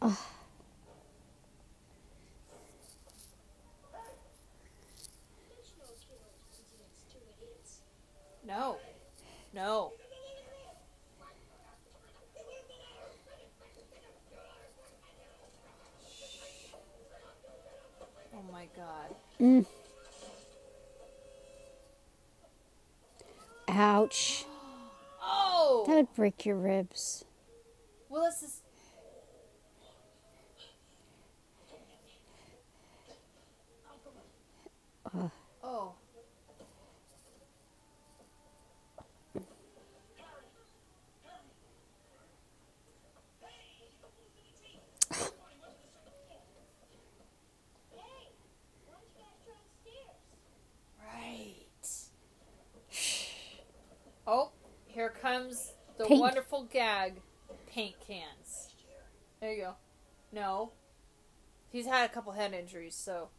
There's 0.01 0.11
no 5.77 5.85
killer 6.01 6.33
incidents 6.49 7.05
to 7.11 7.17
idiots. 7.29 7.81
No. 8.45 8.77
No. 9.53 9.93
Oh 18.33 18.41
my 18.51 18.67
god. 18.75 19.15
Mm. 19.39 19.65
Ouch. 23.67 24.45
Oh! 25.21 25.83
That 25.87 25.95
would 25.95 26.13
break 26.15 26.30
your 26.45 26.55
ribs. 26.55 27.25
Willis 28.09 28.41
is. 28.43 28.61
Oh. 35.63 35.93
Hey, 39.33 39.41
why 48.87 48.93
don't 48.93 49.03
you 49.05 49.19
guys 49.19 49.37
try 49.43 49.55
the 49.57 49.71
stairs? 49.81 50.17
Right. 51.03 51.77
Oh, 54.27 54.51
here 54.87 55.09
comes 55.09 55.73
the 55.87 55.93
Paint. 56.11 56.21
wonderful 56.21 56.63
gag 56.63 57.21
paint 57.67 57.95
cans. 58.05 58.75
There 59.39 59.53
you 59.53 59.61
go. 59.61 59.75
No. 60.33 60.71
He's 61.71 61.85
had 61.85 62.09
a 62.09 62.13
couple 62.13 62.33
head 62.33 62.53
injuries, 62.53 62.95
so. 62.95 63.29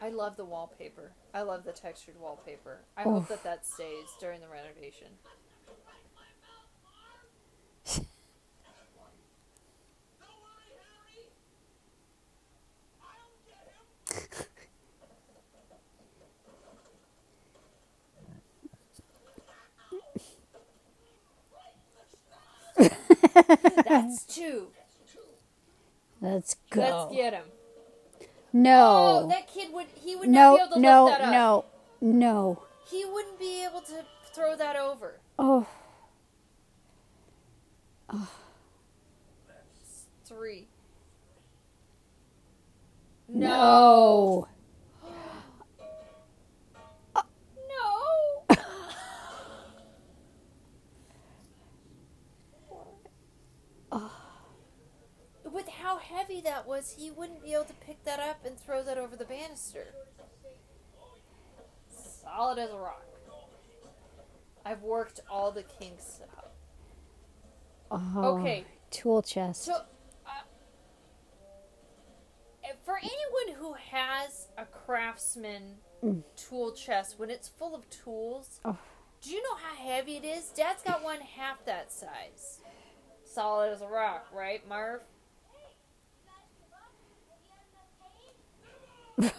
I 0.00 0.08
love 0.08 0.36
the 0.36 0.44
wallpaper. 0.44 1.12
I 1.32 1.42
love 1.42 1.62
the 1.62 1.70
textured 1.70 2.18
wallpaper. 2.20 2.80
I 2.96 3.02
hope 3.02 3.28
that 3.28 3.44
that 3.44 3.64
stays 3.64 4.08
during 4.18 4.40
the 4.40 4.48
renovation. 4.48 5.06
That's 23.86 24.31
two. 24.42 24.66
Let's 26.20 26.56
go. 26.70 26.80
Let's 26.80 27.14
get 27.16 27.32
him. 27.32 27.44
no. 28.52 29.22
Oh, 29.24 29.28
that 29.28 29.48
kid 29.48 29.72
would. 29.72 29.86
He 29.94 30.16
would 30.16 30.28
no, 30.28 30.56
not 30.56 30.56
be 30.56 30.62
able 30.62 30.74
to 30.76 30.80
no, 30.80 31.04
lift 31.04 31.18
that 31.18 31.24
up. 31.26 31.32
no, 31.32 31.64
no. 32.00 32.62
He 32.88 33.04
wouldn't 33.04 33.38
be 33.38 33.64
able 33.64 33.80
to 33.80 34.04
throw 34.32 34.56
that 34.56 34.76
over. 34.76 35.18
Oh. 35.38 35.66
Oh, 38.10 38.28
Three. 40.26 40.66
no. 43.28 43.48
No. 43.48 44.48
Heavy 56.32 56.42
that 56.42 56.66
was, 56.66 56.94
he 56.98 57.10
wouldn't 57.10 57.42
be 57.42 57.52
able 57.54 57.64
to 57.64 57.74
pick 57.74 58.04
that 58.04 58.20
up 58.20 58.44
and 58.44 58.58
throw 58.58 58.82
that 58.82 58.98
over 58.98 59.16
the 59.16 59.24
banister. 59.24 59.86
Solid 61.88 62.58
as 62.58 62.70
a 62.70 62.76
rock. 62.76 63.04
I've 64.64 64.82
worked 64.82 65.20
all 65.30 65.50
the 65.50 65.64
kinks 65.64 66.20
out. 66.36 66.52
Oh, 67.90 68.38
Okay. 68.38 68.64
Tool 68.90 69.22
chest. 69.22 69.64
So, 69.64 69.74
uh, 69.74 70.30
for 72.84 72.98
anyone 72.98 73.58
who 73.58 73.72
has 73.74 74.48
a 74.58 74.64
craftsman 74.66 75.76
tool 76.36 76.72
chest, 76.72 77.18
when 77.18 77.30
it's 77.30 77.48
full 77.48 77.74
of 77.74 77.88
tools, 77.90 78.60
Oh. 78.64 78.76
do 79.20 79.30
you 79.30 79.42
know 79.42 79.56
how 79.56 79.74
heavy 79.74 80.16
it 80.18 80.24
is? 80.24 80.50
Dad's 80.50 80.82
got 80.82 81.02
one 81.02 81.20
half 81.20 81.64
that 81.64 81.90
size. 81.90 82.60
Solid 83.24 83.72
as 83.72 83.80
a 83.80 83.86
rock, 83.88 84.26
right, 84.32 84.66
Marv? 84.68 85.00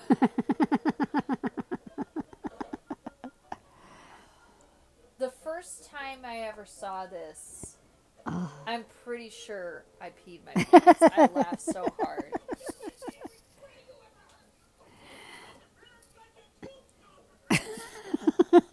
The 5.20 5.30
first 5.30 5.90
time 5.90 6.20
I 6.26 6.40
ever 6.40 6.66
saw 6.66 7.06
this, 7.06 7.78
Ah. 8.26 8.52
I'm 8.66 8.86
pretty 9.04 9.30
sure 9.30 9.84
I 10.02 10.10
peed 10.10 10.40
my 10.46 10.64
pants. 10.64 11.02
I 11.02 11.30
laughed 11.36 11.62
so 11.62 11.86
hard. 12.00 12.34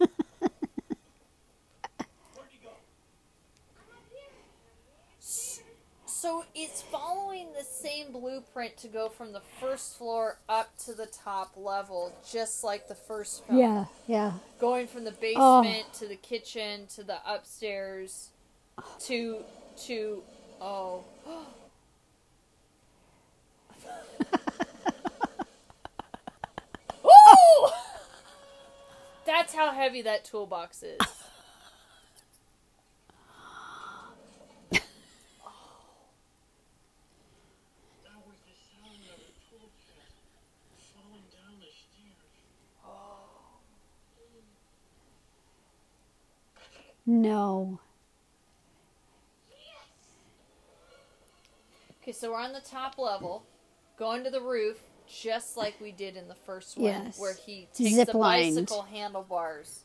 So 6.31 6.45
it's 6.55 6.81
following 6.81 7.47
the 7.57 7.65
same 7.65 8.13
blueprint 8.13 8.77
to 8.77 8.87
go 8.87 9.09
from 9.09 9.33
the 9.33 9.41
first 9.59 9.97
floor 9.97 10.39
up 10.47 10.69
to 10.85 10.93
the 10.93 11.07
top 11.07 11.51
level, 11.57 12.15
just 12.31 12.63
like 12.63 12.87
the 12.87 12.95
first 12.95 13.45
film. 13.45 13.59
yeah, 13.59 13.83
yeah. 14.07 14.31
Going 14.57 14.87
from 14.87 15.03
the 15.03 15.13
Oh. 15.35 15.61
basement 15.61 15.93
to 15.95 16.07
the 16.07 16.15
kitchen 16.15 16.87
to 16.95 17.03
the 17.03 17.17
upstairs 17.29 18.29
to 18.99 19.43
to 19.87 20.23
oh 20.61 21.03
That's 29.25 29.53
how 29.53 29.71
heavy 29.73 30.01
that 30.03 30.23
toolbox 30.23 30.81
is. 30.83 30.97
That 38.03 38.19
was 38.25 38.37
the 38.47 38.55
sound 38.55 39.03
of 39.11 39.19
a 39.19 39.31
tool 39.49 39.69
chest 39.85 40.15
falling 40.93 41.23
down 41.31 41.59
the 41.59 41.71
stairs. 41.71 42.31
No. 47.05 47.79
Okay, 52.01 52.11
so 52.11 52.31
we're 52.31 52.39
on 52.39 52.53
the 52.53 52.61
top 52.61 52.97
level, 52.97 53.43
going 53.97 54.23
to 54.23 54.29
the 54.31 54.41
roof, 54.41 54.81
just 55.07 55.55
like 55.55 55.75
we 55.79 55.91
did 55.91 56.15
in 56.15 56.27
the 56.27 56.35
first 56.35 56.77
one, 56.77 56.85
Yes. 56.87 57.19
where 57.19 57.35
he 57.35 57.67
takes 57.73 57.77
the 57.77 57.89
Zip-lined. 57.91 58.55
bicycle 58.55 58.81
handlebars 58.83 59.81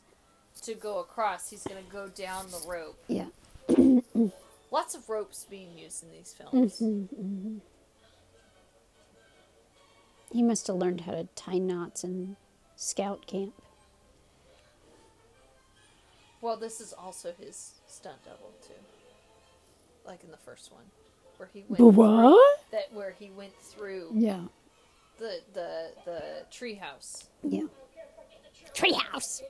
to 0.63 0.73
go 0.73 0.99
across, 0.99 1.49
he's 1.49 1.63
going 1.63 1.83
to 1.83 1.91
go 1.91 2.07
down 2.07 2.47
the 2.49 2.59
rope. 2.67 2.97
Yeah. 3.07 3.27
Lots 4.71 4.95
of 4.95 5.07
ropes 5.09 5.45
being 5.49 5.77
used 5.77 6.03
in 6.03 6.11
these 6.11 6.33
films. 6.33 6.79
Mm-hmm. 6.79 7.57
He 10.31 10.43
must 10.43 10.67
have 10.67 10.75
learned 10.75 11.01
how 11.01 11.11
to 11.13 11.27
tie 11.35 11.57
knots 11.59 12.03
in 12.03 12.35
scout 12.75 13.27
camp. 13.27 13.53
Well, 16.47 16.55
this 16.55 16.79
is 16.79 16.93
also 16.93 17.33
his 17.37 17.73
stunt 17.87 18.23
double 18.23 18.53
too, 18.65 18.71
like 20.05 20.23
in 20.23 20.31
the 20.31 20.37
first 20.37 20.71
one, 20.71 20.85
where 21.35 21.49
he 21.51 21.65
went 21.67 21.75
through, 21.75 22.39
that 22.71 22.93
where 22.93 23.11
he 23.11 23.29
went 23.31 23.53
through 23.59 24.11
Yeah. 24.13 24.45
the 25.17 25.41
the 25.53 25.89
the 26.05 26.21
treehouse. 26.49 27.25
Yeah. 27.43 27.63
Treehouse. 28.73 29.41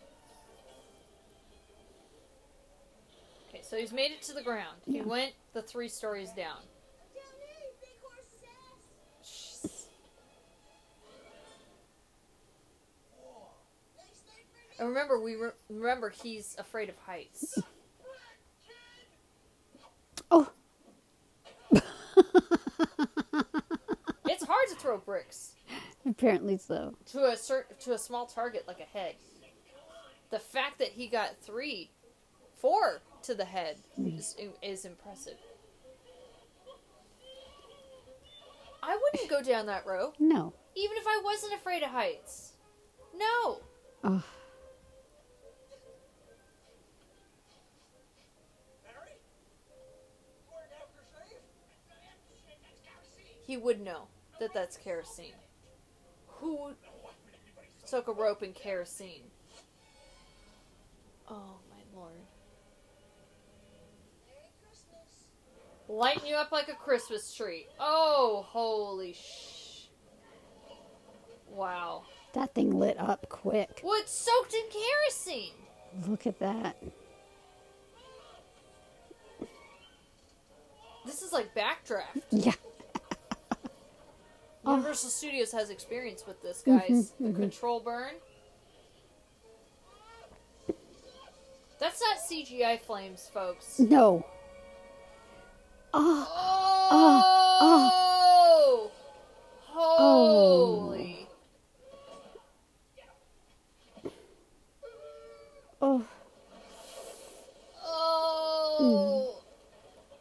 Okay, 3.49 3.61
so 3.61 3.77
he's 3.77 3.93
made 3.93 4.09
it 4.09 4.23
to 4.23 4.33
the 4.33 4.41
ground. 4.41 4.77
He 4.87 5.01
went 5.01 5.33
the 5.53 5.61
three 5.61 5.89
stories 5.89 6.31
down. 6.31 6.63
And 14.79 14.89
remember, 14.89 15.19
we 15.19 15.35
re- 15.35 15.51
remember 15.69 16.09
he's 16.09 16.55
afraid 16.59 16.89
of 16.89 16.95
heights. 16.97 17.57
Oh. 20.29 20.49
it's 24.25 24.43
hard 24.43 24.67
to 24.69 24.75
throw 24.77 24.97
bricks 24.97 25.53
Apparently 26.05 26.57
so. 26.57 26.95
to 27.11 27.25
a 27.25 27.35
to 27.81 27.93
a 27.93 27.97
small 27.97 28.25
target 28.25 28.65
like 28.67 28.79
a 28.79 28.97
head. 28.97 29.15
The 30.29 30.39
fact 30.39 30.79
that 30.79 30.89
he 30.89 31.07
got 31.07 31.37
three, 31.41 31.91
four 32.59 33.01
to 33.23 33.33
the 33.35 33.45
head 33.45 33.77
is, 33.97 34.35
is 34.61 34.83
impressive. 34.85 35.37
I 38.83 38.97
wouldn't 39.13 39.29
go 39.29 39.41
down 39.41 39.65
that 39.67 39.85
rope, 39.85 40.15
No. 40.19 40.53
even 40.75 40.97
if 40.97 41.05
I 41.07 41.21
wasn't 41.23 41.53
afraid 41.53 41.83
of 41.83 41.89
heights. 41.89 42.53
No. 43.15 43.59
Oh. 44.03 44.23
He 53.47 53.55
would 53.55 53.79
know 53.79 54.09
that 54.41 54.53
that's 54.53 54.75
kerosene. 54.75 55.31
Who 56.27 56.73
took 57.87 58.09
a 58.09 58.11
rope 58.11 58.41
and 58.41 58.53
kerosene? 58.53 59.23
Oh 61.29 61.55
my 61.69 61.97
lord. 61.97 62.11
Merry 65.87 65.97
Lighten 65.97 66.27
you 66.27 66.35
up 66.35 66.51
like 66.51 66.67
a 66.67 66.73
Christmas 66.73 67.33
tree. 67.33 67.67
Oh, 67.79 68.45
holy 68.49 69.13
sh. 69.13 69.85
Wow. 71.49 72.03
That 72.33 72.53
thing 72.53 72.77
lit 72.77 72.99
up 72.99 73.29
quick. 73.29 73.79
Well, 73.81 73.97
it's 74.01 74.11
soaked 74.11 74.53
in 74.53 74.65
kerosene. 74.69 75.53
Look 76.05 76.27
at 76.27 76.37
that. 76.39 76.75
This 81.05 81.21
is 81.21 81.31
like 81.31 81.55
backdraft. 81.55 82.23
Yeah. 82.29 82.51
Oh. 84.67 84.71
Universal 84.71 85.11
Studios 85.11 85.53
has 85.53 85.69
experience 85.69 86.27
with 86.27 86.41
this, 86.41 86.61
mm-hmm, 86.67 86.77
guys. 86.77 87.13
the 87.21 87.27
mm-hmm. 87.27 87.39
control 87.39 87.79
burn. 87.79 88.15
That's 91.79 92.01
not 92.01 92.17
CGI 92.29 92.81
flames, 92.81 93.29
folks. 93.33 93.79
No. 93.79 94.25
Oh. 95.93 96.27
Oh! 96.91 97.21
Oh. 97.61 98.91
Holy! 99.67 101.29
Oh. 104.03 104.11
Oh! 105.81 106.05
oh. 108.81 109.41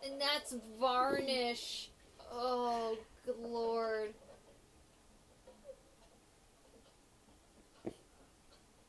Mm. 0.05 0.13
And 0.13 0.21
that's 0.21 0.55
varnish. 0.79 1.91
Oh, 2.33 2.97
good 3.25 3.39
lord. 3.41 4.15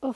Oh. 0.03 0.15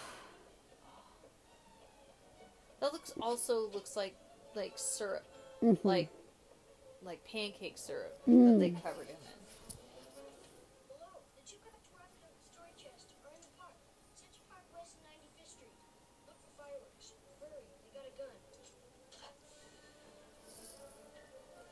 That 2.79 2.93
looks 2.93 3.13
also 3.21 3.69
looks 3.69 3.95
like 3.95 4.15
like 4.55 4.73
syrup, 4.75 5.23
Mhm. 5.61 5.77
like 5.83 6.09
like 7.03 7.23
pancake 7.25 7.77
syrup 7.77 8.13
Mm. 8.27 8.53
that 8.53 8.59
they 8.59 8.69
covered 8.81 9.09
in 9.09 9.15
it. 9.15 9.37
Hello, 10.87 11.21
the 11.35 11.41
two 11.49 11.57
craft 11.61 11.85
weapon 11.93 12.21
of 12.21 12.33
the 12.37 12.53
story 12.53 12.71
chest 12.77 13.05
are 13.25 13.33
in 13.35 13.41
the 13.41 13.47
park. 13.57 13.73
Central 14.17 14.45
Park 14.49 14.63
West 14.73 14.93
and 14.97 15.05
95th 15.05 15.49
Street. 15.49 15.73
Look 16.27 16.37
for 16.41 16.51
fireworks. 16.61 17.13
Hurry, 17.39 17.65
they 17.93 17.99
got 17.99 18.05
a 18.05 18.13
gun. 18.17 18.35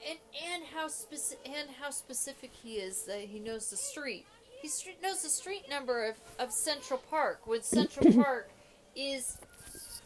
And 0.09 0.19
and 0.49 0.63
how 0.73 0.87
specific 0.87 1.47
and 1.49 1.69
how 1.71 1.89
specific 1.91 2.51
he 2.63 2.77
is 2.77 3.03
that 3.05 3.21
he 3.21 3.39
knows 3.39 3.69
the 3.69 3.77
street. 3.77 4.25
He 4.61 4.67
street, 4.67 4.97
knows 5.01 5.21
the 5.23 5.29
street 5.29 5.63
number 5.69 6.05
of, 6.09 6.15
of 6.37 6.51
Central 6.51 6.99
Park. 7.09 7.41
When 7.45 7.61
Central 7.63 8.11
Park 8.23 8.49
is, 8.95 9.37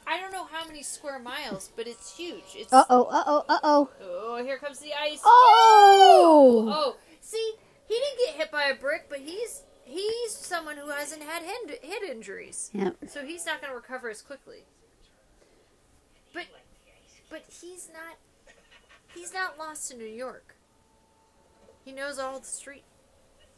I 0.05 0.19
don't 0.19 0.31
know 0.31 0.45
how 0.45 0.65
many 0.67 0.83
square 0.83 1.19
miles, 1.19 1.71
but 1.75 1.87
it's 1.87 2.15
huge. 2.15 2.43
It's 2.55 2.71
Uh 2.71 2.85
oh. 2.89 3.05
Uh 3.05 3.23
oh. 3.25 3.45
Uh 3.49 3.59
oh. 3.63 3.89
oh, 4.01 4.43
here 4.43 4.57
comes 4.57 4.79
the 4.79 4.93
ice. 4.93 5.21
Oh. 5.25 6.69
Oh, 6.71 6.95
see, 7.21 7.53
he 7.87 7.93
didn't 7.95 8.19
get 8.25 8.35
hit 8.35 8.51
by 8.51 8.65
a 8.65 8.75
brick, 8.75 9.05
but 9.09 9.19
he's 9.19 9.63
he's 9.85 10.31
someone 10.31 10.77
who 10.77 10.89
hasn't 10.89 11.23
had 11.23 11.43
head, 11.43 11.79
head 11.83 12.03
injuries, 12.09 12.69
Yep. 12.73 12.97
so 13.07 13.25
he's 13.25 13.45
not 13.45 13.59
going 13.61 13.71
to 13.71 13.75
recover 13.75 14.09
as 14.09 14.21
quickly. 14.21 14.65
But 16.33 16.45
but 17.29 17.43
he's 17.61 17.89
not 17.93 18.17
he's 19.15 19.33
not 19.33 19.57
lost 19.57 19.91
in 19.91 19.97
New 19.97 20.05
York. 20.05 20.55
He 21.83 21.91
knows 21.91 22.17
all 22.19 22.39
the 22.39 22.45
street. 22.45 22.83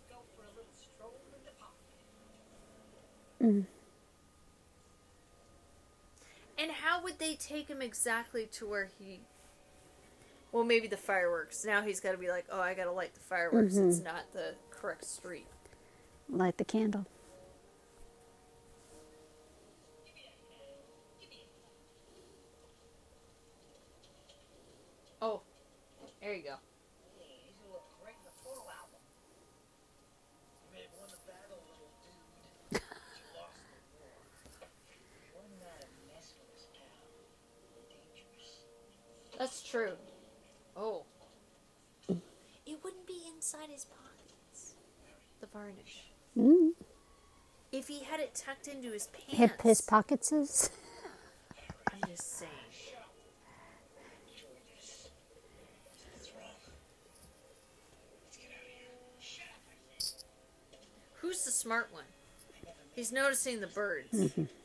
Go 0.09 0.15
for 0.35 0.41
a 0.43 0.49
little 0.49 0.71
stroll 0.73 1.13
in 1.27 1.39
the 1.45 1.51
park. 1.59 1.71
Mm. 3.45 3.65
And 6.57 6.71
how 6.71 7.03
would 7.03 7.19
they 7.19 7.35
take 7.35 7.67
him 7.67 7.81
exactly 7.81 8.45
to 8.53 8.65
where 8.65 8.89
he? 8.97 9.21
Well, 10.51 10.63
maybe 10.63 10.87
the 10.87 10.97
fireworks. 10.97 11.65
Now 11.65 11.81
he's 11.81 11.99
got 11.99 12.13
to 12.13 12.17
be 12.17 12.29
like, 12.29 12.45
oh, 12.49 12.61
I 12.61 12.73
got 12.73 12.85
to 12.85 12.91
light 12.91 13.13
the 13.13 13.19
fireworks. 13.19 13.75
It's 13.75 13.99
not 13.99 14.31
the 14.31 14.55
correct 14.71 15.03
street. 15.03 15.47
Light 16.29 16.57
the 16.57 16.63
candle. 16.63 17.05
Oh, 25.21 25.41
there 26.21 26.33
you 26.33 26.43
go. 26.43 26.55
These 27.19 27.57
will 27.65 27.73
look 27.73 27.85
great 28.01 28.15
in 28.15 28.23
the 28.23 28.35
photo 28.43 28.61
album. 28.69 29.01
You 30.63 30.69
may 30.71 30.81
have 30.87 30.95
won 30.95 31.09
the 31.09 31.17
battle, 31.25 31.59
little 31.67 31.91
dude. 31.99 32.79
But 32.79 32.81
you 33.17 33.25
lost 33.33 33.57
the 33.57 33.75
war. 33.99 34.13
Wouldn't 35.33 35.59
that 35.65 35.81
have 35.81 35.93
messed 36.13 36.37
with 36.37 36.53
us, 36.53 36.69
pal? 36.77 37.09
Dangerous. 37.89 38.69
That's 39.37 39.61
true. 39.63 39.91
Oh. 40.75 41.03
It 42.09 42.79
wouldn't 42.83 43.05
be 43.05 43.21
inside 43.35 43.69
his 43.69 43.85
pockets. 43.85 44.73
The 45.39 45.47
varnish. 45.47 46.07
Mm. 46.37 46.71
If 47.71 47.87
he 47.87 48.03
had 48.03 48.19
it 48.19 48.33
tucked 48.33 48.67
into 48.67 48.91
his 48.91 49.07
pants. 49.07 49.33
Hip 49.33 49.61
his 49.61 49.81
pockets 49.81 50.31
is. 50.31 50.69
I'm 51.93 52.09
just 52.09 52.39
saying. 52.39 52.51
What's 56.13 56.31
wrong? 56.33 56.43
Let's 58.23 58.37
get 58.37 58.47
out 58.47 58.61
of 58.61 58.67
here. 58.67 58.89
Shut 59.19 59.45
up, 59.47 59.61
I 59.69 59.75
said. 59.99 60.23
Who's 61.21 61.43
the 61.43 61.51
smart 61.51 61.89
one? 61.91 62.03
He's 62.95 63.11
noticing 63.11 63.59
the 63.59 63.67
birds. 63.67 64.13
It 64.13 64.31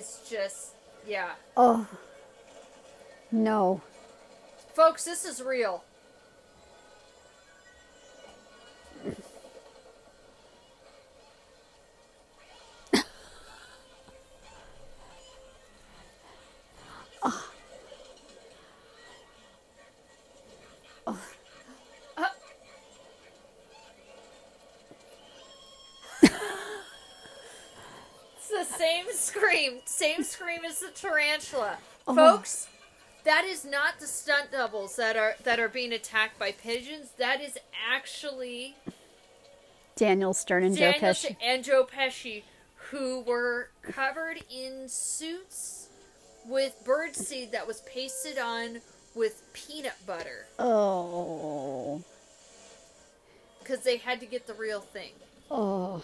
is 0.00 0.20
just 0.28 0.74
yeah. 1.06 1.32
Oh. 1.56 1.86
No. 3.30 3.80
Folks, 4.74 5.04
this 5.04 5.24
is 5.24 5.42
real. 5.42 5.84
Same 30.00 30.22
scream 30.22 30.64
as 30.64 30.78
the 30.80 30.88
tarantula. 30.88 31.76
Oh. 32.08 32.14
Folks, 32.14 32.68
that 33.24 33.44
is 33.44 33.66
not 33.66 34.00
the 34.00 34.06
stunt 34.06 34.50
doubles 34.50 34.96
that 34.96 35.14
are 35.14 35.34
that 35.44 35.60
are 35.60 35.68
being 35.68 35.92
attacked 35.92 36.38
by 36.38 36.52
pigeons. 36.52 37.10
That 37.18 37.42
is 37.42 37.58
actually 37.92 38.76
Daniel 39.96 40.32
Stern 40.32 40.64
and 40.64 40.74
Joe 40.74 40.92
Pesci. 40.94 41.36
and 41.42 41.62
Joe 41.62 41.84
Pesci, 41.84 42.44
who 42.90 43.20
were 43.20 43.68
covered 43.82 44.42
in 44.50 44.88
suits 44.88 45.88
with 46.46 46.82
birdseed 46.86 47.52
that 47.52 47.66
was 47.66 47.82
pasted 47.82 48.38
on 48.38 48.80
with 49.14 49.42
peanut 49.52 50.06
butter 50.06 50.46
Oh. 50.58 52.02
because 53.58 53.80
they 53.80 53.98
had 53.98 54.18
to 54.20 54.26
get 54.26 54.46
the 54.46 54.54
real 54.54 54.80
thing. 54.80 55.12
Oh. 55.50 56.02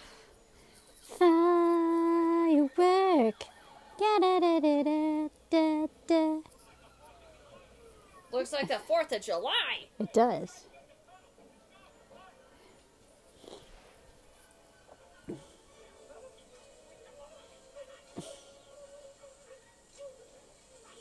Firework. 1.17 3.43
Looks 8.31 8.53
like 8.53 8.67
the 8.67 8.79
Fourth 8.87 9.11
of 9.11 9.21
July. 9.21 9.87
It 9.99 10.13
does. 10.13 10.65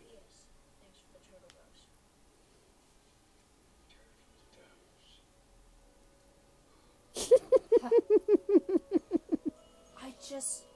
P.S. 0.00 0.48
Thanks 0.80 1.04
for 1.04 1.12
the 1.12 1.20
turtle 1.28 1.52
roast. 1.60 1.92
I 10.00 10.08
just. 10.24 10.73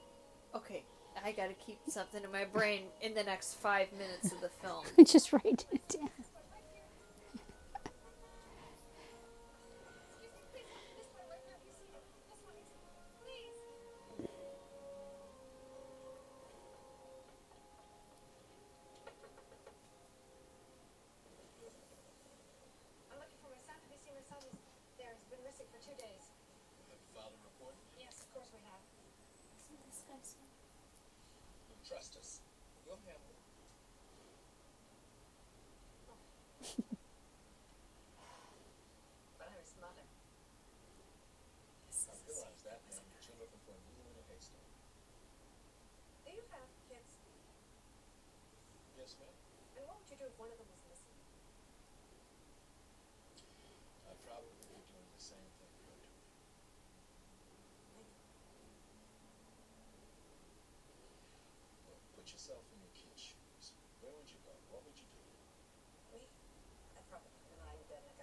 I 1.29 1.31
gotta 1.31 1.53
keep 1.53 1.77
something 1.87 2.23
in 2.23 2.31
my 2.31 2.45
brain 2.45 2.85
in 3.01 3.13
the 3.13 3.21
next 3.21 3.53
five 3.59 3.89
minutes 3.93 4.31
of 4.33 4.41
the 4.41 4.49
film. 4.49 4.83
Just 5.05 5.31
write 5.31 5.63
it 5.71 5.87
down. 5.87 6.09
I'm 23.11 23.21
looking 23.21 23.37
for 23.37 23.53
my 23.53 23.61
son. 23.61 23.77
Have 23.77 23.93
you 23.93 24.01
seen 24.01 24.17
my 24.17 24.25
son? 24.25 24.41
He's 24.49 24.97
there. 24.97 25.13
He's 25.13 25.29
been 25.29 25.45
missing 25.45 25.69
for 25.69 25.77
two 25.77 25.93
days. 26.01 26.33
Have 26.81 26.89
you 26.89 26.97
filed 27.13 27.37
a 27.37 27.41
report? 27.53 27.77
Yes, 28.01 28.25
of 28.25 28.33
course 28.33 28.49
we 28.49 28.65
have. 28.65 28.81
Trust 31.87 32.17
us. 32.21 32.41
We'll 32.85 33.01
handle 33.01 33.33
it. 33.33 33.41
But 39.37 39.47
I'm 39.49 39.57
his 39.57 39.73
mother. 39.81 40.05
I 40.05 42.13
realize 42.29 42.61
that, 42.69 42.79
man, 42.93 43.01
but 43.09 43.21
you're 43.25 43.41
looking 43.41 43.57
for 43.65 43.73
a 43.73 43.81
needle 43.89 44.05
in 44.05 44.21
a 44.21 44.25
haystack. 44.29 44.69
Do 46.25 46.29
you 46.29 46.45
have 46.53 46.69
kids? 46.85 47.09
Yes, 48.97 49.17
ma'am. 49.17 49.33
And 49.77 49.81
what 49.89 49.97
would 49.97 50.09
you 50.13 50.17
do 50.21 50.25
if 50.29 50.37
one 50.37 50.53
of 50.53 50.57
them 50.61 50.69
was 50.69 50.81
missing? 50.85 51.17
I'd 54.09 54.19
probably 54.27 54.53
be 54.61 54.77
doing 54.93 55.09
the 55.09 55.21
same 55.21 55.47
thing 55.57 55.69
you're 55.73 55.89
doing. 55.89 56.05
Look, 61.87 61.99
put 62.15 62.31
yourself 62.31 62.63
in 62.73 62.79
your 62.83 62.91
kid's 62.93 63.21
shoes. 63.21 63.71
Where 64.01 64.11
would 64.15 64.29
you 64.29 64.37
go? 64.45 64.51
What 64.73 64.83
would 64.85 64.97
you 64.97 65.05
do? 65.13 65.21
Me? 66.13 66.27
I'd 66.97 67.07
probably 67.09 67.29
put 67.45 67.51
an 67.53 67.59
eye 67.63 67.75
in 67.77 67.83
bed 67.87 68.01
like 68.09 68.17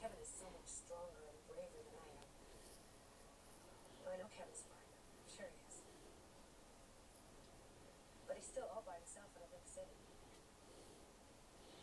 Kevin 0.00 0.18
is 0.20 0.28
so 0.28 0.44
much 0.52 0.68
stronger 0.68 1.24
and 1.28 1.38
braver 1.48 1.80
than 1.84 1.96
I 1.96 2.08
am. 2.12 2.28
I 4.04 4.16
know 4.20 4.28
Kevin's 4.30 4.60
smart. 4.68 4.84
I'm 4.84 5.28
sure 5.32 5.48
he 5.48 5.56
is. 5.68 5.80
But 8.28 8.36
he's 8.38 8.46
still 8.48 8.68
all 8.70 8.82
by 8.84 8.96
himself 9.00 9.32
in 9.36 9.42
a 9.42 9.48
big 9.50 9.64
city. 9.64 9.96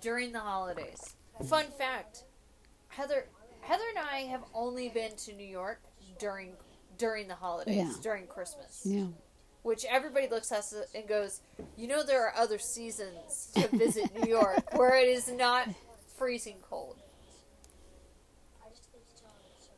during 0.00 0.32
the 0.32 0.40
holidays. 0.40 1.14
Fun 1.48 1.66
fact: 1.78 2.24
Heather, 2.88 3.26
Heather 3.62 3.82
and 3.96 4.06
I 4.08 4.20
have 4.30 4.42
only 4.54 4.88
been 4.88 5.16
to 5.16 5.32
New 5.32 5.46
York 5.46 5.80
during 6.18 6.52
during 6.98 7.26
the 7.26 7.34
holidays, 7.34 7.76
Yeah. 7.76 7.92
during 8.02 8.26
Christmas. 8.26 8.82
Yeah. 8.84 9.06
which 9.62 9.84
everybody 9.84 10.28
looks 10.28 10.50
at 10.52 10.58
us 10.58 10.74
and 10.94 11.06
goes, 11.08 11.40
you 11.76 11.86
know, 11.86 12.02
there 12.02 12.24
are 12.26 12.34
other 12.36 12.58
seasons 12.58 13.48
to 13.54 13.66
visit 13.68 14.12
New 14.14 14.28
York 14.28 14.76
where 14.76 14.96
it 14.96 15.08
is 15.08 15.30
not 15.30 15.68
freezing 16.16 16.56
cold. 16.68 16.96
I 18.64 18.68
just 18.70 18.88
need 18.92 19.04
to 19.16 19.22
tell 19.22 19.30
him 19.30 19.36
it's 19.56 19.68
uh, 19.68 19.72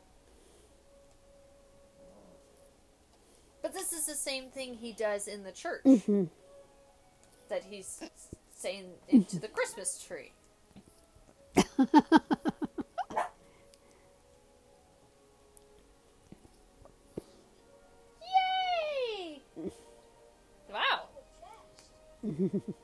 But 3.64 3.72
this 3.72 3.94
is 3.94 4.04
the 4.04 4.14
same 4.14 4.50
thing 4.50 4.74
he 4.74 4.92
does 4.92 5.26
in 5.26 5.42
the 5.42 5.50
church 5.50 5.84
Mhm. 5.84 6.28
that 7.48 7.64
he's 7.64 7.98
saying 8.54 8.92
into 9.08 9.38
the 9.38 9.48
Christmas 9.48 9.98
tree. 10.06 10.32
Yay! 18.20 19.40
Wow. 20.70 21.08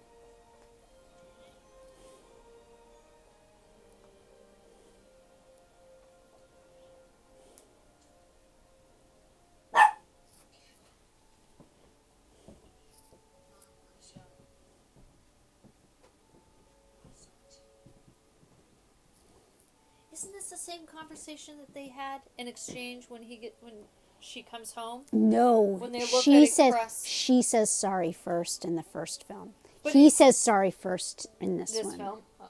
conversation 21.00 21.54
that 21.58 21.72
they 21.74 21.88
had 21.88 22.20
in 22.38 22.46
exchange 22.48 23.06
when 23.08 23.22
he 23.22 23.36
get 23.36 23.54
when 23.60 23.72
she 24.20 24.42
comes 24.42 24.72
home? 24.72 25.02
No, 25.12 25.60
When 25.60 25.92
they 25.92 26.00
look 26.00 26.22
she 26.22 26.42
at 26.44 26.48
says 26.50 26.74
cross- 26.74 27.04
she 27.06 27.42
says 27.42 27.70
sorry 27.70 28.12
first 28.12 28.64
in 28.64 28.76
the 28.76 28.82
first 28.82 29.26
film. 29.26 29.54
But- 29.82 29.92
he 29.94 30.10
says 30.10 30.36
sorry 30.36 30.70
first 30.70 31.26
in 31.40 31.56
this, 31.56 31.72
This 31.72 31.86
one. 31.86 31.96
film, 31.98 32.22
Oh. 32.40 32.48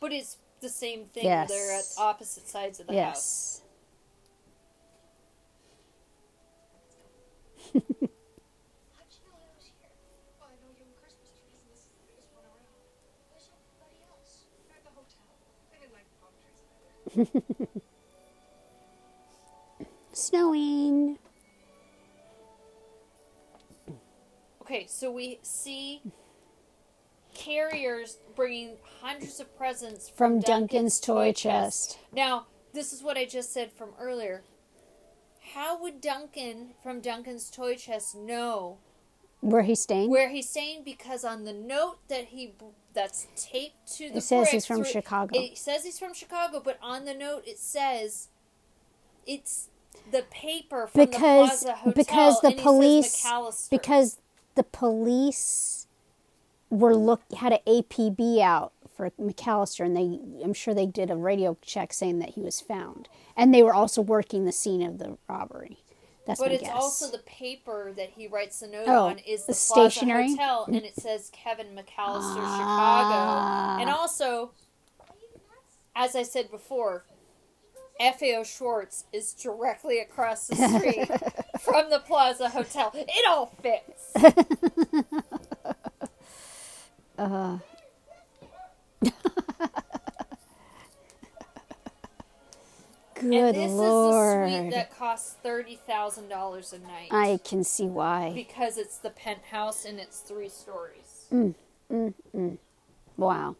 but 0.00 0.12
it's 0.12 0.38
the 0.60 0.68
same 0.70 1.06
thing. 1.06 1.24
Yes. 1.24 1.48
They're 1.50 1.78
at 1.78 1.84
opposite 1.98 2.48
sides 2.48 2.80
of 2.80 2.86
the 2.86 2.94
house. 3.02 3.60
Yes. 3.60 3.62
How'd 7.74 7.82
you 7.84 8.08
know 9.28 9.36
I 9.36 9.52
was 9.52 9.68
here? 9.68 9.92
Well, 10.40 10.48
I 10.48 10.56
know 10.64 10.72
you 10.72 10.80
in 10.88 10.92
Christmas 10.96 11.28
trees, 11.36 11.52
and 11.60 11.68
this 11.68 11.84
is 11.84 11.92
the 11.92 12.08
biggest 12.08 12.32
one 12.32 12.44
around. 12.48 12.64
Where's 13.28 13.52
everybody 13.52 14.00
else? 14.08 14.48
They're 14.64 14.80
at 14.80 14.84
the 14.88 14.94
hotel. 14.96 15.28
They 15.68 15.76
didn't 15.84 15.92
like 15.92 16.08
the 16.08 16.16
palm 16.24 16.32
trees 16.40 16.64
either. 16.64 16.96
Snowing. 20.12 21.18
Okay, 24.62 24.86
so 24.88 25.10
we 25.10 25.38
see 25.42 26.02
carriers 27.34 28.18
bringing 28.34 28.76
hundreds 29.00 29.38
of 29.40 29.56
presents 29.56 30.08
From 30.08 30.40
Duncan's 30.40 30.98
toy 30.98 31.32
chest. 31.32 31.98
Now, 32.12 32.46
this 32.72 32.92
is 32.92 33.02
what 33.02 33.16
I 33.16 33.24
just 33.26 33.52
said 33.52 33.72
from 33.72 33.90
earlier. 34.00 34.42
How 35.54 35.80
would 35.80 36.00
Duncan 36.00 36.74
from 36.82 37.00
Duncan's 37.00 37.50
toy 37.50 37.76
chest 37.76 38.16
know 38.16 38.78
Where 39.40 39.62
he's 39.62 39.80
staying? 39.80 40.10
where 40.10 40.30
he's 40.30 40.48
staying? 40.48 40.82
Because 40.84 41.24
on 41.24 41.44
the 41.44 41.52
note 41.52 41.98
that 42.08 42.26
he 42.26 42.54
that's 42.94 43.26
taped 43.36 43.86
to 43.96 44.08
the 44.10 44.18
It 44.18 44.22
says 44.22 44.50
he's 44.50 44.66
from 44.66 44.78
through- 44.82 44.92
Chicago. 44.92 45.38
It 45.38 45.58
says 45.58 45.84
he's 45.84 45.98
from 45.98 46.14
Chicago, 46.14 46.60
but 46.64 46.78
on 46.82 47.04
the 47.04 47.14
note 47.14 47.44
it 47.46 47.58
says 47.58 48.28
it's 49.26 49.68
the 50.10 50.22
paper 50.30 50.86
from 50.86 51.04
because 51.04 51.60
the 51.60 51.66
Plaza 51.66 51.72
Hotel, 51.74 51.92
because 51.92 52.40
the 52.40 52.46
and 52.48 52.58
he 52.58 52.62
says 52.62 52.64
police 52.64 53.68
because 53.68 54.18
the 54.54 54.62
police 54.62 55.86
were 56.70 56.94
look 56.96 57.20
had 57.36 57.52
an 57.52 57.58
APB 57.66 58.40
out 58.40 58.72
for 58.96 59.10
McCallister, 59.20 59.84
and 59.84 59.96
they 59.96 60.18
I'm 60.42 60.54
sure 60.54 60.74
they 60.74 60.86
did 60.86 61.10
a 61.10 61.16
radio 61.16 61.56
check 61.60 61.92
saying 61.92 62.18
that 62.20 62.30
he 62.30 62.40
was 62.40 62.60
found, 62.60 63.08
and 63.36 63.52
they 63.52 63.62
were 63.62 63.74
also 63.74 64.00
working 64.00 64.44
the 64.44 64.52
scene 64.52 64.82
of 64.82 64.98
the 64.98 65.18
robbery. 65.28 65.78
That's 66.26 66.40
But 66.40 66.48
my 66.48 66.54
it's 66.54 66.62
guess. 66.64 66.72
also 66.74 67.10
the 67.10 67.18
paper 67.18 67.92
that 67.96 68.10
he 68.10 68.26
writes 68.26 68.58
the 68.60 68.66
note 68.66 68.84
Oh, 68.88 69.06
on 69.06 69.18
is 69.18 69.42
the 69.46 69.52
the, 69.52 69.58
Plaza 69.74 69.90
stationery? 69.90 70.30
Hotel, 70.30 70.64
and 70.66 70.76
it 70.84 70.96
says 70.96 71.30
Kevin 71.32 71.68
McCallister, 71.68 72.40
Ah. 72.42 73.76
Chicago. 73.76 73.80
And 73.82 73.90
also, 73.90 74.50
as 75.94 76.16
I 76.16 76.24
said 76.24 76.50
before, 76.50 77.04
FAO 78.00 78.42
Schwarz 78.42 79.04
is 79.12 79.32
directly 79.32 80.00
across 80.00 80.48
the 80.48 80.56
street 80.56 81.06
from 81.60 81.90
the 81.90 82.00
Plaza 82.00 82.48
Hotel. 82.48 82.90
It 82.94 83.26
all 83.28 83.46
fits. 83.62 84.12
Uh, 87.18 87.56
good 93.20 93.54
and 93.54 93.54
this 93.56 93.72
lord! 93.72 94.48
is 94.48 94.52
the 94.54 94.60
suite 94.60 94.72
that 94.72 94.96
costs 94.98 95.34
thirty 95.42 95.76
thousand 95.86 96.28
dollars 96.28 96.72
a 96.72 96.78
night 96.78 97.08
I 97.10 97.38
can 97.44 97.64
see 97.64 97.86
why. 97.86 98.32
because 98.34 98.76
it's 98.78 98.98
the 98.98 99.10
penthouse 99.10 99.84
and 99.84 99.98
it's 99.98 100.20
three 100.20 100.48
stories. 100.48 101.26
Mm, 101.32 101.54
mm, 101.92 102.14
mm. 102.34 102.58
Wow. 103.16 103.56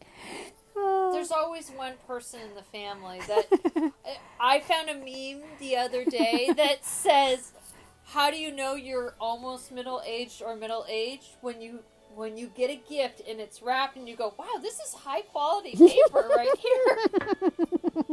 Oh, 0.76 1.10
There's 1.12 1.32
always 1.32 1.70
one 1.70 1.94
person 2.06 2.40
in 2.40 2.54
the 2.54 2.62
family 2.62 3.20
that 3.26 3.92
I 4.40 4.60
found 4.60 4.88
a 4.90 4.94
meme 4.94 5.42
the 5.58 5.76
other 5.76 6.04
day 6.04 6.50
that 6.56 6.84
says, 6.84 7.52
"How 8.04 8.30
do 8.30 8.38
you 8.38 8.52
know 8.52 8.74
you're 8.74 9.14
almost 9.20 9.72
middle 9.72 10.02
aged 10.06 10.42
or 10.42 10.54
middle 10.56 10.84
aged 10.88 11.36
when 11.40 11.60
you 11.60 11.80
when 12.14 12.36
you 12.36 12.48
get 12.48 12.70
a 12.70 12.80
gift 12.88 13.22
and 13.28 13.40
it's 13.40 13.62
wrapped 13.62 13.96
and 13.96 14.08
you 14.08 14.16
go, 14.16 14.34
wow, 14.38 14.58
this 14.60 14.80
is 14.80 14.92
high 14.92 15.22
quality 15.22 15.72
paper 15.76 16.28
right 16.36 16.58
here." 16.58 18.04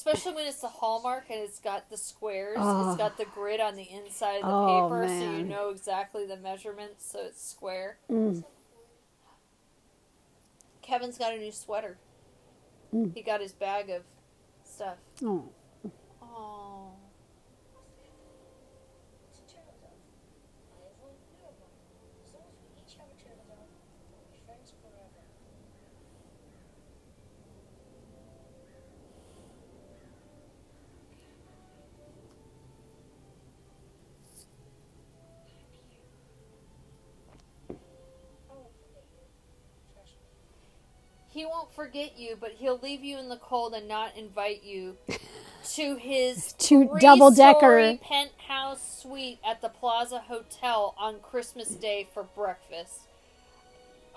Especially 0.00 0.32
when 0.32 0.46
it's 0.46 0.62
the 0.62 0.68
Hallmark 0.68 1.24
and 1.28 1.40
it's 1.40 1.58
got 1.58 1.90
the 1.90 1.96
squares, 1.98 2.56
Oh. 2.58 2.88
it's 2.88 2.96
got 2.96 3.18
the 3.18 3.26
grid 3.26 3.60
on 3.60 3.76
the 3.76 3.82
inside 3.82 4.36
of 4.36 4.46
the 4.46 4.50
Oh, 4.50 4.88
paper, 4.88 5.06
so 5.06 5.30
you 5.36 5.44
know 5.44 5.68
exactly 5.68 6.24
the 6.24 6.38
measurements, 6.38 7.04
so 7.04 7.26
it's 7.26 7.42
square. 7.50 7.98
Mm. 8.10 8.42
Kevin's 10.80 11.18
got 11.18 11.34
a 11.34 11.36
new 11.38 11.52
sweater. 11.52 11.98
Mm. 12.94 13.14
He 13.14 13.20
got 13.20 13.42
his 13.42 13.52
bag 13.52 13.90
of 13.90 14.04
stuff. 14.64 14.96
Oh. 15.22 15.50
It's 15.84 15.92
a 19.36 19.52
turtle 19.52 19.76
dove. 19.82 20.00
I 20.72 20.80
have 20.80 20.96
one, 20.96 21.12
you 21.28 21.44
have 21.44 21.60
one. 21.60 21.76
As 22.24 22.32
long 22.32 22.48
as 22.48 22.56
we 22.64 22.80
each 22.80 22.96
have 22.96 23.04
a 23.12 23.20
turtle 23.20 23.44
dove, 23.52 23.68
we'll 24.08 24.24
be 24.32 24.40
friends 24.46 24.72
forever. 24.80 25.20
I 38.48 38.52
won't 38.54 38.72
forget 38.80 39.04
you. 39.12 39.22
Trust 39.94 40.16
me. 40.20 40.26
He 41.32 41.44
won't 41.46 41.72
forget 41.72 42.18
you, 42.18 42.36
but 42.40 42.52
he'll 42.58 42.78
leave 42.78 43.04
you 43.04 43.16
in 43.18 43.28
the 43.28 43.36
cold 43.36 43.72
and 43.72 43.86
not 43.86 44.16
invite 44.16 44.64
you 44.64 44.96
to 45.74 45.94
his 45.96 46.52
To 46.58 46.90
double-decker. 47.00 47.98
penthouse 48.02 49.00
suite 49.02 49.38
at 49.48 49.62
the 49.62 49.68
Plaza 49.68 50.18
Hotel 50.18 50.94
on 50.98 51.20
Christmas 51.20 51.68
Day 51.68 52.08
for 52.12 52.24
breakfast. 52.24 53.02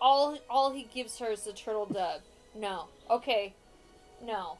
All 0.01 0.37
all 0.49 0.73
he 0.73 0.83
gives 0.93 1.19
her 1.19 1.31
is 1.31 1.43
the 1.43 1.53
turtle 1.53 1.85
dove. 1.85 2.21
No. 2.55 2.85
Okay. 3.09 3.53
No. 4.21 4.57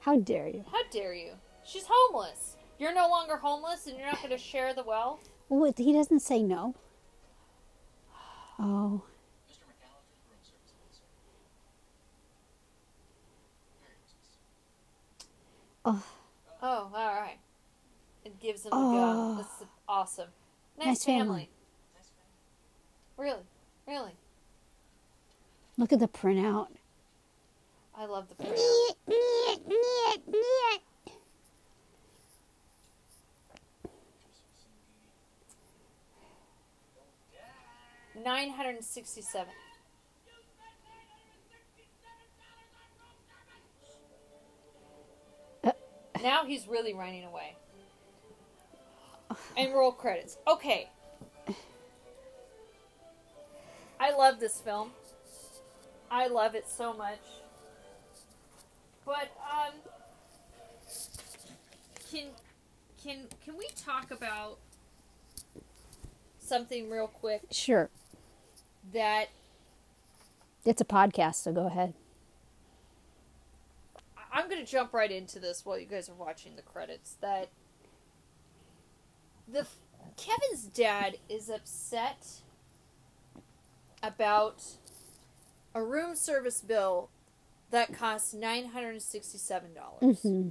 how 0.00 0.18
dare 0.18 0.48
you? 0.48 0.64
How 0.70 0.82
dare 0.90 1.14
you? 1.14 1.32
She's 1.64 1.84
homeless. 1.88 2.56
You're 2.78 2.94
no 2.94 3.08
longer 3.08 3.36
homeless 3.36 3.86
and 3.86 3.96
you're 3.96 4.06
not 4.06 4.18
going 4.18 4.30
to 4.30 4.38
share 4.38 4.74
the 4.74 4.82
wealth? 4.82 5.28
Well, 5.48 5.72
he 5.76 5.92
doesn't 5.92 6.20
say 6.20 6.42
no. 6.42 6.74
Oh, 8.58 9.02
Mr. 9.48 9.62
McCallister's 9.66 10.22
room 10.28 10.40
service, 10.42 10.72
please, 10.80 10.98
sir. 10.98 11.06
Merry 13.80 13.96
Christmas. 14.02 15.28
Oh, 15.84 16.02
Oh, 16.64 16.90
all 16.94 17.14
right. 17.14 17.38
It 18.24 18.38
gives 18.40 18.64
him 18.64 18.72
a 18.72 18.76
Oh. 18.76 19.34
go. 19.36 19.42
That's 19.42 19.64
awesome. 19.88 20.28
Nice, 20.78 20.86
Nice 20.86 21.04
family. 21.04 21.24
family. 21.26 21.48
Really, 23.16 23.42
really. 23.86 24.12
look 25.76 25.92
at 25.92 25.98
the 25.98 26.08
printout. 26.08 26.68
I 27.96 28.04
love 28.06 28.28
the 28.28 28.34
printout. 28.36 28.96
Christmas 29.06 30.26
indeed. 30.26 30.82
Nine 38.24 38.50
hundred 38.50 38.76
and 38.76 38.84
sixty-seven. 38.84 39.52
Now 46.22 46.44
he's 46.44 46.68
really 46.68 46.94
running 46.94 47.24
away. 47.24 47.56
And 49.56 49.74
roll 49.74 49.92
credits. 49.92 50.36
Okay. 50.46 50.88
I 53.98 54.14
love 54.16 54.40
this 54.40 54.60
film. 54.60 54.90
I 56.10 56.26
love 56.26 56.54
it 56.54 56.68
so 56.68 56.92
much. 56.92 57.20
But 59.04 59.30
um 59.40 59.72
can 62.10 62.26
can 63.02 63.26
can 63.44 63.56
we 63.56 63.66
talk 63.74 64.10
about 64.10 64.58
something 66.38 66.90
real 66.90 67.06
quick 67.06 67.42
Sure, 67.50 67.88
that 68.92 69.28
it's 70.64 70.80
a 70.80 70.84
podcast, 70.84 71.36
so 71.36 71.52
go 71.52 71.66
ahead. 71.66 71.94
I'm 74.32 74.48
going 74.48 74.64
to 74.64 74.70
jump 74.70 74.92
right 74.94 75.10
into 75.10 75.38
this 75.38 75.64
while 75.64 75.78
you 75.78 75.86
guys 75.86 76.08
are 76.08 76.14
watching 76.14 76.56
the 76.56 76.62
credits. 76.62 77.16
That 77.20 77.48
the 79.46 79.66
Kevin's 80.16 80.64
dad 80.64 81.18
is 81.28 81.48
upset 81.50 82.26
about 84.02 84.62
a 85.74 85.82
room 85.82 86.16
service 86.16 86.60
bill 86.60 87.10
that 87.70 87.92
costs 87.92 88.34
nine 88.34 88.66
hundred 88.68 88.90
and 88.90 89.02
sixty-seven 89.02 89.70
dollars. 89.74 90.20
hmm 90.22 90.48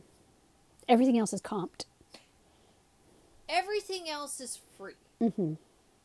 Everything 0.88 1.18
else 1.18 1.32
is 1.34 1.42
comped. 1.42 1.86
Everything 3.48 4.10
else 4.10 4.40
is 4.40 4.60
free. 4.78 4.94
hmm 5.20 5.54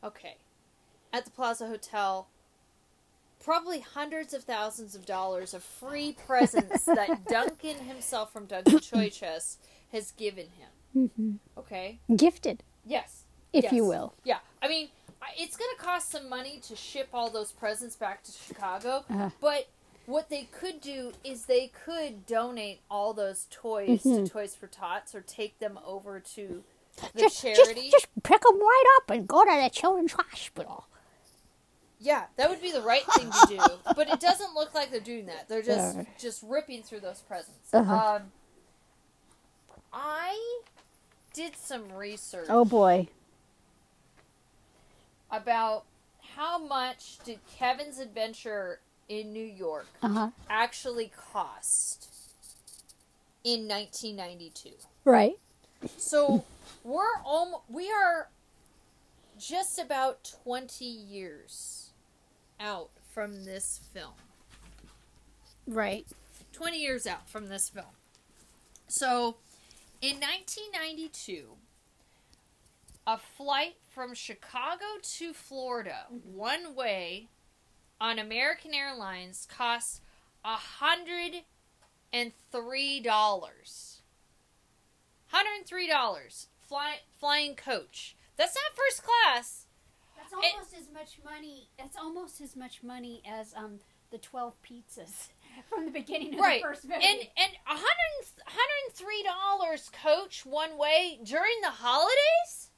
Okay, 0.03 0.37
at 1.13 1.25
the 1.25 1.31
Plaza 1.31 1.67
Hotel. 1.67 2.27
Probably 3.47 3.79
hundreds 3.79 4.33
of 4.33 4.43
thousands 4.43 4.93
of 4.93 5.05
dollars 5.05 5.53
of 5.53 5.63
free 5.63 6.17
presents 6.27 6.83
that 6.83 7.25
Duncan 7.29 7.77
himself 7.77 8.33
from 8.33 8.45
Duncan 8.45 8.79
Toy 8.91 9.09
Chest 9.09 9.59
has 9.93 10.11
given 10.11 10.47
him. 10.57 11.09
hmm 11.15 11.31
Okay. 11.57 11.99
Gifted, 12.13 12.61
Yes. 12.85 13.23
if 13.53 13.71
you 13.71 13.85
will. 13.85 14.13
Yeah. 14.25 14.39
I 14.61 14.67
mean, 14.67 14.89
it's 15.39 15.55
going 15.55 15.69
to 15.77 15.81
cost 15.81 16.11
some 16.11 16.27
money 16.27 16.59
to 16.67 16.75
ship 16.75 17.07
all 17.13 17.29
those 17.29 17.53
presents 17.53 17.95
back 17.95 18.21
to 18.23 18.33
Chicago, 18.33 19.05
Uh. 19.09 19.29
but 19.39 19.67
what 20.07 20.29
they 20.29 20.43
could 20.51 20.81
do 20.81 21.13
is 21.23 21.45
they 21.45 21.67
could 21.85 22.25
donate 22.25 22.81
all 22.91 23.13
those 23.13 23.47
toys 23.49 24.03
Mhm. 24.03 24.25
to 24.25 24.29
Toys 24.29 24.55
for 24.55 24.67
Tots 24.67 25.15
or 25.15 25.21
take 25.21 25.57
them 25.59 25.79
over 25.85 26.19
to 26.19 26.65
the 27.13 27.21
Just, 27.21 27.41
charity. 27.41 27.89
just, 27.91 27.91
just 27.91 28.23
pick 28.23 28.41
them 28.41 28.59
right 28.59 28.97
up 28.97 29.09
and 29.09 29.25
go 29.25 29.45
to 29.45 29.61
the 29.63 29.69
children's 29.69 30.11
hospital. 30.11 30.85
Yeah, 31.99 32.25
that 32.35 32.49
would 32.49 32.61
be 32.61 32.71
the 32.71 32.81
right 32.81 33.03
thing 33.13 33.31
to 33.31 33.47
do. 33.47 33.57
but 33.95 34.07
it 34.09 34.19
doesn't 34.19 34.53
look 34.53 34.73
like 34.73 34.91
they're 34.91 34.99
doing 34.99 35.25
that. 35.27 35.47
They're 35.49 35.61
just 35.63 35.97
just 36.19 36.43
ripping 36.43 36.83
through 36.83 36.99
those 37.01 37.21
presents. 37.21 37.73
Uh-huh. 37.73 38.15
Um, 38.17 38.21
I 39.91 40.61
did 41.33 41.55
some 41.55 41.91
research. 41.93 42.47
Oh 42.49 42.65
boy. 42.65 43.07
about 45.31 45.83
how 46.35 46.57
much 46.57 47.17
did 47.25 47.39
Kevin's 47.57 47.99
Adventure 47.99 48.79
in 49.09 49.33
New 49.33 49.43
York 49.43 49.87
Uh 50.03 50.07
huh. 50.09 50.29
actually 50.49 51.11
cost 51.15 52.09
in 53.43 53.67
1992. 53.67 54.71
Right. 55.05 55.37
So 55.97 56.43
we're 56.83 57.17
almost, 57.25 57.63
we 57.69 57.89
are 57.91 58.29
just 59.37 59.79
about 59.79 60.33
20 60.43 60.83
years 60.85 61.86
out 62.59 62.89
from 63.13 63.45
this 63.45 63.79
film. 63.93 64.13
Right. 65.67 66.05
20 66.53 66.77
years 66.79 67.05
out 67.05 67.29
from 67.29 67.49
this 67.49 67.69
film. 67.69 67.85
So, 68.87 69.37
in 70.01 70.19
1992, 70.19 71.57
a 73.05 73.17
flight 73.17 73.75
from 73.89 74.13
Chicago 74.13 74.85
to 75.01 75.33
Florida, 75.33 76.05
one 76.09 76.73
way, 76.75 77.27
on 77.99 78.19
American 78.19 78.73
Airlines 78.73 79.47
costs 79.49 80.01
$103. 80.45 81.41
$103. 85.33 86.47
Fly, 86.59 86.95
flying 87.19 87.55
coach. 87.55 88.15
That's 88.35 88.55
not 88.55 88.75
first 88.75 89.03
class. 89.03 89.66
That's 90.31 90.53
almost 90.53 90.75
as 90.77 90.93
much 90.93 91.19
money. 91.23 91.69
That's 91.77 91.95
almost 91.97 92.41
as 92.41 92.55
much 92.55 92.83
money 92.83 93.21
as 93.29 93.53
um 93.55 93.79
the 94.11 94.17
twelve 94.17 94.55
pizzas 94.61 95.29
from 95.69 95.85
the 95.85 95.91
beginning 95.91 96.33
of 96.35 96.39
right. 96.39 96.61
the 96.61 96.67
first 96.67 96.83
movie. 96.87 97.03
and 97.05 97.19
and 97.19 97.51
a 97.65 97.73
hundred 97.73 98.43
hundred 98.45 98.79
and 98.85 98.93
three 98.93 99.23
dollars 99.23 99.89
coach 100.01 100.45
one 100.45 100.77
way 100.77 101.19
during 101.23 101.61
the 101.61 101.69
holidays? 101.69 102.71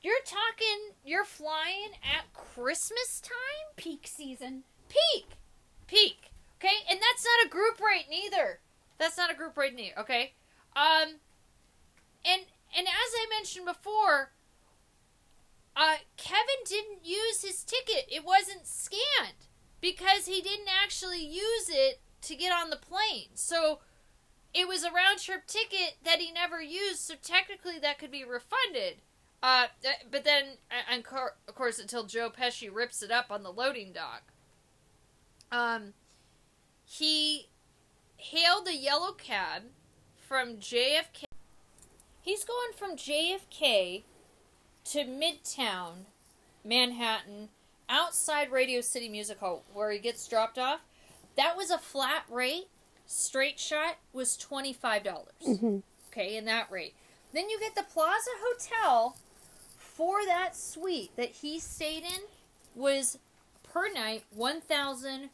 You're 0.00 0.14
talking 0.24 0.94
you're 1.04 1.24
flying 1.24 1.92
at 2.02 2.32
christmas 2.32 3.20
time? 3.20 3.66
Peak 3.76 4.06
season. 4.06 4.62
peak. 4.88 5.26
Peak. 5.86 6.30
Okay? 6.60 6.74
And 6.90 6.98
that's 7.00 7.24
not 7.24 7.46
a 7.46 7.48
group 7.50 7.80
rate 7.80 8.06
neither. 8.10 8.60
That's 8.98 9.18
not 9.18 9.30
a 9.30 9.34
group 9.34 9.56
rate 9.56 9.74
neither 9.74 9.98
okay? 10.00 10.32
Um 10.74 11.20
and 12.24 12.42
and 12.76 12.86
as 12.86 13.12
i 13.14 13.26
mentioned 13.30 13.66
before 13.66 14.32
uh 15.76 15.96
kevin 16.16 16.64
didn't 16.64 17.04
use 17.04 17.42
his 17.42 17.62
ticket. 17.62 18.06
It 18.08 18.24
wasn't 18.24 18.66
scanned 18.66 19.46
because 19.80 20.26
he 20.26 20.40
didn't 20.40 20.68
actually 20.82 21.24
use 21.24 21.68
it 21.68 22.00
to 22.22 22.34
get 22.34 22.52
on 22.52 22.70
the 22.70 22.76
plane. 22.76 23.28
So 23.34 23.80
it 24.54 24.66
was 24.66 24.84
a 24.84 24.90
round 24.90 25.18
trip 25.18 25.46
ticket 25.46 25.96
that 26.04 26.18
he 26.18 26.32
never 26.32 26.62
used 26.62 27.00
so 27.00 27.14
technically 27.22 27.78
that 27.78 27.98
could 27.98 28.10
be 28.10 28.24
refunded. 28.24 29.02
Uh, 29.42 29.66
but 30.10 30.24
then, 30.24 30.44
uh, 30.70 30.90
and 30.90 31.04
of 31.46 31.54
course, 31.54 31.78
until 31.78 32.04
Joe 32.04 32.30
Pesci 32.30 32.68
rips 32.72 33.02
it 33.02 33.10
up 33.10 33.26
on 33.30 33.42
the 33.42 33.52
loading 33.52 33.92
dock, 33.92 34.32
um, 35.52 35.92
he 36.84 37.48
hailed 38.16 38.66
a 38.66 38.74
yellow 38.74 39.12
cab 39.12 39.64
from 40.16 40.56
JFK. 40.56 41.24
He's 42.20 42.44
going 42.44 42.72
from 42.76 42.96
JFK 42.96 44.04
to 44.90 45.04
Midtown, 45.04 46.06
Manhattan, 46.64 47.48
outside 47.88 48.50
Radio 48.52 48.80
City 48.80 49.08
Music 49.08 49.38
Hall, 49.38 49.62
where 49.72 49.90
he 49.90 49.98
gets 49.98 50.26
dropped 50.28 50.58
off. 50.58 50.80
That 51.36 51.56
was 51.56 51.70
a 51.70 51.78
flat 51.78 52.24
rate 52.30 52.68
straight 53.06 53.58
shot 53.58 53.96
was 54.12 54.36
$25. 54.36 55.04
dollars 55.04 55.26
mm-hmm. 55.46 55.78
Okay, 56.10 56.36
in 56.36 56.44
that 56.46 56.70
rate. 56.70 56.94
Then 57.32 57.48
you 57.50 57.58
get 57.60 57.74
the 57.74 57.82
Plaza 57.82 58.30
Hotel 58.40 59.16
for 59.78 60.24
that 60.26 60.56
suite 60.56 61.10
that 61.16 61.30
he 61.30 61.58
stayed 61.58 62.02
in 62.04 62.20
was 62.74 63.18
per 63.62 63.92
night 63.92 64.24
$1,100. 64.36 65.30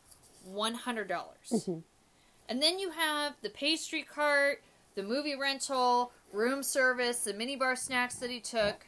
dollars 1.08 1.36
mm-hmm. 1.50 1.78
And 2.48 2.62
then 2.62 2.78
you 2.78 2.90
have 2.90 3.34
the 3.42 3.50
pastry 3.50 4.02
cart, 4.02 4.62
the 4.94 5.02
movie 5.02 5.36
rental, 5.36 6.12
room 6.32 6.62
service, 6.62 7.20
the 7.20 7.32
minibar 7.32 7.78
snacks 7.78 8.16
that 8.16 8.30
he 8.30 8.40
took. 8.40 8.84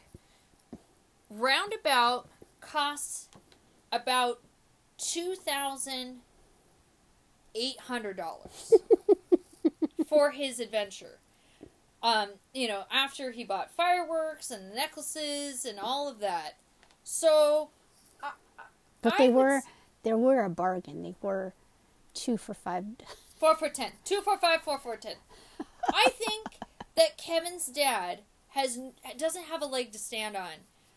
Roundabout 1.29 2.27
costs 2.61 3.29
about 3.91 4.39
two 4.97 5.35
thousand 5.35 6.19
eight 7.53 7.79
hundred 7.81 8.17
dollars 8.17 8.73
for 10.07 10.31
his 10.31 10.59
adventure. 10.59 11.19
Um, 12.03 12.29
you 12.53 12.67
know, 12.67 12.83
after 12.91 13.31
he 13.31 13.43
bought 13.43 13.71
fireworks 13.71 14.51
and 14.51 14.75
necklaces 14.75 15.65
and 15.65 15.79
all 15.79 16.07
of 16.07 16.19
that. 16.19 16.55
So, 17.03 17.69
I, 18.21 18.31
But 19.01 19.17
they 19.17 19.29
would 19.29 19.35
were 19.35 19.49
s- 19.57 19.63
they 20.03 20.13
were 20.13 20.43
a 20.43 20.49
bargain. 20.49 21.01
They 21.01 21.15
were 21.21 21.53
two 22.13 22.37
for 22.37 22.53
five. 22.53 22.85
Four 23.39 23.55
for 23.55 23.69
ten. 23.69 23.91
Two 24.03 24.21
for 24.21 24.37
five. 24.37 24.61
Four 24.61 24.77
for 24.79 24.95
ten. 24.97 25.15
I 25.91 26.09
think 26.09 26.47
that 26.95 27.17
Kevin's 27.17 27.65
dad 27.67 28.21
has 28.49 28.79
doesn't 29.17 29.45
have 29.45 29.61
a 29.61 29.65
leg 29.65 29.91
to 29.93 29.99
stand 29.99 30.35
on, 30.37 30.51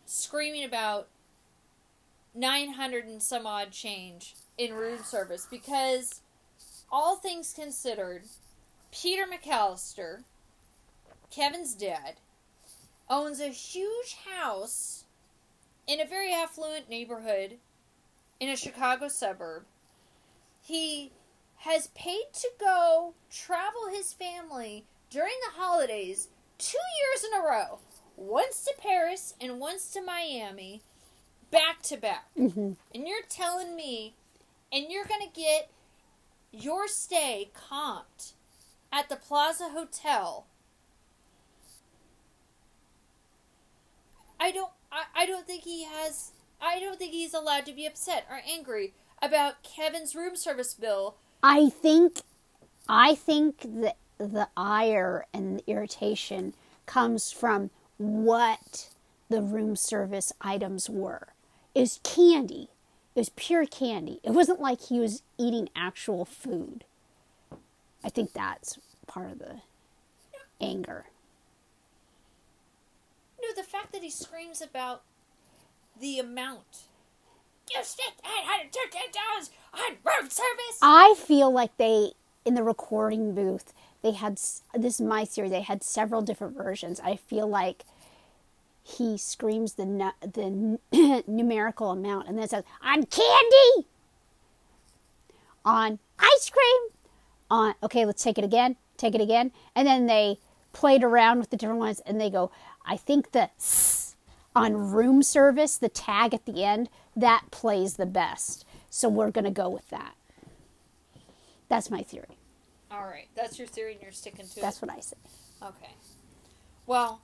screaming 0.08 0.64
about 0.64 1.06
nine 2.34 2.72
hundred 2.72 3.04
and 3.04 3.22
some 3.22 3.46
odd 3.46 3.70
change 3.70 4.34
in 4.56 4.72
room 4.72 4.98
service 5.04 5.46
because, 5.50 6.22
all 6.90 7.16
things 7.16 7.52
considered, 7.52 8.22
Peter 8.90 9.24
McCallister, 9.26 10.22
Kevin's 11.30 11.74
dad, 11.74 12.14
owns 13.10 13.38
a 13.38 13.48
huge 13.48 14.16
house 14.26 15.04
in 15.86 16.00
a 16.00 16.06
very 16.06 16.32
affluent 16.32 16.88
neighborhood 16.88 17.58
in 18.40 18.48
a 18.48 18.56
Chicago 18.56 19.08
suburb. 19.08 19.64
He 20.62 21.12
has 21.58 21.88
paid 21.88 22.32
to 22.32 22.48
go 22.58 23.12
travel 23.30 23.88
his 23.92 24.14
family 24.14 24.86
during 25.10 25.34
the 25.42 25.60
holidays 25.60 26.28
two 26.56 26.78
years 26.78 27.24
in 27.24 27.38
a 27.38 27.44
row 27.44 27.78
once 28.18 28.64
to 28.64 28.74
Paris 28.78 29.34
and 29.40 29.60
once 29.60 29.90
to 29.92 30.02
Miami, 30.02 30.82
back 31.50 31.82
to 31.82 31.96
back. 31.96 32.28
hmm 32.36 32.72
And 32.94 33.06
you're 33.06 33.22
telling 33.28 33.76
me, 33.76 34.14
and 34.72 34.86
you're 34.90 35.04
going 35.04 35.22
to 35.22 35.40
get 35.40 35.70
your 36.52 36.88
stay 36.88 37.50
comped 37.54 38.32
at 38.92 39.08
the 39.08 39.16
Plaza 39.16 39.68
Hotel. 39.70 40.46
I 44.40 44.50
don't. 44.50 44.70
I, 44.90 45.04
I 45.22 45.26
don't 45.26 45.46
think 45.46 45.64
he 45.64 45.84
has. 45.84 46.32
I 46.60 46.80
don't 46.80 46.98
think 46.98 47.12
he's 47.12 47.34
allowed 47.34 47.66
to 47.66 47.72
be 47.72 47.86
upset 47.86 48.26
or 48.30 48.40
angry 48.48 48.94
about 49.22 49.62
Kevin's 49.62 50.14
room 50.14 50.36
service 50.36 50.74
bill 50.74 51.16
I 51.42 51.68
think, 51.68 52.20
I 52.88 53.14
think 53.14 53.60
that 53.80 53.96
the 54.18 54.48
ire 54.56 55.26
and 55.32 55.58
the 55.58 55.70
irritation 55.70 56.54
comes 56.86 57.30
from 57.30 57.70
what 57.98 58.88
the 59.28 59.42
room 59.42 59.76
service 59.76 60.32
items 60.40 60.88
were. 60.88 61.28
It 61.74 61.80
was 61.80 62.00
candy. 62.02 62.68
It 63.14 63.20
was 63.20 63.30
pure 63.30 63.66
candy. 63.66 64.20
It 64.22 64.30
wasn't 64.30 64.60
like 64.60 64.80
he 64.82 65.00
was 65.00 65.22
eating 65.36 65.68
actual 65.76 66.24
food. 66.24 66.84
I 68.04 68.08
think 68.08 68.32
that's 68.32 68.78
part 69.06 69.30
of 69.30 69.38
the 69.38 69.60
anger. 70.60 71.06
No, 73.42 73.48
the 73.54 73.68
fact 73.68 73.92
that 73.92 74.02
he 74.02 74.10
screams 74.10 74.62
about 74.62 75.02
the 76.00 76.18
amount. 76.18 76.84
You 77.74 77.82
spent 77.82 78.14
eight 78.24 78.46
hundred 78.46 78.72
thirteen 78.72 79.10
dollars 79.12 79.50
on 79.74 79.96
room 80.04 80.30
service. 80.30 80.78
I 80.80 81.14
feel 81.18 81.50
like 81.52 81.76
they 81.76 82.12
in 82.44 82.54
the 82.54 82.62
recording 82.62 83.34
booth 83.34 83.74
they 84.02 84.12
had 84.12 84.34
this 84.34 84.94
is 84.94 85.00
my 85.00 85.24
theory 85.24 85.48
they 85.48 85.62
had 85.62 85.82
several 85.82 86.22
different 86.22 86.56
versions. 86.56 87.00
I 87.00 87.16
feel 87.16 87.48
like 87.48 87.84
he 88.82 89.18
screams 89.18 89.74
the 89.74 90.12
the 90.20 90.78
numerical 91.26 91.90
amount 91.90 92.28
and 92.28 92.38
then 92.38 92.48
says 92.48 92.64
on 92.82 93.04
candy, 93.04 93.86
on 95.64 95.98
ice 96.18 96.50
cream, 96.50 96.92
on 97.50 97.74
okay 97.82 98.06
let's 98.06 98.22
take 98.22 98.38
it 98.38 98.44
again, 98.44 98.76
take 98.96 99.14
it 99.14 99.20
again, 99.20 99.50
and 99.74 99.86
then 99.86 100.06
they 100.06 100.38
played 100.72 101.02
around 101.02 101.38
with 101.38 101.50
the 101.50 101.56
different 101.56 101.80
ones 101.80 102.00
and 102.06 102.20
they 102.20 102.30
go 102.30 102.50
I 102.86 102.96
think 102.96 103.32
the 103.32 103.50
s 103.58 104.16
on 104.54 104.92
room 104.92 105.22
service 105.22 105.76
the 105.76 105.88
tag 105.88 106.32
at 106.32 106.46
the 106.46 106.64
end 106.64 106.88
that 107.16 107.50
plays 107.50 107.96
the 107.96 108.06
best, 108.06 108.64
so 108.88 109.08
we're 109.08 109.30
gonna 109.32 109.50
go 109.50 109.68
with 109.68 109.88
that. 109.90 110.14
That's 111.68 111.90
my 111.90 112.02
theory. 112.02 112.37
All 112.90 113.04
right, 113.04 113.28
that's 113.36 113.58
your 113.58 113.68
theory, 113.68 113.92
and 113.92 114.02
you're 114.02 114.12
sticking 114.12 114.46
to 114.46 114.54
That's 114.54 114.56
it. 114.56 114.60
That's 114.62 114.82
what 114.82 114.90
I 114.90 115.00
say. 115.00 115.16
Okay. 115.62 115.94
Well, 116.86 117.20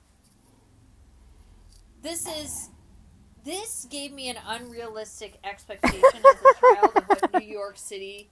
this 2.03 2.27
is 2.27 2.69
this 3.45 3.87
gave 3.91 4.13
me 4.13 4.29
an 4.29 4.37
unrealistic 4.47 5.39
expectation 5.45 6.03
as 6.03 6.25
a 6.25 6.61
child 6.61 6.97
of 6.97 7.05
what 7.05 7.43
New 7.43 7.47
York 7.47 7.77
City 7.77 8.31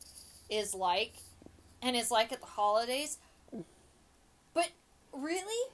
is 0.50 0.74
like 0.74 1.14
and 1.82 1.96
is 1.96 2.10
like 2.10 2.32
at 2.32 2.40
the 2.40 2.46
holidays. 2.46 3.18
But 4.54 4.70
really, 5.12 5.70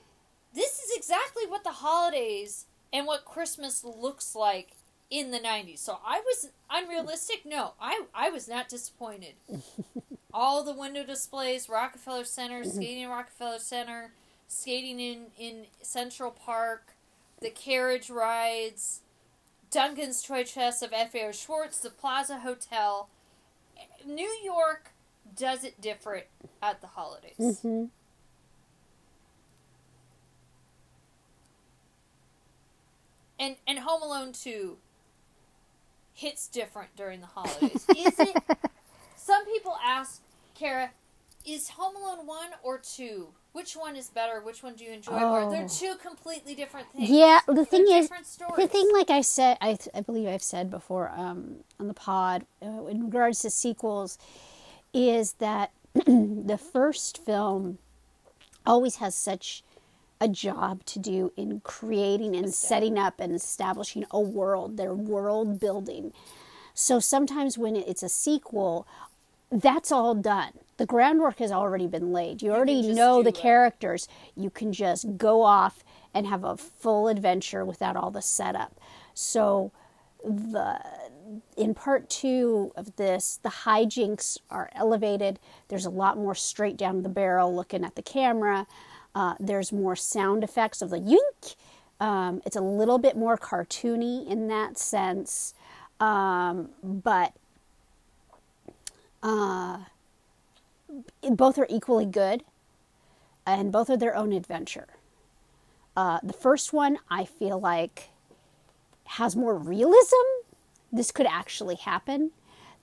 this 0.55 0.79
is 0.79 0.97
exactly 0.97 1.45
what 1.47 1.65
the 1.65 1.71
holidays 1.71 2.67
and 2.93 3.07
what 3.07 3.25
Christmas 3.25 3.85
looks 3.85 4.35
like 4.35 4.73
in 5.11 5.31
the 5.31 5.39
90s. 5.39 5.79
So 5.79 5.99
I 6.05 6.21
was 6.21 6.51
unrealistic? 6.71 7.43
No, 7.45 7.73
I 7.81 8.05
I 8.15 8.31
was 8.31 8.49
not 8.49 8.69
disappointed. 8.69 9.35
All 10.33 10.63
the 10.63 10.75
window 10.75 11.05
displays, 11.05 11.69
Rockefeller 11.69 12.25
Center, 12.25 12.63
skating 12.65 13.03
in 13.03 13.09
Rockefeller 13.09 13.59
Center, 13.59 14.13
skating 14.47 15.01
in 15.01 15.27
in 15.39 15.67
Central 15.81 16.31
Park, 16.31 16.95
the 17.41 17.51
carriage 17.51 18.11
rides, 18.11 19.01
Duncan's 19.71 20.23
Toy 20.23 20.45
Chest 20.45 20.83
of 20.83 20.91
FAO 20.91 21.33
Schwarz, 21.33 21.81
the 21.81 21.91
Plaza 21.91 22.41
Hotel. 22.41 23.09
New 24.07 24.39
York 24.43 24.91
does 25.35 25.65
it 25.65 25.81
different 25.81 26.27
at 26.63 26.81
the 26.81 26.89
holidays. 26.89 27.37
Mm-hmm. 27.39 27.85
And 33.41 33.57
and 33.67 33.79
Home 33.79 34.03
Alone 34.03 34.33
2 34.33 34.77
hits 36.13 36.49
different 36.49 36.97
during 36.97 37.21
the 37.21 37.27
holidays. 37.27 37.87
Is 37.97 38.19
it 38.19 38.37
Some 39.29 39.45
people 39.45 39.77
ask 39.85 40.23
Kara, 40.55 40.89
is 41.45 41.69
Home 41.69 41.95
Alone 41.97 42.27
1 42.27 42.49
or 42.63 42.79
2? 42.79 43.27
Which 43.53 43.75
one 43.75 43.95
is 43.95 44.09
better? 44.09 44.41
Which 44.41 44.63
one 44.63 44.75
do 44.75 44.85
you 44.85 44.91
enjoy 44.93 45.19
more? 45.19 45.51
They're 45.51 45.65
Oh. 45.65 45.69
two 45.69 45.97
completely 45.97 46.55
different 46.55 46.91
things. 46.93 47.11
Yeah, 47.11 47.41
the 47.47 47.67
thing 47.67 47.85
They're 47.85 47.99
is, 47.99 48.09
the 48.57 48.67
thing, 48.67 48.89
like 48.95 49.11
I 49.11 49.21
said, 49.21 49.59
I, 49.61 49.77
I 49.95 50.01
believe 50.01 50.27
I've 50.29 50.43
said 50.43 50.71
before 50.71 51.11
um, 51.15 51.57
on 51.79 51.89
the 51.89 51.93
pod, 51.93 52.47
uh, 52.63 52.87
in 52.87 53.05
regards 53.05 53.41
to 53.41 53.51
sequels, 53.51 54.17
is 54.95 55.35
that 55.35 55.73
the 55.93 56.59
first 56.73 57.23
film 57.23 57.77
always 58.65 58.97
has 58.97 59.15
such 59.15 59.63
a 60.23 60.29
job 60.29 60.87
to 60.87 60.99
do 60.99 61.33
in 61.37 61.61
creating 61.61 62.35
and 62.35 62.55
setting 62.55 62.99
up 62.99 63.21
and 63.21 63.35
establishing 63.35 64.07
a 64.11 64.21
world, 64.23 64.79
their 64.79 64.95
world 64.95 65.61
building. 65.61 66.15
So 66.81 67.01
sometimes 67.01 67.59
when 67.59 67.75
it's 67.75 68.05
a 68.05 68.09
sequel, 68.09 68.87
that's 69.51 69.93
all 69.93 70.15
done. 70.15 70.53
The 70.77 70.87
groundwork 70.87 71.39
has 71.39 71.51
already 71.51 71.87
been 71.87 72.13
laid. 72.13 72.41
You 72.43 72.53
already 72.53 72.83
know 72.93 73.23
the 73.23 73.31
it. 73.31 73.35
characters. 73.35 74.07
You 74.37 74.51
can 74.51 74.73
just 74.73 75.17
go 75.17 75.43
off 75.43 75.83
and 76.15 76.27
have 76.27 76.45
a 76.45 76.57
full 76.57 77.09
adventure 77.09 77.65
without 77.65 77.97
all 77.97 78.11
the 78.11 78.23
setup. 78.23 78.79
So 79.15 79.73
the 80.25 80.81
in 81.57 81.75
part 81.75 82.09
two 82.09 82.73
of 82.77 82.97
this, 82.97 83.39
the 83.43 83.49
hijinks 83.49 84.39
are 84.51 84.71
elevated. 84.75 85.39
There's 85.69 85.85
a 85.85 85.91
lot 85.91 86.17
more 86.17 86.35
straight 86.35 86.77
down 86.77 87.03
the 87.03 87.09
barrel 87.09 87.55
looking 87.55 87.85
at 87.85 87.97
the 87.97 88.03
camera. 88.03 88.67
Uh, 89.15 89.35
there's 89.41 89.73
more 89.73 89.97
sound 89.97 90.45
effects 90.45 90.81
of 90.81 90.91
the 90.91 91.01
yink. 91.01 91.57
Um, 92.01 92.41
it's 92.47 92.57
a 92.57 92.61
little 92.61 92.99
bit 92.99 93.17
more 93.17 93.37
cartoony 93.37 94.27
in 94.29 94.47
that 94.49 94.79
sense, 94.79 95.55
um, 95.99 96.71
but 96.83 97.35
uh, 99.23 99.79
both 101.31 101.59
are 101.59 101.67
equally 101.69 102.07
good, 102.07 102.45
and 103.47 103.73
both 103.73 103.91
are 103.91 103.97
their 103.97 104.17
own 104.17 104.33
adventure. 104.33 104.89
Uh, 105.97 106.21
the 106.23 106.33
first 106.33 106.73
one, 106.73 106.99
I 107.11 107.25
feel 107.25 107.59
like, 107.61 108.11
has 109.05 109.35
more 109.35 109.57
realism. 109.57 110.17
This 110.93 111.11
could 111.11 111.27
actually 111.27 111.77
happen. 111.77 112.31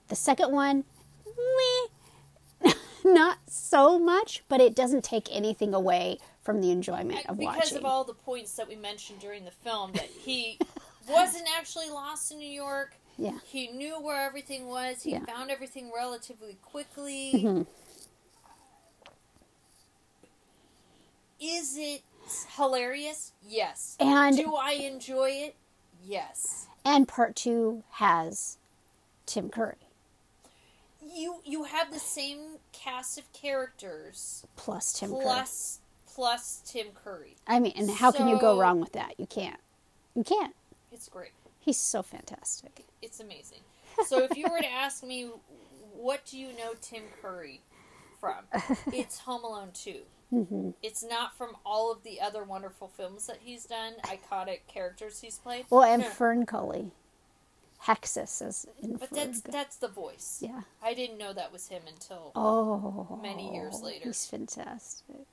The 0.09 0.15
second 0.15 0.51
one, 0.51 0.83
meh. 1.25 2.73
not 3.05 3.37
so 3.47 3.97
much, 3.99 4.43
but 4.49 4.59
it 4.59 4.75
doesn't 4.75 5.03
take 5.03 5.27
anything 5.31 5.73
away 5.73 6.17
from 6.41 6.61
the 6.61 6.71
enjoyment 6.71 7.25
of 7.27 7.37
because 7.37 7.55
watching. 7.55 7.59
Because 7.61 7.71
of 7.73 7.85
all 7.85 8.03
the 8.03 8.13
points 8.13 8.55
that 8.55 8.67
we 8.67 8.75
mentioned 8.75 9.19
during 9.19 9.45
the 9.45 9.51
film 9.51 9.91
that 9.93 10.09
he 10.09 10.59
wasn't 11.09 11.47
actually 11.57 11.89
lost 11.89 12.31
in 12.31 12.39
New 12.39 12.49
York. 12.49 12.95
Yeah. 13.17 13.37
He 13.45 13.67
knew 13.67 13.99
where 14.01 14.25
everything 14.25 14.67
was. 14.67 15.03
He 15.03 15.11
Yeah. 15.11 15.17
Mm-hmm. 15.19 15.25
found 15.25 15.51
everything 15.51 15.91
relatively 15.95 16.57
quickly. 16.61 17.65
Is 21.39 21.77
it 21.77 22.01
hilarious? 22.55 23.33
Yes. 23.47 23.97
And 23.99 24.35
Do 24.37 24.55
I 24.55 24.71
enjoy 24.73 25.29
it? 25.31 25.55
Yes. 26.03 26.67
and 26.83 27.07
part 27.07 27.35
2 27.35 27.83
has 27.93 28.57
Tim 29.25 29.49
Curry 29.49 29.75
You 31.01 31.41
you 31.43 31.63
have 31.63 31.91
the 31.91 31.97
same 31.99 32.57
cast 32.73 33.17
of 33.17 33.31
characters 33.33 34.45
plus 34.55 34.93
Tim 34.93 35.09
Curry. 35.11 35.23
plus 35.23 35.79
plus 36.13 36.61
Tim 36.65 36.87
Curry. 36.93 37.35
I 37.47 37.59
mean, 37.59 37.73
and 37.75 37.89
how 37.89 38.11
can 38.11 38.27
you 38.27 38.39
go 38.39 38.57
wrong 38.59 38.79
with 38.79 38.91
that? 38.93 39.15
You 39.19 39.25
can't. 39.25 39.59
You 40.15 40.23
can't. 40.23 40.55
It's 40.91 41.09
great. 41.09 41.31
He's 41.59 41.77
so 41.77 42.03
fantastic. 42.03 42.84
It's 43.01 43.19
amazing. 43.19 43.59
So 44.05 44.23
if 44.23 44.35
you 44.35 44.45
were 44.51 44.59
to 44.59 44.71
ask 44.71 45.03
me, 45.03 45.29
what 45.95 46.25
do 46.25 46.37
you 46.37 46.47
know 46.49 46.73
Tim 46.81 47.03
Curry 47.21 47.61
from? 48.19 48.45
It's 48.93 49.19
Home 49.19 49.43
Alone 49.43 49.69
2. 49.73 49.99
hmm 50.31 50.69
It's 50.81 51.03
not 51.03 51.37
from 51.37 51.55
all 51.65 51.91
of 51.91 52.03
the 52.03 52.19
other 52.19 52.43
wonderful 52.43 52.87
films 52.87 53.27
that 53.27 53.37
he's 53.41 53.65
done, 53.65 53.93
iconic 54.03 54.61
characters 54.67 55.21
he's 55.21 55.37
played. 55.37 55.65
Well, 55.69 55.83
and 55.83 56.01
No, 56.01 56.09
Fern 56.09 56.45
Cully, 56.45 56.91
Hexxus 57.83 58.41
is 58.47 58.65
in 58.81 58.95
but 58.97 59.11
that's 59.11 59.41
that's 59.41 59.75
the 59.77 59.87
voice. 59.87 60.39
yeah. 60.41 60.61
I 60.81 60.93
didn't 60.93 61.17
know 61.19 61.33
that 61.33 61.51
was 61.53 61.67
him 61.67 61.83
until 61.87 62.31
Oh, 62.35 63.19
Many 63.21 63.53
years 63.53 63.81
later. 63.81 64.05
he's 64.05 64.25
fantastic. 64.25 65.25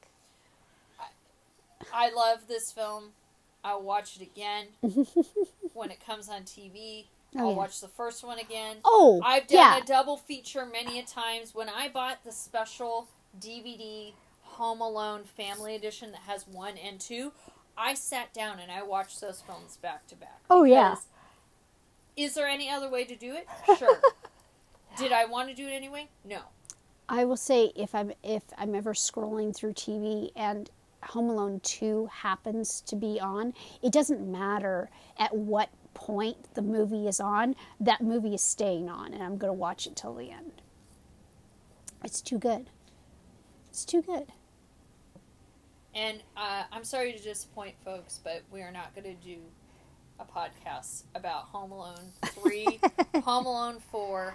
I 1.93 2.11
love 2.11 2.47
this 2.47 2.71
film. 2.71 3.11
I'll 3.65 3.83
watch 3.83 4.17
it 4.17 4.23
again 4.23 4.67
when 5.75 5.91
it 5.91 6.05
comes 6.05 6.29
on 6.29 6.43
TV. 6.43 7.07
Oh, 7.37 7.41
I'll 7.41 7.51
yeah. 7.51 7.57
watch 7.57 7.81
the 7.81 7.89
first 7.89 8.25
one 8.25 8.39
again. 8.39 8.77
Oh, 8.85 9.21
I've 9.25 9.47
done 9.47 9.59
yeah. 9.59 9.79
a 9.79 9.85
double 9.85 10.17
feature 10.17 10.67
many 10.67 10.99
a 10.99 11.03
times. 11.03 11.55
When 11.55 11.69
I 11.69 11.89
bought 11.89 12.25
the 12.25 12.33
special 12.33 13.09
DVD 13.41 14.13
Home 14.43 14.81
Alone 14.81 15.25
Family 15.25 15.75
Edition 15.75 16.13
that 16.13 16.23
has 16.23 16.47
one 16.47 16.77
and 16.77 17.01
two, 17.01 17.33
I 17.77 17.95
sat 17.95 18.35
down 18.35 18.59
and 18.59 18.71
I 18.71 18.83
watched 18.83 19.21
those 19.21 19.41
films 19.41 19.79
back 19.79 20.07
to 20.09 20.17
back. 20.17 20.41
Oh, 20.51 20.65
yeah. 20.65 20.97
Is 22.17 22.35
there 22.35 22.47
any 22.47 22.69
other 22.69 22.91
way 22.91 23.05
to 23.05 23.17
do 23.17 23.35
it? 23.35 23.49
Sure. 23.79 24.01
Did 24.99 25.13
I 25.13 25.25
want 25.25 25.49
to 25.49 25.55
do 25.55 25.67
it 25.67 25.71
anyway? 25.71 26.09
No. 26.23 26.41
I 27.09 27.25
will 27.25 27.39
say 27.39 27.73
if 27.75 27.95
I'm 27.95 28.13
if 28.23 28.43
I'm 28.59 28.75
ever 28.75 28.93
scrolling 28.93 29.57
through 29.57 29.73
TV 29.73 30.31
and 30.37 30.71
Home 31.03 31.31
Alone 31.31 31.61
2 31.61 32.11
happens 32.13 32.83
to 32.83 32.97
be 32.97 33.19
on, 33.19 33.55
it 33.83 33.91
doesn't 33.93 34.21
matter 34.21 34.91
at 35.19 35.35
what 35.35 35.71
point 35.95 36.55
the 36.55 36.63
movie 36.63 37.07
is 37.07 37.21
on, 37.21 37.55
that 37.81 38.01
movie 38.01 38.35
is 38.35 38.43
staying 38.43 38.89
on 38.89 39.13
and 39.13 39.23
I'm 39.23 39.37
going 39.39 39.51
to 39.51 39.55
watch 39.55 39.87
it 39.87 39.97
till 39.97 40.15
the 40.15 40.31
end. 40.31 40.63
It's 42.05 42.21
too 42.21 42.39
good. 42.39 42.71
It's 43.69 43.85
too 43.85 44.03
good. 44.03 44.27
And 45.95 46.23
uh, 46.37 46.65
I'm 46.73 46.85
sorry 46.85 47.13
to 47.13 47.23
disappoint 47.23 47.75
folks, 47.85 48.21
but 48.23 48.43
we 48.51 48.63
are 48.63 48.73
not 48.73 48.95
going 48.95 49.05
to 49.05 49.23
do 49.23 49.39
a 50.19 50.25
podcast 50.25 51.05
about 51.15 51.45
Home 51.45 51.73
Alone 51.73 52.13
3, 52.25 52.81
Home 53.23 53.47
Alone 53.47 53.79
4, 53.91 54.35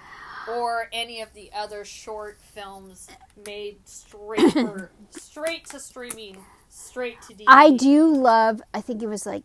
or 0.50 0.90
any 0.94 1.22
of 1.22 1.34
the 1.34 1.50
other 1.56 1.84
short 1.84 2.40
films 2.42 3.08
made 3.46 3.78
straight 3.86 4.52
for, 4.54 4.92
straight 5.10 5.66
to 5.68 5.80
streaming, 5.80 6.38
straight 6.70 7.22
to 7.24 7.34
DVD. 7.34 7.46
I 7.48 7.72
do 7.72 8.14
love. 8.14 8.62
I 8.74 8.82
think 8.82 9.02
it 9.02 9.08
was 9.08 9.26
like 9.26 9.44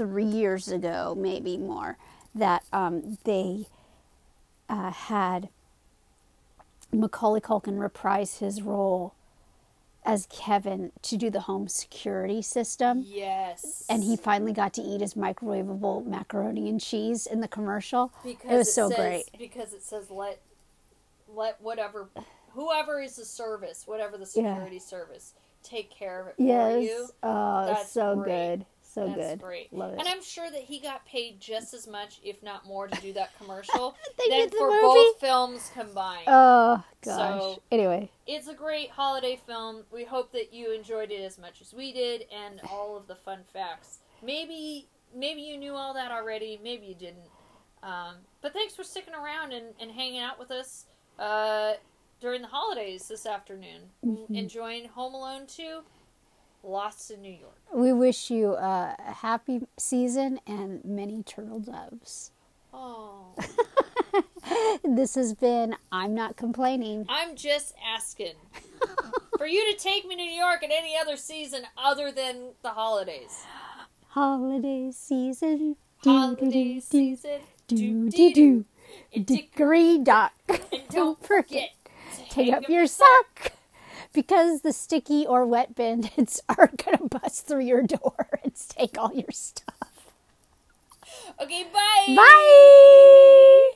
three 0.00 0.24
years 0.24 0.68
ago, 0.68 1.14
maybe 1.14 1.58
more, 1.58 1.98
that 2.34 2.64
um, 2.72 3.18
they 3.24 3.66
uh, 4.66 4.90
had 4.90 5.50
Macaulay 6.90 7.40
Culkin 7.42 7.78
reprise 7.78 8.38
his 8.38 8.62
role 8.62 9.12
as 10.02 10.26
Kevin 10.30 10.90
to 11.02 11.18
do 11.18 11.28
the 11.28 11.40
home 11.40 11.68
security 11.68 12.40
system, 12.40 13.04
Yes. 13.06 13.84
and 13.90 14.02
he 14.04 14.16
finally 14.16 14.54
got 14.54 14.72
to 14.74 14.80
eat 14.82 15.02
his 15.02 15.12
microwavable 15.12 16.06
macaroni 16.06 16.70
and 16.70 16.80
cheese 16.80 17.26
in 17.26 17.42
the 17.42 17.48
commercial. 17.48 18.10
because 18.24 18.50
it 18.50 18.56
was 18.56 18.72
so 18.72 18.88
says, 18.88 18.96
great. 18.98 19.24
Because 19.38 19.74
it 19.74 19.82
says 19.82 20.10
let 20.10 20.40
let 21.28 21.60
whatever 21.60 22.08
whoever 22.54 23.02
is 23.02 23.16
the 23.16 23.24
service, 23.26 23.82
whatever 23.86 24.16
the 24.16 24.24
Yeah. 24.34 24.54
security 24.54 24.78
service, 24.78 25.34
take 25.62 25.90
care 25.90 26.22
of 26.22 26.28
it 26.28 26.36
for 26.36 26.42
Yes. 26.42 26.82
you. 26.84 27.08
Oh, 27.22 27.66
That's 27.66 27.92
so 27.92 28.16
great. 28.16 28.56
good. 28.56 28.66
So 28.92 29.06
That's 29.06 29.16
good. 29.18 29.40
great. 29.40 29.72
Love 29.72 29.92
it. 29.92 30.00
And 30.00 30.08
I'm 30.08 30.22
sure 30.22 30.50
that 30.50 30.62
he 30.62 30.80
got 30.80 31.06
paid 31.06 31.40
just 31.40 31.74
as 31.74 31.86
much, 31.86 32.20
if 32.24 32.42
not 32.42 32.66
more, 32.66 32.88
to 32.88 33.00
do 33.00 33.12
that 33.12 33.36
commercial 33.38 33.94
than 34.28 34.50
for 34.50 34.68
movie? 34.68 34.80
both 34.82 35.20
films 35.20 35.70
combined. 35.74 36.24
Oh 36.26 36.82
gosh. 37.02 37.40
So- 37.40 37.62
anyway, 37.70 38.10
it's 38.26 38.48
a 38.48 38.54
great 38.54 38.90
holiday 38.90 39.38
film. 39.46 39.84
We 39.92 40.04
hope 40.04 40.32
that 40.32 40.52
you 40.52 40.72
enjoyed 40.72 41.12
it 41.12 41.20
as 41.20 41.38
much 41.38 41.60
as 41.60 41.72
we 41.72 41.92
did, 41.92 42.24
and 42.34 42.60
all 42.68 42.96
of 42.96 43.06
the 43.06 43.14
fun 43.14 43.40
facts. 43.52 43.98
Maybe, 44.22 44.88
maybe 45.14 45.40
you 45.40 45.56
knew 45.56 45.74
all 45.74 45.94
that 45.94 46.10
already. 46.10 46.58
Maybe 46.62 46.86
you 46.86 46.94
didn't. 46.94 47.28
Um, 47.82 48.16
but 48.42 48.52
thanks 48.52 48.74
for 48.74 48.82
sticking 48.84 49.14
around 49.14 49.52
and, 49.52 49.66
and 49.80 49.90
hanging 49.92 50.20
out 50.20 50.38
with 50.38 50.50
us 50.50 50.86
uh, 51.18 51.74
during 52.20 52.42
the 52.42 52.48
holidays 52.48 53.06
this 53.08 53.24
afternoon. 53.24 53.82
Mm-hmm. 54.04 54.34
Enjoying 54.34 54.88
Home 54.88 55.14
Alone 55.14 55.46
2, 55.46 55.80
Lost 56.62 57.10
in 57.10 57.22
New 57.22 57.32
York. 57.32 57.56
we 57.72 57.92
wish 57.92 58.30
you 58.30 58.52
a 58.54 58.94
happy 59.00 59.62
season 59.78 60.40
and 60.46 60.84
many 60.84 61.22
turtle 61.22 61.60
doves. 61.60 62.32
Oh, 62.72 63.34
This 64.84 65.14
has 65.14 65.34
been 65.34 65.76
I'm 65.92 66.14
Not 66.14 66.36
Complaining. 66.36 67.06
I'm 67.08 67.36
just 67.36 67.74
asking 67.94 68.34
for 69.38 69.46
you 69.46 69.72
to 69.72 69.78
take 69.78 70.06
me 70.06 70.16
to 70.16 70.22
New 70.22 70.30
York 70.30 70.62
at 70.62 70.70
any 70.72 70.96
other 70.96 71.16
season 71.16 71.62
other 71.76 72.10
than 72.12 72.50
the 72.62 72.70
holidays. 72.70 73.44
Holiday 74.08 74.90
season. 74.92 75.76
Holiday 76.04 76.80
season. 76.80 77.40
Do 77.68 78.10
do 78.10 78.32
do. 78.34 78.64
Dickory 79.22 79.98
dock. 79.98 80.32
And 80.48 80.82
don't 80.90 81.24
forget 81.26 81.70
Take 82.30 82.52
up 82.52 82.68
your 82.68 82.86
sock. 82.86 83.52
Because 84.12 84.62
the 84.62 84.72
sticky 84.72 85.26
or 85.26 85.46
wet 85.46 85.74
bandits 85.74 86.40
are 86.48 86.70
gonna 86.76 87.08
bust 87.08 87.46
through 87.46 87.64
your 87.64 87.82
door 87.82 88.28
and 88.44 88.52
take 88.68 88.98
all 88.98 89.14
your 89.14 89.30
stuff. 89.30 90.12
Okay, 91.40 91.64
bye. 91.72 92.14
Bye! 92.16 93.70